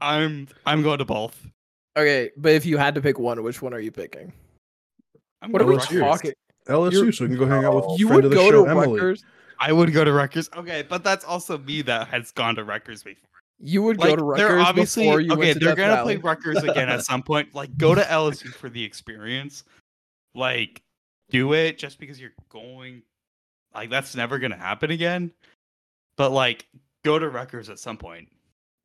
I'm 0.00 0.48
I'm 0.66 0.82
going 0.82 0.98
to 0.98 1.04
both. 1.04 1.40
Okay, 1.96 2.30
but 2.36 2.52
if 2.52 2.64
you 2.66 2.76
had 2.78 2.94
to 2.96 3.00
pick 3.02 3.18
one, 3.18 3.40
which 3.42 3.62
one 3.62 3.72
are 3.74 3.80
you 3.80 3.92
picking? 3.92 4.32
I'm 5.42 5.52
What 5.52 5.60
are 5.62 5.66
going 5.66 5.76
we 5.78 5.82
to 5.86 5.88
LSU. 5.94 6.00
Rutgers. 6.00 6.20
talking? 6.20 6.32
LSU, 6.68 6.92
You're- 6.92 7.12
so 7.12 7.24
we 7.24 7.28
can 7.30 7.38
go 7.38 7.46
hang 7.46 7.64
out 7.64 7.74
with 7.74 8.00
You 8.00 8.06
friend 8.08 8.22
would 8.22 8.24
of 8.26 8.30
the 8.30 8.36
go 8.36 8.50
show, 8.50 8.64
to 8.64 8.70
Emily. 8.70 8.98
Rutgers. 9.00 9.24
I 9.62 9.72
would 9.72 9.92
go 9.92 10.04
to 10.04 10.12
Rutgers. 10.12 10.50
Okay, 10.56 10.82
but 10.82 11.04
that's 11.04 11.24
also 11.24 11.56
me 11.58 11.82
that 11.82 12.08
has 12.08 12.32
gone 12.32 12.56
to 12.56 12.64
Rutgers 12.64 13.02
before. 13.04 13.28
You 13.60 13.82
would 13.84 13.98
Like 13.98 14.10
go 14.10 14.16
to 14.16 14.36
they're 14.36 14.48
Rutgers 14.48 14.66
obviously 14.66 15.04
before 15.04 15.20
you 15.20 15.32
okay. 15.32 15.38
went 15.38 15.52
to 15.54 15.58
They're 15.60 15.74
Death 15.76 15.76
gonna 15.76 15.96
Valley. 15.96 16.18
play 16.18 16.22
Rutgers 16.30 16.64
again 16.64 16.88
at 16.88 17.04
some 17.04 17.22
point. 17.30 17.54
Like 17.54 17.76
go 17.78 17.94
to 17.94 18.00
LSU 18.02 18.48
for 18.52 18.68
the 18.68 18.82
experience. 18.82 19.62
Like 20.34 20.82
do 21.30 21.52
it 21.54 21.78
just 21.78 22.00
because 22.00 22.20
you're 22.20 22.32
going. 22.48 23.02
Like 23.72 23.88
that's 23.88 24.16
never 24.16 24.40
gonna 24.40 24.56
happen 24.56 24.90
again. 24.90 25.30
But 26.16 26.32
like 26.32 26.66
go 27.04 27.20
to 27.20 27.28
Rutgers 27.28 27.70
at 27.70 27.78
some 27.78 27.96
point. 27.96 28.28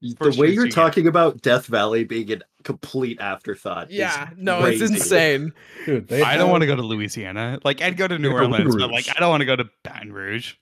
The 0.01 0.35
way 0.37 0.49
you're 0.49 0.65
you 0.65 0.65
get. 0.65 0.75
talking 0.75 1.07
about 1.07 1.41
Death 1.41 1.65
Valley 1.65 2.03
being 2.03 2.31
a 2.31 2.37
complete 2.63 3.19
afterthought. 3.19 3.89
is 3.89 3.97
Yeah, 3.97 4.29
no, 4.37 4.63
it's 4.65 4.79
insane. 4.87 5.51
Dude, 5.87 6.13
I 6.13 6.37
don't 6.37 6.51
want 6.51 6.61
to 6.61 6.67
go 6.67 6.75
to 6.75 6.83
Louisiana. 6.83 7.57
Like 7.63 7.81
I'd 7.81 7.97
go 7.97 8.07
to 8.07 8.19
New 8.19 8.27
Yeah, 8.29 8.41
Baton 8.41 8.53
Orleans, 8.53 8.75
but 8.75 8.91
like 8.91 9.09
I 9.15 9.19
don't 9.19 9.31
want 9.31 9.41
to 9.41 9.45
go 9.45 9.55
to 9.55 9.67
Baton 9.83 10.13
Rouge. 10.13 10.53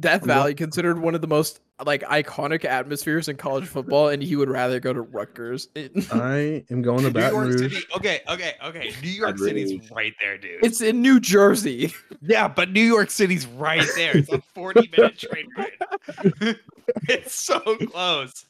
Death 0.00 0.24
Valley 0.24 0.54
considered 0.54 0.98
one 0.98 1.14
of 1.14 1.20
the 1.20 1.26
most 1.26 1.60
like 1.84 2.02
iconic 2.02 2.64
atmospheres 2.64 3.28
in 3.28 3.36
college 3.36 3.66
football, 3.66 4.08
and 4.08 4.22
he 4.22 4.36
would 4.36 4.48
rather 4.48 4.80
go 4.80 4.92
to 4.92 5.02
Rutgers. 5.02 5.68
I 5.76 6.64
am 6.70 6.80
going 6.82 6.98
to 6.98 7.04
New 7.04 7.10
Baton 7.10 7.32
York 7.32 7.46
Rouge. 7.46 7.72
City. 7.74 7.86
Okay, 7.96 8.20
okay, 8.28 8.54
okay. 8.64 8.92
New 9.02 9.10
York 9.10 9.32
Baton 9.36 9.46
City's 9.46 9.72
Rouge. 9.72 9.90
right 9.90 10.14
there, 10.20 10.38
dude. 10.38 10.64
it's 10.64 10.80
in 10.80 11.02
New 11.02 11.20
Jersey. 11.20 11.92
Yeah, 12.22 12.48
but 12.48 12.70
New 12.70 12.84
York 12.84 13.10
City's 13.10 13.46
right 13.46 13.86
there. 13.96 14.16
It's 14.16 14.32
a 14.32 14.40
40 14.54 14.90
minute 14.96 15.18
train 15.18 15.48
ride. 15.56 16.56
it's 17.08 17.34
so 17.34 17.60
close. 17.60 18.46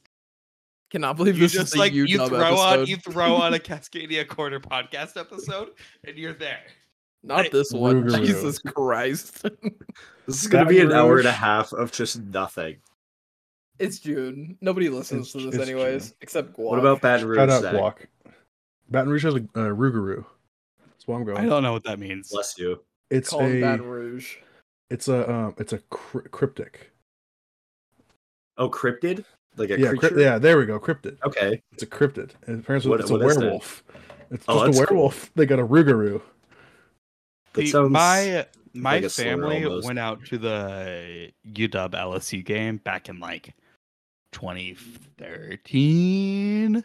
Cannot 0.91 1.17
believe 1.17 1.37
You 1.37 1.43
this 1.43 1.53
just 1.53 1.73
is 1.73 1.79
like 1.79 1.93
the 1.93 2.07
you 2.07 2.19
UW 2.19 2.29
throw 2.29 2.57
on 2.59 2.87
you 2.87 2.97
throw 2.99 3.35
on 3.35 3.55
a 3.55 3.59
Cascadia 3.59 4.29
Corner 4.29 4.61
podcast 4.61 5.19
episode 5.19 5.71
and 6.07 6.19
you're 6.19 6.35
there. 6.35 6.61
Not 7.23 7.51
this 7.53 7.73
one. 7.73 8.05
Rougarou. 8.05 8.27
Jesus 8.27 8.59
Christ. 8.59 9.47
This 10.27 10.41
is 10.43 10.47
going 10.47 10.65
to 10.65 10.71
be 10.71 10.79
an 10.79 10.87
Baton 10.89 11.01
hour 11.01 11.19
and 11.19 11.27
a 11.27 11.33
half 11.33 11.73
of 11.73 11.91
just 11.91 12.21
nothing. 12.21 12.77
it's 13.81 13.99
June. 13.99 14.57
Nobody 14.61 14.89
listens 14.89 15.29
It's- 15.29 15.33
to 15.45 15.51
this 15.51 15.61
it's 15.61 15.69
anyways, 15.69 16.07
June. 16.11 16.17
except 16.21 16.53
Guac. 16.53 16.59
What 16.71 16.79
about 16.79 17.01
Baton 17.01 17.27
Rouge? 17.27 17.39
Shout 17.39 17.51
out 17.51 17.63
Zach? 17.63 17.75
Guac. 17.75 18.33
Baton 18.89 19.11
Rouge 19.11 19.25
has 19.25 19.35
a 19.35 19.39
uh, 19.39 19.75
Rougarou. 19.75 20.25
That's 20.89 21.09
why 21.09 21.17
I'm 21.17 21.25
going. 21.25 21.39
I 21.39 21.47
don't 21.47 21.65
know 21.65 21.73
what 21.73 21.83
that 21.85 21.99
means. 21.99 22.31
Bless 22.31 22.57
you. 22.57 22.81
It's 23.11 23.31
Call 23.31 23.41
him 23.41 23.57
a 23.57 23.61
Baton 23.61 23.85
Rouge? 23.87 24.37
it's 24.91 25.09
a 25.09 25.29
um 25.29 25.55
it's 25.59 25.73
a 25.73 25.79
cry- 25.91 26.23
cryptic. 26.31 26.93
Oh, 28.59 28.71
cryptid? 28.71 29.25
Like 29.57 29.71
a 29.71 29.81
Yeah, 29.81 29.89
creature? 29.95 30.21
yeah, 30.21 30.39
there 30.39 30.57
we 30.59 30.67
go. 30.67 30.79
Cryptid. 30.79 31.17
Okay. 31.25 31.61
It's 31.73 31.83
a 31.83 31.87
cryptid. 31.87 32.31
And 32.47 32.61
apparently 32.61 32.91
What- 32.91 33.01
it's 33.01 33.11
a 33.11 33.15
what 33.15 33.23
is 33.27 33.35
that? 33.37 33.41
werewolf. 33.43 33.83
It's 34.31 34.45
Oh, 34.49 34.55
just 34.55 34.63
a 34.63 34.67
that's 34.67 34.89
cool. 34.89 34.97
werewolf. 34.97 35.31
They 35.35 35.47
got 35.47 35.59
a 35.59 35.67
Rougarou. 35.67 36.23
That 37.55 37.63
See, 37.63 37.69
sounds 37.69 37.87
uh, 37.87 37.91
my 37.91 38.47
my 38.75 38.99
like 39.01 39.11
family 39.11 39.67
went 39.85 39.99
out 39.99 40.25
to 40.27 40.39
the 40.39 41.33
UW 41.47 41.91
LSU 41.91 42.45
game 42.45 42.77
back 42.79 43.09
in 43.09 43.19
like 43.21 43.55
2013. 44.33 46.85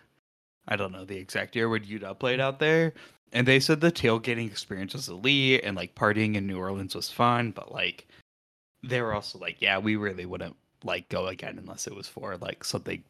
I 0.68 0.76
don't 0.76 0.92
know 0.92 1.06
the 1.06 1.18
exact 1.18 1.56
year 1.56 1.70
when 1.70 1.84
UW 1.84 2.20
played 2.20 2.42
out 2.42 2.60
there. 2.60 2.94
And 3.34 3.48
they 3.48 3.60
said 3.60 3.82
the 3.82 3.92
tailgating 3.92 4.48
experience 4.48 4.94
was 4.94 5.10
elite 5.10 5.62
and 5.64 5.76
like 5.76 5.96
partying 5.96 6.36
in 6.36 6.48
New 6.48 6.60
Orleans 6.60 6.96
was 6.96 7.12
fun, 7.12 7.52
but 7.52 7.74
like 7.74 8.08
they 8.84 9.02
were 9.02 9.14
also 9.14 9.40
like, 9.40 9.62
yeah, 9.62 9.78
we 9.78 9.96
really 9.96 10.26
wouldn't 10.26 10.56
like 10.84 11.10
go 11.10 11.28
again 11.28 11.58
unless 11.58 11.88
it 11.88 11.96
was 11.96 12.08
for 12.08 12.38
like 12.38 12.64
something 12.64 13.04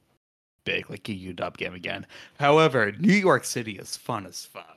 big 0.64 0.90
like 0.90 1.08
a 1.10 1.14
UW 1.14 1.58
game 1.58 1.74
again. 1.74 2.06
However, 2.40 2.92
New 3.00 3.14
York 3.14 3.46
City 3.46 3.74
is 3.74 3.96
fun 3.96 4.26
as 4.26 4.46
fuck. 4.46 4.77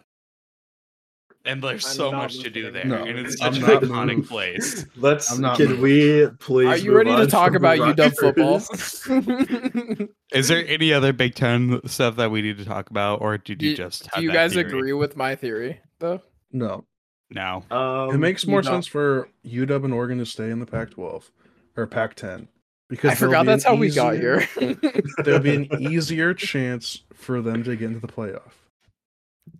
And 1.45 1.62
there's 1.62 1.86
I'm 1.86 1.93
so 1.95 2.11
not 2.11 2.18
much 2.24 2.38
to 2.41 2.51
do 2.51 2.70
there, 2.70 2.84
No, 2.84 3.03
and 3.05 3.18
it's 3.18 3.41
I'm 3.41 3.55
such 3.55 3.62
an 3.62 3.68
not 3.68 3.82
iconic 3.82 4.16
moved. 4.16 4.28
place. 4.28 4.86
Let's. 4.97 5.30
I'm 5.32 5.41
not 5.41 5.57
Can 5.57 5.68
moved. 5.70 5.80
we 5.82 6.26
please? 6.38 6.66
Are 6.68 6.76
you 6.76 6.95
ready 6.97 7.14
to 7.16 7.26
talk 7.26 7.55
about 7.55 7.78
UW 7.78 7.97
Rutgers? 7.99 8.18
football? 8.18 10.07
Is 10.32 10.49
there 10.49 10.64
any 10.66 10.93
other 10.93 11.12
Big 11.12 11.34
Ten 11.34 11.80
stuff 11.86 12.16
that 12.16 12.30
we 12.30 12.43
need 12.43 12.59
to 12.59 12.64
talk 12.64 12.91
about, 12.91 13.20
or 13.20 13.38
did 13.38 13.62
you 13.62 13.70
Do- 13.70 13.76
just? 13.76 14.09
Do 14.14 14.22
you 14.22 14.28
that 14.28 14.34
guys 14.34 14.53
theory? 14.55 14.66
agree 14.68 14.93
with 14.93 15.16
my 15.16 15.34
theory 15.34 15.80
though? 15.99 16.20
No, 16.53 16.84
No. 17.30 17.62
Um, 17.70 18.14
it 18.14 18.18
makes 18.18 18.47
more 18.47 18.61
you 18.61 18.64
know, 18.66 18.72
sense 18.72 18.86
for 18.86 19.28
UW 19.47 19.84
and 19.84 19.95
Oregon 19.95 20.18
to 20.18 20.26
stay 20.26 20.51
in 20.51 20.59
the 20.59 20.66
Pac-12 20.66 21.30
or 21.76 21.86
Pac-10 21.86 22.49
because 22.88 23.12
I 23.12 23.14
forgot 23.14 23.43
be 23.43 23.47
that's 23.47 23.62
how 23.64 23.76
we 23.76 23.91
got 23.91 24.14
here. 24.16 24.49
There'll 25.24 25.38
be 25.41 25.55
an 25.55 25.68
easier 25.80 26.34
chance 26.34 27.05
for 27.14 27.41
them 27.41 27.62
to 27.64 27.76
get 27.76 27.86
into 27.86 28.01
the 28.01 28.09
playoff. 28.09 28.51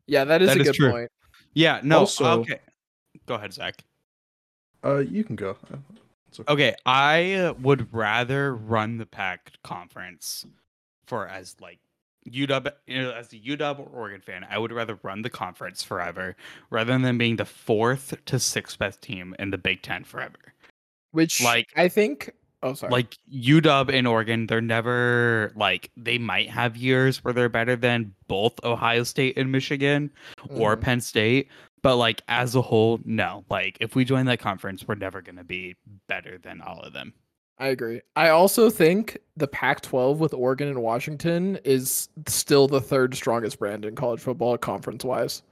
yeah, 0.09 0.24
that 0.24 0.43
is 0.43 0.49
That 0.49 0.57
a 0.57 0.61
is 0.62 0.66
good 0.68 0.74
true. 0.74 0.91
point. 0.91 1.11
Yeah. 1.55 1.80
No. 1.82 2.01
Also- 2.01 2.40
okay. 2.40 2.61
Go 3.26 3.34
ahead, 3.34 3.53
Zach. 3.53 3.84
Uh, 4.84 4.98
you 4.98 5.24
can 5.24 5.36
go. 5.36 5.57
Okay, 6.48 6.74
I 6.86 7.32
uh, 7.34 7.53
would 7.55 7.92
rather 7.92 8.55
run 8.55 8.98
the 8.98 9.07
Pac 9.07 9.53
conference 9.62 10.46
for 11.07 11.26
as 11.26 11.57
like 11.61 11.80
UW 12.28 12.72
you 12.86 13.03
know, 13.03 13.12
as 13.12 13.28
the 13.28 13.40
UW 13.40 13.80
or 13.80 13.88
Oregon 13.92 14.20
fan. 14.20 14.46
I 14.48 14.59
would 14.59 14.72
rather 14.72 14.98
run 15.03 15.22
the 15.22 15.30
conference 15.30 15.82
forever 15.82 16.36
rather 16.70 16.96
than 16.96 17.18
being 17.18 17.36
the 17.36 17.44
fourth 17.44 18.14
to 18.26 18.38
sixth 18.38 18.78
best 18.78 19.03
team 19.03 19.34
in 19.38 19.51
the 19.51 19.59
Big 19.59 19.82
Ten 19.82 20.05
forever. 20.05 20.55
Which 21.12 21.42
Like- 21.42 21.72
I 21.76 21.88
think. 21.88 22.32
Oh, 22.63 22.75
sorry. 22.75 22.91
Like 22.93 23.17
UW 23.33 23.93
and 23.93 24.07
Oregon, 24.07 24.47
they're 24.47 24.61
never 24.61 25.53
like 25.57 25.91
they 25.97 26.19
might 26.19 26.51
have 26.51 26.77
years 26.77 27.25
where 27.25 27.33
they're 27.33 27.49
better 27.49 27.75
than 27.77 28.15
both 28.29 28.63
Ohio 28.65 29.03
State 29.03 29.39
and 29.39 29.51
Michigan 29.51 30.11
or 30.51 30.77
Mhm. 30.77 30.81
Penn 30.83 31.01
State. 31.01 31.49
But 31.83 31.97
like 31.97 32.21
as 32.29 32.55
a 32.55 32.61
whole, 32.61 33.01
no. 33.05 33.45
Like 33.49 33.79
if 33.81 33.95
we 33.95 34.05
join 34.05 34.27
that 34.27 34.41
conference, 34.41 34.87
we're 34.87 34.95
never 34.97 35.23
gonna 35.23 35.45
be 35.45 35.77
better 36.09 36.37
than 36.37 36.61
all 36.61 36.81
of 36.81 36.93
them. 36.93 37.15
I 37.59 37.69
agree. 37.69 38.01
I 38.17 38.31
also 38.31 38.71
think 38.71 39.19
the 39.37 39.47
Pac-12 39.47 40.17
with 40.19 40.33
Oregon 40.33 40.69
and 40.69 40.83
Washington 40.83 41.59
is 41.65 42.09
still 42.27 42.67
the 42.69 42.81
third 42.81 43.15
strongest 43.15 43.59
brand 43.59 43.85
in 43.85 43.95
college 43.95 44.21
football 44.21 44.57
conference-wise. 44.57 45.43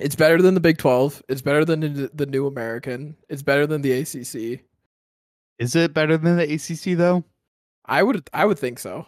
It's 0.00 0.14
better 0.16 0.40
than 0.42 0.54
the 0.54 0.60
Big 0.60 0.78
12. 0.78 1.22
It's 1.28 1.42
better 1.42 1.64
than 1.64 1.80
the, 1.80 2.10
the 2.14 2.26
New 2.26 2.46
American. 2.46 3.16
It's 3.28 3.42
better 3.42 3.66
than 3.66 3.82
the 3.82 3.92
ACC. 3.92 4.60
Is 5.58 5.74
it 5.74 5.94
better 5.94 6.16
than 6.16 6.36
the 6.36 6.52
ACC 6.54 6.96
though? 6.98 7.24
I 7.86 8.02
would 8.02 8.28
I 8.34 8.44
would 8.44 8.58
think 8.58 8.78
so. 8.78 9.06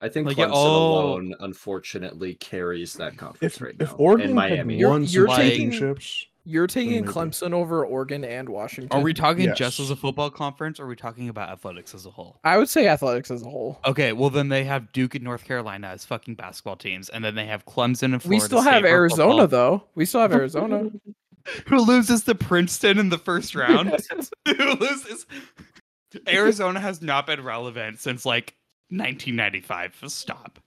I 0.00 0.08
think 0.08 0.26
Like, 0.26 0.36
Clemson 0.36 0.50
oh- 0.52 0.94
alone, 1.04 1.34
unfortunately, 1.40 2.34
carries 2.34 2.94
that 2.94 3.16
conference 3.16 3.56
If 3.56 3.62
right 3.62 3.74
if 3.78 3.90
now. 3.90 3.96
Oregon 3.96 4.26
and 4.26 4.34
Miami. 4.34 4.74
had 4.74 4.80
You're- 4.80 4.90
won 4.90 5.04
you're 5.04 5.26
some 5.28 5.36
taking- 5.36 5.70
championships, 5.70 6.26
You're 6.48 6.68
taking 6.68 7.04
maybe. 7.04 7.08
Clemson 7.08 7.52
over 7.52 7.84
Oregon 7.84 8.24
and 8.24 8.48
Washington. 8.48 8.96
Are 8.96 9.02
we 9.02 9.12
talking 9.12 9.52
just 9.56 9.80
as 9.80 9.90
a 9.90 9.96
football 9.96 10.30
conference 10.30 10.78
or 10.78 10.84
are 10.84 10.88
we 10.88 10.94
talking 10.94 11.28
about 11.28 11.48
athletics 11.48 11.92
as 11.92 12.06
a 12.06 12.10
whole? 12.10 12.38
I 12.44 12.56
would 12.56 12.68
say 12.68 12.86
athletics 12.86 13.32
as 13.32 13.42
a 13.42 13.48
whole. 13.48 13.80
Okay, 13.84 14.12
well 14.12 14.30
then 14.30 14.48
they 14.48 14.62
have 14.64 14.92
Duke 14.92 15.16
and 15.16 15.24
North 15.24 15.44
Carolina 15.44 15.88
as 15.88 16.04
fucking 16.04 16.36
basketball 16.36 16.76
teams, 16.76 17.08
and 17.08 17.24
then 17.24 17.34
they 17.34 17.46
have 17.46 17.66
Clemson 17.66 18.12
and 18.12 18.22
Florida 18.22 18.28
we 18.28 18.40
still 18.40 18.62
State 18.62 18.72
have 18.72 18.82
for 18.82 18.88
Arizona 18.88 19.42
football. 19.42 19.46
though. 19.48 19.84
We 19.96 20.04
still 20.04 20.20
have 20.20 20.32
Arizona. 20.32 20.90
Who 21.66 21.78
loses 21.78 22.24
to 22.24 22.34
Princeton 22.34 22.98
in 22.98 23.08
the 23.08 23.18
first 23.18 23.54
round? 23.54 23.88
Who 24.46 24.74
loses? 24.74 25.26
Arizona 26.28 26.80
has 26.80 27.02
not 27.02 27.26
been 27.26 27.42
relevant 27.42 28.00
since 28.00 28.24
like 28.24 28.54
1995. 28.90 30.04
Stop. 30.06 30.58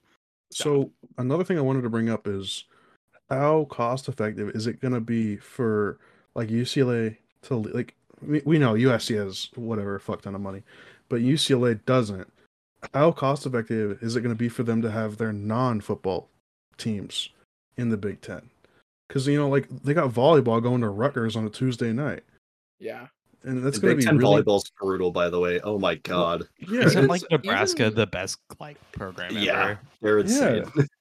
So 0.52 0.90
another 1.18 1.44
thing 1.44 1.58
I 1.58 1.62
wanted 1.62 1.82
to 1.82 1.90
bring 1.90 2.10
up 2.10 2.26
is 2.26 2.64
how 3.30 3.64
cost 3.70 4.08
effective 4.08 4.50
is 4.50 4.66
it 4.66 4.80
going 4.80 4.94
to 4.94 5.00
be 5.00 5.36
for 5.36 5.98
like 6.34 6.48
UCLA 6.48 7.16
to 7.42 7.56
like 7.56 7.94
we, 8.22 8.42
we 8.44 8.58
know 8.58 8.74
USC 8.74 9.16
has 9.16 9.48
whatever 9.54 9.94
a 9.96 10.00
fuck 10.00 10.22
ton 10.22 10.34
of 10.34 10.40
money, 10.40 10.62
but 11.08 11.20
UCLA 11.20 11.78
doesn't. 11.86 12.30
How 12.94 13.12
cost 13.12 13.46
effective 13.46 14.02
is 14.02 14.16
it 14.16 14.22
going 14.22 14.34
to 14.34 14.38
be 14.38 14.48
for 14.48 14.62
them 14.62 14.82
to 14.82 14.90
have 14.90 15.16
their 15.18 15.32
non-football 15.32 16.28
teams 16.78 17.28
in 17.76 17.88
the 17.90 17.96
Big 17.96 18.20
10? 18.20 18.42
Cuz 19.08 19.26
you 19.26 19.36
know 19.38 19.48
like 19.48 19.68
they 19.82 19.94
got 19.94 20.10
volleyball 20.12 20.62
going 20.62 20.80
to 20.82 20.88
Rutgers 20.88 21.36
on 21.36 21.46
a 21.46 21.50
Tuesday 21.50 21.92
night. 21.92 22.24
yeah. 22.78 23.06
And 23.42 23.64
that's 23.64 23.78
going 23.78 23.92
to 23.94 23.96
be 23.96 24.04
Ten 24.04 24.18
really 24.18 24.42
volleyball's 24.42 24.70
brutal, 24.78 25.10
by 25.10 25.30
the 25.30 25.40
way. 25.40 25.60
Oh 25.62 25.78
my 25.78 25.94
god, 25.94 26.46
yeah, 26.58 26.80
Isn't 26.84 27.06
like 27.08 27.22
Nebraska 27.30 27.86
even- 27.86 27.94
the 27.94 28.06
best 28.06 28.36
like 28.60 28.76
program 28.92 29.32
Yeah. 29.34 29.62
ever? 29.62 29.80
they're 30.02 30.18
insane. 30.18 30.64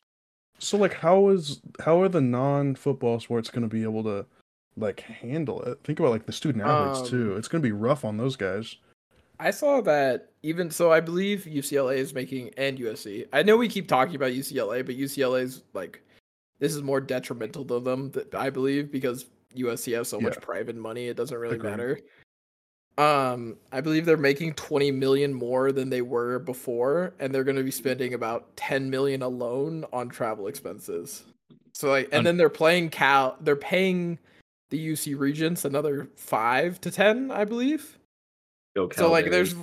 So 0.59 0.77
like 0.77 0.93
how 0.93 1.29
is 1.29 1.61
how 1.79 2.01
are 2.01 2.09
the 2.09 2.21
non-football 2.21 3.19
sports 3.19 3.49
going 3.49 3.67
to 3.67 3.73
be 3.73 3.83
able 3.83 4.03
to 4.03 4.25
like 4.77 4.99
handle 5.01 5.61
it? 5.63 5.79
Think 5.83 5.99
about 5.99 6.11
like 6.11 6.25
the 6.25 6.31
student 6.33 6.65
athletes 6.65 6.99
Um, 6.99 7.07
too. 7.07 7.35
It's 7.37 7.47
going 7.47 7.61
to 7.61 7.67
be 7.67 7.71
rough 7.71 8.05
on 8.05 8.17
those 8.17 8.35
guys. 8.35 8.75
I 9.39 9.51
saw 9.51 9.79
that 9.81 10.31
even 10.43 10.69
so 10.69 10.91
I 10.91 10.99
believe 10.99 11.45
UCLA 11.49 11.95
is 11.95 12.13
making 12.13 12.51
and 12.57 12.77
USC. 12.77 13.25
I 13.31 13.41
know 13.41 13.55
we 13.55 13.69
keep 13.69 13.87
talking 13.87 14.15
about 14.15 14.31
UCLA, 14.31 14.85
but 14.85 14.97
UCLA 14.97 15.43
is 15.43 15.63
like 15.73 16.01
this 16.59 16.75
is 16.75 16.81
more 16.81 16.99
detrimental 16.99 17.63
to 17.65 17.79
them 17.79 18.11
that 18.11 18.35
I 18.35 18.49
believe 18.49 18.91
because 18.91 19.27
USC 19.55 19.95
has 19.95 20.09
so 20.09 20.19
much 20.19 20.39
private 20.41 20.75
money, 20.75 21.07
it 21.07 21.15
doesn't 21.15 21.37
really 21.37 21.55
Agreed. 21.55 21.69
matter. 21.69 21.99
Um, 22.99 23.55
I 23.71 23.79
believe 23.79 24.05
they're 24.05 24.17
making 24.17 24.55
20 24.55 24.91
million 24.91 25.33
more 25.33 25.71
than 25.71 25.89
they 25.89 26.01
were 26.01 26.37
before, 26.37 27.13
and 27.17 27.33
they're 27.33 27.45
going 27.45 27.55
to 27.55 27.63
be 27.63 27.71
spending 27.71 28.13
about 28.13 28.53
10 28.57 28.89
million 28.89 29.21
alone 29.21 29.85
on 29.93 30.09
travel 30.09 30.47
expenses. 30.47 31.23
So 31.73 31.89
like, 31.89 32.09
and 32.11 32.25
then 32.25 32.35
they're 32.35 32.49
playing 32.49 32.89
Cal, 32.89 33.37
they're 33.39 33.55
paying 33.55 34.19
the 34.69 34.89
UC 34.91 35.17
Regents 35.17 35.63
another 35.63 36.09
five 36.17 36.81
to 36.81 36.91
10, 36.91 37.31
I 37.31 37.45
believe. 37.45 37.97
Go 38.75 38.89
So 38.89 39.09
like, 39.09 39.31
there's 39.31 39.55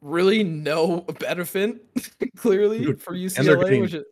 really 0.00 0.42
no 0.42 1.02
benefit 1.20 1.84
clearly 2.36 2.94
for 2.94 3.12
they're 3.12 3.28
UCLA, 3.28 3.60
getting- 3.64 3.84
is 3.84 4.04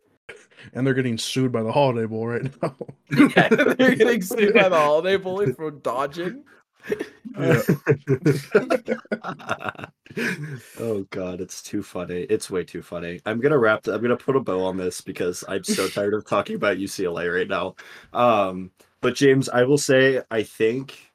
And 0.73 0.85
they're 0.85 0.93
getting 0.93 1.17
sued 1.17 1.51
by 1.51 1.63
the 1.63 1.71
Holiday 1.71 2.05
Bowl 2.05 2.27
right 2.27 2.43
now. 2.61 2.75
they're 3.75 3.95
getting 3.95 4.21
sued 4.21 4.53
by 4.53 4.69
the 4.69 4.77
Holiday 4.79 5.17
Bowl 5.17 5.43
for 5.53 5.71
dodging. 5.71 6.43
Yeah. 7.37 7.61
oh 10.79 11.05
god, 11.11 11.41
it's 11.41 11.61
too 11.61 11.83
funny. 11.83 12.21
It's 12.23 12.49
way 12.49 12.63
too 12.63 12.81
funny. 12.81 13.21
I'm 13.25 13.39
gonna 13.39 13.57
wrap. 13.57 13.83
th- 13.83 13.95
I'm 13.95 14.01
gonna 14.01 14.17
put 14.17 14.35
a 14.35 14.39
bow 14.39 14.65
on 14.65 14.77
this 14.77 15.01
because 15.01 15.43
I'm 15.47 15.63
so 15.63 15.87
tired 15.87 16.13
of 16.13 16.25
talking 16.25 16.55
about 16.55 16.77
UCLA 16.77 17.33
right 17.33 17.47
now. 17.47 17.75
Um, 18.13 18.71
but 19.01 19.15
James, 19.15 19.49
I 19.49 19.63
will 19.63 19.77
say, 19.77 20.21
I 20.31 20.43
think 20.43 21.11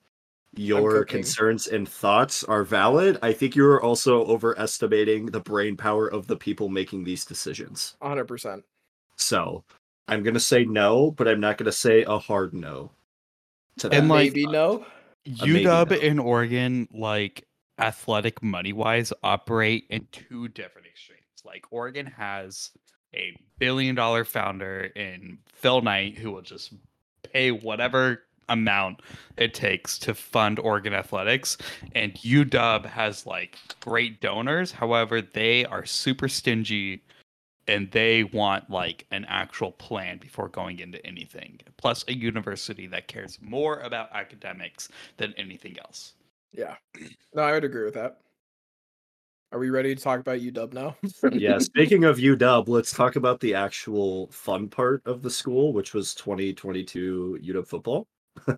your 0.55 1.05
concerns 1.05 1.67
and 1.67 1.89
thoughts 1.89 2.45
are 2.45 2.63
valid. 2.63 3.19
I 3.23 3.33
think 3.33 3.57
you 3.57 3.67
are 3.67 3.83
also 3.83 4.25
overestimating 4.27 5.27
the 5.27 5.41
brain 5.41 5.77
power 5.77 6.07
of 6.07 6.27
the 6.27 6.37
people 6.37 6.69
making 6.69 7.05
these 7.05 7.25
decisions. 7.25 7.97
100%. 8.03 8.63
So 9.17 9.65
I'm 10.09 10.23
gonna 10.23 10.41
say 10.41 10.65
no, 10.65 11.11
but 11.11 11.27
I'm 11.27 11.41
not 11.41 11.59
gonna 11.59 11.73
say 11.73 12.03
a 12.03 12.19
hard 12.19 12.55
no. 12.55 12.91
To 13.79 13.89
that. 13.89 13.97
And, 13.97 14.09
like, 14.09 14.35
Maybe 14.35 14.47
no. 14.47 14.85
UW 15.27 16.11
and 16.11 16.21
Oregon, 16.21 16.89
like 16.93 17.47
athletic 17.79 18.43
money 18.43 18.73
wise, 18.73 19.13
operate 19.23 19.85
in 19.91 20.07
two 20.13 20.49
different 20.49 20.87
extremes. 20.87 21.21
Like 21.45 21.67
Oregon 21.71 22.07
has 22.07 22.71
a 23.15 23.37
billion 23.59 23.95
dollar 23.95 24.25
founder 24.25 24.91
in 24.97 25.39
Phil 25.55 25.83
Knight 25.83 26.19
who 26.19 26.33
will 26.33 26.43
just 26.43 26.73
pay 27.33 27.51
whatever 27.51 28.23
amount 28.49 29.01
it 29.37 29.55
takes 29.55 29.99
to 29.99 30.15
fund 30.15 30.59
Oregon 30.59 30.95
athletics. 30.95 31.57
And 31.95 32.15
UW 32.15 32.87
has 32.87 33.27
like 33.27 33.59
great 33.81 34.21
donors. 34.21 34.73
However, 34.73 35.23
they 35.23 35.65
are 35.65 35.85
super 35.85 36.29
stingy 36.29 37.03
and 37.69 37.91
they 37.91 38.25
want 38.25 38.69
like 38.71 39.07
an 39.11 39.25
actual 39.29 39.73
plan 39.73 40.19
before 40.19 40.49
going 40.49 40.79
into 40.79 41.05
anything. 41.07 41.61
Plus 41.77 42.05
a 42.09 42.15
university 42.15 42.87
that 42.89 43.09
cares 43.09 43.39
more 43.41 43.81
about 43.81 44.09
academics 44.13 44.89
than 45.17 45.33
anything 45.37 45.77
else. 45.79 46.15
Yeah. 46.53 46.77
No, 47.35 47.43
I 47.43 47.53
would 47.53 47.65
agree 47.65 47.85
with 47.85 47.95
that. 47.95 48.19
Are 49.53 49.59
we 49.59 49.69
ready 49.69 49.95
to 49.95 50.03
talk 50.03 50.19
about 50.19 50.41
UW 50.41 50.73
now? 50.73 50.97
yeah, 51.33 51.59
speaking 51.59 52.05
of 52.05 52.17
UW, 52.17 52.69
let's 52.69 52.93
talk 52.93 53.17
about 53.17 53.39
the 53.41 53.55
actual 53.55 54.29
fun 54.29 54.67
part 54.69 55.03
of 55.05 55.21
the 55.21 55.31
school, 55.31 55.75
which 55.75 55.93
was 55.93 56.15
2022 56.15 57.39
UW 57.43 57.67
football. 57.67 58.07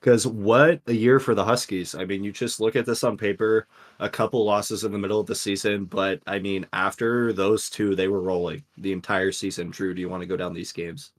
Because 0.00 0.26
what 0.26 0.80
a 0.86 0.92
year 0.92 1.18
for 1.18 1.34
the 1.34 1.44
Huskies. 1.44 1.94
I 1.94 2.04
mean, 2.04 2.22
you 2.22 2.30
just 2.30 2.60
look 2.60 2.76
at 2.76 2.84
this 2.86 3.02
on 3.02 3.16
paper, 3.16 3.66
a 3.98 4.08
couple 4.08 4.44
losses 4.44 4.84
in 4.84 4.92
the 4.92 4.98
middle 4.98 5.18
of 5.18 5.26
the 5.26 5.34
season, 5.34 5.86
but 5.86 6.20
I 6.26 6.38
mean, 6.38 6.66
after 6.72 7.32
those 7.32 7.70
two, 7.70 7.96
they 7.96 8.06
were 8.08 8.20
rolling 8.20 8.62
the 8.76 8.92
entire 8.92 9.32
season. 9.32 9.70
Drew, 9.70 9.94
do 9.94 10.00
you 10.00 10.08
want 10.08 10.20
to 10.20 10.26
go 10.26 10.36
down 10.36 10.52
these 10.52 10.70
games? 10.70 11.12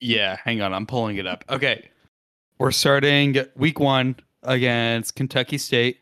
Yeah, 0.00 0.36
hang 0.44 0.60
on, 0.60 0.74
I'm 0.74 0.86
pulling 0.86 1.16
it 1.16 1.26
up. 1.26 1.44
Okay. 1.48 1.88
We're 2.58 2.72
starting 2.72 3.36
week 3.56 3.78
1 3.80 4.16
against 4.42 5.14
Kentucky 5.14 5.56
State. 5.58 5.98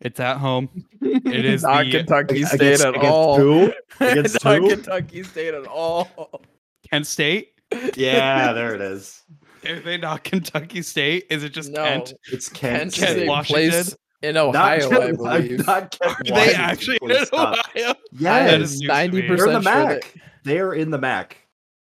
It's 0.00 0.18
at 0.18 0.38
home. 0.38 0.68
It 1.00 1.44
is 1.44 1.62
not 1.64 1.84
the- 1.84 1.90
Kentucky 1.90 2.44
State 2.44 2.54
Against- 2.60 2.84
at 2.84 2.90
against 2.94 3.06
all. 3.12 3.36
who? 3.38 3.72
Against 4.00 4.44
not 4.44 4.58
who? 4.58 4.68
Kentucky 4.70 5.22
State 5.24 5.54
at 5.54 5.66
all. 5.66 6.40
Kent 6.90 7.06
State. 7.06 7.50
Yeah, 7.96 8.52
there 8.52 8.74
it 8.74 8.80
is. 8.80 9.22
Are 9.66 9.80
they 9.80 9.96
not 9.98 10.24
Kentucky 10.24 10.82
State? 10.82 11.26
Is 11.30 11.42
it 11.44 11.50
just 11.50 11.70
no, 11.70 11.84
Kent? 11.84 12.14
It's 12.32 12.48
Kent 12.48 12.92
Kent, 12.92 12.94
Kent 12.94 13.10
State 13.18 13.28
Washington? 13.28 13.70
plays 13.70 13.96
in 14.22 14.36
Ohio, 14.36 14.88
not 14.90 15.02
I 15.02 15.12
believe. 15.12 15.66
Not 15.66 15.98
Kent 15.98 16.30
Are 16.30 16.34
they 16.34 16.54
actually 16.54 16.98
in. 17.02 17.10
Ohio? 17.32 17.58
Yes, 17.74 17.96
That 18.20 18.60
is 18.60 18.70
news 18.72 18.80
to 18.80 18.82
me. 18.82 18.86
ninety 18.88 19.20
they're 19.20 19.24
in 19.24 19.36
percent 19.36 19.52
the 19.64 19.70
sure 19.70 19.84
MAC. 19.88 20.00
that 20.12 20.22
They're 20.44 20.72
in 20.74 20.90
the 20.90 20.98
MAC. 20.98 21.36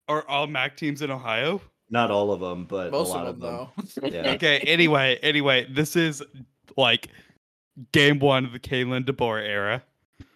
Are 0.08 0.28
all 0.28 0.48
MAC 0.48 0.78
teams 0.78 1.02
in 1.02 1.12
Ohio? 1.12 1.62
Not 1.90 2.10
all 2.10 2.32
of 2.32 2.40
them, 2.40 2.64
but 2.66 2.92
most 2.92 3.10
a 3.10 3.12
lot 3.12 3.28
of 3.28 3.40
them, 3.42 3.68
though. 4.02 4.08
Yeah. 4.08 4.32
Okay. 4.36 4.60
Anyway, 4.60 5.20
anyway, 5.22 5.68
this 5.70 5.98
is 5.98 6.24
like 6.78 7.10
game 7.92 8.20
one 8.20 8.46
of 8.46 8.54
the 8.54 8.60
Kalen 8.60 9.04
DeBoer 9.06 9.42
era. 9.46 9.84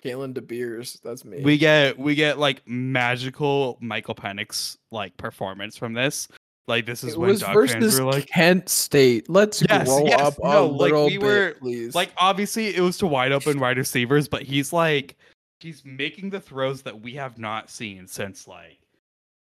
Kalen 0.03 0.33
De 0.33 0.41
Beers, 0.41 0.99
that's 1.03 1.23
me. 1.23 1.41
We 1.43 1.57
get 1.57 1.97
we 1.97 2.13
get 2.13 2.37
like 2.39 2.61
magical 2.67 3.77
Michael 3.79 4.15
Penix 4.15 4.77
like 4.91 5.15
performance 5.17 5.77
from 5.77 5.93
this. 5.93 6.27
Like 6.67 6.85
this 6.85 7.03
is 7.03 7.13
it 7.13 7.19
when 7.19 7.29
was 7.29 7.41
Doc 7.41 7.53
versus 7.53 7.73
fans 7.73 7.99
were 7.99 8.11
like 8.11 8.27
Kent 8.27 8.69
State. 8.69 9.29
Let's 9.29 9.61
Yes, 9.69 9.87
grow 9.87 10.05
yes, 10.05 10.19
up 10.19 10.37
a 10.39 10.61
like, 10.61 10.71
little 10.91 11.05
we 11.05 11.17
bit, 11.17 11.23
were- 11.23 11.55
please. 11.59 11.93
like 11.95 12.11
obviously 12.17 12.75
it 12.75 12.81
was 12.81 12.97
to 12.99 13.07
wide 13.07 13.31
open 13.31 13.59
wide 13.59 13.77
receivers, 13.77 14.27
but 14.27 14.41
he's 14.43 14.73
like 14.73 15.15
he's 15.59 15.83
making 15.85 16.31
the 16.31 16.39
throws 16.39 16.81
that 16.81 17.01
we 17.01 17.13
have 17.13 17.37
not 17.37 17.69
seen 17.69 18.07
since 18.07 18.47
like 18.47 18.79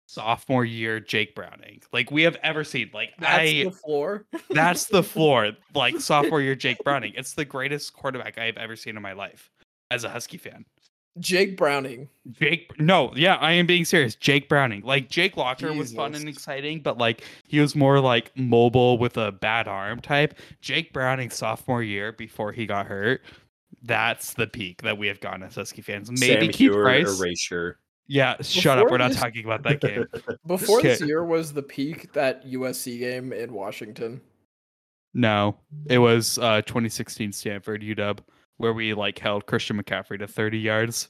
sophomore 0.07 0.65
year 0.65 0.99
Jake 1.01 1.35
Browning. 1.35 1.81
Like 1.91 2.11
we 2.11 2.23
have 2.23 2.37
ever 2.43 2.63
seen. 2.63 2.89
Like 2.93 3.11
that's 3.19 3.39
I 3.41 3.63
the 3.65 3.71
floor. 3.71 4.25
that's 4.49 4.85
the 4.85 5.03
floor. 5.03 5.51
Like 5.75 5.99
sophomore 5.99 6.41
year 6.41 6.55
Jake 6.55 6.81
Browning. 6.83 7.13
It's 7.17 7.33
the 7.33 7.45
greatest 7.45 7.91
quarterback 7.93 8.37
I've 8.37 8.57
ever 8.57 8.75
seen 8.77 8.95
in 8.95 9.01
my 9.01 9.13
life 9.13 9.49
as 9.89 10.05
a 10.05 10.09
Husky 10.09 10.37
fan. 10.37 10.65
Jake 11.19 11.57
Browning. 11.57 12.07
Jake 12.31 12.79
no, 12.79 13.11
yeah, 13.15 13.35
I 13.35 13.51
am 13.53 13.65
being 13.65 13.83
serious. 13.85 14.15
Jake 14.15 14.47
Browning. 14.47 14.81
Like 14.83 15.09
Jake 15.09 15.35
Locker 15.35 15.73
was 15.73 15.93
fun 15.93 16.15
and 16.15 16.29
exciting, 16.29 16.79
but 16.81 16.97
like 16.97 17.23
he 17.47 17.59
was 17.59 17.75
more 17.75 17.99
like 17.99 18.31
mobile 18.37 18.97
with 18.97 19.17
a 19.17 19.31
bad 19.31 19.67
arm 19.67 19.99
type. 19.99 20.35
Jake 20.61 20.93
Browning 20.93 21.29
sophomore 21.29 21.83
year 21.83 22.11
before 22.13 22.51
he 22.51 22.65
got 22.65 22.85
hurt. 22.85 23.21
That's 23.83 24.33
the 24.35 24.47
peak 24.47 24.83
that 24.83 24.97
we 24.97 25.07
have 25.07 25.19
gotten 25.19 25.43
as 25.43 25.55
Husky 25.55 25.81
fans. 25.81 26.09
Maybe 26.09 26.45
Sam 26.45 26.51
Keith 26.51 26.71
Huard 26.71 26.83
Price. 26.83 27.19
erasure. 27.19 27.79
Yeah, 28.07 28.35
shut 28.41 28.77
up. 28.77 28.89
We're 28.89 28.97
not 28.97 29.09
this- 29.11 29.19
talking 29.19 29.45
about 29.45 29.63
that 29.63 29.81
game. 29.81 30.05
Before 30.47 30.81
this 30.81 31.01
year 31.01 31.23
was 31.25 31.53
the 31.53 31.63
peak 31.63 32.13
that 32.13 32.45
USC 32.45 32.99
game 32.99 33.33
in 33.33 33.53
Washington. 33.53 34.21
No, 35.13 35.57
it 35.87 35.97
was 35.97 36.37
uh 36.37 36.61
2016 36.61 37.33
Stanford 37.33 37.81
UW 37.81 38.19
where 38.57 38.73
we 38.73 38.93
like 38.93 39.17
held 39.17 39.45
Christian 39.45 39.81
McCaffrey 39.81 40.19
to 40.19 40.27
30 40.27 40.59
yards 40.59 41.09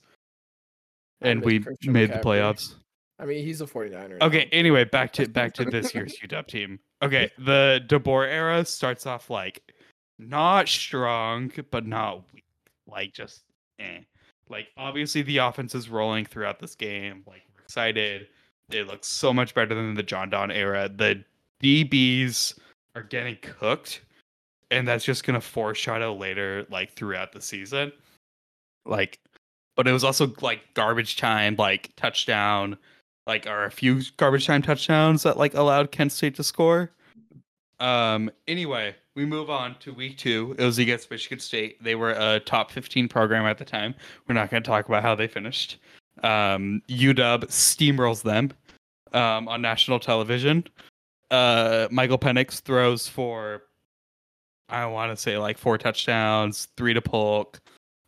and 1.21 1.43
we 1.43 1.59
Christian 1.59 1.93
made 1.93 2.11
the 2.11 2.19
playoffs. 2.19 2.75
I 3.19 3.25
mean, 3.25 3.45
he's 3.45 3.61
a 3.61 3.67
49er. 3.67 4.19
Okay, 4.21 4.49
anyway, 4.51 4.83
back 4.83 5.13
to 5.13 5.27
back 5.27 5.53
to 5.53 5.65
this 5.65 5.93
year's 5.93 6.17
UW 6.19 6.47
team. 6.47 6.79
Okay, 7.01 7.31
the 7.37 7.81
DeBoer 7.87 8.27
era 8.27 8.65
starts 8.65 9.05
off 9.05 9.29
like 9.29 9.61
not 10.17 10.67
strong, 10.67 11.51
but 11.69 11.85
not 11.85 12.23
weak. 12.33 12.43
Like 12.87 13.13
just 13.13 13.43
eh. 13.79 13.99
Like 14.49 14.67
obviously 14.75 15.21
the 15.21 15.37
offense 15.37 15.75
is 15.75 15.87
rolling 15.89 16.25
throughout 16.25 16.59
this 16.59 16.75
game. 16.75 17.23
Like 17.27 17.43
we're 17.55 17.63
excited. 17.63 18.27
It 18.69 18.87
looks 18.87 19.07
so 19.07 19.33
much 19.33 19.53
better 19.53 19.75
than 19.75 19.93
the 19.93 20.03
John 20.03 20.29
Don 20.29 20.51
era. 20.51 20.89
The 20.89 21.23
DBs 21.61 22.57
are 22.95 23.03
getting 23.03 23.37
cooked, 23.41 24.01
and 24.71 24.87
that's 24.87 25.05
just 25.05 25.23
gonna 25.25 25.41
foreshadow 25.41 26.15
later, 26.15 26.65
like 26.71 26.93
throughout 26.93 27.33
the 27.33 27.41
season. 27.41 27.91
Like, 28.85 29.19
but 29.75 29.87
it 29.87 29.91
was 29.91 30.03
also 30.03 30.33
like 30.41 30.61
garbage 30.73 31.17
time, 31.17 31.55
like 31.57 31.95
touchdown, 31.97 32.77
like 33.27 33.45
are 33.47 33.65
a 33.65 33.71
few 33.71 34.01
garbage 34.17 34.47
time 34.47 34.61
touchdowns 34.61 35.23
that 35.23 35.37
like 35.37 35.53
allowed 35.53 35.91
Kent 35.91 36.13
State 36.13 36.35
to 36.35 36.43
score. 36.43 36.91
Um. 37.79 38.31
Anyway, 38.47 38.95
we 39.15 39.25
move 39.25 39.49
on 39.49 39.75
to 39.79 39.93
week 39.93 40.17
two. 40.17 40.55
It 40.57 40.63
was 40.63 40.77
against 40.79 41.11
Michigan 41.11 41.39
State. 41.39 41.83
They 41.83 41.95
were 41.95 42.11
a 42.11 42.39
top 42.39 42.71
fifteen 42.71 43.07
program 43.07 43.45
at 43.45 43.57
the 43.57 43.65
time. 43.65 43.93
We're 44.27 44.35
not 44.35 44.49
to 44.49 44.61
talk 44.61 44.87
about 44.87 45.03
how 45.03 45.15
they 45.15 45.27
finished. 45.27 45.79
Um. 46.23 46.81
UW 46.87 47.45
steamrolls 47.47 48.23
them. 48.23 48.51
Um. 49.13 49.47
On 49.47 49.61
national 49.61 49.99
television. 49.99 50.65
Uh. 51.29 51.87
Michael 51.91 52.19
Penix 52.19 52.61
throws 52.61 53.07
for. 53.07 53.63
I 54.71 54.85
want 54.85 55.15
to 55.15 55.21
say 55.21 55.37
like 55.37 55.57
four 55.57 55.77
touchdowns, 55.77 56.67
three 56.77 56.93
to 56.93 57.01
Polk, 57.01 57.59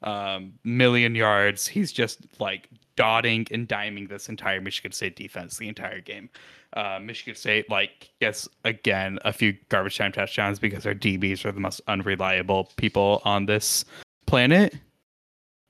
um, 0.02 0.54
million 0.64 1.16
yards. 1.16 1.68
He's 1.68 1.92
just 1.92 2.26
like 2.40 2.70
dotting 2.96 3.48
and 3.52 3.68
diming 3.68 4.08
this 4.08 4.30
entire 4.30 4.62
Michigan 4.62 4.92
State 4.92 5.16
defense 5.16 5.58
the 5.58 5.68
entire 5.68 6.02
game. 6.02 6.30
Uh, 6.74 7.00
Michigan 7.02 7.36
State 7.36 7.70
like 7.70 8.10
gets 8.20 8.48
again 8.64 9.20
a 9.26 9.34
few 9.34 9.56
garbage 9.70 9.98
time 9.98 10.12
touchdowns 10.12 10.58
because 10.58 10.84
their 10.84 10.96
DBs 10.96 11.46
are 11.46 11.52
the 11.52 11.60
most 11.60 11.82
unreliable 11.88 12.72
people 12.78 13.22
on 13.26 13.46
this 13.46 13.86
planet. 14.26 14.76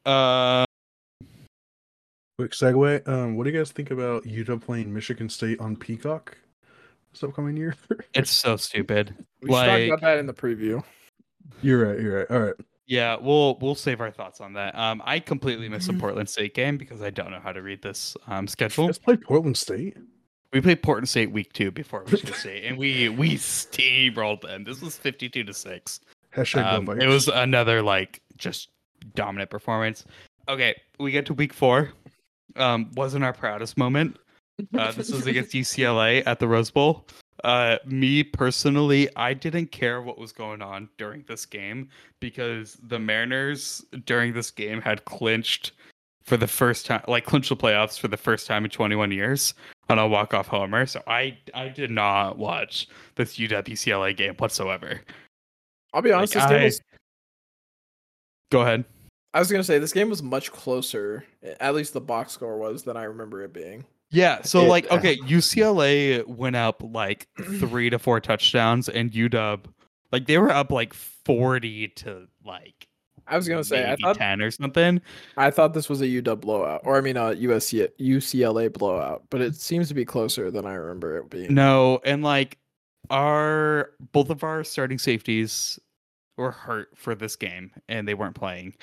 Uh, 0.05 0.65
Quick 2.37 2.51
segue. 2.51 3.07
Um, 3.07 3.35
what 3.35 3.43
do 3.43 3.51
you 3.51 3.57
guys 3.57 3.71
think 3.71 3.91
about 3.91 4.25
Utah 4.25 4.57
playing 4.57 4.93
Michigan 4.93 5.29
State 5.29 5.59
on 5.59 5.75
Peacock 5.75 6.37
this 7.14 7.24
upcoming 7.24 7.57
year? 7.57 7.76
it's 8.14 8.32
so 8.32 8.57
stupid. 8.57 9.16
we 9.41 9.49
should 9.49 9.55
talk 9.55 9.68
like- 9.68 9.88
about 9.88 10.01
that 10.01 10.18
in 10.18 10.26
the 10.26 10.34
preview. 10.34 10.84
you're 11.61 11.88
right. 11.88 11.99
You're 11.99 12.20
right. 12.20 12.32
All 12.32 12.39
right. 12.39 12.55
Yeah, 12.86 13.16
we'll 13.20 13.57
we'll 13.59 13.76
save 13.76 14.01
our 14.01 14.11
thoughts 14.11 14.41
on 14.41 14.53
that. 14.53 14.78
Um, 14.78 15.01
I 15.05 15.20
completely 15.20 15.70
missed 15.70 15.88
the 15.88 15.93
Portland 15.93 16.30
State 16.30 16.53
game 16.53 16.78
because 16.78 17.01
I 17.01 17.11
don't 17.11 17.32
know 17.32 17.39
how 17.39 17.53
to 17.53 17.61
read 17.61 17.82
this 17.82 18.18
um 18.28 18.45
schedule. 18.47 18.86
Let's 18.88 18.99
play 18.99 19.16
Portland 19.16 19.57
State. 19.57 19.95
We 20.51 20.59
played 20.61 20.84
Portland 20.84 21.07
State 21.07 21.32
week 21.32 21.53
two 21.53 21.72
before 21.72 22.03
Michigan 22.03 22.36
State, 22.36 22.66
and 22.66 22.78
we 22.78 23.07
we 23.07 23.36
steamrolled 23.36 24.41
them. 24.41 24.66
This 24.66 24.82
was 24.82 24.97
fifty 24.97 25.30
two 25.30 25.45
to 25.45 25.53
six. 25.53 26.01
Hashtag 26.36 26.66
Um, 26.66 26.89
it 26.99 27.07
was 27.07 27.30
another 27.30 27.82
like 27.82 28.22
just 28.38 28.70
dominant 29.16 29.49
performance. 29.49 30.05
Okay, 30.49 30.76
we 30.99 31.11
get 31.11 31.26
to 31.28 31.34
week 31.34 31.53
four. 31.53 31.93
Um, 32.57 32.91
wasn't 32.95 33.24
our 33.24 33.34
proudest 33.34 33.78
moment. 33.78 34.18
Uh, 34.78 34.91
this 34.91 35.12
was 35.12 35.28
against 35.28 35.51
UCLA 35.54 36.24
at 36.26 36.39
the 36.39 36.47
Rose 36.47 36.72
Bowl. 36.72 37.08
Uh, 37.43 37.78
me 37.86 38.24
personally, 38.24 39.10
I 39.16 39.34
didn't 39.34 39.72
care 39.72 40.01
what 40.01 40.18
was 40.18 40.32
going 40.32 40.62
on 40.62 40.88
during 40.97 41.24
this 41.28 41.45
game 41.45 41.89
because 42.20 42.78
the 42.84 42.99
Mariners 42.99 43.84
during 44.06 44.34
this 44.34 44.51
game 44.51 44.80
had 44.82 45.04
clinched 45.06 45.74
for 46.24 46.38
the 46.38 46.47
first 46.47 46.86
time, 46.86 47.04
like 47.08 47.26
clinched 47.26 47.49
the 47.49 47.58
playoffs 47.58 47.99
for 47.99 48.08
the 48.08 48.18
first 48.18 48.47
time 48.47 48.64
in 48.64 48.70
21 48.70 49.12
years 49.12 49.54
on 49.89 49.99
a 49.99 50.08
walk-off 50.08 50.47
homer. 50.47 50.86
So 50.86 51.01
I, 51.06 51.38
I 51.54 51.68
did 51.68 51.91
not 51.91 52.38
watch 52.38 52.88
this 53.16 53.38
UW 53.38 53.64
UCLA 53.64 54.16
game 54.16 54.36
whatsoever. 54.36 55.01
I'll 55.93 56.01
be 56.01 56.12
honest. 56.12 56.36
Like, 56.36 56.43
this 56.43 56.51
game 56.51 56.62
I- 56.62 56.66
was. 56.66 56.82
Go 58.51 58.62
ahead. 58.62 58.86
I 59.36 59.39
was 59.39 59.51
gonna 59.51 59.64
say 59.64 59.80
this 59.80 59.93
game 59.93 60.10
was 60.10 60.22
much 60.22 60.51
closer. 60.51 61.26
At 61.60 61.74
least 61.74 61.93
the 61.93 62.01
box 62.01 62.34
score 62.34 62.60
was 62.60 62.84
than 62.84 62.95
I 62.95 63.04
remember 63.06 63.41
it 63.41 63.51
being. 63.51 63.84
Yeah, 64.14 64.41
so 64.43 64.61
It- 64.61 64.70
like 64.70 64.91
okay, 64.91 65.18
UCLA 65.28 66.26
went 66.28 66.55
up 66.55 66.82
like 66.84 67.28
3 67.38 67.89
to 67.89 67.99
4 67.99 68.20
touchdowns 68.22 68.88
and 68.88 69.11
UW 69.11 69.66
like 70.11 70.28
they 70.28 70.38
were 70.38 70.51
up 70.51 70.72
like 70.72 70.93
40 70.93 71.88
to 71.89 72.28
like 72.45 72.88
I 73.28 73.38
was 73.38 73.47
gonna 73.47 73.64
say 73.64 73.89
I 73.91 73.95
thought 73.95 74.18
10 74.18 74.41
or 74.41 74.51
something. 74.51 75.01
I 75.38 75.49
thought 75.49 75.74
this 75.74 75.89
was 75.89 76.01
a 76.01 76.05
UW 76.05 76.39
blowout, 76.41 76.82
or 76.84 76.97
I 76.97 77.01
mean 77.01 77.16
a 77.18 77.34
USC 77.34 77.89
UCLA 77.99 78.72
blowout, 78.72 79.24
but 79.30 79.41
it 79.41 79.55
seems 79.55 79.88
to 79.88 79.93
be 79.93 80.03
closer 80.05 80.51
than 80.51 80.66
I 80.66 80.74
remember 80.74 81.18
it 81.18 81.30
being. 81.30 81.53
No, 81.53 81.99
and 82.03 82.22
like 82.22 82.57
our 83.09 83.91
both 84.11 84.30
of 84.30 84.43
our 84.43 84.64
starting 84.64 84.97
safeties 84.99 85.80
were 86.38 86.51
hurt 86.51 86.89
for 86.95 87.16
this 87.16 87.36
game 87.36 87.72
and 87.88 88.07
they 88.07 88.14
weren't 88.14 88.36
playing. 88.36 88.74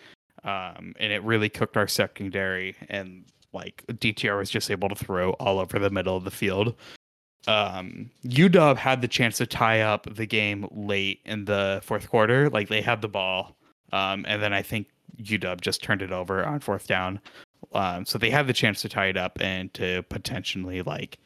Um 0.43 0.95
and 0.99 1.13
it 1.13 1.23
really 1.23 1.49
cooked 1.51 1.77
our 1.77 1.89
secondary 1.89 2.77
and 2.89 3.25
like 3.53 3.85
DTR 3.89 4.39
was 4.39 4.51
just 4.51 4.71
able 4.71 4.89
to 4.89 4.95
throw 4.95 5.33
all 5.33 5.59
over 5.59 5.79
the 5.79 5.91
middle 5.91 6.17
of 6.17 6.25
the 6.25 6.31
field. 6.31 6.75
Um 7.47 8.11
UW 8.25 8.77
had 8.77 9.01
the 9.01 9.09
chance 9.09 9.39
to 9.39 9.47
tie 9.47 9.81
up 9.81 10.15
the 10.15 10.27
game 10.27 10.69
late 10.71 11.21
in 11.25 11.47
the 11.47 11.81
fourth 11.83 12.09
quarter. 12.09 12.51
Like 12.51 12.69
they 12.69 12.83
had 12.83 13.03
the 13.03 13.09
ball. 13.09 13.57
Um 13.93 14.25
and 14.29 14.43
then 14.43 14.53
I 14.53 14.63
think 14.63 14.89
UW 15.23 15.61
just 15.61 15.83
turned 15.83 16.03
it 16.03 16.13
over 16.13 16.45
on 16.45 16.61
fourth 16.61 16.87
down. 16.87 17.21
Um 17.73 18.05
so 18.05 18.19
they 18.19 18.31
had 18.31 18.47
the 18.47 18.53
chance 18.53 18.83
to 18.83 18.89
tie 18.89 19.07
it 19.07 19.17
up 19.17 19.41
and 19.41 19.73
to 19.75 20.03
potentially 20.05 20.83
like 20.83 21.19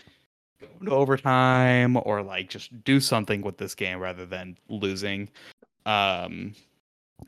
go 0.61 0.68
into 0.81 0.93
overtime 0.93 1.97
or 2.05 2.22
like 2.22 2.49
just 2.49 2.85
do 2.85 3.01
something 3.01 3.43
with 3.43 3.59
this 3.59 3.75
game 3.75 3.99
rather 3.99 4.25
than 4.25 4.57
losing. 4.68 5.29
Um 5.85 6.55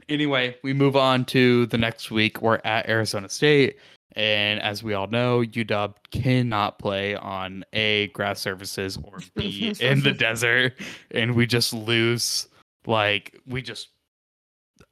anyway, 0.08 0.56
we 0.62 0.72
move 0.72 0.96
on 0.96 1.24
to 1.26 1.66
the 1.66 1.78
next 1.78 2.10
week. 2.10 2.40
We're 2.40 2.60
at 2.64 2.88
Arizona 2.88 3.28
State. 3.28 3.78
And 4.16 4.60
as 4.62 4.82
we 4.82 4.94
all 4.94 5.06
know, 5.08 5.40
UW 5.42 5.94
cannot 6.10 6.78
play 6.78 7.14
on 7.14 7.64
A, 7.74 8.06
grass 8.08 8.40
surfaces, 8.40 8.96
or 9.04 9.18
B, 9.34 9.74
in 9.80 10.02
the 10.02 10.12
desert. 10.12 10.72
And 11.10 11.34
we 11.34 11.46
just 11.46 11.74
lose. 11.74 12.48
Like, 12.86 13.38
we 13.46 13.60
just, 13.60 13.88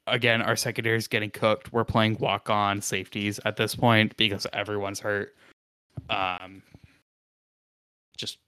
again, 0.07 0.43
our 0.43 0.57
secondary 0.57 0.99
is 0.99 1.09
getting 1.09 1.31
cooked. 1.31 1.73
We're 1.73 1.85
playing 1.85 2.19
walk 2.21 2.51
on 2.51 2.83
safeties 2.83 3.41
at 3.47 3.57
this 3.57 3.75
point 3.75 4.15
because 4.19 4.47
everyone's 4.53 5.01
hurt. 5.01 5.35
Um, 6.11 6.63
just 8.19 8.39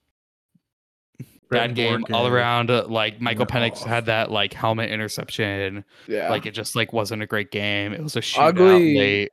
bad 1.49 1.69
Bad 1.69 1.75
game 1.75 2.01
board 2.01 2.11
all 2.11 2.27
around. 2.27 2.69
uh, 2.69 2.85
Like 2.87 3.19
Michael 3.19 3.47
Went 3.51 3.73
Penix 3.73 3.81
off. 3.81 3.87
had 3.87 4.05
that 4.07 4.29
like 4.29 4.53
helmet 4.53 4.91
interception. 4.91 5.83
yeah. 6.07 6.29
Like 6.29 6.45
it 6.45 6.51
just 6.51 6.75
like 6.75 6.93
wasn't 6.93 7.23
a 7.23 7.25
great 7.25 7.51
game. 7.51 7.93
It 7.93 8.03
was 8.03 8.15
a 8.15 8.21
shootout 8.21 8.49
Ugly- 8.49 8.97
late. 8.97 9.31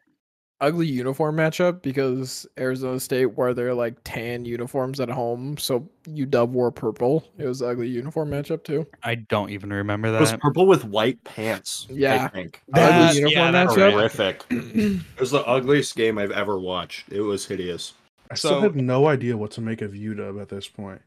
Ugly 0.65 0.87
uniform 0.87 1.37
matchup 1.37 1.83
because 1.83 2.47
Arizona 2.59 2.99
State 3.01 3.27
wore 3.27 3.53
their 3.55 3.75
like 3.75 3.95
tan 4.05 4.45
uniforms 4.45 4.99
at 5.01 5.09
home, 5.09 5.57
so 5.59 5.89
UW 6.09 6.49
wore 6.49 6.71
purple. 6.73 7.25
It 7.39 7.47
was 7.47 7.61
an 7.61 7.71
ugly 7.71 7.89
uniform 7.89 8.31
matchup 8.31 8.65
too. 8.65 8.87
I 9.03 9.17
don't 9.17 9.51
even 9.51 9.73
remember 9.73 10.11
that. 10.11 10.19
It 10.19 10.21
was 10.21 10.33
purple 10.35 10.67
with 10.67 10.85
white 10.85 11.23
pants. 11.25 11.87
Yeah. 11.91 12.25
I 12.25 12.29
think. 12.29 12.62
That- 12.69 13.09
ugly 13.11 13.21
uniform 13.21 13.45
yeah, 13.45 13.51
that's 13.51 13.75
matchup. 13.75 13.93
horrific. 13.93 14.45
It 14.51 15.21
was 15.21 15.31
the 15.31 15.45
ugliest 15.47 15.97
game 15.97 16.19
I've 16.19 16.31
ever 16.33 16.59
watched. 16.59 17.12
It 17.12 17.21
was 17.21 17.47
hideous. 17.47 17.95
I 18.31 18.35
still 18.35 18.51
So- 18.53 18.61
have 18.61 18.77
no 18.77 19.07
idea 19.07 19.37
what 19.37 19.51
to 19.53 19.61
make 19.61 19.83
of 19.83 19.93
UW 19.93 20.41
at 20.41 20.49
this 20.49 20.67
point. 20.69 21.03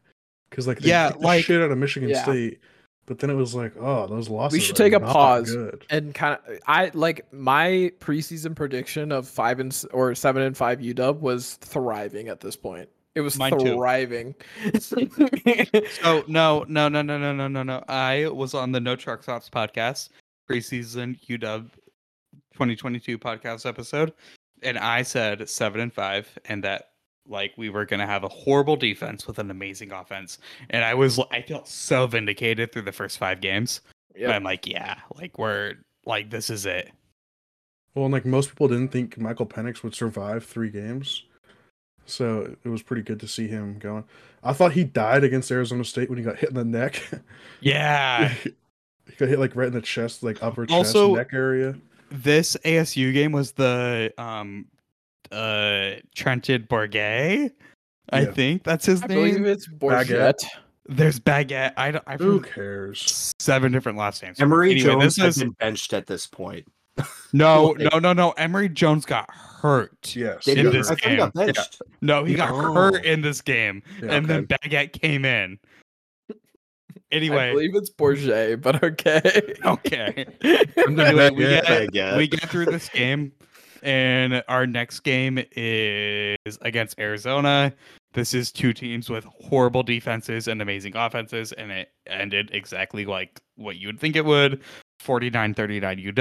Because 0.50 0.66
like 0.66 0.78
they 0.78 0.88
Yeah, 0.88 1.10
beat 1.10 1.20
the 1.20 1.26
like- 1.26 1.44
shit 1.44 1.60
out 1.60 1.70
of 1.70 1.78
Michigan 1.78 2.08
Yeah. 2.08 2.22
State, 2.22 2.60
but 3.08 3.18
then 3.18 3.30
it 3.30 3.34
was 3.34 3.54
like, 3.54 3.72
oh, 3.80 4.06
those 4.06 4.28
losses. 4.28 4.52
We 4.52 4.60
should 4.60 4.78
are 4.78 4.84
take 4.84 4.92
a 4.92 5.00
pause. 5.00 5.50
Good. 5.50 5.86
And 5.88 6.14
kind 6.14 6.38
of, 6.46 6.58
I 6.66 6.90
like 6.92 7.32
my 7.32 7.90
preseason 8.00 8.54
prediction 8.54 9.10
of 9.10 9.26
five 9.26 9.60
and 9.60 9.84
or 9.92 10.14
seven 10.14 10.42
and 10.42 10.54
five 10.54 10.80
UW 10.80 11.18
was 11.18 11.54
thriving 11.54 12.28
at 12.28 12.40
this 12.40 12.54
point. 12.54 12.88
It 13.14 13.22
was 13.22 13.38
Mine 13.38 13.58
thriving. 13.58 14.34
So 16.02 16.24
no, 16.28 16.64
no, 16.68 16.88
no, 16.88 17.02
no, 17.02 17.18
no, 17.18 17.32
no, 17.32 17.48
no, 17.48 17.62
no. 17.62 17.82
I 17.88 18.28
was 18.28 18.52
on 18.52 18.72
the 18.72 18.80
No 18.80 18.94
Truck 18.94 19.22
Stops 19.22 19.48
podcast 19.48 20.10
preseason 20.48 21.18
UW 21.26 21.70
2022 22.52 23.18
podcast 23.18 23.64
episode, 23.66 24.12
and 24.62 24.78
I 24.78 25.02
said 25.02 25.48
seven 25.48 25.80
and 25.80 25.92
five, 25.92 26.28
and 26.44 26.62
that 26.62 26.87
like 27.28 27.52
we 27.56 27.70
were 27.70 27.84
gonna 27.84 28.06
have 28.06 28.24
a 28.24 28.28
horrible 28.28 28.76
defense 28.76 29.26
with 29.26 29.38
an 29.38 29.50
amazing 29.50 29.92
offense, 29.92 30.38
and 30.70 30.84
I 30.84 30.94
was 30.94 31.18
I 31.30 31.42
felt 31.42 31.68
so 31.68 32.06
vindicated 32.06 32.72
through 32.72 32.82
the 32.82 32.92
first 32.92 33.18
five 33.18 33.40
games. 33.40 33.80
Yep. 34.16 34.30
I'm 34.34 34.42
like, 34.42 34.66
yeah, 34.66 34.96
like 35.14 35.38
we're 35.38 35.74
like 36.04 36.30
this 36.30 36.50
is 36.50 36.66
it. 36.66 36.90
Well, 37.94 38.06
and 38.06 38.12
like 38.12 38.24
most 38.26 38.48
people 38.50 38.68
didn't 38.68 38.88
think 38.88 39.18
Michael 39.18 39.46
Penix 39.46 39.82
would 39.82 39.94
survive 39.94 40.44
three 40.44 40.70
games, 40.70 41.24
so 42.06 42.54
it 42.64 42.68
was 42.68 42.82
pretty 42.82 43.02
good 43.02 43.20
to 43.20 43.28
see 43.28 43.48
him 43.48 43.78
going. 43.78 44.04
I 44.42 44.52
thought 44.52 44.72
he 44.72 44.84
died 44.84 45.24
against 45.24 45.50
Arizona 45.50 45.84
State 45.84 46.08
when 46.08 46.18
he 46.18 46.24
got 46.24 46.38
hit 46.38 46.50
in 46.50 46.54
the 46.54 46.64
neck. 46.64 47.02
Yeah. 47.60 48.28
he 49.08 49.12
got 49.18 49.28
hit 49.28 49.38
like 49.40 49.56
right 49.56 49.66
in 49.66 49.72
the 49.72 49.80
chest, 49.82 50.22
like 50.22 50.40
upper 50.42 50.64
chest, 50.66 50.76
Also- 50.94 51.16
neck 51.16 51.32
area. 51.32 51.74
this 52.10 52.56
ASU 52.64 53.12
game 53.12 53.32
was 53.32 53.52
the 53.52 54.12
um 54.16 54.66
uh 55.32 55.96
Trenton 56.14 56.66
Bourget. 56.68 57.52
I 58.10 58.20
Yeah. 58.22 58.32
think 58.32 58.64
that's 58.64 58.86
his 58.86 59.02
I 59.02 59.06
name. 59.08 59.18
believe 59.18 59.46
it's 59.46 59.68
Baguette. 59.68 60.44
There's 60.86 61.20
Baguette. 61.20 61.74
I 61.76 61.90
don't. 61.90 62.04
I've 62.06 62.20
Who 62.20 62.38
heard 62.38 62.46
cares? 62.54 63.34
seven 63.38 63.72
different 63.72 63.98
last 63.98 64.22
names. 64.22 64.40
Emory 64.40 64.70
Anyway, 64.72 64.86
Jones 64.86 65.16
this 65.16 65.24
has 65.24 65.36
is 65.36 65.42
been 65.42 65.52
benched 65.52 65.92
at 65.92 66.06
this 66.06 66.26
point. 66.26 66.66
no, 67.32 67.74
like- 67.78 67.92
no, 67.92 67.98
no, 67.98 68.12
no. 68.14 68.30
Emory 68.32 68.68
Jones 68.70 69.04
got 69.04 69.30
hurt. 69.30 70.16
Yes. 70.16 70.48
In 70.48 70.56
he? 70.56 70.62
this 70.64 70.90
I 70.90 70.94
thought 70.94 71.10
he 71.10 71.16
got 71.16 71.34
game. 71.34 71.46
benched. 71.46 71.82
No, 72.00 72.24
he 72.24 72.34
got 72.34 72.50
Oh. 72.50 72.72
hurt 72.72 73.04
in 73.04 73.20
this 73.20 73.40
game, 73.42 73.82
Yeah, 74.02 74.12
and 74.14 74.26
then 74.26 74.46
Baguette 74.46 74.92
came 74.98 75.24
in. 75.26 75.58
Anyway, 77.10 77.50
I 77.50 77.52
believe 77.52 77.74
it's 77.74 77.90
Bourget, 77.90 78.60
but 78.60 78.82
okay. 78.82 79.54
okay. 79.64 80.26
And 80.76 80.98
then 80.98 81.18
Anyway, 81.18 81.30
we 81.30 81.44
get 81.44 82.16
we 82.16 82.28
get 82.28 82.48
through 82.50 82.66
this 82.66 82.88
game, 82.88 83.32
and 83.82 84.42
our 84.48 84.66
next 84.66 85.00
game 85.00 85.38
is 85.52 86.58
against 86.62 86.98
Arizona. 86.98 87.72
This 88.14 88.32
is 88.34 88.50
two 88.50 88.72
teams 88.72 89.10
with 89.10 89.24
horrible 89.24 89.82
defenses 89.82 90.48
and 90.48 90.62
amazing 90.62 90.96
offenses, 90.96 91.52
and 91.52 91.70
it 91.70 91.90
ended 92.06 92.50
exactly 92.52 93.04
like 93.04 93.40
what 93.56 93.76
you 93.76 93.88
would 93.88 94.00
think 94.00 94.16
it 94.16 94.24
would 94.24 94.60
49 95.00 95.54
39 95.54 95.98
UW. 95.98 96.14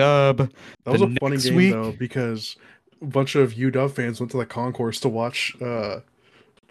That 0.84 0.92
was 0.92 1.02
the 1.02 1.08
a 1.08 1.16
funny 1.20 1.38
game 1.38 1.56
week- 1.56 1.72
though 1.74 1.92
because 1.94 2.56
a 3.02 3.06
bunch 3.06 3.36
of 3.36 3.54
UW 3.54 3.90
fans 3.92 4.20
went 4.20 4.32
to 4.32 4.38
the 4.38 4.46
concourse 4.46 5.00
to 5.02 5.10
watch 5.10 5.56
uh, 5.62 6.00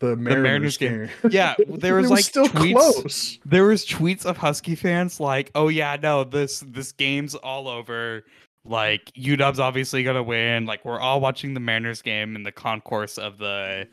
the 0.00 0.14
Mariners, 0.16 0.42
Mariners 0.42 0.76
game. 0.76 1.08
game. 1.22 1.30
Yeah, 1.30 1.54
there 1.68 1.94
was 1.94 2.10
like 2.10 2.24
still 2.24 2.46
tweets. 2.48 2.72
close. 2.74 3.38
There 3.46 3.64
was 3.64 3.86
tweets 3.86 4.26
of 4.26 4.36
Husky 4.36 4.74
fans 4.74 5.18
like, 5.18 5.50
"Oh 5.54 5.68
yeah, 5.68 5.96
no, 6.00 6.24
this 6.24 6.60
this 6.60 6.92
game's 6.92 7.34
all 7.34 7.68
over. 7.68 8.24
Like 8.68 9.12
UW's 9.14 9.60
obviously 9.60 10.02
gonna 10.02 10.22
win. 10.22 10.66
Like 10.66 10.84
we're 10.84 11.00
all 11.00 11.20
watching 11.20 11.54
the 11.54 11.60
Mariners 11.60 12.02
game 12.02 12.36
in 12.36 12.42
the 12.42 12.52
concourse 12.52 13.18
of 13.18 13.38
the 13.38 13.86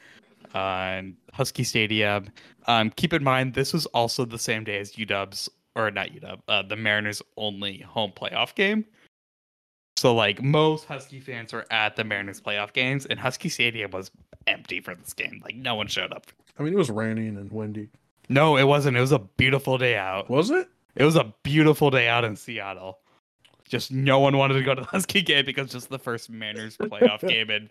um, 0.53 1.17
Husky 1.34 1.63
Stadium. 1.63 2.30
Um, 2.67 2.89
keep 2.91 3.13
in 3.13 3.24
mind 3.24 3.53
this 3.53 3.74
was 3.74 3.86
also 3.88 4.26
the 4.26 4.39
same 4.39 4.63
day 4.63 4.80
as 4.80 4.93
UW's 4.93 5.49
or 5.76 5.89
not 5.91 6.09
UW, 6.09 6.39
uh, 6.47 6.61
the 6.61 6.76
Mariners' 6.76 7.21
only 7.38 7.80
home 7.80 8.11
playoff 8.15 8.53
game. 8.55 8.86
So 9.97 10.13
like 10.13 10.41
most 10.41 10.86
Husky 10.86 11.19
fans 11.19 11.53
were 11.53 11.65
at 11.71 11.95
the 11.95 12.03
Mariners 12.03 12.41
playoff 12.41 12.74
games, 12.74 13.05
and 13.05 13.19
Husky 13.19 13.49
Stadium 13.49 13.91
was 13.91 14.11
empty 14.47 14.82
for 14.82 14.95
this 14.95 15.13
game. 15.13 15.41
Like 15.43 15.55
no 15.55 15.76
one 15.76 15.88
showed 15.88 16.11
up. 16.11 16.28
I 16.57 16.63
mean, 16.63 16.74
it 16.74 16.78
was 16.78 16.89
raining 16.89 17.38
and 17.38 17.51
windy. 17.51 17.89
No, 18.30 18.57
it 18.57 18.63
wasn't. 18.63 18.97
It 18.97 19.01
was 19.01 19.11
a 19.11 19.19
beautiful 19.19 19.78
day 19.78 19.95
out. 19.95 20.30
Was 20.30 20.49
it? 20.49 20.67
It 20.95 21.03
was 21.03 21.15
a 21.15 21.34
beautiful 21.43 21.89
day 21.89 22.07
out 22.07 22.24
in 22.24 22.36
Seattle. 22.36 22.99
Just 23.68 23.91
no 23.91 24.20
one 24.20 24.38
wanted 24.38 24.55
to 24.55 24.64
go 24.64 24.76
to 24.76 24.82
the 24.82 24.88
Husky 24.91 25.22
game 25.22 25.45
because 25.45 25.72
just 25.72 25.89
the 25.89 25.99
first 25.99 26.30
Mariners 26.30 26.78
playoff 26.78 27.22
game 27.28 27.49
in 27.49 27.70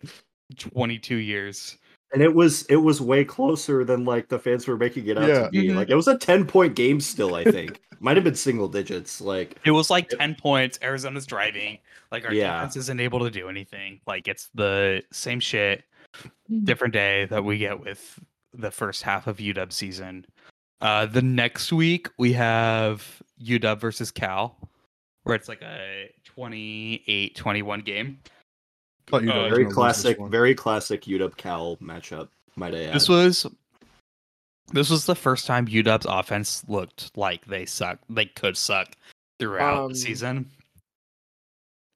22 0.59 1.17
years. 1.17 1.79
And 2.13 2.21
it 2.23 2.35
was 2.35 2.65
it 2.67 2.77
was 2.77 3.01
way 3.01 3.25
closer 3.25 3.85
than 3.85 4.05
like 4.05 4.29
the 4.29 4.39
fans 4.39 4.67
were 4.69 4.77
making 4.77 5.07
it 5.07 5.17
out 5.17 5.29
Yeah. 5.29 5.45
to 5.45 5.51
be. 5.51 5.69
Mhm. 5.69 5.77
Like 5.77 5.89
it 5.89 5.95
was 5.95 6.09
a 6.09 6.19
ten 6.19 6.47
point 6.47 6.75
game 6.77 7.01
still. 7.01 7.35
I 7.35 7.45
think 7.45 7.81
might 8.01 8.17
have 8.19 8.25
been 8.25 8.35
single 8.35 8.69
digits. 8.69 9.21
Like 9.21 9.57
It 9.65 9.71
was 9.71 9.89
like 9.89 10.11
10 10.11 10.35
points. 10.35 10.79
Arizona's 10.83 11.25
driving. 11.25 11.79
Like 12.11 12.27
our 12.27 12.35
Yeah. 12.35 12.53
defense 12.59 12.77
isn't 12.77 13.01
able 13.01 13.21
to 13.21 13.31
do 13.31 13.49
anything. 13.49 14.01
Like 14.07 14.29
it's 14.29 14.51
the 14.55 15.03
same 15.11 15.41
shit, 15.41 15.85
different 16.65 16.93
day 16.93 17.25
that 17.27 17.45
we 17.45 17.57
get 17.57 17.81
with 17.81 18.21
the 18.53 18.71
first 18.71 19.03
half 19.03 19.27
of 19.27 19.39
UW 19.39 19.73
season. 19.73 20.27
Uh, 20.83 21.07
the 21.07 21.23
next 21.23 21.73
week 21.73 22.09
we 22.19 22.35
have 22.35 23.23
UW 23.43 23.79
versus 23.81 24.11
Cal, 24.11 24.62
where 25.25 25.35
it's 25.37 25.49
like 25.49 25.63
a 25.63 26.11
28-21 26.37 27.85
game. 27.85 28.19
Thought 29.07 29.23
UW 29.23 29.31
Uh, 29.31 29.33
very 29.33 29.51
gonna 29.51 29.59
lose 29.59 29.67
this 29.69 29.75
classic, 29.75 30.19
very 30.31 30.55
classic 30.55 31.03
UW 31.03 31.37
Cal 31.37 31.77
matchup. 31.79 32.29
Might 32.57 32.75
I 32.75 32.85
add? 32.85 32.95
This 32.95 33.09
was 33.09 33.47
this 34.73 34.91
was 34.91 35.07
the 35.07 35.15
first 35.17 35.47
time 35.47 35.67
UW's 35.67 36.07
offense 36.07 36.65
looked 36.69 37.17
like 37.17 37.45
they 37.47 37.67
suck. 37.67 37.99
They 38.09 38.27
could 38.27 38.57
suck 38.57 38.93
throughout 39.39 39.85
Um, 39.85 39.93
the 39.93 39.99
season. 39.99 40.51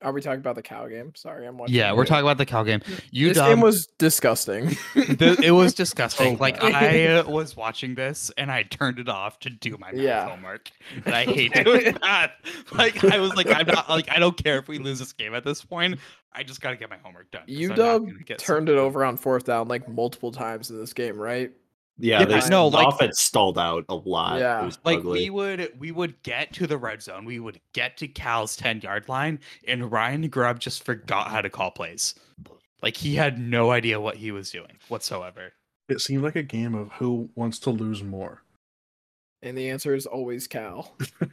Are 0.03 0.13
we 0.13 0.21
talking 0.21 0.41
about 0.41 0.57
the 0.57 0.63
cow 0.63 0.87
game? 0.89 1.15
Sorry, 1.15 1.47
I'm 1.47 1.57
watching. 1.57 1.75
Yeah, 1.75 1.93
we're 1.95 2.05
talking 2.05 2.25
about 2.25 2.37
the 2.37 2.45
cow 2.45 2.63
game. 2.65 2.81
UW, 2.81 3.29
This 3.29 3.39
game 3.39 3.61
was 3.63 3.87
disgusting. 3.99 4.69
th- 4.95 5.41
it 5.41 5.53
was 5.53 5.73
disgusting. 5.75 6.35
Oh, 6.37 6.41
like 6.41 6.63
I 6.63 7.07
uh, 7.17 7.25
was 7.29 7.57
watching 7.57 7.95
this 7.95 8.31
and 8.37 8.51
I 8.53 8.63
turned 8.65 8.99
it 8.99 9.09
off 9.09 9.39
to 9.41 9.51
do 9.51 9.77
my 9.79 9.93
math 9.93 10.01
Yeah. 10.01 10.29
homework, 10.29 10.71
and 11.05 11.15
I 11.15 11.25
hate 11.25 11.53
doing 11.55 11.97
that. 12.03 12.33
Like 12.73 13.03
I 13.05 13.19
was 13.19 13.35
like, 13.37 13.47
I'm 13.49 13.67
not 13.67 13.89
like 13.89 14.11
I 14.11 14.19
don't 14.19 14.37
care 14.43 14.59
if 14.59 14.69
we 14.69 14.79
lose 14.79 14.99
this 14.99 15.13
game 15.15 15.35
at 15.35 15.45
this 15.45 15.65
point. 15.65 15.99
I 16.33 16.43
just 16.43 16.61
got 16.61 16.71
to 16.71 16.77
get 16.77 16.91
my 16.91 16.99
homework 17.03 17.31
done. 17.31 17.45
I'm 17.49 17.55
UW 17.55 18.37
turned 18.37 18.69
so- 18.69 18.73
it 18.75 18.79
over 18.79 19.03
on 19.03 19.17
fourth 19.17 19.45
down 19.45 19.69
like 19.69 19.89
multiple 19.89 20.31
times 20.31 20.71
in 20.71 20.79
this 20.79 20.93
game, 20.93 21.17
right? 21.19 21.53
Yeah, 21.99 22.21
Yeah, 22.21 22.25
they, 22.41 22.49
no, 22.49 22.71
the 22.71 22.77
like- 22.77 22.89
offense 22.95 23.21
stalled 23.21 23.59
out 23.59 23.85
a 23.89 23.95
lot. 23.95 24.39
Yeah. 24.41 24.63
it 24.63 24.67
was 24.67 24.79
like 24.85 24.99
ugly. 24.99 25.23
we 25.25 25.31
would 25.31 25.73
we 25.79 25.91
would 25.93 26.23
get 26.23 26.53
to 26.55 26.67
the 26.67 26.77
red 26.79 27.03
zone 27.03 27.25
we 27.25 27.41
would 27.41 27.61
get 27.73 27.97
to 27.99 28.09
cal's 28.09 28.57
10 28.57 28.81
yard 28.83 29.09
line 29.09 29.39
and 29.67 29.91
ryan 29.91 30.29
grubb 30.29 30.59
just 30.61 30.85
forgot 30.85 31.29
how 31.29 31.41
to 31.41 31.49
call 31.51 31.71
plays 31.71 32.15
like 32.83 32.97
he 32.97 33.15
had 33.15 33.39
no 33.39 33.71
idea 33.71 34.01
what 34.01 34.17
he 34.17 34.31
was 34.31 34.51
doing 34.51 34.77
whatsoever 34.89 35.53
It 35.89 36.01
seemed 36.01 36.23
like 36.23 36.37
a 36.37 36.43
game 36.43 36.75
of 36.75 36.91
who 36.93 37.31
wants 37.35 37.59
to 37.61 37.71
lose 37.71 38.03
more. 38.03 38.43
And 39.43 39.57
the 39.57 39.71
answer 39.71 39.95
is 39.95 40.07
always 40.07 40.47
Cal. 40.49 40.97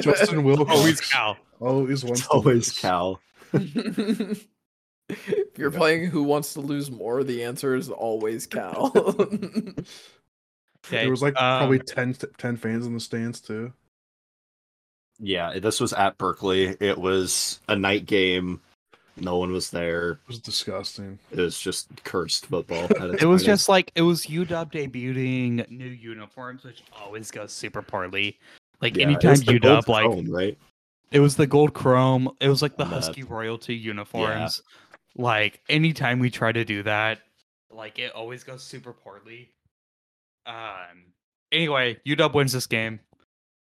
Justin 0.00 0.42
Wilcox 0.44 0.70
always 0.70 1.00
cal 1.00 1.36
always 1.60 2.02
wants 2.04 2.20
It's 2.20 2.28
to 2.28 2.34
always 2.34 2.54
lose. 2.56 2.78
Cal. 2.78 3.20
if 5.08 5.58
you're 5.58 5.70
playing 5.70 6.06
Who 6.06 6.22
Wants 6.22 6.54
to 6.54 6.60
Lose 6.60 6.90
More, 6.90 7.24
the 7.24 7.44
answer 7.44 7.74
is 7.74 7.88
always 7.88 8.46
Cal. 8.46 8.92
okay 8.96 9.82
There 10.90 11.10
was 11.10 11.22
like 11.22 11.36
um, 11.40 11.58
probably 11.60 11.80
10, 11.80 12.14
10 12.38 12.56
fans 12.56 12.86
in 12.86 12.94
the 12.94 13.00
stands 13.00 13.40
too. 13.40 13.72
Yeah, 15.18 15.58
this 15.58 15.80
was 15.80 15.92
at 15.92 16.16
Berkeley. 16.16 16.76
It 16.80 16.96
was 16.96 17.60
a 17.68 17.76
night 17.76 18.06
game. 18.06 18.60
No 19.16 19.36
one 19.36 19.50
was 19.50 19.70
there. 19.70 20.12
It 20.12 20.28
was 20.28 20.38
disgusting. 20.38 21.18
It 21.32 21.40
was 21.40 21.58
just 21.58 21.88
cursed 22.04 22.46
football. 22.46 22.86
it 23.20 23.26
was 23.26 23.44
just 23.44 23.68
like 23.68 23.90
it 23.96 24.02
was 24.02 24.26
uw 24.26 24.46
debuting 24.46 25.68
new 25.70 25.88
uniforms 25.88 26.62
which 26.62 26.84
always 26.96 27.30
goes 27.32 27.52
super 27.52 27.82
poorly 27.82 28.38
like 28.80 28.96
Yeah, 28.96 29.02
it 29.02 29.06
anytime 29.06 29.30
was 29.32 29.44
the 29.44 29.58
uw 29.58 29.88
like 29.88 30.04
chrome, 30.04 30.30
right? 30.30 30.56
It 31.10 31.20
was 31.20 31.36
the 31.36 31.46
gold 31.46 31.72
chrome. 31.72 32.30
It 32.40 32.48
was 32.48 32.60
like 32.60 32.76
the 32.76 32.84
Husky 32.84 33.22
royalty 33.22 33.74
uniforms. 33.74 34.62
Like 35.16 35.60
anytime 35.68 36.18
we 36.20 36.30
try 36.30 36.52
to 36.52 36.64
do 36.64 36.82
that, 36.84 37.20
like 37.70 37.98
it 37.98 38.12
always 38.12 38.44
goes 38.44 38.62
super 38.62 38.92
poorly. 38.92 39.50
Um 40.46 41.12
anyway, 41.52 41.98
UW 42.06 42.32
wins 42.34 42.52
this 42.52 42.66
game. 42.66 43.00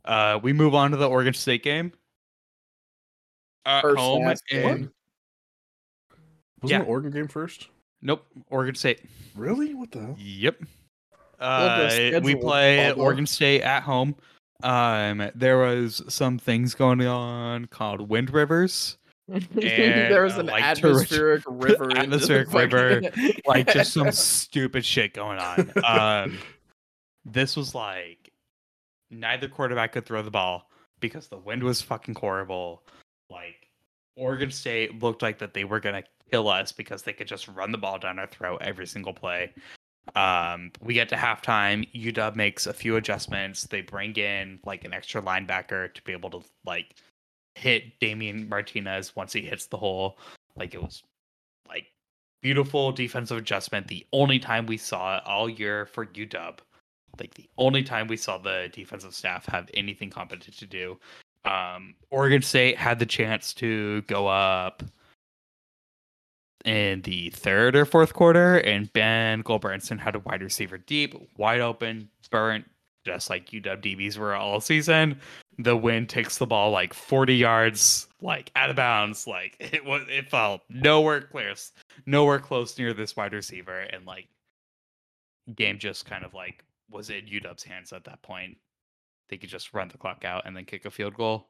Uh, 0.04 0.38
we 0.42 0.52
move 0.52 0.74
on 0.74 0.90
to 0.90 0.96
the 0.98 1.08
Oregon 1.08 1.32
State 1.32 1.62
game. 1.62 1.92
At 3.64 3.80
First 3.82 3.98
home 3.98 4.22
half, 4.24 4.38
in 4.50 4.62
Wasn't 4.62 4.90
Yeah. 6.64 6.78
the 6.80 6.84
Oregon 6.84 7.10
game 7.10 7.28
first? 7.28 7.68
nope, 8.02 8.26
Oregon 8.50 8.74
State. 8.74 9.00
Really? 9.34 9.72
What 9.74 9.90
the 9.92 10.00
hell? 10.00 10.16
Yep. 10.18 10.62
Uh, 11.40 12.20
we 12.22 12.34
play 12.34 12.88
bubble. 12.90 13.02
Oregon 13.02 13.26
State 13.26 13.62
at 13.62 13.82
home. 13.82 14.14
Um, 14.62 15.30
there 15.34 15.58
was 15.58 16.02
some 16.08 16.38
things 16.38 16.74
going 16.74 17.00
on 17.06 17.66
called 17.66 18.08
Wind 18.08 18.30
Rivers, 18.30 18.98
there 19.28 20.22
was 20.22 20.36
an 20.36 20.46
like 20.46 20.62
atmospheric 20.62 21.44
river. 21.48 21.96
atmospheric 21.96 22.52
river, 22.52 23.00
like 23.46 23.72
just 23.72 23.92
some 23.92 24.10
stupid 24.12 24.84
shit 24.84 25.14
going 25.14 25.38
on. 25.38 25.72
Um, 25.84 26.38
this 27.24 27.56
was 27.56 27.74
like 27.74 28.30
neither 29.10 29.48
quarterback 29.48 29.92
could 29.92 30.04
throw 30.04 30.22
the 30.22 30.30
ball 30.30 30.70
because 31.00 31.28
the 31.28 31.38
wind 31.38 31.62
was 31.62 31.80
fucking 31.80 32.14
horrible. 32.14 32.82
Like 33.30 33.70
Oregon 34.16 34.50
State 34.50 35.02
looked 35.02 35.22
like 35.22 35.38
that 35.38 35.54
they 35.54 35.64
were 35.64 35.80
gonna 35.80 36.04
kill 36.30 36.48
us 36.48 36.72
because 36.72 37.02
they 37.02 37.12
could 37.12 37.28
just 37.28 37.48
run 37.48 37.72
the 37.72 37.78
ball 37.78 37.98
down 37.98 38.18
our 38.18 38.26
throat 38.26 38.58
every 38.62 38.86
single 38.86 39.14
play. 39.14 39.52
Um, 40.14 40.70
we 40.80 40.92
get 40.94 41.08
to 41.08 41.16
halftime. 41.16 41.90
UW 41.94 42.36
makes 42.36 42.66
a 42.66 42.74
few 42.74 42.96
adjustments. 42.96 43.64
They 43.64 43.80
bring 43.80 44.14
in 44.16 44.60
like 44.64 44.84
an 44.84 44.92
extra 44.92 45.22
linebacker 45.22 45.94
to 45.94 46.02
be 46.02 46.12
able 46.12 46.30
to 46.30 46.42
like 46.66 46.96
hit 47.54 47.98
Damien 48.00 48.48
Martinez 48.48 49.14
once 49.16 49.32
he 49.32 49.42
hits 49.42 49.66
the 49.66 49.76
hole. 49.76 50.18
Like 50.56 50.74
it 50.74 50.82
was 50.82 51.02
like 51.68 51.86
beautiful 52.42 52.92
defensive 52.92 53.38
adjustment. 53.38 53.88
The 53.88 54.06
only 54.12 54.38
time 54.38 54.66
we 54.66 54.76
saw 54.76 55.16
it 55.16 55.22
all 55.26 55.48
year 55.48 55.86
for 55.86 56.06
UW. 56.06 56.58
Like 57.18 57.34
the 57.34 57.48
only 57.58 57.82
time 57.82 58.08
we 58.08 58.16
saw 58.16 58.38
the 58.38 58.70
defensive 58.72 59.14
staff 59.14 59.46
have 59.46 59.70
anything 59.74 60.10
competent 60.10 60.56
to 60.58 60.66
do. 60.66 60.98
Um, 61.44 61.94
Oregon 62.10 62.42
State 62.42 62.76
had 62.78 62.98
the 62.98 63.06
chance 63.06 63.52
to 63.54 64.02
go 64.02 64.26
up 64.26 64.82
in 66.64 67.02
the 67.02 67.30
third 67.30 67.76
or 67.76 67.84
fourth 67.84 68.14
quarter, 68.14 68.56
and 68.56 68.92
Ben 68.92 69.42
Gulbranson 69.42 69.98
had 69.98 70.14
a 70.16 70.20
wide 70.20 70.42
receiver 70.42 70.78
deep, 70.78 71.14
wide 71.36 71.60
open, 71.60 72.08
burnt, 72.30 72.64
just 73.04 73.30
like 73.30 73.50
UW 73.50 73.80
DBs 73.82 74.18
were 74.18 74.34
all 74.34 74.60
season. 74.60 75.20
The 75.58 75.76
wind 75.76 76.08
takes 76.08 76.38
the 76.38 76.46
ball 76.46 76.70
like 76.70 76.92
40 76.92 77.36
yards, 77.36 78.08
like 78.20 78.50
out 78.56 78.70
of 78.70 78.76
bounds. 78.76 79.26
Like 79.26 79.56
it 79.60 79.84
was, 79.84 80.02
it 80.08 80.28
felt 80.30 80.62
nowhere 80.68 81.20
close, 81.22 81.72
nowhere 82.06 82.40
close 82.40 82.76
near 82.78 82.92
this 82.92 83.14
wide 83.16 83.32
receiver, 83.32 83.78
and 83.80 84.04
like 84.06 84.28
game 85.54 85.78
just 85.78 86.06
kind 86.06 86.24
of 86.24 86.34
like 86.34 86.64
was 86.90 87.10
in 87.10 87.26
UW's 87.26 87.62
hands 87.62 87.92
at 87.92 88.04
that 88.04 88.22
point. 88.22 88.56
They 89.28 89.36
could 89.36 89.48
just 89.50 89.72
run 89.74 89.88
the 89.88 89.98
clock 89.98 90.24
out 90.24 90.42
and 90.46 90.56
then 90.56 90.64
kick 90.64 90.84
a 90.84 90.90
field 90.90 91.14
goal. 91.14 91.48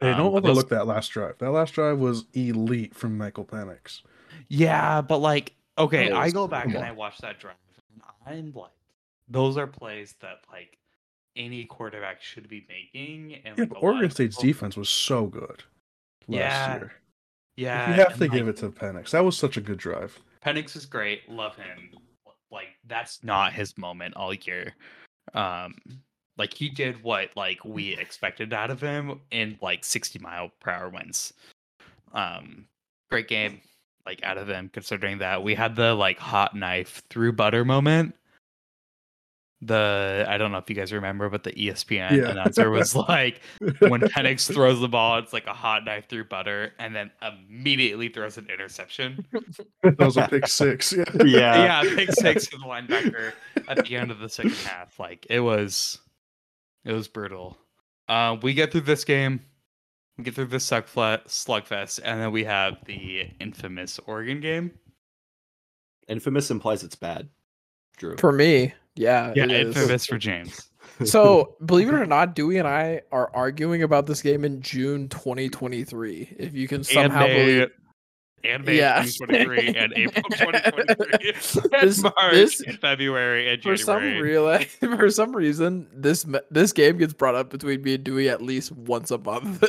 Hey, 0.00 0.10
Um, 0.12 0.18
don't 0.18 0.32
but 0.34 0.42
those- 0.42 0.50
overlook 0.50 0.68
that 0.70 0.86
last 0.86 1.08
drive. 1.08 1.38
That 1.38 1.50
last 1.50 1.72
drive 1.74 1.98
was 1.98 2.24
elite 2.34 2.94
from 2.94 3.16
Michael 3.18 3.44
Penix. 3.44 4.02
Yeah, 4.48 5.00
but 5.02 5.18
like, 5.18 5.54
okay, 5.78 6.10
I 6.10 6.30
go 6.30 6.46
back 6.48 6.66
and. 6.66 6.78
I 6.78 6.92
watch 6.92 7.18
that 7.18 7.38
drive, 7.38 7.54
and 7.92 8.02
I'm 8.26 8.52
like, 8.54 8.70
those 9.32 9.56
are 9.56 9.66
plays 9.66 10.14
that 10.20 10.40
like 10.50 10.78
any 11.36 11.64
quarterback 11.64 12.20
should 12.20 12.48
be 12.48 12.66
making. 12.68 13.40
And 13.44 13.56
Yeah, 13.58 13.64
like, 13.70 13.82
Oregon 13.82 14.10
State's 14.10 14.36
people- 14.36 14.48
defense 14.48 14.76
was 14.76 14.88
so 14.88 15.26
good 15.26 15.62
last 16.28 16.28
Yeah, 16.28 16.76
year. 16.76 16.92
Yeah, 17.56 17.88
you 17.88 17.94
have 18.02 18.18
to 18.18 18.28
give 18.28 18.48
it 18.48 18.56
to 18.58 18.70
Penix. 18.70 19.10
That 19.10 19.24
was 19.24 19.36
such 19.36 19.56
a 19.56 19.60
good 19.60 19.78
drive. 19.78 20.18
Penix 20.44 20.74
is 20.76 20.86
great. 20.86 21.28
Love 21.28 21.56
him. 21.56 21.90
Like 22.50 22.68
that's 22.86 23.22
not 23.24 23.52
his 23.52 23.76
moment 23.78 24.16
all 24.16 24.34
year. 24.34 24.74
Um, 25.34 25.74
like 26.38 26.52
he 26.54 26.68
did 26.68 27.02
what 27.02 27.30
like 27.36 27.64
we 27.64 27.94
expected 27.96 28.52
out 28.52 28.70
of 28.70 28.80
him 28.80 29.20
in 29.30 29.58
like 29.62 29.84
60 29.84 30.18
mile 30.18 30.50
per 30.60 30.70
hour 30.70 30.88
winds. 30.88 31.32
Um, 32.12 32.66
great 33.10 33.28
game 33.28 33.60
like 34.04 34.22
out 34.24 34.36
of 34.36 34.48
him 34.48 34.68
considering 34.72 35.18
that 35.18 35.42
we 35.42 35.54
had 35.54 35.76
the 35.76 35.94
like 35.94 36.18
hot 36.18 36.56
knife 36.56 37.02
through 37.08 37.32
butter 37.32 37.64
moment. 37.64 38.14
The 39.64 40.24
I 40.28 40.38
don't 40.38 40.50
know 40.50 40.58
if 40.58 40.68
you 40.68 40.74
guys 40.74 40.92
remember, 40.92 41.28
but 41.30 41.44
the 41.44 41.52
ESPN 41.52 42.16
Yeah. 42.16 42.30
announcer 42.30 42.68
was 42.68 42.96
like, 43.08 43.40
when 43.78 44.00
Penix 44.00 44.52
throws 44.52 44.80
the 44.80 44.88
ball, 44.88 45.18
it's 45.18 45.32
like 45.32 45.46
a 45.46 45.52
hot 45.52 45.84
knife 45.84 46.08
through 46.08 46.24
butter, 46.24 46.72
and 46.80 46.94
then 46.96 47.12
immediately 47.22 48.08
throws 48.08 48.38
an 48.38 48.48
interception. 48.52 49.24
That 49.84 49.98
was 49.98 50.16
a 50.16 50.26
pick 50.28 50.48
six. 50.48 50.92
Yeah. 50.92 51.04
yeah. 51.24 51.82
yeah, 51.82 51.94
pick 51.94 52.10
six 52.12 52.46
to 52.48 52.56
the 52.56 52.64
linebacker 52.64 53.34
at 53.68 53.84
the 53.86 53.96
end 53.96 54.10
of 54.10 54.18
the 54.18 54.28
second 54.28 54.52
half. 54.54 54.98
Like 54.98 55.26
it 55.30 55.38
was, 55.40 55.98
it 56.84 56.92
was 56.92 57.06
brutal. 57.06 57.56
Uh, 58.08 58.36
we 58.42 58.54
get 58.54 58.72
through 58.72 58.80
this 58.80 59.04
game, 59.04 59.40
we 60.18 60.24
get 60.24 60.34
through 60.34 60.46
this 60.46 60.64
suck 60.64 60.88
flat 60.88 61.26
slugfest, 61.28 62.00
and 62.04 62.20
then 62.20 62.32
we 62.32 62.42
have 62.42 62.78
the 62.86 63.30
infamous 63.40 64.00
Oregon 64.06 64.40
game. 64.40 64.72
Infamous 66.08 66.50
implies 66.50 66.82
it's 66.82 66.96
bad. 66.96 67.28
Drew. 67.96 68.16
For 68.16 68.32
me, 68.32 68.74
yeah. 68.94 69.32
Yeah, 69.34 69.44
it 69.44 69.50
is. 69.50 69.76
infamous 69.76 70.06
for 70.06 70.18
James. 70.18 70.68
So, 71.04 71.56
believe 71.64 71.88
it 71.88 71.94
or 71.94 72.06
not, 72.06 72.34
Dewey 72.36 72.58
and 72.58 72.68
I 72.68 73.00
are 73.10 73.34
arguing 73.34 73.82
about 73.82 74.06
this 74.06 74.22
game 74.22 74.44
in 74.44 74.60
June 74.60 75.08
2023. 75.08 76.36
If 76.38 76.54
you 76.54 76.68
can 76.68 76.84
somehow 76.84 77.24
and 77.24 77.32
May, 77.32 77.44
believe 77.44 77.70
and 78.44 78.64
May 78.64 78.76
Yeah. 78.76 79.02
2023 79.02 79.74
and 79.74 79.92
April 79.96 80.24
2023 80.30 81.32
This- 81.80 81.96
and 81.96 82.02
March 82.16 82.32
this- 82.32 82.60
and 82.60 82.78
February 82.78 83.52
and 83.52 83.62
for 83.62 83.76
some 83.76 84.02
real 84.02 84.58
for 84.80 85.10
some 85.10 85.34
reason 85.34 85.88
this 85.94 86.26
this 86.50 86.72
game 86.72 86.98
gets 86.98 87.14
brought 87.14 87.34
up 87.34 87.50
between 87.50 87.82
me 87.82 87.94
and 87.94 88.04
Dewey 88.04 88.28
at 88.28 88.42
least 88.42 88.70
once 88.72 89.10
a 89.10 89.18
month. 89.18 89.62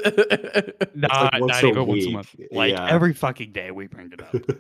not 0.94 1.40
once 1.40 1.54
not 1.54 1.64
a 1.64 1.68
even 1.68 1.88
once 1.88 2.06
a 2.06 2.10
month. 2.12 2.36
Like 2.52 2.74
yeah. 2.74 2.88
every 2.90 3.14
fucking 3.14 3.54
day 3.54 3.72
we 3.72 3.88
bring 3.88 4.12
it 4.12 4.22
up. 4.22 4.58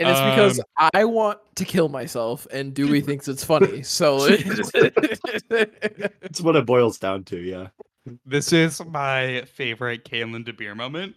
And 0.00 0.08
it's 0.08 0.20
because 0.20 0.58
Um, 0.78 0.90
I 0.94 1.04
want 1.04 1.38
to 1.56 1.64
kill 1.64 1.88
myself, 1.90 2.46
and 2.50 2.74
Dewey 2.74 3.00
thinks 3.08 3.28
it's 3.28 3.44
funny. 3.44 3.82
So 3.82 4.24
It's 5.50 6.40
what 6.40 6.56
it 6.56 6.66
boils 6.66 6.98
down 6.98 7.24
to, 7.24 7.36
yeah. 7.38 7.68
This 8.24 8.52
is 8.52 8.82
my 8.86 9.44
favorite 9.52 10.04
Kalen 10.04 10.44
DeBoer 10.44 10.74
moment. 10.76 11.14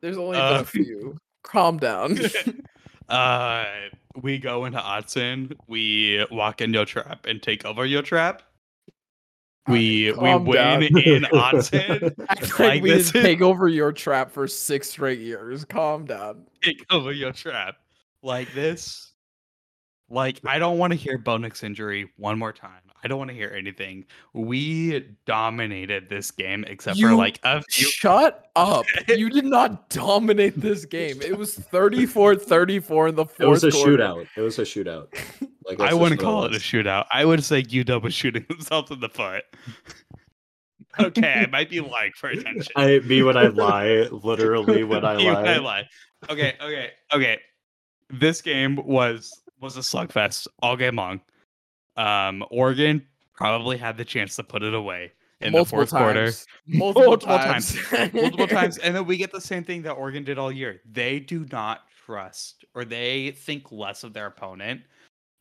there's 0.00 0.16
only 0.16 0.38
Uh, 0.38 0.60
a 0.60 0.64
few. 0.64 1.18
Calm 1.42 1.78
down. 1.78 2.18
uh, 3.08 3.64
we 4.22 4.38
go 4.38 4.64
into 4.64 4.78
Autzen, 4.78 5.52
we 5.68 6.24
walk 6.30 6.60
in 6.60 6.72
your 6.72 6.84
Trap 6.84 7.26
and 7.26 7.42
take 7.42 7.64
over 7.64 7.84
your 7.84 8.02
Trap. 8.02 8.42
We 9.68 10.12
we 10.12 10.12
Calm 10.12 10.44
win 10.44 10.56
down. 10.56 10.82
in 10.84 11.22
Autzen, 11.24 12.16
like 12.28 12.58
Like, 12.58 12.82
we 12.82 12.90
this 12.92 13.10
didn't 13.10 13.26
is- 13.26 13.32
take 13.36 13.40
over 13.42 13.66
your 13.66 13.90
trap 13.90 14.30
for 14.30 14.46
six 14.46 14.88
straight 14.90 15.18
years. 15.18 15.64
Calm 15.64 16.04
down. 16.04 16.46
take 16.62 16.86
over 16.90 17.10
your 17.12 17.32
Trap. 17.32 17.74
Like 18.22 18.52
this. 18.54 19.12
Like 20.08 20.40
I 20.46 20.58
don't 20.58 20.78
want 20.78 20.92
to 20.92 20.96
hear 20.96 21.18
Bo 21.18 21.36
Nix 21.36 21.62
injury 21.64 22.10
one 22.16 22.38
more 22.38 22.52
time. 22.52 22.80
I 23.02 23.08
don't 23.08 23.18
want 23.18 23.30
to 23.30 23.36
hear 23.36 23.52
anything. 23.56 24.04
We 24.32 25.06
dominated 25.26 26.08
this 26.08 26.30
game 26.30 26.64
except 26.66 26.98
for 27.00 27.14
like 27.14 27.38
a 27.44 27.62
few 27.70 27.86
Shut 27.88 28.46
up. 28.56 28.84
You 29.08 29.30
did 29.30 29.44
not 29.44 29.90
dominate 29.90 30.60
this 30.60 30.84
game. 30.84 31.20
It 31.22 31.36
was 31.36 31.56
34-34 31.58 33.08
in 33.08 33.14
the 33.14 33.24
fourth 33.26 33.34
It 33.40 33.46
was 33.46 33.64
a 33.64 33.70
quarter. 33.70 33.92
shootout. 33.96 34.26
It 34.36 34.40
was 34.40 34.58
a 34.58 34.62
shootout. 34.62 35.08
Like 35.64 35.80
I 35.90 35.92
wouldn't 35.94 36.20
call 36.20 36.44
it 36.44 36.54
a 36.54 36.58
shootout. 36.58 37.06
I 37.12 37.24
would 37.24 37.44
say 37.44 37.62
UW 37.62 38.02
was 38.02 38.14
shooting 38.14 38.46
himself 38.48 38.90
in 38.90 39.00
the 39.00 39.08
foot. 39.08 39.44
okay, 40.98 41.42
I 41.42 41.46
might 41.46 41.68
be 41.70 41.80
lying 41.80 42.12
for 42.16 42.30
attention. 42.30 42.72
I 42.76 43.00
be 43.00 43.22
when 43.22 43.36
I 43.36 43.48
lie, 43.48 44.08
literally 44.10 44.84
when 44.84 45.04
I 45.04 45.18
You 45.18 45.32
might 45.32 45.58
lie. 45.58 45.58
lie. 45.58 45.88
Okay, 46.30 46.54
okay, 46.60 46.90
okay. 47.12 47.38
This 48.10 48.40
game 48.42 48.76
was 48.86 49.32
was 49.60 49.76
a 49.76 49.80
slugfest 49.80 50.46
all 50.62 50.76
game 50.76 50.96
long. 50.96 51.20
Um, 51.96 52.44
Oregon 52.50 53.04
probably 53.34 53.76
had 53.76 53.96
the 53.96 54.04
chance 54.04 54.36
to 54.36 54.42
put 54.44 54.62
it 54.62 54.74
away 54.74 55.12
in 55.40 55.52
Multiple 55.52 55.80
the 55.80 55.86
fourth 55.86 55.90
quarter. 56.02 56.24
times. 56.26 56.46
Multiple, 56.66 57.06
Multiple 57.06 57.38
times. 57.38 57.76
multiple 58.12 58.46
times, 58.46 58.78
and 58.78 58.94
then 58.94 59.06
we 59.06 59.16
get 59.16 59.32
the 59.32 59.40
same 59.40 59.64
thing 59.64 59.82
that 59.82 59.92
Oregon 59.92 60.24
did 60.24 60.38
all 60.38 60.52
year. 60.52 60.80
They 60.90 61.20
do 61.20 61.46
not 61.50 61.82
trust 62.04 62.64
or 62.74 62.84
they 62.84 63.32
think 63.32 63.72
less 63.72 64.04
of 64.04 64.12
their 64.12 64.26
opponent 64.26 64.82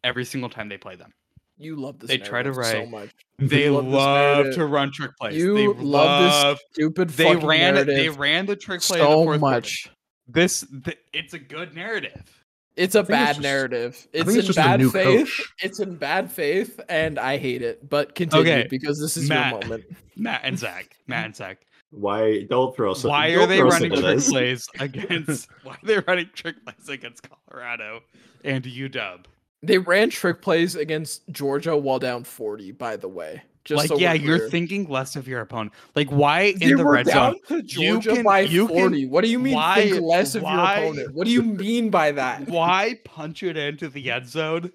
every 0.03 0.25
single 0.25 0.49
time 0.49 0.69
they 0.69 0.77
play 0.77 0.95
them. 0.95 1.13
You 1.57 1.75
love 1.77 1.99
this. 1.99 2.09
They 2.09 2.17
try 2.17 2.43
to 2.43 2.51
narrative 2.51 2.65
so 2.71 2.85
much. 2.87 3.09
They 3.39 3.69
love 3.69 3.85
love 3.85 4.53
to 4.55 4.65
run 4.65 4.91
trick 4.91 5.11
plays. 5.19 5.35
You 5.35 5.55
they 5.55 5.67
love 5.67 5.79
love 5.81 6.57
this 6.57 6.65
stupid 6.73 7.09
they 7.11 7.35
ran 7.35 7.77
it. 7.77 7.85
They 7.85 8.09
ran 8.09 8.45
the 8.45 8.55
trick 8.57 8.81
play 8.81 8.99
in 8.99 9.05
the 9.05 9.09
so 9.11 9.23
fourth 9.23 9.39
quarter. 9.39 9.55
much. 9.55 9.89
This 10.27 10.65
th- 10.83 10.97
it's 11.13 11.33
a 11.33 11.39
good 11.39 11.73
narrative. 11.73 12.44
It's 12.77 12.95
a 12.95 12.99
think 12.99 13.09
it's 13.09 13.09
bad 13.09 13.27
just- 13.35 13.41
narrative. 13.41 14.07
I 14.13 14.17
It's 14.17 14.29
in 14.31 14.37
it's 14.37 14.47
just 14.47 14.59
a 14.59 14.61
bad 14.61 14.79
new 14.79 14.89
faith. 14.89 15.27
coach. 15.27 15.53
It's 15.59 15.79
in 15.79 15.95
bad 15.95 16.31
faith, 16.31 16.79
and 16.89 17.17
I 17.17 17.37
hate 17.37 17.61
it. 17.61 17.87
But 17.89 18.15
continue 18.15 18.51
Okay, 18.51 18.67
because 18.69 18.99
this 18.99 19.15
is 19.17 19.29
Matt. 19.29 19.51
your 19.51 19.61
moment. 19.61 19.83
Matt 20.17 20.41
and 20.43 20.59
Zach. 20.59 20.95
Matt 21.07 21.25
and 21.25 21.35
Zach. 21.35 21.59
Why 21.91 22.43
don't 22.49 22.75
throw 22.75 22.93
some 22.93 23.11
Why 23.11 23.29
are 23.29 23.47
they 23.47 23.61
running 23.61 23.91
trick 23.91 24.03
this. 24.03 24.29
plays 24.29 24.67
against? 24.79 25.47
Why 25.63 25.73
are 25.73 25.85
they 25.85 25.99
running 25.99 26.29
trick 26.33 26.55
plays 26.65 26.89
against 26.89 27.21
Colorado 27.29 28.01
and 28.43 28.63
UW? 28.65 29.23
They 29.63 29.77
ran 29.77 30.09
trick 30.09 30.41
plays 30.41 30.75
against 30.75 31.27
Georgia 31.31 31.77
while 31.77 31.99
down 31.99 32.23
40, 32.25 32.71
by 32.73 32.97
the 32.97 33.07
way. 33.07 33.41
Just 33.65 33.79
like 33.79 33.87
so 33.87 33.97
yeah, 33.97 34.13
you're 34.13 34.47
thinking 34.49 34.87
less 34.87 35.15
of 35.15 35.27
your 35.27 35.41
opponent. 35.41 35.73
Like 35.95 36.09
why 36.09 36.53
They 36.53 36.67
in 36.71 36.77
the 36.77 36.85
were 36.85 36.93
red 36.93 37.07
down 37.07 37.35
zone? 37.49 37.65
to 37.65 37.81
You 37.81 37.99
can- 37.99 38.23
by 38.23 38.41
you 38.41 38.67
can- 38.67 39.09
what 39.09 39.23
do 39.23 39.29
you 39.29 39.39
mean 39.39 39.55
why- 39.55 39.89
think 39.89 40.01
less 40.03 40.35
of 40.35 40.43
why- 40.43 40.81
your 40.81 40.89
opponent? 40.91 41.13
What 41.15 41.25
do 41.25 41.31
you 41.31 41.41
mean 41.41 41.89
by 41.89 42.11
that? 42.11 42.47
Why 42.47 42.99
punch 43.03 43.41
it 43.43 43.57
into 43.57 43.89
the 43.89 44.11
end 44.11 44.29
zone 44.29 44.71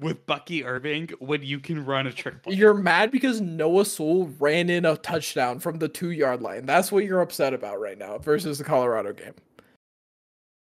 with 0.00 0.24
Bucky 0.24 0.64
Irving 0.64 1.10
when 1.18 1.42
you 1.42 1.60
can 1.60 1.84
run 1.84 2.06
a 2.06 2.12
trick 2.12 2.42
play? 2.42 2.54
You're 2.54 2.72
mad 2.74 3.10
because 3.10 3.42
Noah 3.42 3.84
Sewell 3.84 4.30
ran 4.38 4.70
in 4.70 4.86
a 4.86 4.96
touchdown 4.96 5.58
from 5.60 5.78
the 5.78 5.88
two 5.88 6.10
yard 6.10 6.40
line. 6.40 6.64
That's 6.64 6.90
what 6.90 7.04
you're 7.04 7.20
upset 7.20 7.52
about 7.52 7.78
right 7.78 7.98
now 7.98 8.16
versus 8.18 8.56
the 8.56 8.64
Colorado 8.64 9.12
game. 9.12 9.34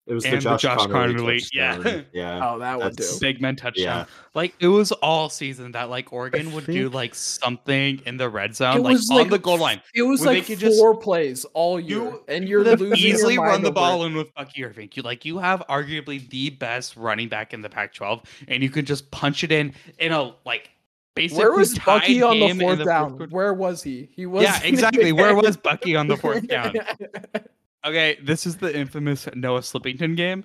It 0.08 0.14
was 0.14 0.24
And 0.24 0.34
the 0.34 0.50
the 0.50 0.56
Josh, 0.56 0.62
Josh 0.62 0.78
Conerly, 0.86 1.36
Conerly, 1.36 1.50
yeah. 1.52 2.02
yeah. 2.12 2.50
Oh, 2.50 2.58
that 2.58 2.78
one 2.78 2.90
too. 2.90 2.94
That's- 2.96 3.18
Big 3.18 3.40
man 3.42 3.56
touchdown. 3.56 3.84
Yeah. 3.84 4.04
Like 4.34 4.54
it 4.58 4.68
was 4.68 4.90
all 4.92 5.28
season 5.28 5.72
that 5.72 5.90
like 5.90 6.12
Oregon 6.12 6.52
would 6.52 6.64
do 6.66 6.88
like 6.88 7.14
something 7.14 8.00
in 8.06 8.16
the 8.16 8.28
red 8.30 8.56
zone, 8.56 8.78
It 8.78 8.80
like 8.80 8.92
was 8.94 9.10
on 9.10 9.16
like 9.18 9.30
the 9.30 9.38
goal 9.38 9.58
line. 9.58 9.82
It 9.94 10.02
was 10.02 10.24
like 10.24 10.46
could 10.46 10.58
just- 10.58 10.78
four 10.78 10.96
plays 10.96 11.44
all 11.54 11.78
year, 11.78 11.98
You 11.98 12.22
and 12.28 12.48
you're 12.48 12.64
could 12.64 12.80
losing. 12.80 12.96
your 13.06 13.14
easily 13.14 13.38
run 13.38 13.60
the 13.62 13.68
over 13.68 13.74
ball 13.74 14.04
in 14.06 14.14
with 14.14 14.32
Bucky 14.34 14.64
Irving. 14.64 14.88
You 14.94 15.02
like 15.02 15.24
you 15.24 15.38
have 15.38 15.62
arguably 15.68 16.26
the 16.30 16.50
best 16.50 16.96
running 16.96 17.28
back 17.28 17.52
in 17.52 17.60
the 17.60 17.68
Pac-12, 17.68 18.24
and 18.48 18.62
you 18.62 18.70
can 18.70 18.84
just 18.86 19.10
punch 19.10 19.44
it 19.44 19.52
in 19.52 19.74
in 19.98 20.12
a 20.12 20.32
like 20.46 20.70
basically 21.14 21.44
Where 21.44 21.52
was 21.52 21.78
Bucky 21.80 22.22
on 22.22 22.38
the 22.38 22.54
fourth 22.54 22.78
the 22.78 22.84
down? 22.84 23.10
quarter. 23.16 23.26
Where 23.34 23.52
was 23.52 23.82
he? 23.82 24.08
He 24.14 24.24
was. 24.24 24.44
Yeah, 24.44 24.58
exactly. 24.62 25.12
Where 25.12 25.34
was 25.34 25.56
Bucky 25.56 25.96
on 25.96 26.06
the 26.08 26.16
fourth 26.16 26.46
down? 26.48 26.74
Okay, 27.88 28.18
this 28.22 28.46
is 28.46 28.56
the 28.58 28.76
infamous 28.76 29.26
Noah 29.34 29.60
Slippington 29.60 30.16
game. 30.16 30.44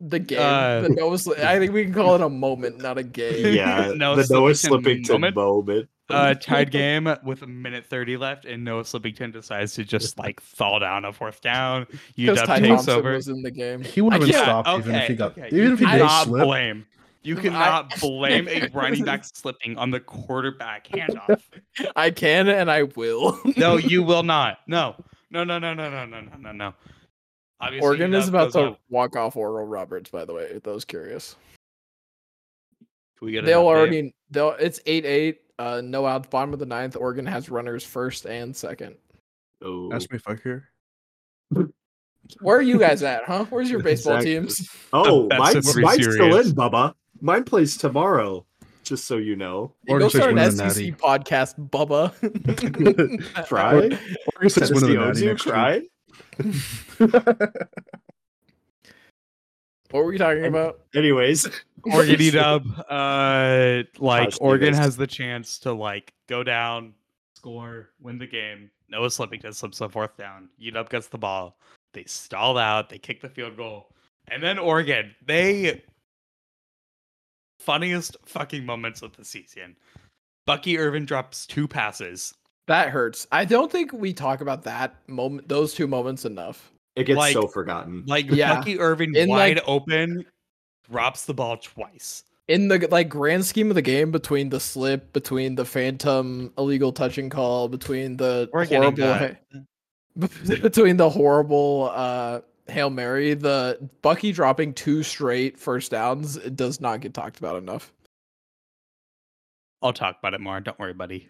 the 0.00 0.18
game? 0.18 0.38
Uh, 0.40 0.80
the 0.82 0.88
Noah 0.90 1.16
Sli- 1.16 1.38
I 1.42 1.58
think 1.58 1.72
we 1.72 1.84
can 1.84 1.94
call 1.94 2.14
it 2.16 2.20
a 2.20 2.28
moment, 2.28 2.78
not 2.78 2.98
a 2.98 3.02
game. 3.02 3.54
Yeah, 3.54 3.92
Noah 3.96 4.16
the 4.22 4.26
Noah 4.34 4.50
Slippington 4.52 5.04
Slippington 5.06 5.10
moment. 5.10 5.36
moment. 5.36 5.88
Uh, 6.08 6.34
tied 6.34 6.70
game 6.70 7.12
with 7.24 7.42
a 7.42 7.46
minute 7.48 7.84
thirty 7.86 8.16
left, 8.16 8.44
and 8.44 8.62
Noah 8.64 8.82
Slippington 8.84 9.32
decides 9.32 9.74
to 9.74 9.84
just 9.84 10.18
like 10.18 10.40
fall 10.40 10.78
down 10.80 11.04
a 11.04 11.12
fourth 11.12 11.40
down. 11.40 11.86
Because 12.16 12.38
UW 12.40 12.46
Ty 12.46 12.58
takes 12.60 12.68
Thompson 12.68 12.94
over. 12.94 13.12
was 13.14 13.28
in 13.28 13.42
the 13.42 13.50
game. 13.50 13.82
He 13.82 14.00
would 14.00 14.12
have 14.12 14.22
been 14.22 14.30
Yeah, 14.30 14.42
stopped 14.42 14.68
even 14.80 14.94
if 14.94 15.08
he 15.08 15.14
got 15.16 15.36
okay. 15.38 15.48
even 15.50 15.72
if 15.72 15.78
he 15.80 15.86
did 15.86 16.08
slip. 16.24 16.44
blame. 16.44 16.86
You 17.24 17.36
I- 17.38 17.40
cannot 17.40 17.94
blame 18.00 18.46
a 18.46 18.68
running 18.72 19.04
back 19.04 19.24
slipping 19.24 19.76
on 19.78 19.90
the 19.90 19.98
quarterback 19.98 20.86
handoff. 20.88 21.42
I 21.96 22.10
can 22.12 22.48
and 22.48 22.70
I 22.70 22.84
will. 22.84 23.40
No, 23.56 23.76
you 23.76 24.04
will 24.04 24.22
not. 24.22 24.58
No, 24.68 24.94
no, 25.30 25.44
no, 25.44 25.58
no, 25.58 25.74
no, 25.74 25.90
no, 25.90 26.04
no, 26.06 26.20
no, 26.20 26.36
no, 26.38 26.52
no. 26.52 26.74
Obviously, 27.60 27.86
Oregon 27.86 28.14
is 28.14 28.28
about 28.28 28.52
to 28.52 28.60
up. 28.60 28.80
walk 28.90 29.16
off 29.16 29.36
Oral 29.36 29.66
Roberts. 29.66 30.10
By 30.10 30.24
the 30.24 30.34
way, 30.34 30.44
if 30.44 30.62
those 30.62 30.84
curious, 30.84 31.36
Can 33.18 33.26
we 33.26 33.32
get 33.32 33.44
they'll 33.44 33.62
update? 33.62 33.64
already. 33.64 34.14
They'll. 34.30 34.50
It's 34.60 34.80
eight 34.86 35.04
eight. 35.06 35.40
Uh, 35.58 35.80
no 35.82 36.04
outs. 36.04 36.28
Bottom 36.28 36.52
of 36.52 36.58
the 36.58 36.66
ninth. 36.66 36.96
Oregon 36.96 37.24
has 37.24 37.48
runners 37.48 37.82
first 37.82 38.26
and 38.26 38.54
second. 38.54 38.96
Oh, 39.62 39.90
Ask 39.92 40.10
me 40.12 40.16
if 40.16 40.28
I 40.28 40.34
care. 40.34 40.68
Where 42.40 42.56
are 42.58 42.62
you 42.62 42.78
guys 42.78 43.02
at, 43.02 43.24
huh? 43.24 43.46
Where's 43.48 43.70
your 43.70 43.82
baseball 43.82 44.16
Exactly. 44.16 44.34
teams? 44.34 44.68
oh 44.92 45.28
best 45.28 45.54
mine's, 45.54 45.76
mine's 45.76 46.02
still 46.14 46.38
in, 46.38 46.52
Bubba. 46.52 46.92
Mine 47.22 47.44
plays 47.44 47.76
tomorrow. 47.78 48.44
Just 48.86 49.06
so 49.06 49.16
you 49.16 49.34
know. 49.34 49.74
You 49.84 49.94
Oregon 49.94 50.04
go 50.06 50.08
start 50.08 50.30
an 50.30 50.36
winning 50.36 50.52
SEC 50.52 50.66
Natty. 50.66 50.92
podcast, 50.92 51.68
Bubba. 51.70 52.12
Try. 53.48 53.74
Oregon 53.74 53.98
State's 54.48 54.70
Does 54.70 54.70
winning 54.70 54.96
the 54.96 55.02
the 55.02 55.06
Natty 55.06 55.22
Ozu 55.22 55.26
next 55.26 55.42
cry? 55.42 55.82
What 59.90 60.04
were 60.04 60.10
we 60.10 60.18
talking 60.18 60.44
about? 60.44 60.80
Anyways, 60.94 61.48
Oregon 61.84 62.20
E-Dub, 62.20 62.66
uh, 62.90 63.82
like 63.98 64.30
Gosh, 64.30 64.38
Oregon 64.40 64.74
has 64.74 64.96
the 64.96 65.06
chance 65.06 65.58
to 65.60 65.72
like 65.72 66.12
go 66.28 66.42
down, 66.42 66.94
score, 67.34 67.90
win 68.00 68.18
the 68.18 68.26
game. 68.26 68.70
Noah 68.88 69.08
Slippington 69.08 69.54
slips 69.54 69.78
the 69.78 69.88
fourth 69.88 70.16
down. 70.16 70.48
UW 70.62 70.88
gets 70.88 71.08
the 71.08 71.18
ball. 71.18 71.58
They 71.92 72.04
stall 72.04 72.58
out. 72.58 72.88
They 72.88 72.98
kick 72.98 73.20
the 73.20 73.28
field 73.28 73.56
goal, 73.56 73.88
and 74.28 74.42
then 74.42 74.58
Oregon. 74.58 75.14
They 75.24 75.82
funniest 77.66 78.16
fucking 78.24 78.64
moments 78.64 79.02
of 79.02 79.14
the 79.16 79.24
season. 79.24 79.76
Bucky 80.46 80.78
Irving 80.78 81.04
drops 81.04 81.46
two 81.46 81.66
passes. 81.68 82.32
That 82.68 82.88
hurts. 82.90 83.26
I 83.32 83.44
don't 83.44 83.70
think 83.70 83.92
we 83.92 84.12
talk 84.12 84.40
about 84.40 84.62
that 84.62 84.96
moment, 85.08 85.48
those 85.48 85.74
two 85.74 85.86
moments 85.86 86.24
enough. 86.24 86.72
it 86.94 87.04
gets 87.04 87.18
Like- 87.18 87.34
so 87.34 87.46
forgotten. 87.46 88.04
Like 88.06 88.30
Yeah. 88.30 88.54
Bucky 88.54 88.78
Irving 88.80 89.14
In, 89.14 89.28
wide 89.28 89.56
like- 89.56 89.64
open, 89.68 90.24
drops 90.90 91.26
the 91.26 91.34
ball 91.34 91.58
twice. 91.58 92.24
In 92.48 92.68
the 92.68 92.88
like 92.90 93.08
grand 93.10 93.44
scheme 93.44 93.68
of 93.70 93.74
the 93.74 93.82
game, 93.82 94.10
between 94.12 94.48
the 94.48 94.60
slip, 94.60 95.12
between 95.12 95.56
the 95.56 95.64
phantom 95.66 96.52
illegal 96.56 96.92
touching 96.92 97.28
call, 97.28 97.68
between 97.68 98.16
the 98.16 98.48
We're 98.52 98.64
horrible, 98.64 99.30
between 100.16 100.96
the 100.96 101.10
horrible 101.10 101.90
uh, 101.92 102.40
hail 102.68 102.90
mary, 102.90 103.34
the 103.34 103.78
Bucky 104.02 104.32
dropping 104.32 104.74
two 104.74 105.02
straight 105.02 105.58
first 105.58 105.90
downs 105.90 106.36
it 106.36 106.56
does 106.56 106.80
not 106.80 107.00
get 107.00 107.14
talked 107.14 107.38
about 107.38 107.56
enough. 107.56 107.92
I'll 109.82 109.92
talk 109.92 110.18
about 110.18 110.34
it 110.34 110.40
more. 110.40 110.60
Don't 110.60 110.78
worry, 110.78 110.94
buddy. 110.94 111.28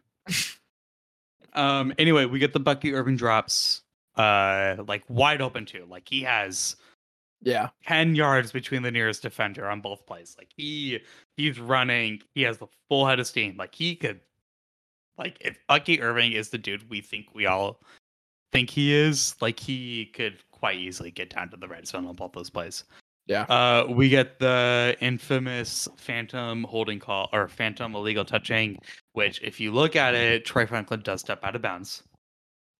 um. 1.54 1.92
Anyway, 1.98 2.24
we 2.26 2.38
get 2.38 2.52
the 2.52 2.60
Bucky 2.60 2.94
Irving 2.94 3.16
drops, 3.16 3.82
uh, 4.16 4.76
like 4.86 5.04
wide 5.08 5.40
open 5.42 5.66
too. 5.66 5.86
Like 5.88 6.08
he 6.08 6.22
has 6.22 6.76
Yeah, 7.42 7.68
ten 7.86 8.14
yards 8.14 8.52
between 8.52 8.82
the 8.82 8.90
nearest 8.90 9.22
defender 9.22 9.68
on 9.68 9.80
both 9.80 10.06
plays. 10.06 10.36
Like 10.38 10.48
he 10.56 11.00
he's 11.36 11.58
running. 11.60 12.22
He 12.34 12.42
has 12.42 12.58
the 12.58 12.68
full 12.88 13.06
head 13.06 13.20
of 13.20 13.26
steam. 13.26 13.56
Like 13.56 13.74
he 13.74 13.96
could, 13.96 14.20
like 15.18 15.38
if 15.40 15.58
Bucky 15.68 16.00
Irving 16.00 16.32
is 16.32 16.50
the 16.50 16.58
dude 16.58 16.88
we 16.88 17.00
think 17.00 17.34
we 17.34 17.46
all 17.46 17.80
think 18.52 18.70
he 18.70 18.94
is, 18.94 19.34
like 19.40 19.58
he 19.60 20.06
could 20.06 20.38
quite 20.58 20.78
easily 20.78 21.10
get 21.10 21.30
down 21.30 21.50
to 21.50 21.56
the 21.56 21.68
red 21.68 21.86
zone 21.86 22.06
on 22.06 22.14
both 22.16 22.32
those 22.32 22.50
plays. 22.50 22.84
Yeah. 23.26 23.42
Uh, 23.42 23.86
we 23.88 24.08
get 24.08 24.38
the 24.38 24.96
infamous 25.00 25.88
phantom 25.96 26.62
holding 26.64 27.00
call 27.00 27.28
or 27.32 27.48
phantom 27.48 27.94
illegal 27.94 28.24
touching, 28.24 28.78
which 29.12 29.42
if 29.42 29.58
you 29.58 29.72
look 29.72 29.96
at 29.96 30.14
it, 30.14 30.44
Troy 30.44 30.64
Franklin 30.66 31.00
does 31.00 31.20
step 31.20 31.40
out 31.44 31.56
of 31.56 31.62
bounds. 31.62 32.02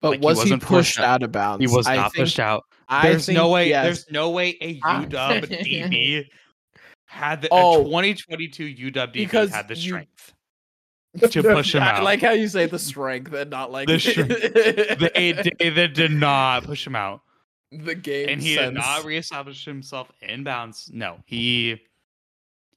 but 0.01 0.11
Like, 0.13 0.21
was 0.23 0.37
he 0.39 0.45
wasn't 0.45 0.63
pushed 0.63 1.01
out. 1.01 1.05
out 1.05 1.23
of 1.25 1.33
bounds? 1.33 1.61
He 1.61 1.67
was 1.77 1.87
I 1.89 1.97
not 1.97 2.13
think- 2.13 2.25
pushed 2.25 2.39
out. 2.39 2.63
I 2.89 3.09
There's 3.11 3.29
no 3.29 3.49
way. 3.49 3.69
yes. 3.71 3.85
There's 3.85 4.07
no 4.13 4.31
way 4.31 4.57
a 4.61 4.79
UW 4.81 5.41
DB 5.49 6.25
had 7.07 7.43
the 7.43 7.49
Oh. 7.51 7.81
a 7.81 7.85
2022 7.85 8.65
UW 8.67 8.93
DB 8.93 9.13
Because 9.13 9.51
had 9.51 9.67
the 9.67 9.75
you- 9.75 9.81
strength 9.91 10.33
to 11.31 11.43
push 11.43 11.75
him 11.75 11.83
I 11.83 11.93
out. 11.95 12.05
like 12.05 12.21
how 12.21 12.33
you 12.33 12.47
say 12.47 12.67
the 12.67 12.79
strength 12.79 13.33
and 13.33 13.51
not 13.51 13.73
like 13.73 13.89
The 13.89 13.99
strength. 13.99 14.29
the, 14.29 15.11
they, 15.59 15.71
they 15.71 15.89
did 15.89 16.13
not 16.13 16.63
push 16.65 16.87
him 16.87 16.95
out, 16.95 17.23
the 17.85 17.95
game 17.95 18.29
and 18.29 18.41
he 18.41 18.55
sense. 18.55 18.75
did 18.75 18.75
not 18.75 19.05
reestablish 19.05 19.65
himself 19.65 20.11
in 20.21 20.45
bounds. 20.45 20.91
No, 20.93 21.19
he 21.27 21.81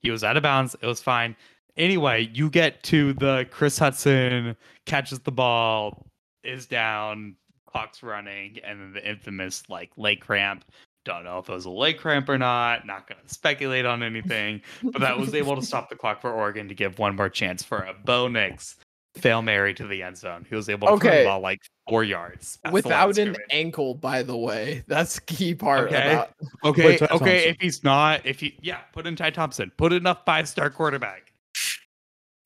he 0.01 0.11
was 0.11 0.23
out 0.23 0.37
of 0.37 0.43
bounds. 0.43 0.75
It 0.81 0.85
was 0.85 1.01
fine. 1.01 1.35
Anyway, 1.77 2.29
you 2.33 2.49
get 2.49 2.83
to 2.83 3.13
the 3.13 3.47
Chris 3.51 3.77
Hudson 3.77 4.55
catches 4.85 5.19
the 5.19 5.31
ball, 5.31 6.05
is 6.43 6.65
down, 6.65 7.35
clock's 7.65 8.03
running, 8.03 8.57
and 8.63 8.81
then 8.81 8.93
the 8.93 9.09
infamous 9.09 9.63
like 9.69 9.91
leg 9.97 10.19
cramp. 10.19 10.65
Don't 11.05 11.23
know 11.23 11.39
if 11.39 11.49
it 11.49 11.53
was 11.53 11.65
a 11.65 11.69
leg 11.69 11.97
cramp 11.97 12.27
or 12.27 12.37
not. 12.37 12.85
Not 12.85 13.07
going 13.07 13.21
to 13.25 13.33
speculate 13.33 13.85
on 13.85 14.03
anything, 14.03 14.61
but 14.83 14.99
that 14.99 15.17
was 15.17 15.33
able 15.33 15.55
to 15.55 15.61
stop 15.61 15.89
the 15.89 15.95
clock 15.95 16.21
for 16.21 16.31
Oregon 16.31 16.67
to 16.67 16.75
give 16.75 16.99
one 16.99 17.15
more 17.15 17.29
chance 17.29 17.63
for 17.63 17.77
a 17.77 17.93
Bo 17.93 18.27
Nix 18.27 18.75
fail 19.15 19.41
Mary 19.41 19.73
to 19.73 19.87
the 19.87 20.03
end 20.03 20.17
zone. 20.17 20.45
He 20.47 20.55
was 20.55 20.69
able 20.69 20.87
to 20.87 20.97
throw 20.99 21.09
Okay. 21.09 21.23
the 21.23 21.29
ball 21.29 21.39
like 21.39 21.59
four 21.87 22.03
yards 22.03 22.57
past 22.57 22.83
the 22.83 22.89
line 22.89 23.07
without 23.07 23.17
an 23.17 23.35
ankle, 23.49 23.93
by 23.95 24.23
the 24.23 24.37
way. 24.37 24.83
That's 24.87 25.19
key 25.19 25.55
part 25.55 25.87
Okay. 25.87 26.05
about 26.05 26.33
Okay, 26.63 26.95
okay. 26.95 26.97
Thompson. 27.07 27.27
If 27.27 27.57
he's 27.59 27.83
not, 27.83 28.25
if 28.25 28.39
he, 28.39 28.57
yeah, 28.61 28.77
put 28.93 29.07
in 29.07 29.15
Ty 29.15 29.31
Thompson. 29.31 29.71
Put 29.77 29.93
in 29.93 30.05
a 30.05 30.15
five-star 30.25 30.69
quarterback. 30.69 31.33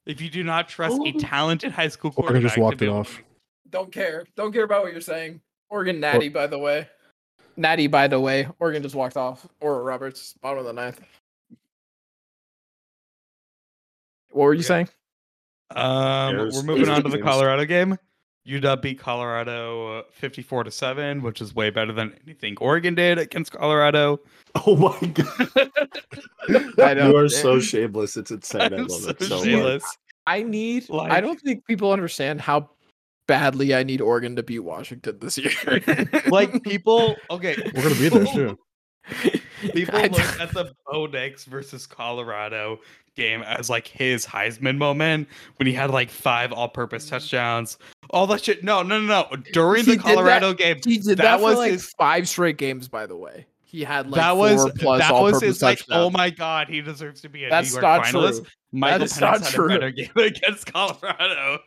If 0.06 0.20
you 0.20 0.30
do 0.30 0.44
not 0.44 0.68
trust 0.68 1.00
a 1.06 1.12
talented 1.14 1.72
high 1.72 1.88
school 1.88 2.14
Oregon 2.18 2.42
quarterback, 2.42 2.50
just 2.50 2.58
walked 2.58 2.80
to 2.80 2.86
it 2.86 2.90
off. 2.90 3.22
Don't 3.70 3.92
care. 3.92 4.26
Don't 4.36 4.52
care 4.52 4.64
about 4.64 4.84
what 4.84 4.92
you're 4.92 5.02
saying. 5.02 5.42
Oregon 5.70 6.00
Natty, 6.00 6.30
by 6.30 6.48
the 6.48 6.60
way. 6.60 6.88
Natty, 7.56 7.88
by 7.88 8.08
the 8.08 8.20
way. 8.20 8.48
Oregon 8.60 8.84
just 8.84 8.96
walked 8.96 9.16
off. 9.18 9.48
Or 9.62 9.82
Roberts, 9.84 10.34
bottom 10.42 10.60
of 10.60 10.66
the 10.66 10.74
ninth. 10.74 11.00
What 14.32 14.44
were 14.46 14.54
you 14.54 14.60
Okay. 14.60 14.68
saying? 14.68 14.90
Um, 15.76 16.36
There's- 16.38 16.56
we're 16.56 16.64
moving 16.64 16.90
on 16.90 17.04
to 17.04 17.10
the 17.10 17.18
games. 17.18 17.24
Colorado 17.30 17.66
game. 17.66 17.98
UW 18.46 18.82
beat 18.82 19.00
Colorado 19.00 20.00
uh, 20.00 20.04
fifty-four 20.12 20.66
to 20.66 20.72
seven, 20.72 21.22
which 21.22 21.40
is 21.40 21.56
way 21.56 21.70
better 21.70 21.94
than 21.94 22.14
anything 22.26 22.58
Oregon 22.60 22.94
did 22.94 23.18
against 23.18 23.52
Colorado. 23.52 24.20
Oh 24.68 24.76
my 24.76 25.08
god. 25.08 25.72
I 26.78 26.94
know. 26.94 27.10
You 27.10 27.18
are 27.18 27.28
so 27.30 27.60
shameless. 27.60 28.16
It's 28.18 28.30
insane. 28.30 28.62
I 28.62 28.66
I'm 28.78 28.86
love 28.86 28.92
so 29.02 29.10
it 29.10 29.24
so 29.24 29.36
much. 29.38 29.46
shameless. 29.46 29.84
I 30.28 30.44
need. 30.44 30.86
I 30.92 31.22
don't 31.22 31.42
think 31.42 31.66
people 31.66 31.92
understand 31.92 32.40
how 32.40 32.70
badly 33.28 33.74
I 33.74 33.82
need 33.82 34.00
Oregon 34.00 34.36
to 34.36 34.44
beat 34.44 34.60
Washington 34.60 35.18
this 35.20 35.38
year. 35.40 35.52
Like 36.28 36.62
people, 36.64 37.16
okay, 37.32 37.56
We're 37.74 37.82
gonna 37.82 37.96
be 37.96 38.10
there 38.10 38.26
too. 38.26 38.60
People 39.74 40.00
look 40.02 40.40
at 40.40 40.54
the 40.54 40.74
Bo 40.86 41.08
Nix 41.08 41.46
versus 41.46 41.88
Colorado 41.88 42.80
game 43.16 43.42
as 43.44 43.70
like 43.70 43.88
his 43.88 44.26
Heisman 44.26 44.78
moment 44.78 45.28
when 45.58 45.68
he 45.68 45.74
had 45.74 45.90
like 45.90 46.10
five 46.10 46.52
all-purpose 46.52 47.06
mm-hmm. 47.06 47.16
touchdowns. 47.16 47.78
All 48.10 48.28
that 48.28 48.44
shit. 48.44 48.64
No, 48.64 48.82
no, 48.84 49.00
no, 49.00 49.28
no. 49.32 49.38
During 49.52 49.86
He 49.86 49.92
the 49.92 49.98
that- 49.98 50.04
Colorado 50.04 50.54
game, 50.54 50.80
He 50.84 50.98
did 50.98 51.18
That 51.18 51.24
that, 51.24 51.42
was 51.42 51.58
like 51.58 51.72
his- 51.74 51.90
five 51.98 52.28
straight 52.28 52.58
games, 52.58 52.88
by 52.88 53.06
the 53.06 53.16
way. 53.16 53.46
He 53.64 53.84
had 53.84 54.08
like 54.12 54.22
that 54.22 54.32
four 54.34 54.38
was 54.38 54.72
plus 54.78 55.00
that 55.00 55.14
was 55.14 55.42
his 55.42 55.64
like, 55.64 55.82
oh 55.90 56.12
my 56.12 56.30
god, 56.30 56.70
he 56.70 56.80
deserves 56.82 57.22
to 57.22 57.30
be 57.30 57.46
a 57.46 57.50
That's 57.50 57.74
New 57.74 57.82
York 57.82 57.84
not 57.84 58.04
finalist. 58.06 58.36
true. 58.42 58.46
Michael 58.72 59.02
is 59.04 59.14
Penix 59.14 59.22
not 59.22 59.42
had 59.42 59.52
true. 59.52 59.66
a 59.66 59.70
better 59.70 59.90
game 59.92 60.12
against 60.16 60.72
Colorado. 60.72 61.58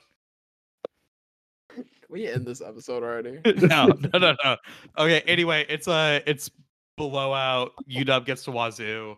We 2.09 2.29
end 2.29 2.47
this 2.47 2.61
episode 2.61 3.03
already. 3.03 3.41
no, 3.67 3.87
no, 3.87 4.11
no, 4.19 4.37
no. 4.45 4.57
Okay. 4.99 5.21
Anyway, 5.27 5.67
it's 5.69 5.89
a 5.89 6.23
it's 6.27 6.49
blowout. 6.97 7.73
UW 7.91 8.25
gets 8.25 8.45
to 8.45 8.53
Wazoo. 8.53 9.17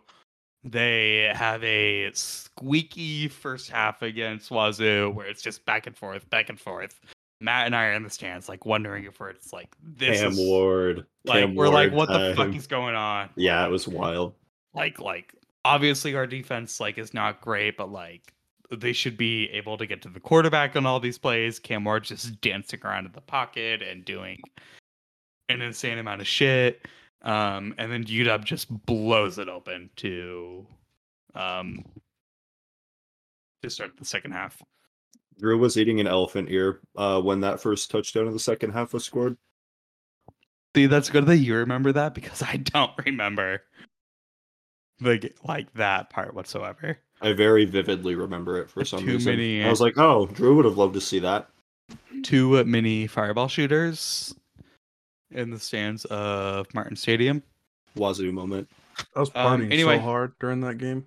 They 0.63 1.31
have 1.33 1.63
a 1.63 2.11
squeaky 2.13 3.27
first 3.29 3.69
half 3.69 4.01
against 4.01 4.51
Wazoo, 4.51 5.11
where 5.11 5.25
it's 5.25 5.41
just 5.41 5.65
back 5.65 5.87
and 5.87 5.95
forth, 5.95 6.29
back 6.29 6.49
and 6.49 6.59
forth. 6.59 6.99
Matt 7.41 7.67
and 7.67 7.75
I 7.75 7.85
are 7.85 7.93
in 7.93 8.03
the 8.03 8.09
stands, 8.09 8.49
like 8.49 8.65
wondering 8.65 9.05
if 9.05 9.19
we're 9.19 9.29
it's 9.29 9.53
like 9.53 9.69
this 9.81 10.19
Cam 10.19 10.31
is 10.31 10.37
Ward. 10.37 11.05
like 11.23 11.45
Cam 11.45 11.55
we're 11.55 11.69
like, 11.69 11.93
Ward 11.93 12.09
what 12.09 12.19
the 12.19 12.33
fuck 12.35 12.53
is 12.53 12.67
going 12.67 12.95
on? 12.95 13.29
Yeah, 13.35 13.65
it 13.65 13.69
was 13.69 13.87
wild. 13.87 14.33
Like, 14.73 14.99
like 14.99 15.33
obviously 15.63 16.15
our 16.15 16.27
defense 16.27 16.79
like 16.79 16.97
is 16.97 17.13
not 17.13 17.39
great, 17.39 17.77
but 17.77 17.91
like 17.91 18.33
they 18.71 18.93
should 18.93 19.17
be 19.17 19.49
able 19.51 19.77
to 19.77 19.85
get 19.85 20.01
to 20.01 20.09
the 20.09 20.19
quarterback 20.19 20.75
on 20.75 20.85
all 20.85 20.99
these 20.99 21.17
plays. 21.17 21.59
Cam 21.59 21.85
Ward 21.85 22.03
just 22.03 22.41
dancing 22.41 22.81
around 22.83 23.05
in 23.05 23.13
the 23.13 23.21
pocket 23.21 23.81
and 23.81 24.03
doing 24.03 24.41
an 25.47 25.61
insane 25.61 25.97
amount 25.97 26.19
of 26.21 26.27
shit. 26.27 26.85
Um, 27.21 27.75
and 27.77 27.91
then 27.91 28.05
UW 28.05 28.43
just 28.45 28.69
blows 28.85 29.37
it 29.39 29.49
open 29.49 29.89
to 29.97 30.65
um 31.35 31.83
to 33.61 33.69
start 33.69 33.97
the 33.97 34.05
second 34.05 34.31
half. 34.31 34.61
Drew 35.37 35.57
was 35.57 35.77
eating 35.77 35.99
an 35.99 36.07
elephant 36.07 36.49
ear 36.49 36.79
uh, 36.97 37.21
when 37.21 37.41
that 37.41 37.61
first 37.61 37.91
touchdown 37.91 38.27
of 38.27 38.33
the 38.33 38.39
second 38.39 38.71
half 38.71 38.93
was 38.93 39.05
scored. 39.05 39.37
See, 40.75 40.85
that's 40.85 41.09
good 41.09 41.25
that 41.25 41.37
you 41.37 41.55
remember 41.55 41.91
that 41.93 42.13
because 42.13 42.41
I 42.41 42.57
don't 42.57 42.91
remember 43.05 43.63
like 45.01 45.35
like 45.43 45.73
that 45.73 46.09
part 46.09 46.33
whatsoever. 46.33 46.99
I 47.21 47.33
very 47.33 47.65
vividly 47.65 48.15
remember 48.15 48.61
it 48.61 48.69
for 48.69 48.85
some 48.85 48.99
Too 49.01 49.13
reason. 49.13 49.33
many- 49.33 49.63
I 49.63 49.69
was 49.69 49.81
like, 49.81 49.97
oh, 49.97 50.27
Drew 50.27 50.55
would 50.55 50.65
have 50.65 50.77
loved 50.77 50.93
to 50.93 51.01
see 51.01 51.19
that. 51.19 51.49
two 52.23 52.63
mini 52.65 53.07
fireball 53.07 53.47
shooters 53.49 54.33
in 55.31 55.49
the 55.51 55.59
stands 55.59 56.05
of 56.05 56.67
Martin 56.73 56.95
Stadium. 56.95 57.43
Wazoo 57.95 58.31
moment. 58.31 58.69
I 59.15 59.19
was 59.19 59.29
Um, 59.35 59.61
partying 59.61 59.73
anyway. 59.73 59.97
so 59.97 60.01
hard 60.03 60.33
during 60.39 60.61
that 60.61 60.77
game 60.77 61.05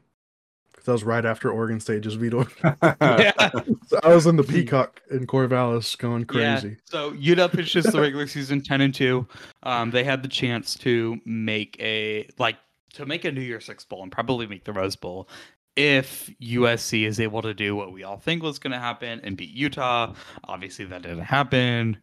because 0.70 0.84
that 0.86 0.92
was 0.92 1.04
right 1.04 1.24
after 1.24 1.50
Oregon 1.50 1.78
State 1.80 2.02
just 2.02 2.16
vetoed. 2.16 2.48
yeah. 2.82 3.50
So 3.86 4.00
I 4.02 4.14
was 4.14 4.26
in 4.26 4.36
the 4.36 4.42
Peacock 4.44 5.02
in 5.10 5.26
Corvallis 5.26 5.96
going 5.98 6.24
crazy. 6.24 6.68
Yeah. 6.70 6.74
So 6.86 7.12
UW 7.12 7.52
pitches 7.52 7.84
the 7.84 8.00
regular 8.00 8.26
season 8.26 8.62
ten 8.62 8.80
and 8.80 8.94
two. 8.94 9.26
Um, 9.62 9.90
they 9.90 10.04
had 10.04 10.22
the 10.22 10.28
chance 10.28 10.74
to 10.76 11.18
make 11.24 11.76
a 11.80 12.28
like 12.38 12.56
to 12.94 13.06
make 13.06 13.24
a 13.24 13.32
New 13.32 13.40
Year's 13.42 13.64
Six 13.66 13.84
bowl 13.84 14.02
and 14.02 14.10
probably 14.12 14.46
make 14.46 14.64
the 14.64 14.72
Rose 14.72 14.96
Bowl 14.96 15.28
if 15.76 16.30
USC 16.42 17.06
is 17.06 17.18
able 17.20 17.40
to 17.42 17.54
do 17.54 17.74
what 17.74 17.92
we 17.92 18.02
all 18.04 18.18
think 18.18 18.42
was 18.42 18.58
going 18.58 18.72
to 18.72 18.78
happen 18.78 19.20
and 19.22 19.36
beat 19.36 19.50
Utah. 19.50 20.12
Obviously, 20.44 20.84
that 20.86 21.02
didn't 21.02 21.20
happen. 21.20 21.96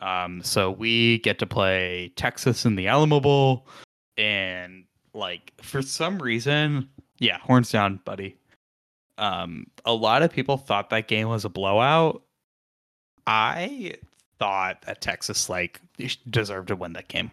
Um, 0.00 0.42
so 0.42 0.70
we 0.70 1.18
get 1.18 1.38
to 1.40 1.46
play 1.46 2.12
Texas 2.16 2.64
in 2.64 2.76
the 2.76 2.88
Alamo 2.88 3.20
Bowl, 3.20 3.66
and 4.16 4.84
like 5.14 5.52
for 5.60 5.82
some 5.82 6.20
reason, 6.20 6.88
yeah, 7.18 7.38
horns 7.38 7.70
down, 7.70 8.00
buddy. 8.04 8.36
Um, 9.18 9.66
a 9.84 9.92
lot 9.92 10.22
of 10.22 10.32
people 10.32 10.56
thought 10.56 10.90
that 10.90 11.08
game 11.08 11.28
was 11.28 11.44
a 11.44 11.50
blowout. 11.50 12.22
I 13.26 13.94
thought 14.38 14.82
that 14.82 15.02
Texas 15.02 15.48
like 15.48 15.80
deserved 16.30 16.68
to 16.68 16.76
win 16.76 16.94
that 16.94 17.08
game. 17.08 17.30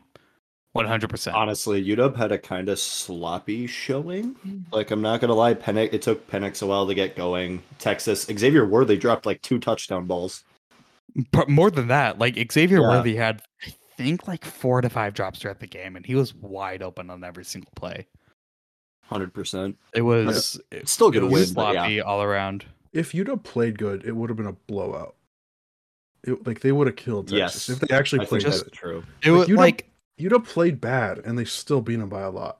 One 0.73 0.85
hundred 0.85 1.09
percent. 1.09 1.35
Honestly, 1.35 1.83
UW 1.83 2.15
had 2.15 2.31
a 2.31 2.37
kind 2.37 2.69
of 2.69 2.77
sloppy 2.77 3.65
showing. 3.65 4.35
Like, 4.71 4.91
I'm 4.91 5.01
not 5.01 5.21
gonna 5.21 5.33
lie, 5.33 5.55
Penix. 5.55 5.93
It 5.93 6.03
took 6.03 6.29
Penix 6.29 6.61
a 6.61 6.67
while 6.67 6.85
to 6.85 6.93
get 6.93 7.15
going. 7.15 7.63
Texas, 7.79 8.27
Xavier 8.31 8.65
Worthy 8.65 8.97
dropped 8.97 9.25
like 9.25 9.41
two 9.41 9.57
touchdown 9.57 10.05
balls. 10.05 10.43
But 11.31 11.49
more 11.49 11.71
than 11.71 11.87
that, 11.87 12.19
like 12.19 12.35
Xavier 12.51 12.79
Yeah. 12.81 12.89
Worthy 12.89 13.15
had, 13.15 13.41
I 13.65 13.73
think, 13.97 14.27
like 14.27 14.45
four 14.45 14.81
to 14.81 14.89
five 14.89 15.13
drops 15.13 15.39
throughout 15.39 15.59
the 15.59 15.67
game, 15.67 15.95
and 15.95 16.05
he 16.05 16.13
was 16.15 16.33
wide 16.35 16.83
open 16.83 17.09
on 17.09 17.23
every 17.23 17.43
single 17.45 17.71
play. 17.75 18.07
Hundred 19.03 19.33
percent. 19.33 19.77
It 19.93 20.01
was 20.01 20.59
it, 20.71 20.87
Still 20.87 21.07
it 21.09 21.13
gonna 21.15 21.27
was 21.27 21.47
win, 21.47 21.53
but 21.55 21.73
yeah. 21.73 21.81
sloppy 21.81 22.01
all 22.01 22.21
around. 22.21 22.65
If 22.93 23.13
UW 23.13 23.41
played 23.43 23.77
good, 23.79 24.05
it 24.05 24.11
would 24.15 24.29
have 24.29 24.37
been 24.37 24.47
a 24.47 24.51
blowout. 24.53 25.15
It, 26.23 26.45
like 26.45 26.59
they 26.59 26.71
would 26.71 26.87
have 26.87 26.95
killed 26.97 27.29
Texas 27.29 27.69
Yes. 27.69 27.69
if 27.69 27.79
they 27.87 27.95
actually 27.95 28.21
I 28.21 28.25
played 28.25 28.41
think 28.43 28.53
just- 28.53 28.65
that's 28.65 28.77
true. 28.77 29.03
It 29.23 29.31
Like, 29.31 29.39
was 29.39 29.47
you 29.49 29.55
don't- 29.55 29.63
like 29.63 29.89
UW 30.19 30.43
played 30.45 30.81
bad 30.81 31.19
and 31.19 31.37
they 31.37 31.45
still 31.45 31.79
beat 31.81 31.95
them 31.97 32.09
by 32.09 32.21
a 32.21 32.29
lot. 32.29 32.59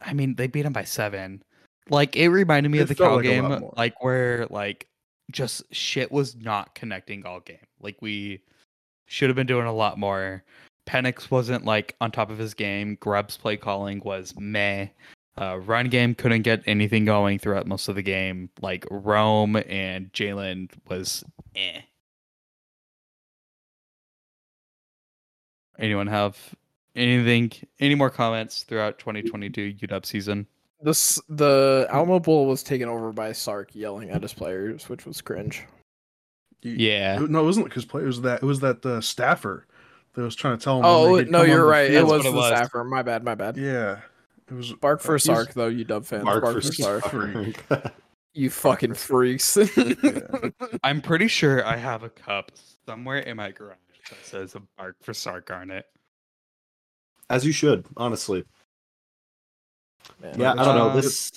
I 0.00 0.12
mean, 0.12 0.34
they 0.34 0.46
beat 0.46 0.66
him 0.66 0.72
by 0.72 0.84
seven. 0.84 1.42
Like 1.88 2.14
it 2.16 2.28
reminded 2.28 2.68
me 2.70 2.78
It 2.78 2.82
of 2.82 2.88
the 2.88 2.94
felt 2.94 3.08
Cal 3.08 3.16
like 3.16 3.24
game, 3.24 3.70
like 3.76 4.02
where 4.04 4.46
like 4.50 4.86
just 5.30 5.62
shit 5.74 6.10
was 6.10 6.36
not 6.36 6.74
connecting 6.74 7.24
all 7.26 7.40
game. 7.40 7.58
Like 7.80 7.96
we 8.00 8.42
should 9.06 9.28
have 9.28 9.36
been 9.36 9.46
doing 9.46 9.66
a 9.66 9.72
lot 9.72 9.98
more. 9.98 10.42
Penix 10.86 11.30
wasn't 11.30 11.64
like 11.64 11.94
on 12.00 12.10
top 12.10 12.30
of 12.30 12.38
his 12.38 12.54
game. 12.54 12.96
Grubb's 13.00 13.36
play 13.36 13.56
calling 13.56 14.00
was 14.04 14.34
meh. 14.38 14.88
Uh, 15.40 15.58
run 15.58 15.88
game 15.88 16.14
couldn't 16.14 16.42
get 16.42 16.62
anything 16.66 17.04
going 17.04 17.38
throughout 17.38 17.66
most 17.66 17.88
of 17.88 17.94
the 17.94 18.02
game. 18.02 18.50
Like 18.60 18.86
Rome 18.90 19.56
and 19.56 20.12
Jalen 20.12 20.70
was 20.88 21.24
eh. 21.54 21.80
Anyone 25.78 26.08
have 26.08 26.36
anything? 26.96 27.52
Any 27.78 27.94
more 27.94 28.10
comments 28.10 28.64
throughout 28.64 28.98
2022 28.98 29.74
UW 29.74 30.06
season? 30.06 30.46
This 30.80 31.20
the 31.28 31.86
Alamo 31.90 32.20
Bowl 32.20 32.46
was 32.46 32.62
taken 32.62 32.88
over 32.88 33.12
by 33.12 33.32
Sark 33.32 33.74
yelling 33.74 34.10
at 34.10 34.22
his 34.22 34.32
players, 34.32 34.88
which 34.88 35.06
was 35.06 35.20
cringe. 35.20 35.64
Yeah. 36.62 37.18
no, 37.28 37.40
it 37.40 37.44
wasn't 37.44 37.66
because 37.66 37.84
play. 37.84 38.02
It 38.02 38.06
was 38.06 38.20
that. 38.22 38.42
It 38.42 38.46
was 38.46 38.60
that 38.60 38.84
uh, 38.84 39.00
staffer 39.00 39.66
that 40.14 40.22
was 40.22 40.34
trying 40.36 40.58
to 40.58 40.62
tell 40.64 40.78
him. 40.78 40.84
Oh 40.84 41.04
when 41.04 41.12
they 41.12 41.24
could 41.24 41.32
no, 41.32 41.42
you're 41.42 41.66
right. 41.66 41.90
It 41.90 42.02
was 42.02 42.10
what 42.10 42.22
the 42.24 42.28
it 42.28 42.34
was. 42.34 42.46
staffer. 42.46 42.84
My 42.84 43.02
bad. 43.02 43.24
My 43.24 43.34
bad. 43.34 43.56
Yeah, 43.56 44.00
it 44.48 44.54
was 44.54 44.72
Bark 44.74 45.00
for 45.00 45.18
Sark 45.18 45.54
though, 45.54 45.68
you 45.68 45.84
Dub 45.84 46.04
fans. 46.04 46.24
Mark, 46.24 46.42
Bark, 46.42 46.54
for 46.54 46.60
for 46.60 46.72
Sark. 46.72 47.04
Sark. 47.04 47.92
You 48.34 48.50
fucking 48.50 48.94
freaks. 48.94 49.58
I'm 50.84 51.00
pretty 51.00 51.26
sure 51.26 51.66
I 51.66 51.76
have 51.76 52.04
a 52.04 52.08
cup 52.08 52.52
somewhere 52.86 53.18
in 53.18 53.36
my 53.36 53.50
garage 53.50 53.78
that 54.10 54.24
says 54.24 54.54
a 54.54 54.62
bark 54.76 54.94
for 55.02 55.12
Sark 55.12 55.50
on 55.50 55.72
it. 55.72 55.86
As 57.28 57.44
you 57.44 57.50
should, 57.50 57.86
honestly. 57.96 58.44
Man, 60.20 60.38
Yeah, 60.40 60.52
I 60.52 60.64
don't 60.64 60.74
know. 60.76 60.88
Uh, 60.90 60.96
This 60.96 61.32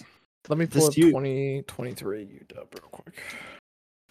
Let 0.49 0.57
me 0.57 0.65
this 0.65 0.83
pull 0.83 0.87
up 0.89 0.97
you- 0.97 1.11
2023 1.11 2.25
UW 2.25 2.55
real 2.55 2.89
quick. 2.91 3.21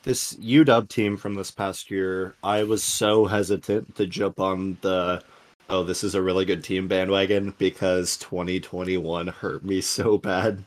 this 0.02 0.34
UW 0.34 0.88
team 0.88 1.16
from 1.16 1.34
this 1.34 1.50
past 1.50 1.90
year, 1.90 2.34
I 2.42 2.62
was 2.62 2.82
so 2.82 3.26
hesitant 3.26 3.94
to 3.96 4.06
jump 4.06 4.40
on 4.40 4.78
the 4.80 5.22
oh, 5.68 5.84
this 5.84 6.02
is 6.02 6.14
a 6.16 6.22
really 6.22 6.44
good 6.44 6.64
team 6.64 6.88
bandwagon 6.88 7.54
because 7.58 8.16
2021 8.16 9.28
hurt 9.28 9.64
me 9.64 9.80
so 9.80 10.18
bad. 10.18 10.64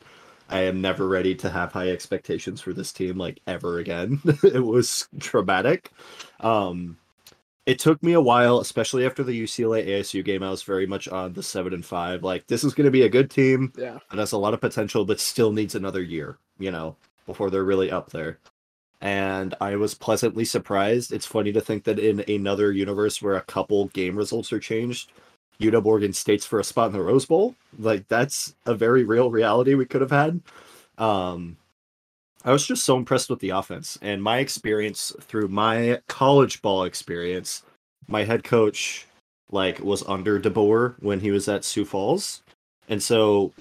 I 0.48 0.60
am 0.60 0.80
never 0.80 1.08
ready 1.08 1.34
to 1.36 1.50
have 1.50 1.72
high 1.72 1.90
expectations 1.90 2.60
for 2.60 2.72
this 2.72 2.92
team 2.92 3.16
like 3.18 3.40
ever 3.46 3.78
again. 3.80 4.20
it 4.42 4.64
was 4.64 5.08
traumatic. 5.18 5.90
Um 6.40 6.96
it 7.66 7.78
took 7.78 8.02
me 8.02 8.12
a 8.12 8.20
while, 8.20 8.58
especially 8.60 9.06
after 9.06 9.22
the 9.22 9.42
UCLA 9.42 9.86
ASU 9.86 10.24
game. 10.24 10.42
I 10.42 10.50
was 10.50 10.62
very 10.62 10.86
much 10.86 11.08
on 11.08 11.32
the 11.32 11.42
seven 11.42 11.72
and 11.72 11.84
five. 11.84 12.22
Like 12.22 12.46
this 12.46 12.62
is 12.64 12.74
going 12.74 12.84
to 12.86 12.90
be 12.90 13.02
a 13.02 13.08
good 13.08 13.30
team 13.30 13.72
Yeah. 13.76 13.98
that 14.10 14.18
has 14.18 14.32
a 14.32 14.38
lot 14.38 14.54
of 14.54 14.60
potential, 14.60 15.04
but 15.04 15.20
still 15.20 15.52
needs 15.52 15.74
another 15.74 16.02
year, 16.02 16.36
you 16.58 16.70
know, 16.70 16.96
before 17.26 17.50
they're 17.50 17.64
really 17.64 17.90
up 17.90 18.10
there. 18.10 18.38
And 19.00 19.54
I 19.60 19.76
was 19.76 19.94
pleasantly 19.94 20.44
surprised. 20.44 21.12
It's 21.12 21.26
funny 21.26 21.52
to 21.52 21.60
think 21.60 21.84
that 21.84 21.98
in 21.98 22.20
another 22.28 22.72
universe 22.72 23.20
where 23.20 23.34
a 23.36 23.42
couple 23.42 23.86
game 23.88 24.16
results 24.16 24.52
are 24.52 24.60
changed, 24.60 25.12
UW 25.60 25.84
Oregon 25.86 26.12
State's 26.12 26.46
for 26.46 26.58
a 26.58 26.64
spot 26.64 26.86
in 26.88 26.92
the 26.92 27.02
Rose 27.02 27.26
Bowl. 27.26 27.54
Like 27.78 28.08
that's 28.08 28.54
a 28.66 28.74
very 28.74 29.04
real 29.04 29.30
reality 29.30 29.74
we 29.74 29.84
could 29.86 30.00
have 30.00 30.10
had. 30.10 30.40
Um, 30.98 31.56
I 32.44 32.52
was 32.52 32.66
just 32.66 32.84
so 32.84 32.96
impressed 32.96 33.30
with 33.30 33.40
the 33.40 33.50
offense 33.50 33.98
and 34.02 34.22
my 34.22 34.38
experience 34.38 35.12
through 35.20 35.48
my 35.48 36.00
college 36.08 36.60
ball 36.60 36.84
experience. 36.84 37.62
My 38.06 38.24
head 38.24 38.44
coach 38.44 39.06
like 39.50 39.78
was 39.80 40.06
under 40.06 40.38
DeBoer 40.38 40.96
when 41.00 41.20
he 41.20 41.30
was 41.30 41.48
at 41.48 41.64
Sioux 41.64 41.84
Falls, 41.84 42.42
and 42.88 43.02
so 43.02 43.52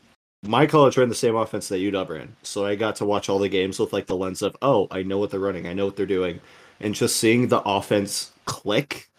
my 0.43 0.65
college 0.65 0.97
ran 0.97 1.07
the 1.07 1.15
same 1.15 1.35
offense 1.35 1.69
that 1.69 1.77
UW 1.77 2.09
ran. 2.09 2.35
So 2.43 2.65
I 2.65 2.75
got 2.75 2.97
to 2.97 3.05
watch 3.05 3.29
all 3.29 3.39
the 3.39 3.47
games 3.47 3.79
with 3.79 3.93
like 3.93 4.07
the 4.07 4.17
lens 4.17 4.41
of, 4.41 4.55
oh, 4.61 4.87
I 4.91 5.03
know 5.03 5.17
what 5.17 5.31
they're 5.31 5.39
running, 5.39 5.67
I 5.67 5.73
know 5.73 5.85
what 5.85 5.95
they're 5.95 6.05
doing, 6.05 6.41
and 6.81 6.93
just 6.93 7.17
seeing 7.17 7.47
the 7.47 7.61
offense 7.61 8.31
click 8.45 9.09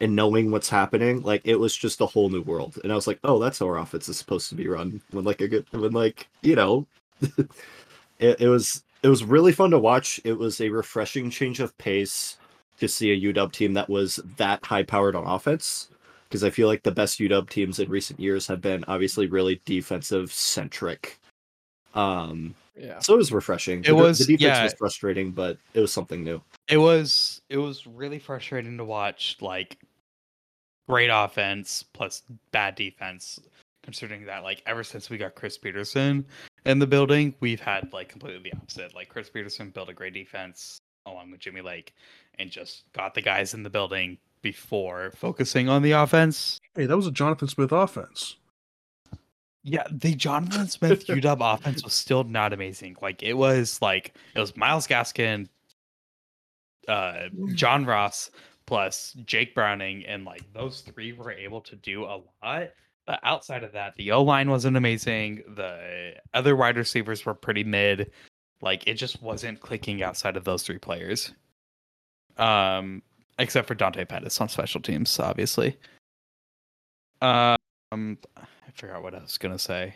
and 0.00 0.16
knowing 0.16 0.50
what's 0.50 0.68
happening, 0.68 1.22
like 1.22 1.42
it 1.44 1.54
was 1.54 1.76
just 1.76 2.00
a 2.00 2.06
whole 2.06 2.28
new 2.28 2.42
world. 2.42 2.78
And 2.82 2.92
I 2.92 2.96
was 2.96 3.06
like, 3.06 3.20
oh, 3.22 3.38
that's 3.38 3.60
how 3.60 3.66
our 3.66 3.78
offense 3.78 4.08
is 4.08 4.16
supposed 4.16 4.48
to 4.48 4.56
be 4.56 4.66
run. 4.66 5.00
When 5.12 5.24
like 5.24 5.40
a 5.40 5.48
good, 5.48 5.66
when 5.70 5.92
like 5.92 6.26
you 6.42 6.56
know, 6.56 6.86
it, 8.18 8.40
it 8.40 8.48
was 8.48 8.82
it 9.04 9.08
was 9.08 9.22
really 9.22 9.52
fun 9.52 9.70
to 9.70 9.78
watch. 9.78 10.18
It 10.24 10.32
was 10.32 10.60
a 10.60 10.68
refreshing 10.70 11.30
change 11.30 11.60
of 11.60 11.76
pace 11.78 12.38
to 12.78 12.88
see 12.88 13.12
a 13.12 13.32
UW 13.32 13.52
team 13.52 13.74
that 13.74 13.88
was 13.88 14.18
that 14.38 14.64
high 14.64 14.82
powered 14.82 15.14
on 15.14 15.24
offense. 15.26 15.90
Because 16.28 16.42
I 16.42 16.50
feel 16.50 16.66
like 16.66 16.82
the 16.82 16.90
best 16.90 17.20
UW 17.20 17.48
teams 17.48 17.78
in 17.78 17.88
recent 17.88 18.18
years 18.18 18.46
have 18.48 18.60
been 18.60 18.82
obviously 18.88 19.26
really 19.28 19.60
defensive 19.66 20.32
centric. 20.32 21.20
Um, 21.94 22.54
Yeah. 22.76 22.98
so 22.98 23.14
it 23.14 23.18
was 23.18 23.30
refreshing. 23.30 23.80
It 23.80 23.88
The- 23.88 23.94
was- 23.94 24.18
the 24.18 24.24
defense 24.24 24.40
yeah. 24.42 24.64
was 24.64 24.74
frustrating, 24.74 25.30
but 25.30 25.58
it 25.74 25.80
was 25.80 25.92
something 25.92 26.24
new. 26.24 26.42
It 26.68 26.78
was 26.78 27.42
it 27.50 27.58
was 27.58 27.86
really 27.86 28.18
frustrating 28.18 28.76
to 28.78 28.84
watch. 28.84 29.36
Like 29.40 29.78
great 30.88 31.10
offense 31.12 31.84
plus 31.92 32.22
bad 32.50 32.74
defense. 32.74 33.38
Considering 33.84 34.24
that, 34.24 34.42
like 34.42 34.62
ever 34.66 34.82
since 34.82 35.10
we 35.10 35.18
got 35.18 35.34
Chris 35.34 35.58
Petersen 35.58 36.24
in 36.64 36.78
the 36.78 36.86
building, 36.86 37.34
we've 37.40 37.60
had 37.60 37.92
like 37.92 38.08
completely 38.08 38.50
the 38.50 38.56
opposite. 38.56 38.94
Like 38.94 39.08
Chris 39.08 39.28
Petersen 39.28 39.70
built 39.70 39.88
a 39.88 39.94
great 39.94 40.14
defense 40.14 40.80
along 41.06 41.30
with 41.30 41.40
Jimmy 41.40 41.60
Lake, 41.60 41.94
and 42.38 42.50
just 42.50 42.84
got 42.92 43.14
the 43.14 43.20
guys 43.20 43.54
in 43.54 43.62
the 43.62 43.70
building 43.70 44.18
before 44.42 45.12
focusing 45.16 45.68
on 45.68 45.82
the 45.82 45.92
offense. 45.92 46.60
Hey, 46.74 46.86
that 46.86 46.96
was 46.96 47.06
a 47.06 47.12
Jonathan 47.12 47.48
Smith 47.48 47.72
offense. 47.72 48.36
Yeah, 49.62 49.84
the 49.90 50.14
Jonathan 50.14 50.68
Smith 50.68 51.06
UW 51.08 51.54
offense 51.54 51.82
was 51.82 51.94
still 51.94 52.24
not 52.24 52.52
amazing. 52.52 52.96
Like 53.00 53.22
it 53.22 53.34
was 53.34 53.80
like 53.80 54.14
it 54.34 54.40
was 54.40 54.56
Myles 54.56 54.86
Gaskin, 54.86 55.48
uh, 56.88 57.28
John 57.54 57.84
Ross 57.84 58.30
plus 58.66 59.14
Jake 59.24 59.54
Browning, 59.54 60.04
and 60.06 60.24
like 60.24 60.42
those 60.52 60.80
three 60.80 61.12
were 61.12 61.32
able 61.32 61.60
to 61.62 61.76
do 61.76 62.04
a 62.04 62.20
lot. 62.42 62.70
But 63.06 63.20
outside 63.22 63.64
of 63.64 63.72
that, 63.72 63.94
the 63.96 64.12
O 64.12 64.22
line 64.22 64.50
wasn't 64.50 64.76
amazing. 64.76 65.42
The 65.56 66.14
other 66.32 66.56
wide 66.56 66.76
receivers 66.76 67.24
were 67.26 67.34
pretty 67.34 67.64
mid. 67.64 68.10
Like 68.62 68.86
it 68.86 68.94
just 68.94 69.20
wasn't 69.22 69.60
clicking 69.60 70.02
outside 70.02 70.36
of 70.36 70.44
those 70.44 70.62
three 70.62 70.78
players. 70.78 71.32
Um, 72.38 73.02
except 73.38 73.68
for 73.68 73.74
Dante 73.74 74.04
Pettis 74.04 74.40
on 74.40 74.48
special 74.48 74.80
teams, 74.80 75.18
obviously. 75.20 75.76
Um, 77.20 77.56
I 77.92 78.70
forgot 78.74 79.02
what 79.02 79.14
I 79.14 79.20
was 79.20 79.38
gonna 79.38 79.58
say. 79.58 79.94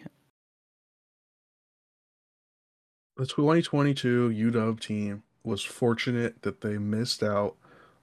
The 3.16 3.26
2022 3.26 4.30
UW 4.30 4.78
team 4.78 5.22
was 5.42 5.64
fortunate 5.64 6.42
that 6.42 6.60
they 6.60 6.78
missed 6.78 7.22
out 7.22 7.56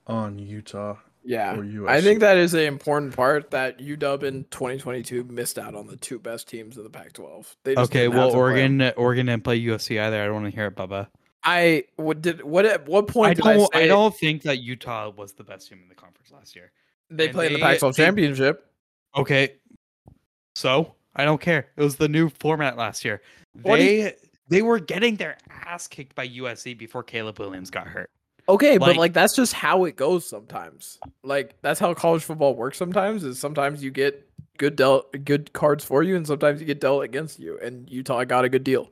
on 0.06 0.38
Utah 0.38 0.96
Yeah. 1.26 1.60
I 1.88 2.00
think 2.00 2.20
that 2.20 2.36
is 2.36 2.54
an 2.54 2.60
important 2.60 3.14
part 3.14 3.50
that 3.50 3.80
UW 3.80 4.22
in 4.22 4.44
2022 4.44 5.24
missed 5.24 5.58
out 5.58 5.74
on 5.74 5.88
the 5.88 5.96
two 5.96 6.20
best 6.20 6.48
teams 6.48 6.76
in 6.76 6.84
the 6.84 6.90
Pac-12. 6.90 7.56
They 7.64 7.74
just 7.74 7.90
Okay, 7.90 8.06
well. 8.06 8.32
Oregon, 8.34 8.80
Oregon 8.96 9.26
didn't 9.26 9.42
play 9.42 9.60
USC 9.60 10.00
either. 10.00 10.22
I 10.22 10.26
don't 10.26 10.34
want 10.34 10.46
to 10.46 10.52
hear 10.52 10.66
it, 10.66 10.76
Bubba. 10.76 11.08
I 11.42 11.84
what 11.96 12.22
did 12.22 12.42
what 12.42 12.64
at 12.64 12.88
what 12.88 13.06
point 13.06 13.30
I 13.30 13.34
did 13.34 13.46
I 13.46 13.52
don't. 13.54 13.72
say 13.72 13.84
I, 13.84 13.86
don't 13.86 14.14
think 14.16 14.42
that 14.42 14.62
Utah 14.62 15.10
was 15.10 15.32
the 15.32 15.44
best 15.44 15.68
team 15.68 15.78
in 15.80 15.88
the 15.88 15.94
conference 15.94 16.32
last 16.32 16.56
year. 16.56 16.72
they 17.08 17.26
and 17.26 17.34
played 17.34 17.52
in 17.52 17.60
the 17.60 17.64
Pac-12 17.64 17.94
they- 17.94 18.04
championship? 18.04 18.66
Okay, 19.16 19.54
so 20.56 20.94
I 21.14 21.24
don't 21.24 21.40
care. 21.40 21.68
It 21.76 21.82
was 21.82 21.96
the 21.96 22.08
new 22.08 22.28
format 22.30 22.76
last 22.76 23.04
year. 23.04 23.22
They 23.54 24.14
they 24.48 24.62
were 24.62 24.78
getting 24.80 25.16
their 25.16 25.38
ass 25.50 25.86
kicked 25.88 26.14
by 26.14 26.28
USC 26.28 26.76
before 26.76 27.02
Caleb 27.02 27.38
Williams 27.38 27.70
got 27.70 27.86
hurt. 27.86 28.10
Okay, 28.48 28.78
but 28.78 28.88
Like- 28.90 28.96
like 28.96 29.12
that's 29.12 29.34
just 29.34 29.52
how 29.52 29.84
it 29.86 29.96
goes 29.96 30.28
sometimes. 30.28 30.98
Like 31.24 31.60
that's 31.62 31.80
how 31.80 31.92
college 31.94 32.22
football 32.22 32.54
works 32.54 32.78
sometimes 32.78 33.24
is 33.24 33.38
sometimes 33.38 33.82
you 33.82 33.90
get 33.90 34.22
good 34.58 34.76
dealt 34.76 35.12
good 35.24 35.52
cards 35.52 35.84
for 35.84 36.02
you 36.02 36.16
and 36.16 36.26
sometimes 36.26 36.60
you 36.60 36.66
get 36.66 36.80
dealt 36.80 37.02
against 37.04 37.38
you 37.40 37.58
and 37.58 37.90
Utah 37.90 38.24
got 38.24 38.44
a 38.44 38.48
good 38.48 38.64
deal. 38.64 38.90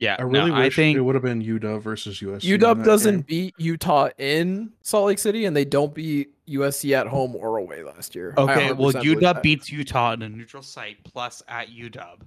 Yeah, 0.00 0.16
I 0.18 0.22
really 0.22 0.50
no, 0.50 0.56
I 0.56 0.64
wish 0.64 0.74
think 0.74 0.96
it 0.96 1.00
would 1.00 1.14
have 1.14 1.22
been 1.22 1.40
UW 1.40 1.80
versus 1.80 2.18
USC. 2.20 2.42
in 2.52 2.60
UW 2.60 2.84
doesn't 2.84 3.14
game. 3.18 3.24
beat 3.28 3.54
Utah 3.58 4.08
in 4.18 4.72
Salt 4.82 5.06
Lake 5.06 5.20
City 5.20 5.44
and 5.44 5.56
they 5.56 5.64
don't 5.64 5.94
beat 5.94 6.30
USC 6.48 6.92
at 6.92 7.06
home 7.06 7.36
or 7.36 7.58
away 7.58 7.84
last 7.84 8.16
year. 8.16 8.34
Okay, 8.36 8.72
well, 8.72 8.90
100% 8.92 9.02
UW 9.04 9.20
that. 9.20 9.42
beats 9.44 9.70
Utah 9.70 10.12
in 10.14 10.22
a 10.22 10.28
neutral 10.28 10.64
site 10.64 10.96
plus 11.04 11.40
at 11.46 11.68
UW. 11.68 12.18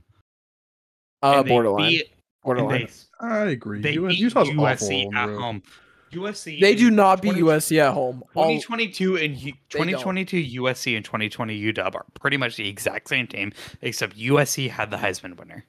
uh 1.22 1.34
and 1.40 1.48
borderline. 1.50 1.90
beat- 1.90 2.10
borderline. 2.44 2.88
They, 2.88 3.28
I 3.28 3.38
agree. 3.48 3.82
they 3.82 3.94
US, 3.94 4.14
beat 4.16 4.24
USC 4.34 4.36
awful 4.38 5.16
at 5.18 5.28
the 5.28 5.38
home. 5.38 5.62
USC. 6.16 6.60
They 6.60 6.76
do 6.76 6.90
not 6.92 7.22
beat 7.22 7.34
USC 7.36 7.78
at 7.80 7.94
home. 7.94 8.24
All- 8.34 8.46
2022 8.46 9.18
and 9.18 9.38
U- 9.38 9.52
They 9.72 9.80
don't. 9.80 9.88
2022 9.88 10.62
USC 10.62 10.96
and 10.96 11.04
2020 11.06 11.74
UW 11.74 11.96
are 11.96 12.06
pretty 12.20 12.38
much 12.38 12.56
the 12.56 12.68
exact 12.68 13.10
same 13.10 13.28
team, 13.28 13.54
except 13.82 14.18
USC 14.18 14.70
had 14.70 14.92
the 14.92 14.98
Heisman 14.98 15.38
winner. 15.38 15.66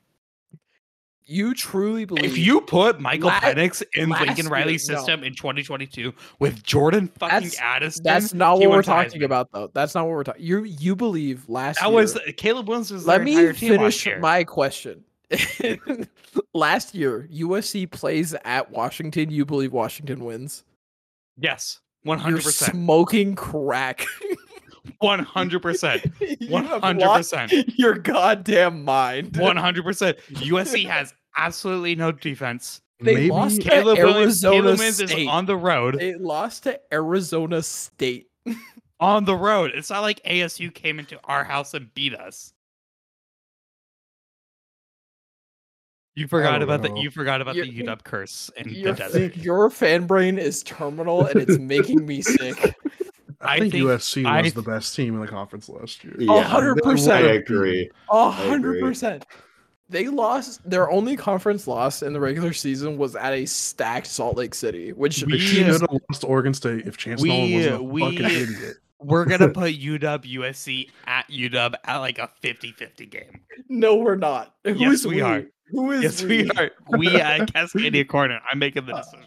you 1.28 1.54
truly 1.54 2.04
believe 2.04 2.24
If 2.24 2.38
you 2.38 2.60
put 2.60 3.00
Michael 3.00 3.26
La- 3.26 3.40
Penix 3.40 3.82
in 3.94 4.10
last 4.10 4.26
Lincoln 4.26 4.46
Riley's 4.46 4.88
no. 4.88 4.94
system 4.96 5.24
in 5.24 5.34
2022 5.34 6.14
with 6.38 6.62
Jordan 6.62 7.08
fucking 7.18 7.48
That's- 7.48 7.58
Addison, 7.60 8.04
that's 8.04 8.32
not 8.32 8.60
what 8.60 8.70
we're 8.70 8.82
talking 8.82 9.20
Heisman. 9.20 9.24
about 9.24 9.50
though. 9.50 9.68
That's 9.74 9.96
not 9.96 10.04
what 10.04 10.10
we're 10.12 10.22
talking. 10.22 10.44
You 10.44 10.62
you 10.62 10.94
believe 10.94 11.48
last 11.48 11.80
That 11.80 11.86
year 11.88 11.94
was 11.96 12.16
Caleb 12.36 12.68
Williams 12.68 12.92
was 12.92 13.08
Let 13.08 13.22
me 13.24 13.34
last 13.48 13.58
finish 13.58 14.06
my 14.20 14.44
question. 14.44 15.02
Last 16.54 16.94
year, 16.94 17.28
USC 17.32 17.90
plays 17.90 18.34
at 18.44 18.70
Washington. 18.70 19.30
You 19.30 19.44
believe 19.44 19.72
Washington 19.72 20.24
wins? 20.24 20.64
yes, 21.38 21.80
100%. 22.06 22.70
smoking 22.72 23.34
crack. 23.34 24.06
100%. 25.02 26.48
100%. 26.48 27.72
Your 27.76 27.94
goddamn 27.94 28.84
mind. 28.84 29.32
100%. 29.32 30.14
USC 30.14 30.86
has 30.86 31.12
absolutely 31.36 31.94
no 31.96 32.12
defense. 32.12 32.80
They 33.00 33.14
Maybe 33.14 33.30
lost 33.30 33.60
to 33.60 33.68
Caleb 33.68 33.98
Williams, 33.98 34.42
Arizona 34.42 34.54
Caleb 34.56 34.78
Williams 34.78 35.00
is 35.00 35.10
State. 35.10 35.28
on 35.28 35.44
the 35.44 35.56
road. 35.56 35.98
They 35.98 36.14
lost 36.14 36.62
to 36.62 36.80
Arizona 36.92 37.62
State. 37.62 38.28
on 39.00 39.24
the 39.26 39.36
road. 39.36 39.72
It's 39.74 39.90
not 39.90 40.00
like 40.00 40.22
ASU 40.24 40.72
came 40.72 40.98
into 40.98 41.20
our 41.24 41.44
house 41.44 41.74
and 41.74 41.92
beat 41.92 42.14
us. 42.14 42.54
You 46.16 46.26
forgot 46.26 46.52
don't 46.52 46.62
about 46.62 46.82
the 46.82 46.98
you 47.00 47.10
forgot 47.10 47.40
about 47.42 47.54
the 47.54 47.66
You're- 47.68 47.86
UW 47.94 48.02
curse 48.02 48.50
in 48.56 48.70
Your, 48.70 48.92
the 48.92 48.98
desert. 48.98 49.36
your 49.36 49.70
fan 49.70 50.06
brain 50.06 50.38
is 50.38 50.62
terminal 50.62 51.26
and 51.26 51.40
it's 51.42 51.58
making 51.60 52.04
me 52.06 52.22
sick. 52.22 52.74
I, 53.42 53.56
I 53.56 53.58
think, 53.60 53.72
think- 53.72 53.84
USC 53.84 54.24
I 54.26 54.40
was 54.42 54.52
th- 54.52 54.54
the 54.54 54.62
best 54.70 54.96
team 54.96 55.14
in 55.14 55.20
the 55.20 55.26
conference 55.28 55.68
last 55.68 56.02
year. 56.02 56.14
Yeah, 56.18 56.42
hundred 56.42 56.78
I 56.84 56.90
percent. 56.90 57.26
agree. 57.26 57.90
A 58.10 58.16
agree. 58.16 58.32
hundred 58.48 58.80
percent. 58.80 59.26
They 59.88 60.08
lost 60.08 60.68
their 60.68 60.90
only 60.90 61.16
conference 61.16 61.68
loss 61.68 62.02
in 62.02 62.12
the 62.12 62.18
regular 62.18 62.52
season 62.52 62.96
was 62.98 63.14
at 63.14 63.32
a 63.34 63.44
stacked 63.46 64.08
Salt 64.08 64.36
Lake 64.36 64.54
City, 64.54 64.92
which 64.94 65.22
We- 65.22 65.38
should 65.38 65.66
have 65.66 65.82
lost 65.82 66.22
to 66.22 66.26
Oregon 66.26 66.54
State 66.54 66.86
if 66.86 66.96
Chance 66.96 67.20
We- 67.22 67.28
Nolan 67.28 67.52
wasn't 67.54 67.74
a 67.76 67.82
we- 67.82 68.00
fucking 68.00 68.24
idiot. 68.24 68.76
We're 68.98 69.26
gonna 69.26 69.48
put 69.52 69.74
UW 69.74 70.24
USC 70.24 70.88
at 71.06 71.28
UW 71.30 71.74
at 71.84 71.98
like 71.98 72.18
a 72.18 72.30
50-50 72.42 73.10
game. 73.10 73.42
no, 73.68 73.96
we're 73.96 74.16
not. 74.16 74.54
Who 74.64 74.72
Yes, 74.72 74.92
is 75.00 75.06
we 75.06 75.20
are. 75.20 75.44
Who 75.68 75.92
is 75.92 76.02
Yes, 76.02 76.22
we 76.22 76.50
are. 76.52 76.70
We 76.98 77.08
uh, 77.08 77.18
at 77.18 77.52
Cascadia 77.52 78.06
Corner. 78.06 78.40
I'm 78.50 78.58
making 78.58 78.86
the 78.86 78.94
decision. 78.94 79.26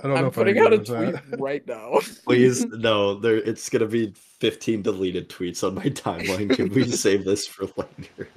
I 0.00 0.04
don't 0.04 0.14
know 0.14 0.20
I'm 0.20 0.26
if 0.28 0.34
putting 0.34 0.58
I 0.58 0.64
out 0.64 0.72
a 0.72 0.78
tweet 0.78 1.12
that. 1.12 1.22
right 1.40 1.66
now. 1.66 2.00
Please, 2.24 2.64
no. 2.70 3.14
There, 3.14 3.36
it's 3.36 3.68
gonna 3.68 3.86
be 3.86 4.12
15 4.14 4.82
deleted 4.82 5.28
tweets 5.28 5.66
on 5.66 5.74
my 5.74 5.84
timeline. 5.84 6.54
Can 6.54 6.70
we 6.70 6.84
save 6.90 7.24
this 7.24 7.46
for 7.46 7.66
later? 7.76 8.28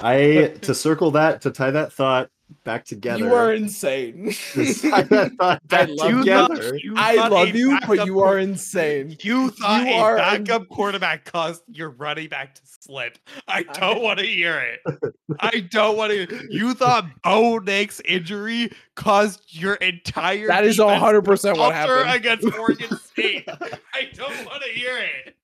I 0.00 0.54
to 0.62 0.74
circle 0.74 1.12
that 1.12 1.40
to 1.42 1.50
tie 1.50 1.70
that 1.70 1.92
thought 1.92 2.28
back 2.64 2.84
together. 2.84 3.18
You 3.24 3.34
are 3.34 3.52
insane. 3.52 4.32
to 4.32 4.64
tie 4.90 5.02
thought 5.02 5.60
I 5.70 5.84
love 5.84 6.10
You 6.10 6.18
together. 6.18 6.76
you 6.76 6.94
I 6.96 7.28
love 7.28 7.48
you, 7.54 7.78
but 7.86 8.06
you 8.06 8.20
are 8.20 8.38
insane. 8.38 9.16
You 9.20 9.50
thought 9.50 9.86
You 9.86 9.92
a 9.92 9.98
are 9.98 10.16
backup 10.16 10.68
quarterback 10.68 11.24
caused 11.24 11.62
your 11.68 11.90
running 11.90 12.28
back 12.28 12.54
to 12.54 12.60
slip. 12.64 13.18
I 13.48 13.62
don't 13.62 14.02
want 14.02 14.18
to 14.20 14.26
hear 14.26 14.58
it. 14.58 15.12
I 15.40 15.60
don't 15.60 15.96
want 15.96 16.12
to. 16.12 16.46
You 16.50 16.74
thought 16.74 17.06
Bo 17.22 17.58
Nix's 17.58 18.00
injury 18.04 18.70
caused 18.96 19.42
your 19.48 19.74
entire 19.74 20.46
That 20.48 20.64
is 20.64 20.76
defense 20.76 21.00
hundred 21.00 21.22
percent 21.24 21.58
what 21.58 21.74
falter 21.74 22.04
happened. 22.04 22.16
against 22.42 22.58
Oregon 22.58 22.96
State. 23.12 23.48
I 23.48 24.08
don't 24.14 24.44
want 24.46 24.62
to 24.62 24.68
hear 24.70 24.98
it. 24.98 25.36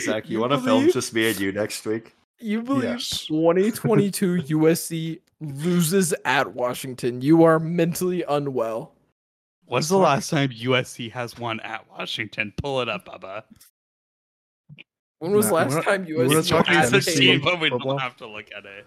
Zach, 0.00 0.28
you, 0.28 0.34
You 0.34 0.40
want 0.40 0.52
to 0.52 0.58
film 0.60 0.88
just 0.90 1.12
me 1.12 1.28
and 1.30 1.40
you 1.40 1.50
next 1.52 1.84
week? 1.84 2.14
You 2.40 2.62
believe 2.62 2.84
Yes. 2.84 3.26
2022 3.28 4.36
USC 4.58 5.20
loses 5.40 6.14
at 6.24 6.54
Washington. 6.54 7.20
You 7.20 7.44
are 7.44 7.58
mentally 7.58 8.24
unwell. 8.28 8.94
When's 9.66 9.88
the 9.88 9.98
last 9.98 10.30
time 10.30 10.48
USC 10.50 11.12
has 11.12 11.38
won 11.38 11.60
at 11.60 11.88
Washington? 11.88 12.52
Pull 12.56 12.80
it 12.80 12.88
up, 12.88 13.06
Bubba. 13.06 13.44
When 15.20 15.32
was 15.32 15.46
the 15.46 15.52
Nah, 15.52 15.56
last 15.58 15.70
we're 15.70 15.76
not- 15.76 15.84
time 15.84 16.06
we're 16.08 16.24
not 16.24 16.32
USC 16.44 16.48
talking 16.48 16.74
As 16.74 16.92
a 16.92 16.96
has 16.96 17.06
NCAA 17.06 17.18
team, 17.18 17.40
but 17.42 17.60
we 17.60 17.70
don't 17.70 17.98
have 18.00 18.16
to 18.16 18.26
look 18.26 18.46
at 18.56 18.64
it. 18.64 18.86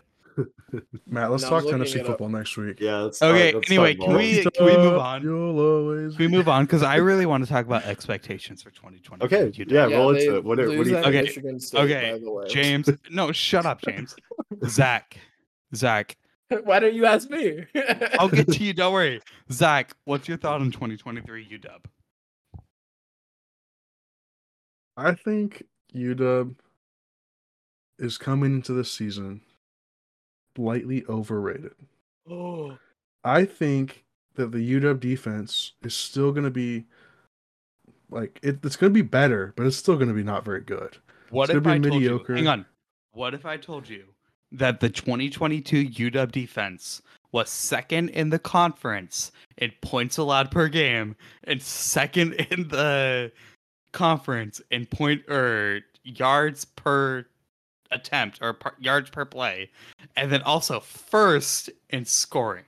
Matt, 1.07 1.31
let's 1.31 1.43
No, 1.43 1.49
talk 1.49 1.65
Tennessee 1.69 1.99
it 1.99 2.01
up. 2.01 2.07
football 2.07 2.29
next 2.29 2.55
week. 2.57 2.79
Yeah. 2.79 2.97
Let's 3.01 3.21
Okay, 3.21 3.51
talk- 3.51 3.61
let's 3.61 3.71
anyway, 3.71 3.95
can 3.95 4.15
we- 4.15 4.43
can 4.43 4.65
we 4.65 4.77
move 4.77 4.97
on? 4.97 5.21
You'll 5.23 5.59
always 5.59 6.15
Can 6.15 6.25
we 6.31 6.37
move 6.37 6.47
on? 6.49 6.65
Because 6.65 6.83
I 6.83 6.95
really 6.95 7.25
want 7.25 7.43
to 7.43 7.49
talk 7.49 7.65
about 7.65 7.83
expectations 7.85 8.61
for 8.63 8.71
2020. 8.71 9.23
Okay, 9.25 9.51
You 9.55 9.65
yeah, 9.69 9.87
did. 9.87 9.95
roll 9.95 10.15
into 10.15 10.35
it. 10.37 10.43
What, 10.43 10.59
are- 10.59 10.67
what 10.75 10.83
do 10.85 10.89
you 10.89 10.97
at 10.97 11.05
Okay, 11.05 11.27
State, 11.59 11.79
okay, 11.79 12.11
by 12.13 12.17
the 12.19 12.31
way. 12.31 12.47
James. 12.47 12.89
No, 13.11 13.31
shut 13.31 13.65
up, 13.65 13.81
James. 13.81 14.15
Zach. 14.67 15.17
Zach. 15.75 16.17
Why 16.63 16.79
don't 16.79 16.93
you 16.93 17.05
ask 17.05 17.29
me? 17.29 17.65
I'll 18.19 18.29
get 18.29 18.47
to 18.51 18.63
you. 18.63 18.73
Don't 18.73 18.93
worry. 18.93 19.21
Zach, 19.51 19.93
what's 20.05 20.27
your 20.27 20.37
thought 20.37 20.61
on 20.61 20.71
2023 20.71 21.47
UW? 21.47 21.79
I 24.95 25.13
think 25.15 25.63
UW 25.95 26.55
is 27.99 28.17
coming 28.17 28.53
into 28.55 28.73
this 28.73 28.91
season 28.91 29.41
slightly 30.55 31.03
overrated. 31.09 31.73
oh, 32.29 32.77
I 33.23 33.45
think 33.45 34.03
that 34.35 34.51
the 34.51 34.57
UW 34.79 34.99
defense 34.99 35.73
is 35.83 35.93
still 35.95 36.31
going 36.31 36.43
to 36.45 36.51
be 36.51 36.85
like 38.09 38.39
it, 38.43 38.59
it's 38.63 38.75
going 38.75 38.91
to 38.91 38.93
be 38.93 39.01
better, 39.07 39.53
but 39.55 39.65
it's 39.65 39.77
still 39.77 39.95
going 39.95 40.07
to 40.09 40.13
be 40.13 40.23
not 40.23 40.43
very 40.45 40.61
good. 40.61 40.97
What 41.29 41.49
It's 41.49 41.57
if 41.57 41.63
gonna 41.63 41.75
I 41.75 41.79
be 41.79 41.89
told 41.89 42.01
mediocre. 42.01 42.33
you? 42.33 42.37
Hang 42.37 42.47
on. 42.47 42.65
What 43.13 43.33
if 43.33 43.45
I 43.45 43.57
told 43.57 43.87
you 43.89 44.05
that 44.51 44.79
the 44.79 44.89
2022 44.89 45.89
UW 45.89 46.31
defense 46.31 47.01
was 47.31 47.49
second 47.49 48.09
in 48.09 48.29
the 48.29 48.37
conference 48.39 49.31
in 49.57 49.71
points 49.81 50.17
allowed 50.17 50.51
per 50.51 50.67
game 50.67 51.15
and 51.45 51.61
second 51.61 52.33
in 52.33 52.67
the 52.67 53.31
conference 53.91 54.61
in 54.71 54.85
point 54.85 55.27
or 55.29 55.81
yards 56.03 56.65
per 56.65 57.25
attempt 57.93 58.39
or 58.41 58.53
per, 58.53 58.73
yards 58.79 59.09
per 59.09 59.25
play, 59.25 59.69
and 60.15 60.31
then 60.31 60.41
also 60.43 60.79
first 60.79 61.69
in 61.89 62.05
scoring? 62.05 62.65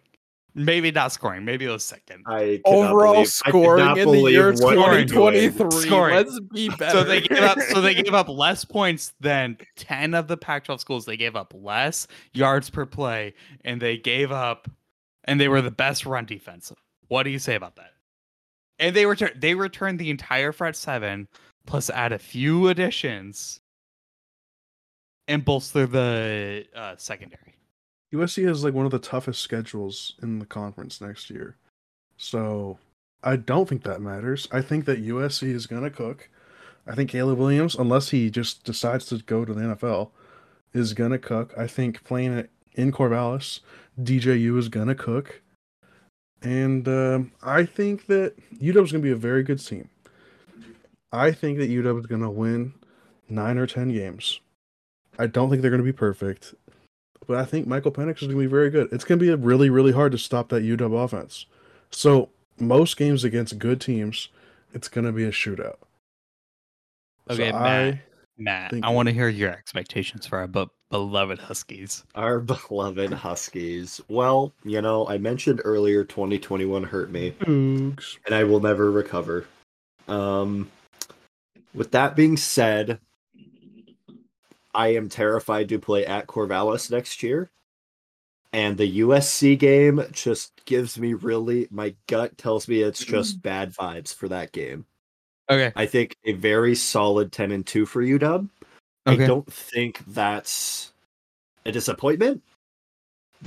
Maybe 0.57 0.89
not 0.89 1.11
scoring. 1.11 1.43
Maybe 1.43 1.65
it 1.65 1.69
was 1.69 1.84
second. 1.84 2.23
I 2.27 2.61
cannot 2.65 2.91
overall 2.91 3.14
believe- 3.15 3.27
scoring 3.27 3.84
cannot 3.84 3.97
in 3.97 4.07
the 4.07 4.14
believe 4.14 4.34
year 4.34 4.53
what 4.53 4.76
you're 4.76 5.03
doing. 5.03 5.07
2023. 5.07 5.81
Scoring. 5.81 6.15
Let's 6.15 6.39
be 6.53 6.69
better. 6.69 6.91
So 6.99 7.03
they 7.03 7.22
gave 7.22 7.39
up. 7.43 7.60
So 7.60 7.81
they 7.81 7.93
gave 7.93 8.14
up 8.14 8.30
less 8.30 8.64
points 8.64 9.14
than 9.19 9.57
ten 9.76 10.14
of 10.14 10.30
the 10.30 10.38
Pac-12 10.38 10.80
schools. 10.80 11.06
They 11.06 11.18
gave 11.18 11.35
up 11.35 11.53
less 11.53 12.07
yards 12.34 12.69
per 12.69 12.85
play, 12.85 13.34
and 13.65 13.81
they 13.81 13.97
gave 13.97 14.31
up, 14.31 14.69
and 15.26 15.41
they 15.41 15.49
were 15.49 15.61
the 15.61 15.72
best 15.72 16.06
run 16.06 16.26
defense. 16.26 16.72
What 17.10 17.23
do 17.23 17.31
you 17.31 17.39
say 17.39 17.56
about 17.56 17.76
that? 17.76 17.91
And 18.80 18.95
they 18.95 19.06
returned. 19.06 19.41
They 19.41 19.56
returned 19.56 19.99
the 19.99 20.10
entire 20.10 20.53
front 20.53 20.77
seven, 20.77 21.27
plus 21.68 21.89
add 21.89 22.14
a 22.14 22.19
few 22.19 22.69
additions, 22.69 23.60
and 25.27 25.43
bolster 25.43 25.85
the 25.85 26.65
uh, 26.76 26.95
secondary. 26.97 27.56
USC 28.14 28.47
has 28.47 28.64
like 28.64 28.73
one 28.73 28.85
of 28.85 28.91
the 28.91 28.99
toughest 28.99 29.41
schedules 29.41 30.15
in 30.22 30.39
the 30.39 30.45
conference 30.45 31.02
next 31.02 31.30
year. 31.30 31.56
So 32.18 32.77
I 33.23 33.35
don't 33.35 33.68
think 33.68 33.84
that 33.84 34.02
matters. 34.02 34.47
I 34.52 34.61
think 34.61 34.85
that 34.85 35.03
USC 35.06 35.49
is 35.49 35.68
going 35.68 35.84
to 35.84 35.89
cook. 35.89 36.30
I 36.88 36.93
think 36.93 37.10
Caleb 37.10 37.39
Williams, 37.39 37.76
unless 37.76 38.10
he 38.10 38.30
just 38.30 38.64
decides 38.64 39.06
to 39.07 39.18
go 39.18 39.43
to 39.43 39.53
the 39.53 39.61
NFL, 39.61 40.11
is 40.73 40.93
going 40.93 41.11
to 41.11 41.19
cook. 41.19 41.53
I 41.57 41.68
think 41.68 42.03
playing 42.03 42.38
it 42.38 42.52
in 42.73 42.91
Corvallis, 42.91 43.61
DJU 43.99 44.57
is 44.57 44.69
going 44.69 44.88
to 44.88 44.95
cook. 44.95 45.41
And 46.41 46.88
um, 46.88 47.31
I 47.41 47.65
think 47.65 48.06
that 48.06 48.35
UW 48.60 48.84
is 48.84 48.91
going 48.91 49.02
to 49.02 49.07
be 49.07 49.11
a 49.11 49.15
very 49.15 49.41
good 49.41 49.65
team. 49.65 49.89
I 51.11 51.31
think 51.31 51.57
that 51.57 51.69
UW 51.69 51.99
is 51.99 52.06
going 52.06 52.22
to 52.22 52.30
win 52.30 52.73
nine 53.30 53.57
or 53.57 53.65
10 53.65 53.91
games. 53.93 54.39
I 55.17 55.27
don't 55.27 55.49
think 55.49 55.61
they're 55.61 55.71
going 55.71 55.81
to 55.81 55.85
be 55.85 55.93
perfect 55.93 56.53
but 57.27 57.37
I 57.37 57.45
think 57.45 57.67
Michael 57.67 57.91
Penix 57.91 58.21
is 58.21 58.27
going 58.27 58.37
to 58.37 58.37
be 58.37 58.45
very 58.45 58.69
good. 58.69 58.89
It's 58.91 59.03
going 59.03 59.19
to 59.19 59.25
be 59.25 59.43
really, 59.43 59.69
really 59.69 59.91
hard 59.91 60.11
to 60.11 60.17
stop 60.17 60.49
that 60.49 60.63
UW 60.63 61.03
offense. 61.03 61.45
So 61.91 62.29
most 62.59 62.97
games 62.97 63.23
against 63.23 63.57
good 63.59 63.81
teams, 63.81 64.29
it's 64.73 64.87
going 64.87 65.05
to 65.05 65.11
be 65.11 65.23
a 65.25 65.31
shootout. 65.31 65.77
Okay, 67.29 67.51
so 67.51 67.59
Matt. 67.59 67.99
Matt, 68.37 68.71
Thank 68.71 68.83
I 68.85 68.89
want 68.89 69.07
to 69.07 69.13
hear 69.13 69.29
your 69.29 69.49
expectations 69.49 70.27
for 70.27 70.39
our 70.39 70.47
be- 70.47 70.67
beloved 70.89 71.39
Huskies. 71.39 72.03
Our 72.15 72.39
beloved 72.69 73.13
Huskies. 73.13 74.01
Well, 74.09 74.53
you 74.65 74.81
know, 74.81 75.07
I 75.07 75.17
mentioned 75.17 75.61
earlier 75.63 76.03
2021 76.03 76.83
hurt 76.83 77.11
me, 77.11 77.31
Cougs. 77.39 78.17
and 78.25 78.35
I 78.35 78.43
will 78.43 78.59
never 78.59 78.91
recover. 78.91 79.47
Um, 80.09 80.69
with 81.73 81.91
that 81.91 82.17
being 82.17 82.35
said, 82.35 82.99
I 84.76 84.89
am 84.89 85.10
terrified 85.10 85.69
to 85.69 85.80
play 85.80 86.06
at 86.06 86.27
Corvallis 86.27 86.91
next 86.91 87.23
year. 87.23 87.49
And 88.53 88.77
the 88.77 88.99
USC 88.99 89.57
game 89.60 90.02
just 90.11 90.64
gives 90.65 90.97
me 90.97 91.14
really, 91.14 91.68
my 91.72 91.95
gut 92.07 92.38
tells 92.38 92.68
me 92.68 92.81
it's 92.81 93.03
mm. 93.03 93.10
just 93.10 93.41
bad 93.41 93.73
vibes 93.73 94.14
for 94.14 94.27
that 94.30 94.52
game. 94.52 94.85
Okay. 95.49 95.72
I 95.76 95.85
think 95.85 96.15
a 96.26 96.34
very 96.34 96.76
solid 96.76 97.31
10 97.31 97.52
and 97.52 97.65
2 97.65 97.85
for 97.85 98.02
UW. 98.02 98.49
Okay. 99.07 99.23
I 99.23 99.27
don't 99.27 99.52
think 99.52 100.03
that's 100.07 100.93
a 101.65 101.72
disappointment, 101.72 102.41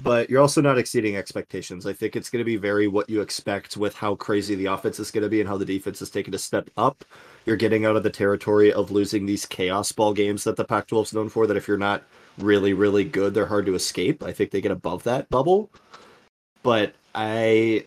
but 0.02 0.30
you're 0.30 0.40
also 0.40 0.60
not 0.60 0.78
exceeding 0.78 1.16
expectations. 1.16 1.86
I 1.86 1.92
think 1.92 2.16
it's 2.16 2.30
going 2.30 2.40
to 2.40 2.44
be 2.44 2.56
very 2.56 2.88
what 2.88 3.08
you 3.10 3.20
expect 3.20 3.76
with 3.76 3.94
how 3.94 4.14
crazy 4.14 4.54
the 4.54 4.66
offense 4.66 4.98
is 4.98 5.10
going 5.10 5.22
to 5.22 5.28
be 5.28 5.40
and 5.40 5.48
how 5.48 5.56
the 5.56 5.64
defense 5.64 6.00
is 6.02 6.10
taking 6.10 6.34
a 6.34 6.38
step 6.38 6.70
up. 6.76 7.04
You're 7.46 7.56
getting 7.56 7.84
out 7.84 7.96
of 7.96 8.02
the 8.02 8.10
territory 8.10 8.72
of 8.72 8.90
losing 8.90 9.26
these 9.26 9.46
chaos 9.46 9.92
ball 9.92 10.12
games 10.12 10.44
that 10.44 10.56
the 10.56 10.64
Pac 10.64 10.86
12 10.88 11.06
is 11.06 11.12
known 11.14 11.28
for, 11.28 11.46
that 11.46 11.56
if 11.56 11.66
you're 11.66 11.78
not 11.78 12.04
really, 12.38 12.72
really 12.72 13.04
good, 13.04 13.34
they're 13.34 13.46
hard 13.46 13.66
to 13.66 13.74
escape. 13.74 14.22
I 14.22 14.32
think 14.32 14.50
they 14.50 14.60
get 14.60 14.72
above 14.72 15.02
that 15.04 15.28
bubble. 15.30 15.70
But 16.62 16.94
I 17.14 17.86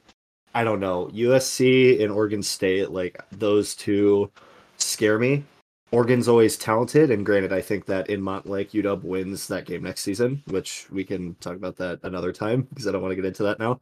I 0.54 0.64
don't 0.64 0.80
know. 0.80 1.10
USC 1.14 2.02
and 2.02 2.12
Oregon 2.12 2.44
State, 2.44 2.92
like 2.92 3.20
those 3.32 3.76
two 3.76 4.32
scare 4.78 5.18
me. 5.20 5.44
Oregon's 5.92 6.28
always 6.28 6.56
talented, 6.58 7.12
and 7.12 7.26
granted, 7.26 7.52
I 7.52 7.62
think 7.62 7.86
that 7.88 8.10
in 8.10 8.22
Montlake, 8.22 8.72
UW 8.72 9.04
wins 9.04 9.48
that 9.50 9.66
game 9.66 9.84
next 9.84 10.02
season, 10.02 10.42
which 10.48 10.88
we 10.90 11.04
can 11.04 11.36
talk 11.36 11.56
about 11.56 11.76
that 11.78 12.00
another 12.04 12.32
time 12.32 12.62
because 12.70 12.88
I 12.88 12.92
don't 12.92 13.02
want 13.02 13.12
to 13.12 13.16
get 13.18 13.26
into 13.26 13.44
that 13.44 13.60
now. 13.60 13.80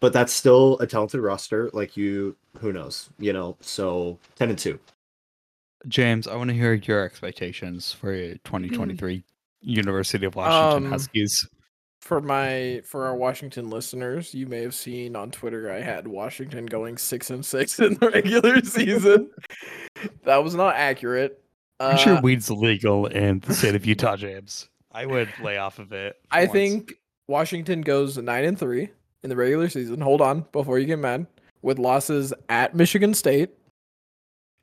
But 0.00 0.12
that's 0.12 0.32
still 0.32 0.78
a 0.78 0.86
talented 0.86 1.20
roster. 1.20 1.68
Like 1.72 1.96
you, 1.96 2.36
who 2.58 2.72
knows? 2.72 3.10
You 3.18 3.32
know, 3.32 3.56
so 3.60 4.18
ten 4.36 4.50
and 4.50 4.58
two. 4.58 4.78
James, 5.88 6.28
I 6.28 6.36
want 6.36 6.48
to 6.50 6.54
hear 6.54 6.74
your 6.74 7.04
expectations 7.04 7.92
for 7.92 8.12
your 8.14 8.34
2023 8.44 9.24
University 9.62 10.26
of 10.26 10.36
Washington 10.36 10.84
Um, 10.86 10.92
Huskies. 10.92 11.48
for 12.00 12.20
my 12.20 12.82
for 12.84 13.04
our 13.04 13.16
Washington 13.16 13.68
listeners, 13.68 14.32
you 14.32 14.46
may 14.46 14.62
have 14.62 14.74
seen 14.74 15.16
on 15.16 15.32
Twitter 15.32 15.72
I 15.72 15.80
had 15.80 16.06
Washington 16.06 16.66
going 16.66 16.98
six 16.98 17.30
and 17.30 17.44
six 17.44 17.80
in 17.80 17.94
the 17.94 18.10
regular 18.10 18.60
season. 18.62 19.30
that 20.24 20.42
was 20.44 20.54
not 20.54 20.74
accurate. 20.76 21.42
I'm 21.80 21.94
Uh, 21.94 21.98
sure 21.98 22.20
weed's 22.20 22.50
legal 22.50 23.06
in 23.06 23.40
the 23.40 23.54
state 23.54 23.74
of 23.74 23.84
Utah, 23.86 24.16
James. 24.16 24.68
I 24.92 25.06
would 25.06 25.28
lay 25.42 25.56
off 25.58 25.78
of 25.78 25.92
it. 25.92 26.16
I 26.30 26.40
once. 26.42 26.52
think 26.52 26.92
Washington 27.28 27.80
goes 27.82 28.16
nine 28.18 28.44
and 28.44 28.58
three 28.58 28.90
in 29.22 29.30
the 29.30 29.36
regular 29.36 29.68
season. 29.68 30.00
Hold 30.00 30.20
on 30.20 30.44
before 30.52 30.78
you 30.78 30.86
get 30.86 30.98
mad. 30.98 31.26
With 31.62 31.78
losses 31.78 32.32
at 32.48 32.74
Michigan 32.74 33.14
State, 33.14 33.50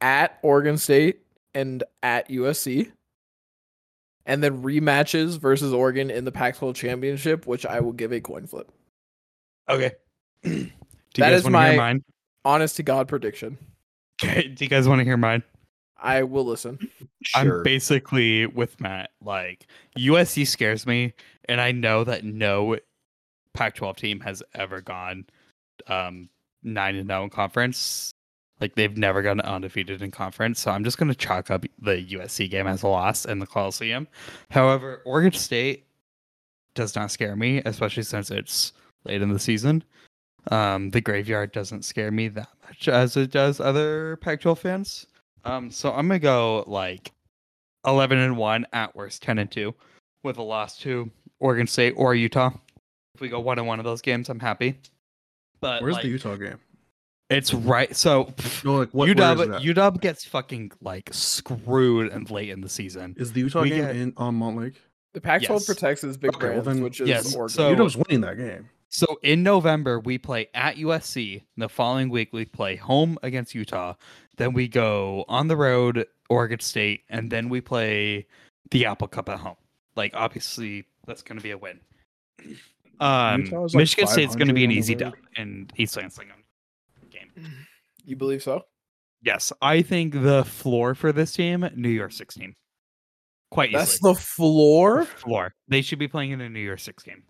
at 0.01 0.37
Oregon 0.43 0.77
State, 0.77 1.21
and 1.53 1.83
at 2.03 2.29
USC. 2.29 2.91
And 4.25 4.43
then 4.43 4.61
rematches 4.61 5.39
versus 5.39 5.73
Oregon 5.73 6.11
in 6.11 6.23
the 6.25 6.31
Pac 6.31 6.57
12 6.57 6.75
championship, 6.75 7.47
which 7.47 7.65
I 7.65 7.79
will 7.79 7.93
give 7.93 8.11
a 8.11 8.19
coin 8.21 8.45
flip. 8.45 8.69
Okay. 9.67 9.91
Do 10.43 10.49
you 10.51 10.69
That 11.15 11.31
guys 11.31 11.37
is 11.39 11.43
want 11.45 11.55
to 11.55 11.61
hear 11.63 11.71
my- 11.71 11.75
mine? 11.77 12.03
Honest 12.45 12.75
to 12.77 12.83
God 12.83 13.07
prediction. 13.07 13.57
Okay. 14.21 14.47
Do 14.47 14.63
you 14.63 14.69
guys 14.69 14.87
want 14.87 14.99
to 14.99 15.05
hear 15.05 15.17
mine? 15.17 15.43
I 16.01 16.23
will 16.23 16.45
listen. 16.45 16.89
Sure. 17.21 17.57
I'm 17.57 17.63
basically 17.63 18.45
with 18.45 18.79
Matt. 18.79 19.11
Like 19.21 19.67
USC 19.97 20.47
scares 20.47 20.85
me, 20.87 21.13
and 21.45 21.59
I 21.59 21.71
know 21.71 22.03
that 22.03 22.23
no 22.23 22.77
Pac-12 23.53 23.97
team 23.97 24.19
has 24.21 24.41
ever 24.53 24.81
gone 24.81 25.25
um, 25.87 26.29
nine 26.63 26.95
and 26.95 27.09
zero 27.09 27.23
in 27.23 27.29
conference. 27.29 28.13
Like 28.61 28.75
they've 28.75 28.97
never 28.97 29.21
gone 29.21 29.41
undefeated 29.41 30.01
in 30.01 30.11
conference. 30.11 30.59
So 30.59 30.71
I'm 30.71 30.83
just 30.83 30.97
gonna 30.97 31.15
chalk 31.15 31.49
up 31.51 31.65
the 31.81 32.05
USC 32.05 32.49
game 32.49 32.67
as 32.67 32.83
a 32.83 32.87
loss 32.87 33.25
in 33.25 33.39
the 33.39 33.47
Coliseum. 33.47 34.07
However, 34.49 35.01
Oregon 35.05 35.33
State 35.33 35.85
does 36.73 36.95
not 36.95 37.11
scare 37.11 37.35
me, 37.35 37.61
especially 37.65 38.03
since 38.03 38.31
it's 38.31 38.73
late 39.05 39.21
in 39.21 39.33
the 39.33 39.39
season. 39.39 39.83
Um, 40.49 40.89
the 40.89 41.01
graveyard 41.01 41.51
doesn't 41.51 41.83
scare 41.85 42.11
me 42.11 42.27
that 42.29 42.49
much 42.67 42.87
as 42.87 43.15
it 43.17 43.31
does 43.31 43.59
other 43.59 44.17
Pac-12 44.17 44.57
fans. 44.57 45.05
Um, 45.45 45.69
so 45.71 45.91
I'm 45.91 46.07
gonna 46.07 46.19
go 46.19 46.63
like 46.67 47.11
11 47.85 48.17
and 48.17 48.35
one 48.37 48.65
at 48.73 48.95
worst, 48.95 49.21
10 49.23 49.37
and 49.39 49.49
two, 49.51 49.73
with 50.23 50.37
a 50.37 50.41
loss 50.41 50.77
to 50.79 51.09
Oregon 51.39 51.67
State 51.67 51.93
or 51.95 52.15
Utah. 52.15 52.51
If 53.15 53.21
we 53.21 53.29
go 53.29 53.39
one 53.39 53.57
and 53.59 53.67
one 53.67 53.79
of 53.79 53.85
those 53.85 54.01
games, 54.01 54.27
I'm 54.29 54.39
happy. 54.39 54.79
But 55.61 55.81
Where's 55.81 55.95
like, 55.95 56.03
the 56.03 56.09
Utah 56.09 56.35
game? 56.35 56.57
It's 57.29 57.53
right. 57.53 57.95
So 57.95 58.33
No, 58.63 58.77
like 58.79 58.89
what? 58.89 59.07
UW 59.09 59.51
that? 59.51 59.61
UW 59.61 60.01
gets 60.01 60.25
fucking 60.25 60.71
like 60.81 61.09
screwed 61.13 62.11
and 62.11 62.29
late 62.31 62.49
in 62.49 62.61
the 62.61 62.69
season. 62.69 63.13
Is 63.17 63.31
the 63.33 63.41
Utah 63.41 63.61
we 63.61 63.69
game 63.69 63.85
get- 63.85 63.95
in 63.95 64.13
on 64.17 64.37
Montlake? 64.39 64.75
The 65.13 65.21
Pac-12 65.21 65.49
Yes. 65.49 65.65
protects 65.65 66.03
its 66.03 66.17
big 66.17 66.35
Okay, 66.35 66.49
well 66.51 66.61
then- 66.61 66.81
which 66.81 67.01
is 67.01 67.07
Yes, 67.09 67.35
Oregon. 67.35 67.49
so- 67.55 67.71
UW's 67.75 67.97
winning 67.97 68.21
that 68.21 68.37
game. 68.37 68.69
So 68.89 69.19
in 69.21 69.43
November 69.43 69.99
we 69.99 70.17
play 70.17 70.47
at 70.53 70.77
USC. 70.77 71.43
The 71.57 71.69
following 71.69 72.09
week 72.09 72.33
we 72.33 72.45
play 72.45 72.75
home 72.75 73.17
against 73.23 73.53
Utah. 73.55 73.93
Then 74.37 74.53
we 74.53 74.67
go 74.67 75.25
on 75.27 75.47
the 75.47 75.55
road 75.55 76.05
Oregon 76.29 76.59
State, 76.59 77.03
and 77.09 77.31
then 77.31 77.49
we 77.49 77.61
play 77.61 78.27
the 78.71 78.85
Apple 78.85 79.07
Cup 79.07 79.29
at 79.29 79.39
home. 79.39 79.57
Like 79.95 80.13
obviously 80.15 80.85
that's 81.05 81.21
going 81.21 81.37
to 81.37 81.43
be 81.43 81.51
a 81.51 81.57
win. 81.57 81.79
Um, 83.01 83.43
Utah 83.43 83.63
is, 83.63 83.73
like, 83.73 83.79
Michigan 83.79 84.07
State's 84.07 84.35
going 84.35 84.49
to 84.49 84.53
be 84.53 84.65
an 84.65 84.71
easy 84.71 84.93
road. 84.93 84.99
dub 84.99 85.13
in 85.37 85.69
East 85.77 85.95
Lansing 85.95 86.27
game. 87.09 87.31
you 88.03 88.17
believe 88.17 88.43
so? 88.43 88.65
Yes, 89.21 89.53
I 89.61 89.81
think 89.81 90.21
the 90.21 90.43
floor 90.43 90.95
for 90.95 91.13
this 91.13 91.31
team, 91.31 91.65
New 91.75 91.87
Year's 91.87 92.17
Six 92.17 92.35
team, 92.35 92.55
quite 93.51 93.69
easy. 93.69 93.77
That's 93.77 93.95
easily. 93.95 94.13
the 94.13 94.19
floor. 94.19 95.05
floor. 95.05 95.53
They 95.69 95.81
should 95.81 95.97
be 95.99 96.09
playing 96.09 96.31
in 96.31 96.41
a 96.41 96.49
New 96.49 96.59
Year's 96.59 96.83
Six 96.83 97.03
game. 97.03 97.23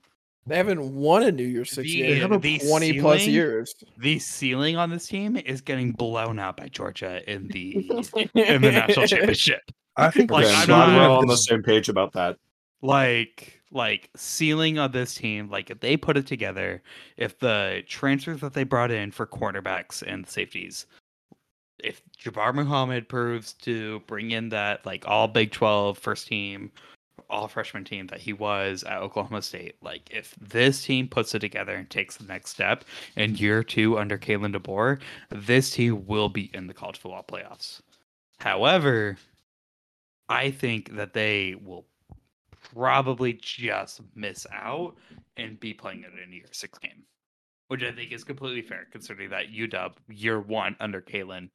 They 0.50 0.58
haven't 0.58 0.96
won 0.96 1.24
a 1.24 1.32
New 1.32 1.46
Year's 1.46 1.72
Six 1.72 1.88
The- 1.88 1.96
game 2.02 2.06
They 2.10 2.16
in 2.16 2.22
have 2.22 2.32
a- 2.34 2.40
the 2.40 2.60
20 2.60 3.00
plus 3.00 3.26
years. 3.26 3.74
The 3.98 4.20
ceiling 4.20 4.76
on 4.78 4.90
this 4.90 5.08
team 5.08 5.38
is 5.38 5.62
getting 5.62 5.92
blown 5.92 6.40
out 6.40 6.58
by 6.58 6.68
Georgia 6.68 7.22
in 7.32 7.48
the 7.48 7.76
in 8.36 8.62
the 8.62 8.72
national 8.72 9.08
championship. 9.08 9.62
I 9.96 10.10
think 10.12 10.32
Like, 10.32 10.46
I'm 10.48 10.62
I'm 10.64 10.68
not- 10.68 10.88
we're 10.98 11.08
all 11.10 11.20
on 11.20 11.28
the 11.28 11.36
same 11.38 11.64
page 11.64 11.88
about 11.90 12.14
that. 12.14 12.38
Like 12.82 13.62
like 13.72 14.10
ceiling 14.16 14.80
on 14.80 14.92
this 14.92 15.14
team, 15.16 15.50
like 15.50 15.70
if 15.70 15.80
they 15.80 15.96
put 15.96 16.18
it 16.18 16.26
together, 16.26 16.82
if 17.18 17.38
the 17.40 17.84
transfers 17.88 18.42
that 18.42 18.54
they 18.54 18.64
brought 18.64 18.90
in 18.92 19.12
for 19.12 19.28
cornerbacks 19.28 20.02
and 20.02 20.28
safeties, 20.28 20.88
if 21.84 22.02
Jabbar 22.20 22.56
Muhammad 22.56 23.08
proves 23.08 23.54
to 23.54 24.00
bring 24.08 24.32
in 24.32 24.50
that 24.50 24.86
like 24.86 25.04
all 25.08 25.28
Big 25.28 25.52
12 25.52 25.98
first 25.98 26.28
team, 26.28 26.72
all 27.30 27.48
freshman 27.48 27.84
team 27.84 28.08
that 28.08 28.20
he 28.20 28.34
was 28.34 28.84
at 28.84 28.98
Oklahoma 28.98 29.42
State, 29.42 29.76
like 29.82 30.10
if 30.12 30.36
this 30.40 30.84
team 30.84 31.08
puts 31.08 31.36
it 31.36 31.40
together 31.40 31.76
and 31.76 31.90
takes 31.90 32.18
the 32.18 32.26
next 32.26 32.52
step 32.52 32.84
in 33.16 33.36
year 33.36 33.64
two 33.64 33.98
under 33.98 34.18
Kalen 34.18 34.56
DeBoer, 34.56 35.00
this 35.30 35.72
team 35.72 36.06
will 36.08 36.30
be 36.30 36.50
in 36.54 36.68
the 36.68 36.74
college 36.74 36.98
football 36.98 37.26
playoffs. 37.28 37.82
However, 38.40 39.18
I 40.30 40.52
think 40.52 40.96
that 40.96 41.14
they 41.14 41.56
will 41.64 41.86
probably 42.74 43.34
just 43.34 44.02
miss 44.16 44.46
out 44.54 44.96
and 45.38 45.60
be 45.60 45.74
playing 45.74 46.04
it 46.04 46.14
in 46.14 46.24
a 46.24 46.28
New 46.28 46.38
Year's 46.38 46.58
Six 46.58 46.78
game, 46.80 47.04
which 47.68 47.84
I 47.84 47.92
think 47.92 48.12
is 48.12 48.24
completely 48.24 48.62
fair 48.62 48.88
considering 48.92 49.30
that 49.32 49.52
UW 49.52 49.94
year 50.10 50.40
one 50.40 50.76
under 50.80 51.02
Kalen 51.02 51.50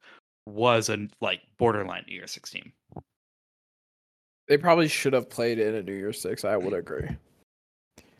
was 0.45 0.89
a 0.89 1.07
like 1.21 1.41
borderline 1.57 2.05
year 2.07 2.27
Six 2.27 2.51
team. 2.51 2.71
They 4.47 4.57
probably 4.57 4.87
should 4.87 5.13
have 5.13 5.29
played 5.29 5.59
in 5.59 5.75
a 5.75 5.81
New 5.83 5.93
Year's 5.93 6.21
Six. 6.21 6.45
I 6.45 6.55
would 6.57 6.73
agree. 6.73 7.09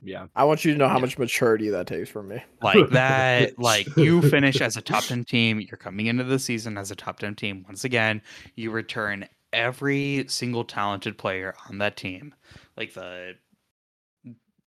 Yeah. 0.01 0.27
I 0.35 0.43
want 0.43 0.63
you 0.63 0.71
to 0.71 0.77
know 0.77 0.87
how 0.87 0.95
Yeah. 0.95 1.01
much 1.01 1.17
maturity 1.17 1.69
that 1.69 1.87
takes 1.87 2.09
from 2.09 2.27
me. 2.27 2.43
Like 2.61 2.89
that, 2.91 3.57
like 3.57 3.87
you 3.97 4.21
finish 4.29 4.61
as 4.61 4.77
a 4.77 4.81
top 4.81 5.03
10 5.03 5.25
team, 5.25 5.59
you're 5.59 5.77
coming 5.77 6.07
into 6.07 6.23
the 6.23 6.37
season 6.39 6.77
as 6.77 6.91
a 6.91 6.95
top 6.95 7.19
10 7.19 7.35
team. 7.35 7.63
Once 7.67 7.83
again, 7.85 8.21
you 8.55 8.69
return 8.71 9.27
every 9.53 10.25
single 10.27 10.63
talented 10.63 11.17
player 11.17 11.55
on 11.69 11.77
that 11.79 11.97
team. 11.97 12.35
Like 12.77 12.93
the 12.93 13.33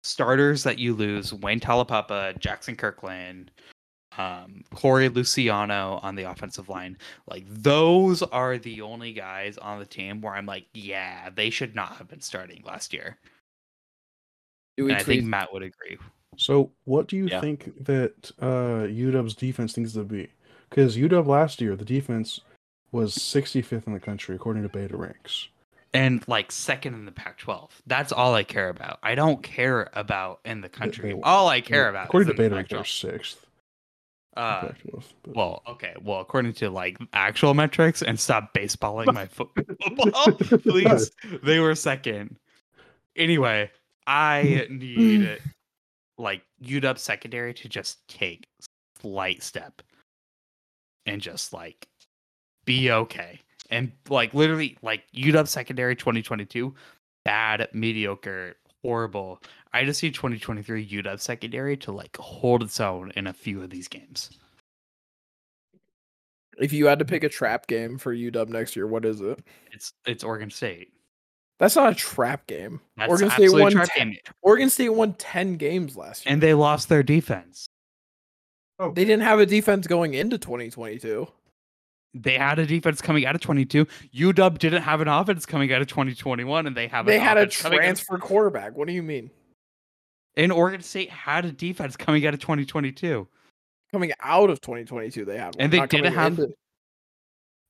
starters 0.04 0.62
that 0.62 0.78
you 0.78 0.94
lose, 0.94 1.32
Wayne 1.32 1.58
Taulapapa, 1.60 2.38
Jaxson 2.38 2.78
Kirkland, 2.78 3.50
um, 4.18 4.64
Corey 4.74 5.08
Luciano 5.08 6.00
on 6.02 6.14
the 6.14 6.24
offensive 6.24 6.68
line. 6.68 6.96
Like 7.28 7.44
those 7.48 8.22
are 8.22 8.58
the 8.58 8.82
only 8.82 9.12
guys 9.12 9.58
on 9.58 9.78
the 9.78 9.86
team 9.86 10.20
where 10.20 10.34
I'm 10.34 10.46
like, 10.46 10.66
yeah, 10.74 11.30
they 11.34 11.50
should 11.50 11.74
not 11.74 11.96
have 11.96 12.08
been 12.08 12.20
starting 12.20 12.62
last 12.64 12.92
year. 12.92 13.16
Do 14.76 14.84
we 14.84 14.92
And 14.92 15.00
I 15.00 15.02
think? 15.04 15.24
Matt 15.24 15.52
would 15.52 15.62
agree. 15.62 15.98
So, 16.36 16.70
what 16.84 17.08
do 17.08 17.16
you 17.16 17.28
Yeah. 17.28 17.40
think 17.40 17.84
that 17.84 18.30
uh, 18.40 18.86
UW's 18.86 19.34
defense 19.34 19.76
needs 19.76 19.94
to 19.94 20.04
be? 20.04 20.28
Because 20.68 20.96
UW 20.96 21.26
last 21.26 21.60
year, 21.60 21.76
the 21.76 21.84
defense 21.84 22.40
was 22.92 23.14
65th 23.14 23.86
in 23.86 23.92
the 23.94 24.00
country 24.00 24.34
according 24.36 24.62
to 24.62 24.68
Beta 24.68 24.96
Ranks. 24.96 25.48
and 25.94 26.26
like 26.28 26.52
second 26.52 26.92
in 26.92 27.06
the 27.06 27.12
Pac-12. 27.12 27.70
That's 27.86 28.12
all 28.12 28.34
I 28.34 28.42
care 28.44 28.68
about. 28.68 28.98
I 29.02 29.14
don't 29.14 29.42
care 29.42 29.88
about 29.94 30.40
in 30.44 30.60
the 30.60 30.68
country. 30.68 31.14
they- 31.14 31.20
all 31.22 31.48
I 31.48 31.62
care 31.62 31.88
about 31.88 32.06
according 32.06 32.28
is 32.28 32.36
to 32.36 32.42
in 32.42 32.48
Beta 32.50 32.54
Ranks, 32.56 32.70
they're 32.70 32.84
sixth. 32.84 33.45
Uh, 34.36 34.60
Pac-12, 34.68 35.02
but- 35.24 35.36
well, 35.36 35.62
okay. 35.66 35.94
Well, 36.02 36.20
according 36.20 36.52
to 36.54 36.70
like 36.70 36.98
actual 37.12 37.54
metrics, 37.54 38.02
and 38.02 38.18
stop 38.20 38.52
baseballing 38.54 39.12
my 39.12 39.26
foot- 39.26 39.48
football, 39.82 40.32
please. 40.58 41.10
They 41.42 41.58
were 41.58 41.74
second. 41.74 42.36
Anyway, 43.16 43.70
I 44.06 44.66
need 44.70 45.38
like 46.18 46.42
UW 46.62 46.98
secondary 46.98 47.54
to 47.54 47.68
just 47.68 48.06
take 48.08 48.46
slight 49.00 49.42
step 49.42 49.82
and 51.06 51.20
just 51.20 51.52
like 51.52 51.86
be 52.64 52.90
okay. 52.90 53.40
And 53.70 53.92
like 54.08 54.34
literally 54.34 54.76
like 54.82 55.04
UW 55.14 55.48
secondary 55.48 55.96
2022, 55.96 56.74
bad, 57.24 57.68
mediocre, 57.72 58.56
horrible. 58.82 59.42
I 59.76 59.84
just 59.84 60.00
see 60.00 60.10
2023 60.10 60.88
UW 60.88 61.20
secondary 61.20 61.76
to 61.78 61.92
like 61.92 62.16
hold 62.16 62.62
its 62.62 62.80
own 62.80 63.12
in 63.16 63.26
a 63.26 63.32
few 63.32 63.62
of 63.62 63.70
these 63.70 63.88
games. 63.88 64.30
If 66.58 66.72
you 66.72 66.86
had 66.86 66.98
to 67.00 67.04
pick 67.04 67.22
a 67.22 67.28
trap 67.28 67.66
game 67.66 67.98
for 67.98 68.14
UW 68.14 68.48
next 68.48 68.76
year, 68.76 68.86
what 68.86 69.04
is 69.04 69.20
it? 69.20 69.40
It's 69.72 69.92
it's 70.06 70.24
Oregon 70.24 70.50
State. 70.50 70.92
That's 71.58 71.76
not 71.76 71.92
a 71.92 71.94
trap 71.94 72.46
game. 72.46 72.80
That's 72.96 73.10
Oregon 73.10 73.30
State 73.30 73.44
absolutely 73.44 73.62
won. 73.62 73.72
trap 73.72 73.88
10 73.94 74.08
game. 74.10 74.18
Oregon 74.42 74.70
State 74.70 74.88
won 74.90 75.12
ten 75.14 75.56
games 75.56 75.96
last 75.96 76.24
year, 76.24 76.32
And 76.32 76.42
they 76.42 76.54
lost 76.54 76.88
their 76.88 77.02
defense. 77.02 77.66
Oh. 78.78 78.90
they 78.92 79.04
didn't 79.04 79.22
have 79.22 79.38
a 79.38 79.46
defense 79.46 79.86
going 79.86 80.12
into 80.14 80.36
2022. 80.36 81.26
They 82.12 82.34
had 82.38 82.58
a 82.58 82.66
defense 82.66 83.00
coming 83.00 83.24
out 83.24 83.34
of 83.34 83.40
22. 83.40 83.86
UW 84.14 84.58
didn't 84.58 84.82
have 84.82 85.00
an 85.00 85.08
offense 85.08 85.46
coming 85.46 85.72
out 85.72 85.80
of 85.80 85.88
2021, 85.88 86.66
and 86.66 86.76
they 86.76 86.86
have. 86.88 87.04
They 87.06 87.16
an 87.16 87.22
had 87.22 87.36
a 87.38 87.40
offense 87.42 87.62
coming 87.62 87.78
out- 87.78 87.82
transfer 87.82 88.18
quarterback. 88.18 88.76
What 88.76 88.86
do 88.86 88.94
you 88.94 89.02
mean? 89.02 89.30
And 90.36 90.52
Oregon 90.52 90.82
State 90.82 91.10
had 91.10 91.44
a 91.44 91.52
defense 91.52 91.96
coming 91.96 92.26
out 92.26 92.34
of 92.34 92.40
2022. 92.40 93.26
Coming 93.92 94.12
out 94.20 94.50
of 94.50 94.60
2022, 94.60 95.24
they 95.24 95.38
had 95.38 95.54
one. 95.54 95.54
And 95.58 95.72
they 95.72 95.78
not 95.78 95.90
coming 95.90 96.04
didn't 96.04 96.14
have- 96.16 96.38
into- 96.38 96.54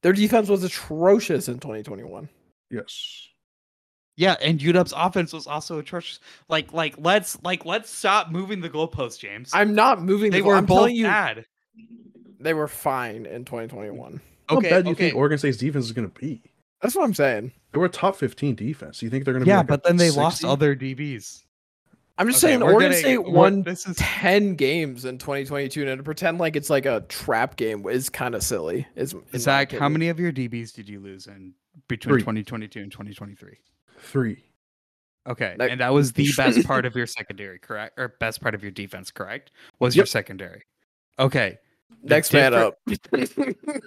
Their 0.03 0.13
defense 0.13 0.49
was 0.49 0.65
atrocious 0.65 1.49
in 1.49 1.55
2021. 1.61 2.29
yes. 2.71 3.29
Yeah, 4.19 4.35
and 4.41 4.59
UW's 4.63 4.95
offense 4.97 5.35
was 5.35 5.47
also 5.47 5.79
atrocious. 5.79 6.21
Like, 6.49 6.73
like 6.73 6.95
let's 6.97 7.37
like 7.43 7.67
let's 7.67 7.91
stop 7.91 8.31
moving 8.31 8.63
the 8.63 8.71
goalpost, 8.71 9.19
James. 9.19 9.51
I'm 9.53 9.75
not 9.75 10.01
moving. 10.01 10.31
they 10.33 10.41
the, 10.41 10.47
were 10.47 10.55
I'm 10.57 10.65
both 10.65 10.91
you, 10.91 11.05
bad. 11.05 11.45
they 12.41 12.55
were 12.55 12.67
fine 12.67 13.27
in 13.27 13.45
2021. 13.45 14.19
How 14.49 14.57
Okay, 14.57 14.71
bad 14.71 14.85
do 14.85 14.89
you 14.89 14.95
okay. 14.95 15.05
think 15.11 15.17
Oregon 15.17 15.37
State's 15.37 15.59
defense 15.59 15.85
is 15.85 15.93
going 15.93 16.11
to 16.11 16.19
be? 16.19 16.41
That's 16.81 16.95
what 16.97 17.05
I'm 17.05 17.13
saying. 17.13 17.53
They 17.73 17.79
were 17.79 17.85
a 17.87 17.91
top 17.91 18.17
15 18.17 18.55
defense. 18.55 19.03
You 19.03 19.11
think 19.11 19.27
they're 19.27 19.35
going 19.35 19.43
to 19.43 19.45
be 19.45 19.51
Yeah, 19.51 19.59
like 19.59 19.67
but 19.67 19.83
then 19.85 19.99
they 19.99 20.11
lost 20.11 20.47
other 20.47 20.75
DBs. 20.75 21.43
I'm 22.19 22.29
just 22.29 22.43
Okay, 22.43 22.53
saying 22.53 22.61
we're 22.61 22.73
Oregon 22.73 22.91
getting- 22.93 23.05
State 23.05 23.19
we're- 23.19 23.33
won 23.33 23.63
This 23.63 23.87
is 23.87 23.97
10 23.97 24.55
games 24.55 25.05
in 25.05 25.19
2022 25.19 25.87
and 25.87 25.99
to 25.99 26.03
pretend 26.03 26.39
like 26.39 26.57
it's 26.57 26.71
like 26.71 26.87
a 26.87 27.03
trap 27.09 27.57
game 27.57 27.87
is 27.89 28.09
kind 28.09 28.35
of 28.35 28.43
silly. 28.43 28.87
Is 28.97 29.13
in 29.13 29.23
my 29.33 29.39
Zach. 29.39 29.73
How 29.73 29.89
many 29.89 30.09
of 30.09 30.19
your 30.19 30.33
DBs 30.33 30.73
did 30.73 30.89
you 30.89 31.01
lose 31.01 31.27
in 31.27 31.53
between 31.89 32.15
Three. 32.15 32.21
2022 32.23 32.81
and 32.81 32.91
2023? 32.91 33.59
Three. 34.01 34.45
Okay, 35.29 35.57
Like- 35.59 35.71
and 35.73 35.81
that 35.81 35.93
was 35.93 36.13
the 36.13 36.31
best 36.37 36.65
part 36.67 36.87
of 36.87 36.95
your 36.97 37.07
secondary, 37.07 37.59
correct? 37.59 37.99
Or 37.99 38.15
best 38.21 38.41
part 38.41 38.55
of 38.55 38.63
your 38.63 38.71
defense, 38.71 39.11
correct? 39.11 39.51
Was 39.81 39.95
your 39.97 40.07
secondary. 40.07 40.63
Okay, 41.19 41.59
the 42.03 42.09
Next 42.09 42.33
man 42.33 42.55
up. 42.55 42.79
different- 42.87 43.57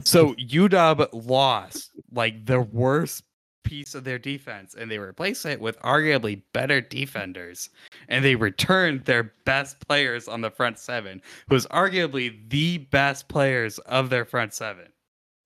so 0.04 0.34
UW 0.34 1.08
lost 1.12 1.90
like 2.12 2.44
the 2.46 2.60
worst 2.60 3.24
piece 3.66 3.94
of 3.94 4.04
their 4.04 4.18
defense, 4.18 4.74
and 4.74 4.90
they 4.90 4.98
replaced 4.98 5.44
it 5.44 5.60
with 5.60 5.78
arguably 5.80 6.40
better 6.52 6.80
defenders, 6.80 7.68
and 8.08 8.24
they 8.24 8.34
returned 8.36 9.04
their 9.04 9.32
best 9.44 9.86
players 9.86 10.28
on 10.28 10.40
the 10.40 10.50
front 10.50 10.78
seven, 10.78 11.20
who 11.48 11.54
was 11.54 11.66
arguably 11.66 12.48
the 12.48 12.78
best 12.78 13.28
players 13.28 13.78
of 13.80 14.08
their 14.08 14.24
front 14.24 14.54
seven. 14.54 14.86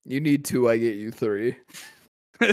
you 0.05 0.21
need 0.21 0.45
two, 0.45 0.69
I 0.69 0.77
get 0.77 0.97
you 0.97 1.11
three. 1.11 1.57
I 2.43 2.47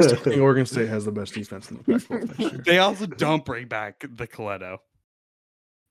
still 0.00 0.16
think 0.16 0.40
Oregon 0.40 0.66
State 0.66 0.88
has 0.88 1.04
the 1.04 1.12
best 1.12 1.34
defense 1.34 1.70
in 1.70 1.78
the 1.78 1.84
Pac-12 1.84 2.38
year. 2.52 2.62
They 2.64 2.78
also 2.78 3.06
don't 3.06 3.44
bring 3.44 3.68
back 3.68 4.00
the 4.00 4.26
Colletto, 4.26 4.78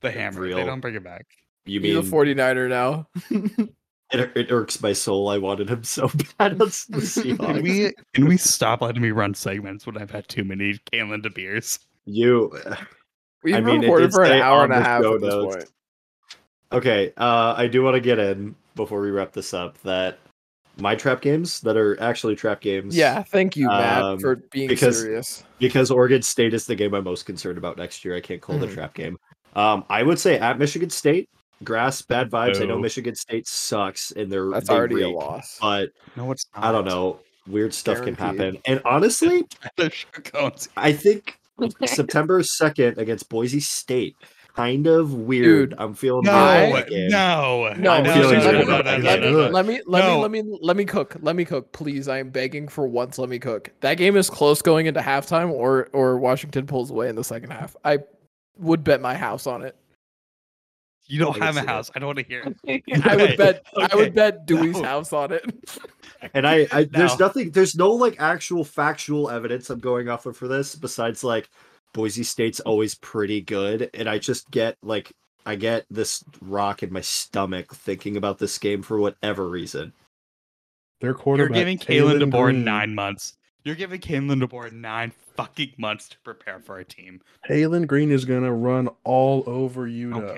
the 0.01 0.11
hammer. 0.11 0.47
They 0.47 0.65
don't 0.65 0.81
bring 0.81 0.95
it 0.95 1.03
back. 1.03 1.25
You 1.65 1.79
He's 1.79 1.95
mean 1.95 1.97
a 1.97 2.35
49er 2.35 2.69
now. 2.69 3.07
it, 4.11 4.31
it 4.35 4.51
irks 4.51 4.81
my 4.81 4.93
soul. 4.93 5.29
I 5.29 5.37
wanted 5.37 5.69
him 5.69 5.83
so 5.83 6.09
bad. 6.37 6.57
That's 6.59 6.85
the 6.87 7.35
Can 7.39 7.61
we 7.63 7.93
can 8.13 8.27
we 8.27 8.37
stop 8.37 8.81
letting 8.81 9.01
me 9.01 9.11
run 9.11 9.33
segments 9.33 9.85
when 9.85 9.97
I've 9.97 10.11
had 10.11 10.27
too 10.27 10.43
many 10.43 10.79
Kalen 10.91 11.21
De 11.23 11.29
Beers? 11.29 11.79
You 12.05 12.51
We've 13.43 13.55
I 13.55 13.61
mean, 13.61 13.81
recorded 13.81 14.11
for 14.11 14.23
an 14.23 14.41
hour 14.41 14.63
and 14.63 14.73
a 14.73 14.81
half 14.81 15.03
at 15.03 15.21
this 15.21 15.33
notes. 15.33 15.55
point. 15.55 15.69
okay? 16.71 17.13
Uh, 17.17 17.53
I 17.57 17.67
do 17.67 17.81
want 17.83 17.95
to 17.95 17.99
get 18.01 18.19
in 18.19 18.55
before 18.75 19.01
we 19.01 19.11
wrap 19.11 19.33
this 19.33 19.53
up 19.53 19.77
that 19.81 20.19
my 20.77 20.95
trap 20.95 21.21
games 21.21 21.59
that 21.61 21.75
are 21.75 21.99
actually 22.01 22.35
trap 22.35 22.61
games. 22.61 22.95
Yeah, 22.95 23.23
thank 23.23 23.55
you, 23.57 23.67
Matt, 23.67 24.01
Um, 24.03 24.19
for 24.19 24.37
being 24.51 24.67
because- 24.67 25.01
serious. 25.01 25.43
because 25.59 25.91
Oregon 25.91 26.21
State 26.21 26.53
is 26.53 26.65
the 26.65 26.75
game 26.75 26.93
I'm 26.93 27.03
most 27.03 27.25
concerned 27.25 27.57
about 27.57 27.77
next 27.77 28.05
year. 28.05 28.15
I 28.15 28.21
can't 28.21 28.41
call 28.41 28.61
it 28.61 28.69
a 28.69 28.73
trap 28.73 28.93
game. 28.93 29.17
Um, 29.55 29.83
I 29.89 30.01
would 30.03 30.17
say 30.19 30.39
at 30.39 30.57
Michigan 30.59 30.89
State, 30.89 31.27
grass 31.63 32.01
bad 32.01 32.29
vibes. 32.29 32.61
I 32.61 32.65
know 32.65 32.79
Michigan 32.79 33.15
State 33.15 33.47
sucks 33.47 34.11
and 34.11 34.31
they're 34.31 34.49
That's 34.49 34.67
they 34.69 34.73
already 34.75 35.01
a 35.03 35.09
loss. 35.09 35.57
But 35.61 35.89
No, 36.15 36.31
it's 36.31 36.45
I 36.53 36.71
don't 36.71 36.85
know. 36.85 37.19
Weird 37.47 37.73
stuff 37.73 38.03
can 38.03 38.15
happen. 38.15 38.57
And 38.65 38.81
honestly, 38.85 39.43
The 39.77 39.89
Sugarcones. 39.89 40.67
I 40.77 40.93
think 40.93 41.39
September 41.85 42.43
second 42.43 42.97
against 42.97 43.29
Boise 43.29 43.59
State. 43.59 44.15
Kind 44.55 44.85
of 44.85 45.13
weird. 45.13 45.69
Dude, 45.71 45.79
I'm 45.79 45.93
feeling 45.93 46.25
No, 46.25 46.33
weird 46.33 46.45
I- 46.45 46.55
about 46.65 46.75
that 46.85 46.89
game. 46.89 47.09
no, 47.09 47.73
No, 47.77 47.91
I'm 47.91 48.03
no, 48.03 48.13
feeling 48.13 48.39
no, 48.39 48.51
no, 48.51 48.61
no, 48.63 48.77
no, 48.81 48.83
game. 48.83 49.01
no, 49.03 49.17
Good. 49.17 49.31
no. 49.33 49.47
Let 49.49 49.65
me 49.65 49.81
let 49.85 49.99
No. 50.05 50.15
me 50.17 50.21
let 50.21 50.31
me 50.31 50.57
let 50.61 50.75
me 50.77 50.83
cook. 50.85 51.15
Let 51.21 51.35
me 51.37 51.45
cook, 51.45 51.71
please. 51.71 52.09
I 52.09 52.17
am 52.19 52.31
begging 52.31 52.67
for 52.67 52.85
once. 52.85 53.17
Let 53.17 53.29
me 53.29 53.39
cook. 53.39 53.71
That 53.79 53.95
game 53.95 54.17
is 54.17 54.29
close 54.29 54.61
going 54.61 54.87
into 54.87 54.99
halftime, 54.99 55.49
or 55.51 55.87
or 55.93 56.17
Washington 56.17 56.67
pulls 56.67 56.91
away 56.91 57.07
in 57.07 57.15
the 57.15 57.23
second 57.23 57.51
half. 57.51 57.77
I 57.85 57.99
would 58.57 58.83
bet 58.83 58.99
my 58.99 59.15
house 59.15 59.47
on 59.47 59.61
it. 59.63 59.77
You 61.07 61.19
don't 61.19 61.37
have 61.39 61.57
a 61.57 61.59
see 61.59 61.65
that. 61.65 61.71
house. 61.71 61.91
I 61.95 61.99
don't 61.99 62.07
want 62.07 62.19
to 62.19 62.25
hear 62.25 62.55
it. 62.65 62.83
I 63.05 63.15
would 63.15 63.21
Okay, 63.21 63.35
bet. 63.35 63.65
I 63.75 63.95
would 63.95 64.13
bet 64.13 64.45
Dewey's 64.45 64.77
no. 64.77 64.83
house 64.83 65.11
on 65.13 65.31
it. 65.33 65.43
And 66.35 66.45
I, 66.47 66.67
I 66.71 66.83
there's 66.83 67.17
No. 67.17 67.25
nothing 67.25 67.49
there's 67.49 67.75
no 67.75 67.89
like 67.91 68.15
actual 68.21 68.63
factual 68.63 69.29
evidence 69.31 69.71
I'm 69.71 69.79
going 69.79 70.07
off 70.07 70.27
of 70.27 70.37
for 70.37 70.47
this 70.47 70.75
besides 70.75 71.23
like 71.23 71.49
Boise 71.93 72.21
State's 72.23 72.59
always 72.59 72.93
pretty 72.93 73.41
good 73.41 73.89
and 73.95 74.07
I 74.07 74.19
just 74.19 74.49
get 74.51 74.77
like 74.83 75.11
I 75.47 75.55
get 75.55 75.85
this 75.89 76.23
rock 76.39 76.83
in 76.83 76.93
my 76.93 77.01
stomach 77.01 77.73
thinking 77.73 78.17
about 78.17 78.37
this 78.37 78.59
game 78.59 78.83
for 78.83 78.99
whatever 78.99 79.49
reason. 79.49 79.93
Their 81.01 81.09
You're 81.09 81.15
quarterback. 81.17 81.55
giving 81.55 81.79
Kalen 81.79 82.19
Kalen 82.19 82.31
DeBoer 82.31 82.43
Green. 82.51 82.63
nine 82.63 82.93
months. 82.93 83.37
You're 83.63 83.75
giving 83.75 83.99
Kalen 83.99 84.43
DeBoer 84.43 84.71
nine 84.71 85.11
fucking 85.35 85.73
months 85.79 86.07
to 86.09 86.19
prepare 86.19 86.59
for 86.59 86.77
a 86.77 86.85
team. 86.85 87.19
Taylen 87.49 87.87
Green 87.87 88.11
is 88.11 88.25
gonna 88.25 88.53
run 88.53 88.89
all 89.03 89.43
over 89.47 89.87
you. 89.87 90.09
Utah. 90.09 90.35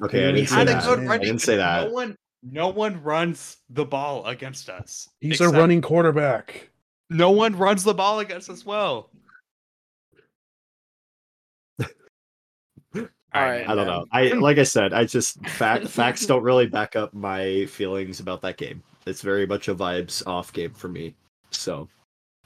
Don't 0.00 0.10
care. 0.10 0.20
Okay, 0.20 0.28
I 0.28 0.30
He 0.30 0.36
didn't 0.36 0.48
say 0.48 0.54
had 0.56 0.68
a 0.68 0.72
that. 0.72 0.84
good 0.84 0.98
I 0.98 1.04
running- 1.04 1.26
didn't 1.26 1.40
say 1.42 1.56
that. 1.56 1.86
No 1.88 1.92
one, 1.92 2.16
no 2.42 2.68
one 2.68 3.02
runs 3.02 3.56
the 3.70 3.84
ball 3.84 4.24
against 4.26 4.68
us. 4.68 5.08
He's 5.20 5.40
a 5.40 5.48
running 5.48 5.80
quarterback. 5.82 6.70
No 7.10 7.30
one 7.30 7.56
runs 7.56 7.84
the 7.84 7.94
ball 7.94 8.18
against 8.20 8.50
us 8.50 8.64
well. 8.66 9.10
All 13.34 13.42
right, 13.42 13.68
I 13.68 13.74
don't 13.74 13.86
know. 13.86 14.06
I 14.12 14.28
like 14.28 14.56
I 14.58 14.62
said, 14.62 14.92
I 14.94 15.04
just 15.04 15.38
fact, 15.46 15.86
facts 15.88 16.24
don't 16.26 16.42
really 16.42 16.66
back 16.66 16.96
up 16.96 17.12
my 17.12 17.66
feelings 17.66 18.20
about 18.20 18.40
that 18.42 18.56
game. 18.56 18.82
It's 19.06 19.20
very 19.22 19.46
much 19.46 19.68
a 19.68 19.74
vibes 19.74 20.26
off 20.26 20.52
game 20.52 20.72
for 20.72 20.88
me. 20.88 21.14
So 21.50 21.88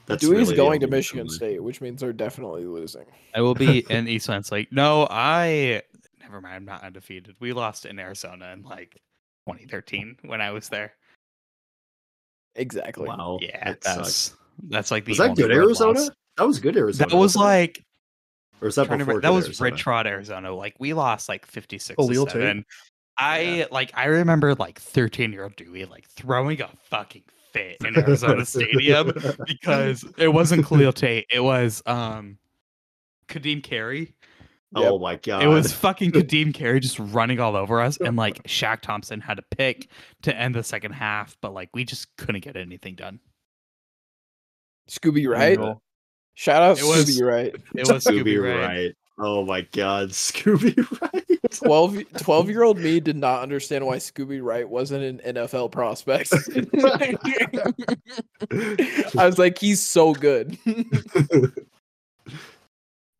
that's 0.05 0.21
Dewey's 0.21 0.47
really 0.49 0.55
going 0.57 0.79
to 0.81 0.87
Michigan. 0.87 1.29
State, 1.29 1.63
which 1.63 1.79
means 1.81 2.01
they're 2.01 2.11
definitely 2.13 2.65
losing. 2.65 3.05
I 3.33 3.41
will 3.41 3.55
be 3.55 3.79
in 3.89 4.07
East 4.07 4.27
Lansing 4.27 4.57
like, 4.57 4.71
no, 4.71 5.07
I 5.09 5.83
never 6.31 6.41
mind, 6.41 6.55
I'm 6.55 6.65
not 6.65 6.83
undefeated. 6.83 7.35
We 7.39 7.53
lost 7.53 7.85
in 7.85 7.99
Arizona 7.99 8.51
in 8.53 8.63
like 8.63 8.93
2013 9.47 10.17
when 10.23 10.41
I 10.41 10.51
was 10.51 10.69
there. 10.69 10.93
Exactly. 12.55 13.07
Wow. 13.07 13.39
Yeah, 13.41 13.63
that 13.65 13.83
sucks. 13.83 13.97
that's 14.03 14.35
that's 14.69 14.91
like 14.91 15.05
the 15.05 15.11
Was 15.11 15.17
that 15.19 15.35
good 15.35 15.51
Arizona? 15.51 15.99
loss. 15.99 16.09
That 16.37 16.47
was 16.47 16.59
good 16.59 16.77
Arizona. 16.77 17.09
That 17.09 17.15
was 17.17 17.35
like 17.35 17.83
or 18.61 18.65
was 18.65 18.75
that 18.75 18.83
before 18.83 18.97
remember- 18.97 19.21
that 19.21 19.33
was 19.33 19.45
Arizona? 19.45 19.71
Rich 19.71 19.85
Rod, 19.87 20.07
Arizona. 20.07 20.53
Like 20.53 20.75
we 20.79 20.93
lost 20.93 21.29
like 21.29 21.45
56 21.45 21.95
Khalil 21.95 22.25
to 22.27 22.31
Tate? 22.33 22.41
7. 22.41 22.65
I 23.17 23.39
Yeah. 23.41 23.65
like 23.71 23.91
I 23.93 24.05
remember 24.05 24.55
like 24.55 24.79
13 24.79 25.31
year 25.33 25.43
old 25.43 25.55
Dewey 25.55 25.85
like 25.85 26.07
throwing 26.09 26.61
a 26.61 26.69
fucking 26.89 27.23
fit 27.53 27.77
in 27.85 27.97
Arizona 27.97 28.45
Stadium 28.45 29.11
because 29.47 30.05
it 30.17 30.29
wasn't 30.29 30.65
Khalil 30.65 30.93
Tate. 30.93 31.25
It 31.31 31.41
was 31.41 31.81
um 31.85 32.37
Ka'Deem 33.27 33.61
Carey. 33.63 34.13
Oh 34.75 34.97
my 34.99 35.17
god! 35.17 35.43
It 35.43 35.47
was 35.47 35.73
fucking 35.73 36.11
Ka'Deem 36.13 36.53
Carey 36.53 36.79
just 36.79 36.97
running 36.99 37.39
all 37.39 37.55
over 37.55 37.81
us, 37.81 37.97
and 37.97 38.15
like 38.15 38.41
Shaq 38.47 38.81
Thompson 38.81 39.19
had 39.19 39.37
a 39.39 39.43
pick 39.55 39.89
to 40.23 40.35
end 40.35 40.55
the 40.55 40.63
second 40.63 40.93
half, 40.93 41.35
but 41.41 41.53
like 41.53 41.69
we 41.73 41.83
just 41.83 42.07
couldn't 42.17 42.41
get 42.41 42.55
anything 42.55 42.95
done. 42.95 43.19
Scooby 44.89 45.27
Wright? 45.29 45.59
Shout 46.35 46.61
out 46.63 46.79
It 46.79 46.83
was- 46.85 47.05
Scooby 47.17 47.27
Wright. 47.27 47.55
It 47.75 47.87
was 47.91 48.03
Scooby 48.05 48.23
Scooby 48.23 48.43
Ray. 48.43 48.57
right. 48.85 48.95
Oh 49.19 49.45
my 49.45 49.61
god, 49.61 50.09
Scooby 50.09 50.75
Wright. 51.01 51.25
12, 51.51 52.03
12 52.17 52.49
year 52.49 52.63
old 52.63 52.77
me 52.79 52.99
did 52.99 53.17
not 53.17 53.43
understand 53.43 53.85
why 53.85 53.97
Scooby 53.97 54.41
Wright 54.41 54.67
wasn't 54.67 55.03
an 55.21 55.35
NFL 55.35 55.71
prospect. 55.71 56.33
I 59.17 59.25
was 59.25 59.37
like, 59.37 59.59
he's 59.59 59.81
so 59.81 60.13
good. 60.13 60.57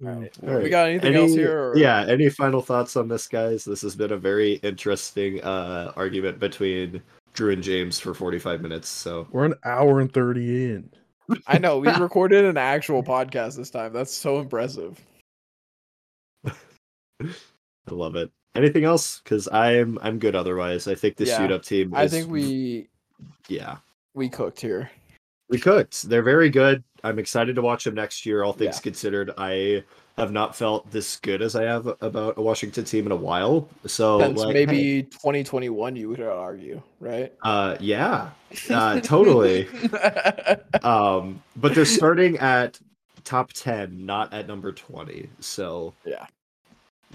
Alright. 0.04 0.36
All 0.44 0.54
right. 0.56 0.64
We 0.64 0.70
got 0.70 0.88
anything 0.88 1.16
else 1.16 1.34
here? 1.34 1.70
Or? 1.70 1.78
Yeah. 1.78 2.06
Any 2.08 2.30
final 2.30 2.62
thoughts 2.62 2.96
on 2.96 3.08
this, 3.08 3.28
guys? 3.28 3.64
This 3.64 3.82
has 3.84 3.96
been 3.96 4.12
a 4.12 4.18
very 4.18 4.54
interesting 4.56 5.42
uh, 5.44 5.94
argument 5.96 6.40
between 6.40 7.02
Drew 7.34 7.52
and 7.54 7.62
James 7.62 8.00
for 8.00 8.14
45 8.14 8.62
minutes. 8.62 8.90
So 8.90 9.28
We're 9.32 9.46
an 9.46 9.56
hour 9.64 10.00
and 10.00 10.12
thirty 10.12 10.72
in. 10.74 10.90
I 11.48 11.60
know. 11.60 11.78
We 11.80 11.90
recorded 12.00 12.46
an 12.46 12.58
actual 12.58 13.04
podcast 13.04 13.58
this 13.58 13.70
time. 13.70 13.94
That's 13.94 14.12
so 14.14 14.40
impressive. 14.40 15.00
I 16.46 17.94
love 17.94 18.16
it. 18.16 18.32
Anything 18.56 18.84
else? 18.84 19.22
Because 19.24 19.48
I'm 19.52 19.98
I'm 20.02 20.20
good. 20.20 20.36
Otherwise, 20.36 20.88
I 20.88 20.96
think 20.96 21.16
the 21.16 21.26
Yeah. 21.26 21.38
suit 21.38 21.52
up 21.52 21.64
team. 21.64 21.94
I 21.96 22.08
think 22.08 22.30
we 22.30 22.90
yeah 23.48 23.78
we 24.14 24.28
cooked 24.30 24.60
here. 24.60 24.90
we 25.50 25.60
cooked. 25.60 26.04
They're 26.10 26.24
very 26.24 26.50
good. 26.50 26.84
I'm 27.04 27.20
excited 27.20 27.56
to 27.56 27.62
watch 27.62 27.84
them 27.84 27.96
next 27.96 28.26
year. 28.26 28.44
All 28.44 28.54
things 28.54 28.78
Yeah. 28.78 28.82
considered, 28.82 29.32
I 29.38 29.84
have 30.18 30.32
not 30.32 30.56
felt 30.56 30.90
this 30.92 31.18
good 31.18 31.42
as 31.42 31.56
I 31.56 31.64
have 31.64 31.88
about 32.02 32.38
a 32.38 32.42
Washington 32.42 32.86
team 32.86 33.06
in 33.06 33.12
a 33.12 33.16
while. 33.16 33.68
So 33.88 34.18
like, 34.18 34.54
maybe 34.54 35.04
2021, 35.04 35.96
you 35.96 36.10
would 36.10 36.22
argue, 36.22 36.82
right? 37.00 37.34
uh, 37.44 37.78
yeah, 37.80 38.30
uh, 38.70 39.00
totally. 39.02 39.68
um, 40.84 41.42
but 41.56 41.74
they're 41.74 41.86
starting 41.86 42.38
at 42.38 42.80
top 43.24 43.52
10, 43.54 44.06
not 44.06 44.34
at 44.34 44.48
number 44.48 44.72
20. 44.72 45.30
So 45.40 45.94
Yeah. 46.06 46.26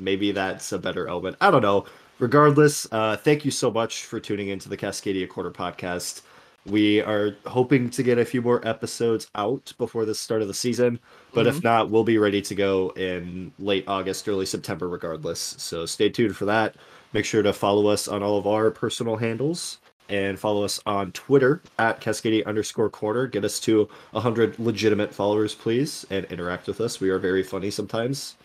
maybe 0.01 0.33
that's 0.33 0.73
a 0.73 0.79
better 0.79 1.07
element. 1.09 1.37
I 1.41 1.51
don't 1.51 1.63
know. 1.63 1.87
Regardless, 2.19 2.89
uh, 2.93 3.17
thank 3.17 3.45
you 3.45 3.51
so 3.51 3.71
much 3.71 4.05
for 4.05 4.19
tuning 4.19 4.49
into 4.49 4.71
the 4.71 4.77
Cascadia 4.77 5.29
Corner 5.29 5.51
podcast. 5.51 6.23
We 6.67 7.01
are 7.01 7.37
hoping 7.47 7.91
to 7.91 8.03
get 8.03 8.19
a 8.19 8.25
few 8.25 8.43
more 8.43 8.67
episodes 8.67 9.29
out 9.37 9.73
before 9.79 10.05
the 10.05 10.15
start 10.15 10.43
of 10.43 10.49
the 10.49 10.55
season, 10.55 10.99
but 11.33 11.47
if 11.47 11.63
not, 11.63 11.91
we'll 11.91 12.03
be 12.03 12.19
ready 12.19 12.43
to 12.43 12.55
go 12.57 12.91
in 12.97 13.53
late 13.61 13.85
August, 13.87 14.29
early 14.29 14.47
September, 14.47 14.89
regardless. 14.89 15.39
So 15.39 15.87
stay 15.87 16.09
tuned 16.09 16.37
for 16.37 16.45
that. 16.47 16.75
Make 17.13 17.25
sure 17.25 17.43
to 17.43 17.53
follow 17.53 17.87
us 17.87 18.09
on 18.09 18.23
all 18.23 18.37
of 18.37 18.49
our 18.49 18.71
personal 18.73 19.17
handles 19.17 19.79
and 20.09 20.39
follow 20.39 20.65
us 20.65 20.81
on 20.87 21.13
Twitter 21.13 21.63
at 21.79 22.01
Cascadia 22.01 22.45
underscore 22.47 22.91
corner. 22.91 23.27
Get 23.27 23.45
us 23.45 23.61
to 23.61 23.89
100 24.11 24.59
legitimate 24.59 25.15
followers, 25.15 25.55
please, 25.55 26.05
and 26.11 26.25
interact 26.27 26.67
with 26.67 26.81
us. 26.81 27.01
We 27.01 27.11
are 27.11 27.19
very 27.19 27.43
funny 27.43 27.71
sometimes. 27.71 28.37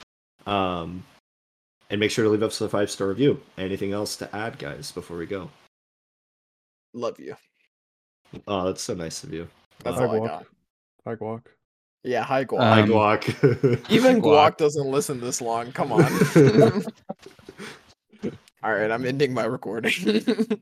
Um, 0.46 1.04
and 1.90 2.00
make 2.00 2.12
sure 2.12 2.24
to 2.24 2.30
leave 2.30 2.44
us 2.44 2.62
a 2.62 2.70
five 2.70 2.90
star 2.90 3.08
review. 3.08 3.42
Anything 3.58 3.94
else 3.94 4.16
to 4.18 4.36
add, 4.36 4.58
guys, 4.60 4.92
before 4.92 5.18
we 5.18 5.26
go? 5.26 5.50
Love 6.94 7.20
you. 7.20 7.36
Oh, 8.48 8.66
that's 8.66 8.82
so 8.82 8.94
nice 8.94 9.24
of 9.24 9.34
you. 9.34 9.48
That's 9.84 9.98
Uh, 10.00 10.08
all 10.08 10.24
I 10.24 10.28
got. 10.28 10.46
Hi, 11.06 11.16
Guac. 11.22 11.42
Yeah, 12.04 12.24
hi 12.24 12.46
Guac. 12.46 12.60
Hi, 12.60 12.82
Um, 12.82 12.90
Guac. 12.90 13.92
Even 13.92 14.22
Guac. 14.22 14.54
Guac 14.54 14.58
doesn't 14.58 14.88
listen 14.88 15.20
this 15.20 15.42
long. 15.42 15.72
Come 15.72 15.92
on. 15.94 16.04
all 18.64 18.72
right, 18.74 18.92
I'm 18.92 19.06
ending 19.06 19.34
my 19.34 19.46
recording. 19.46 20.62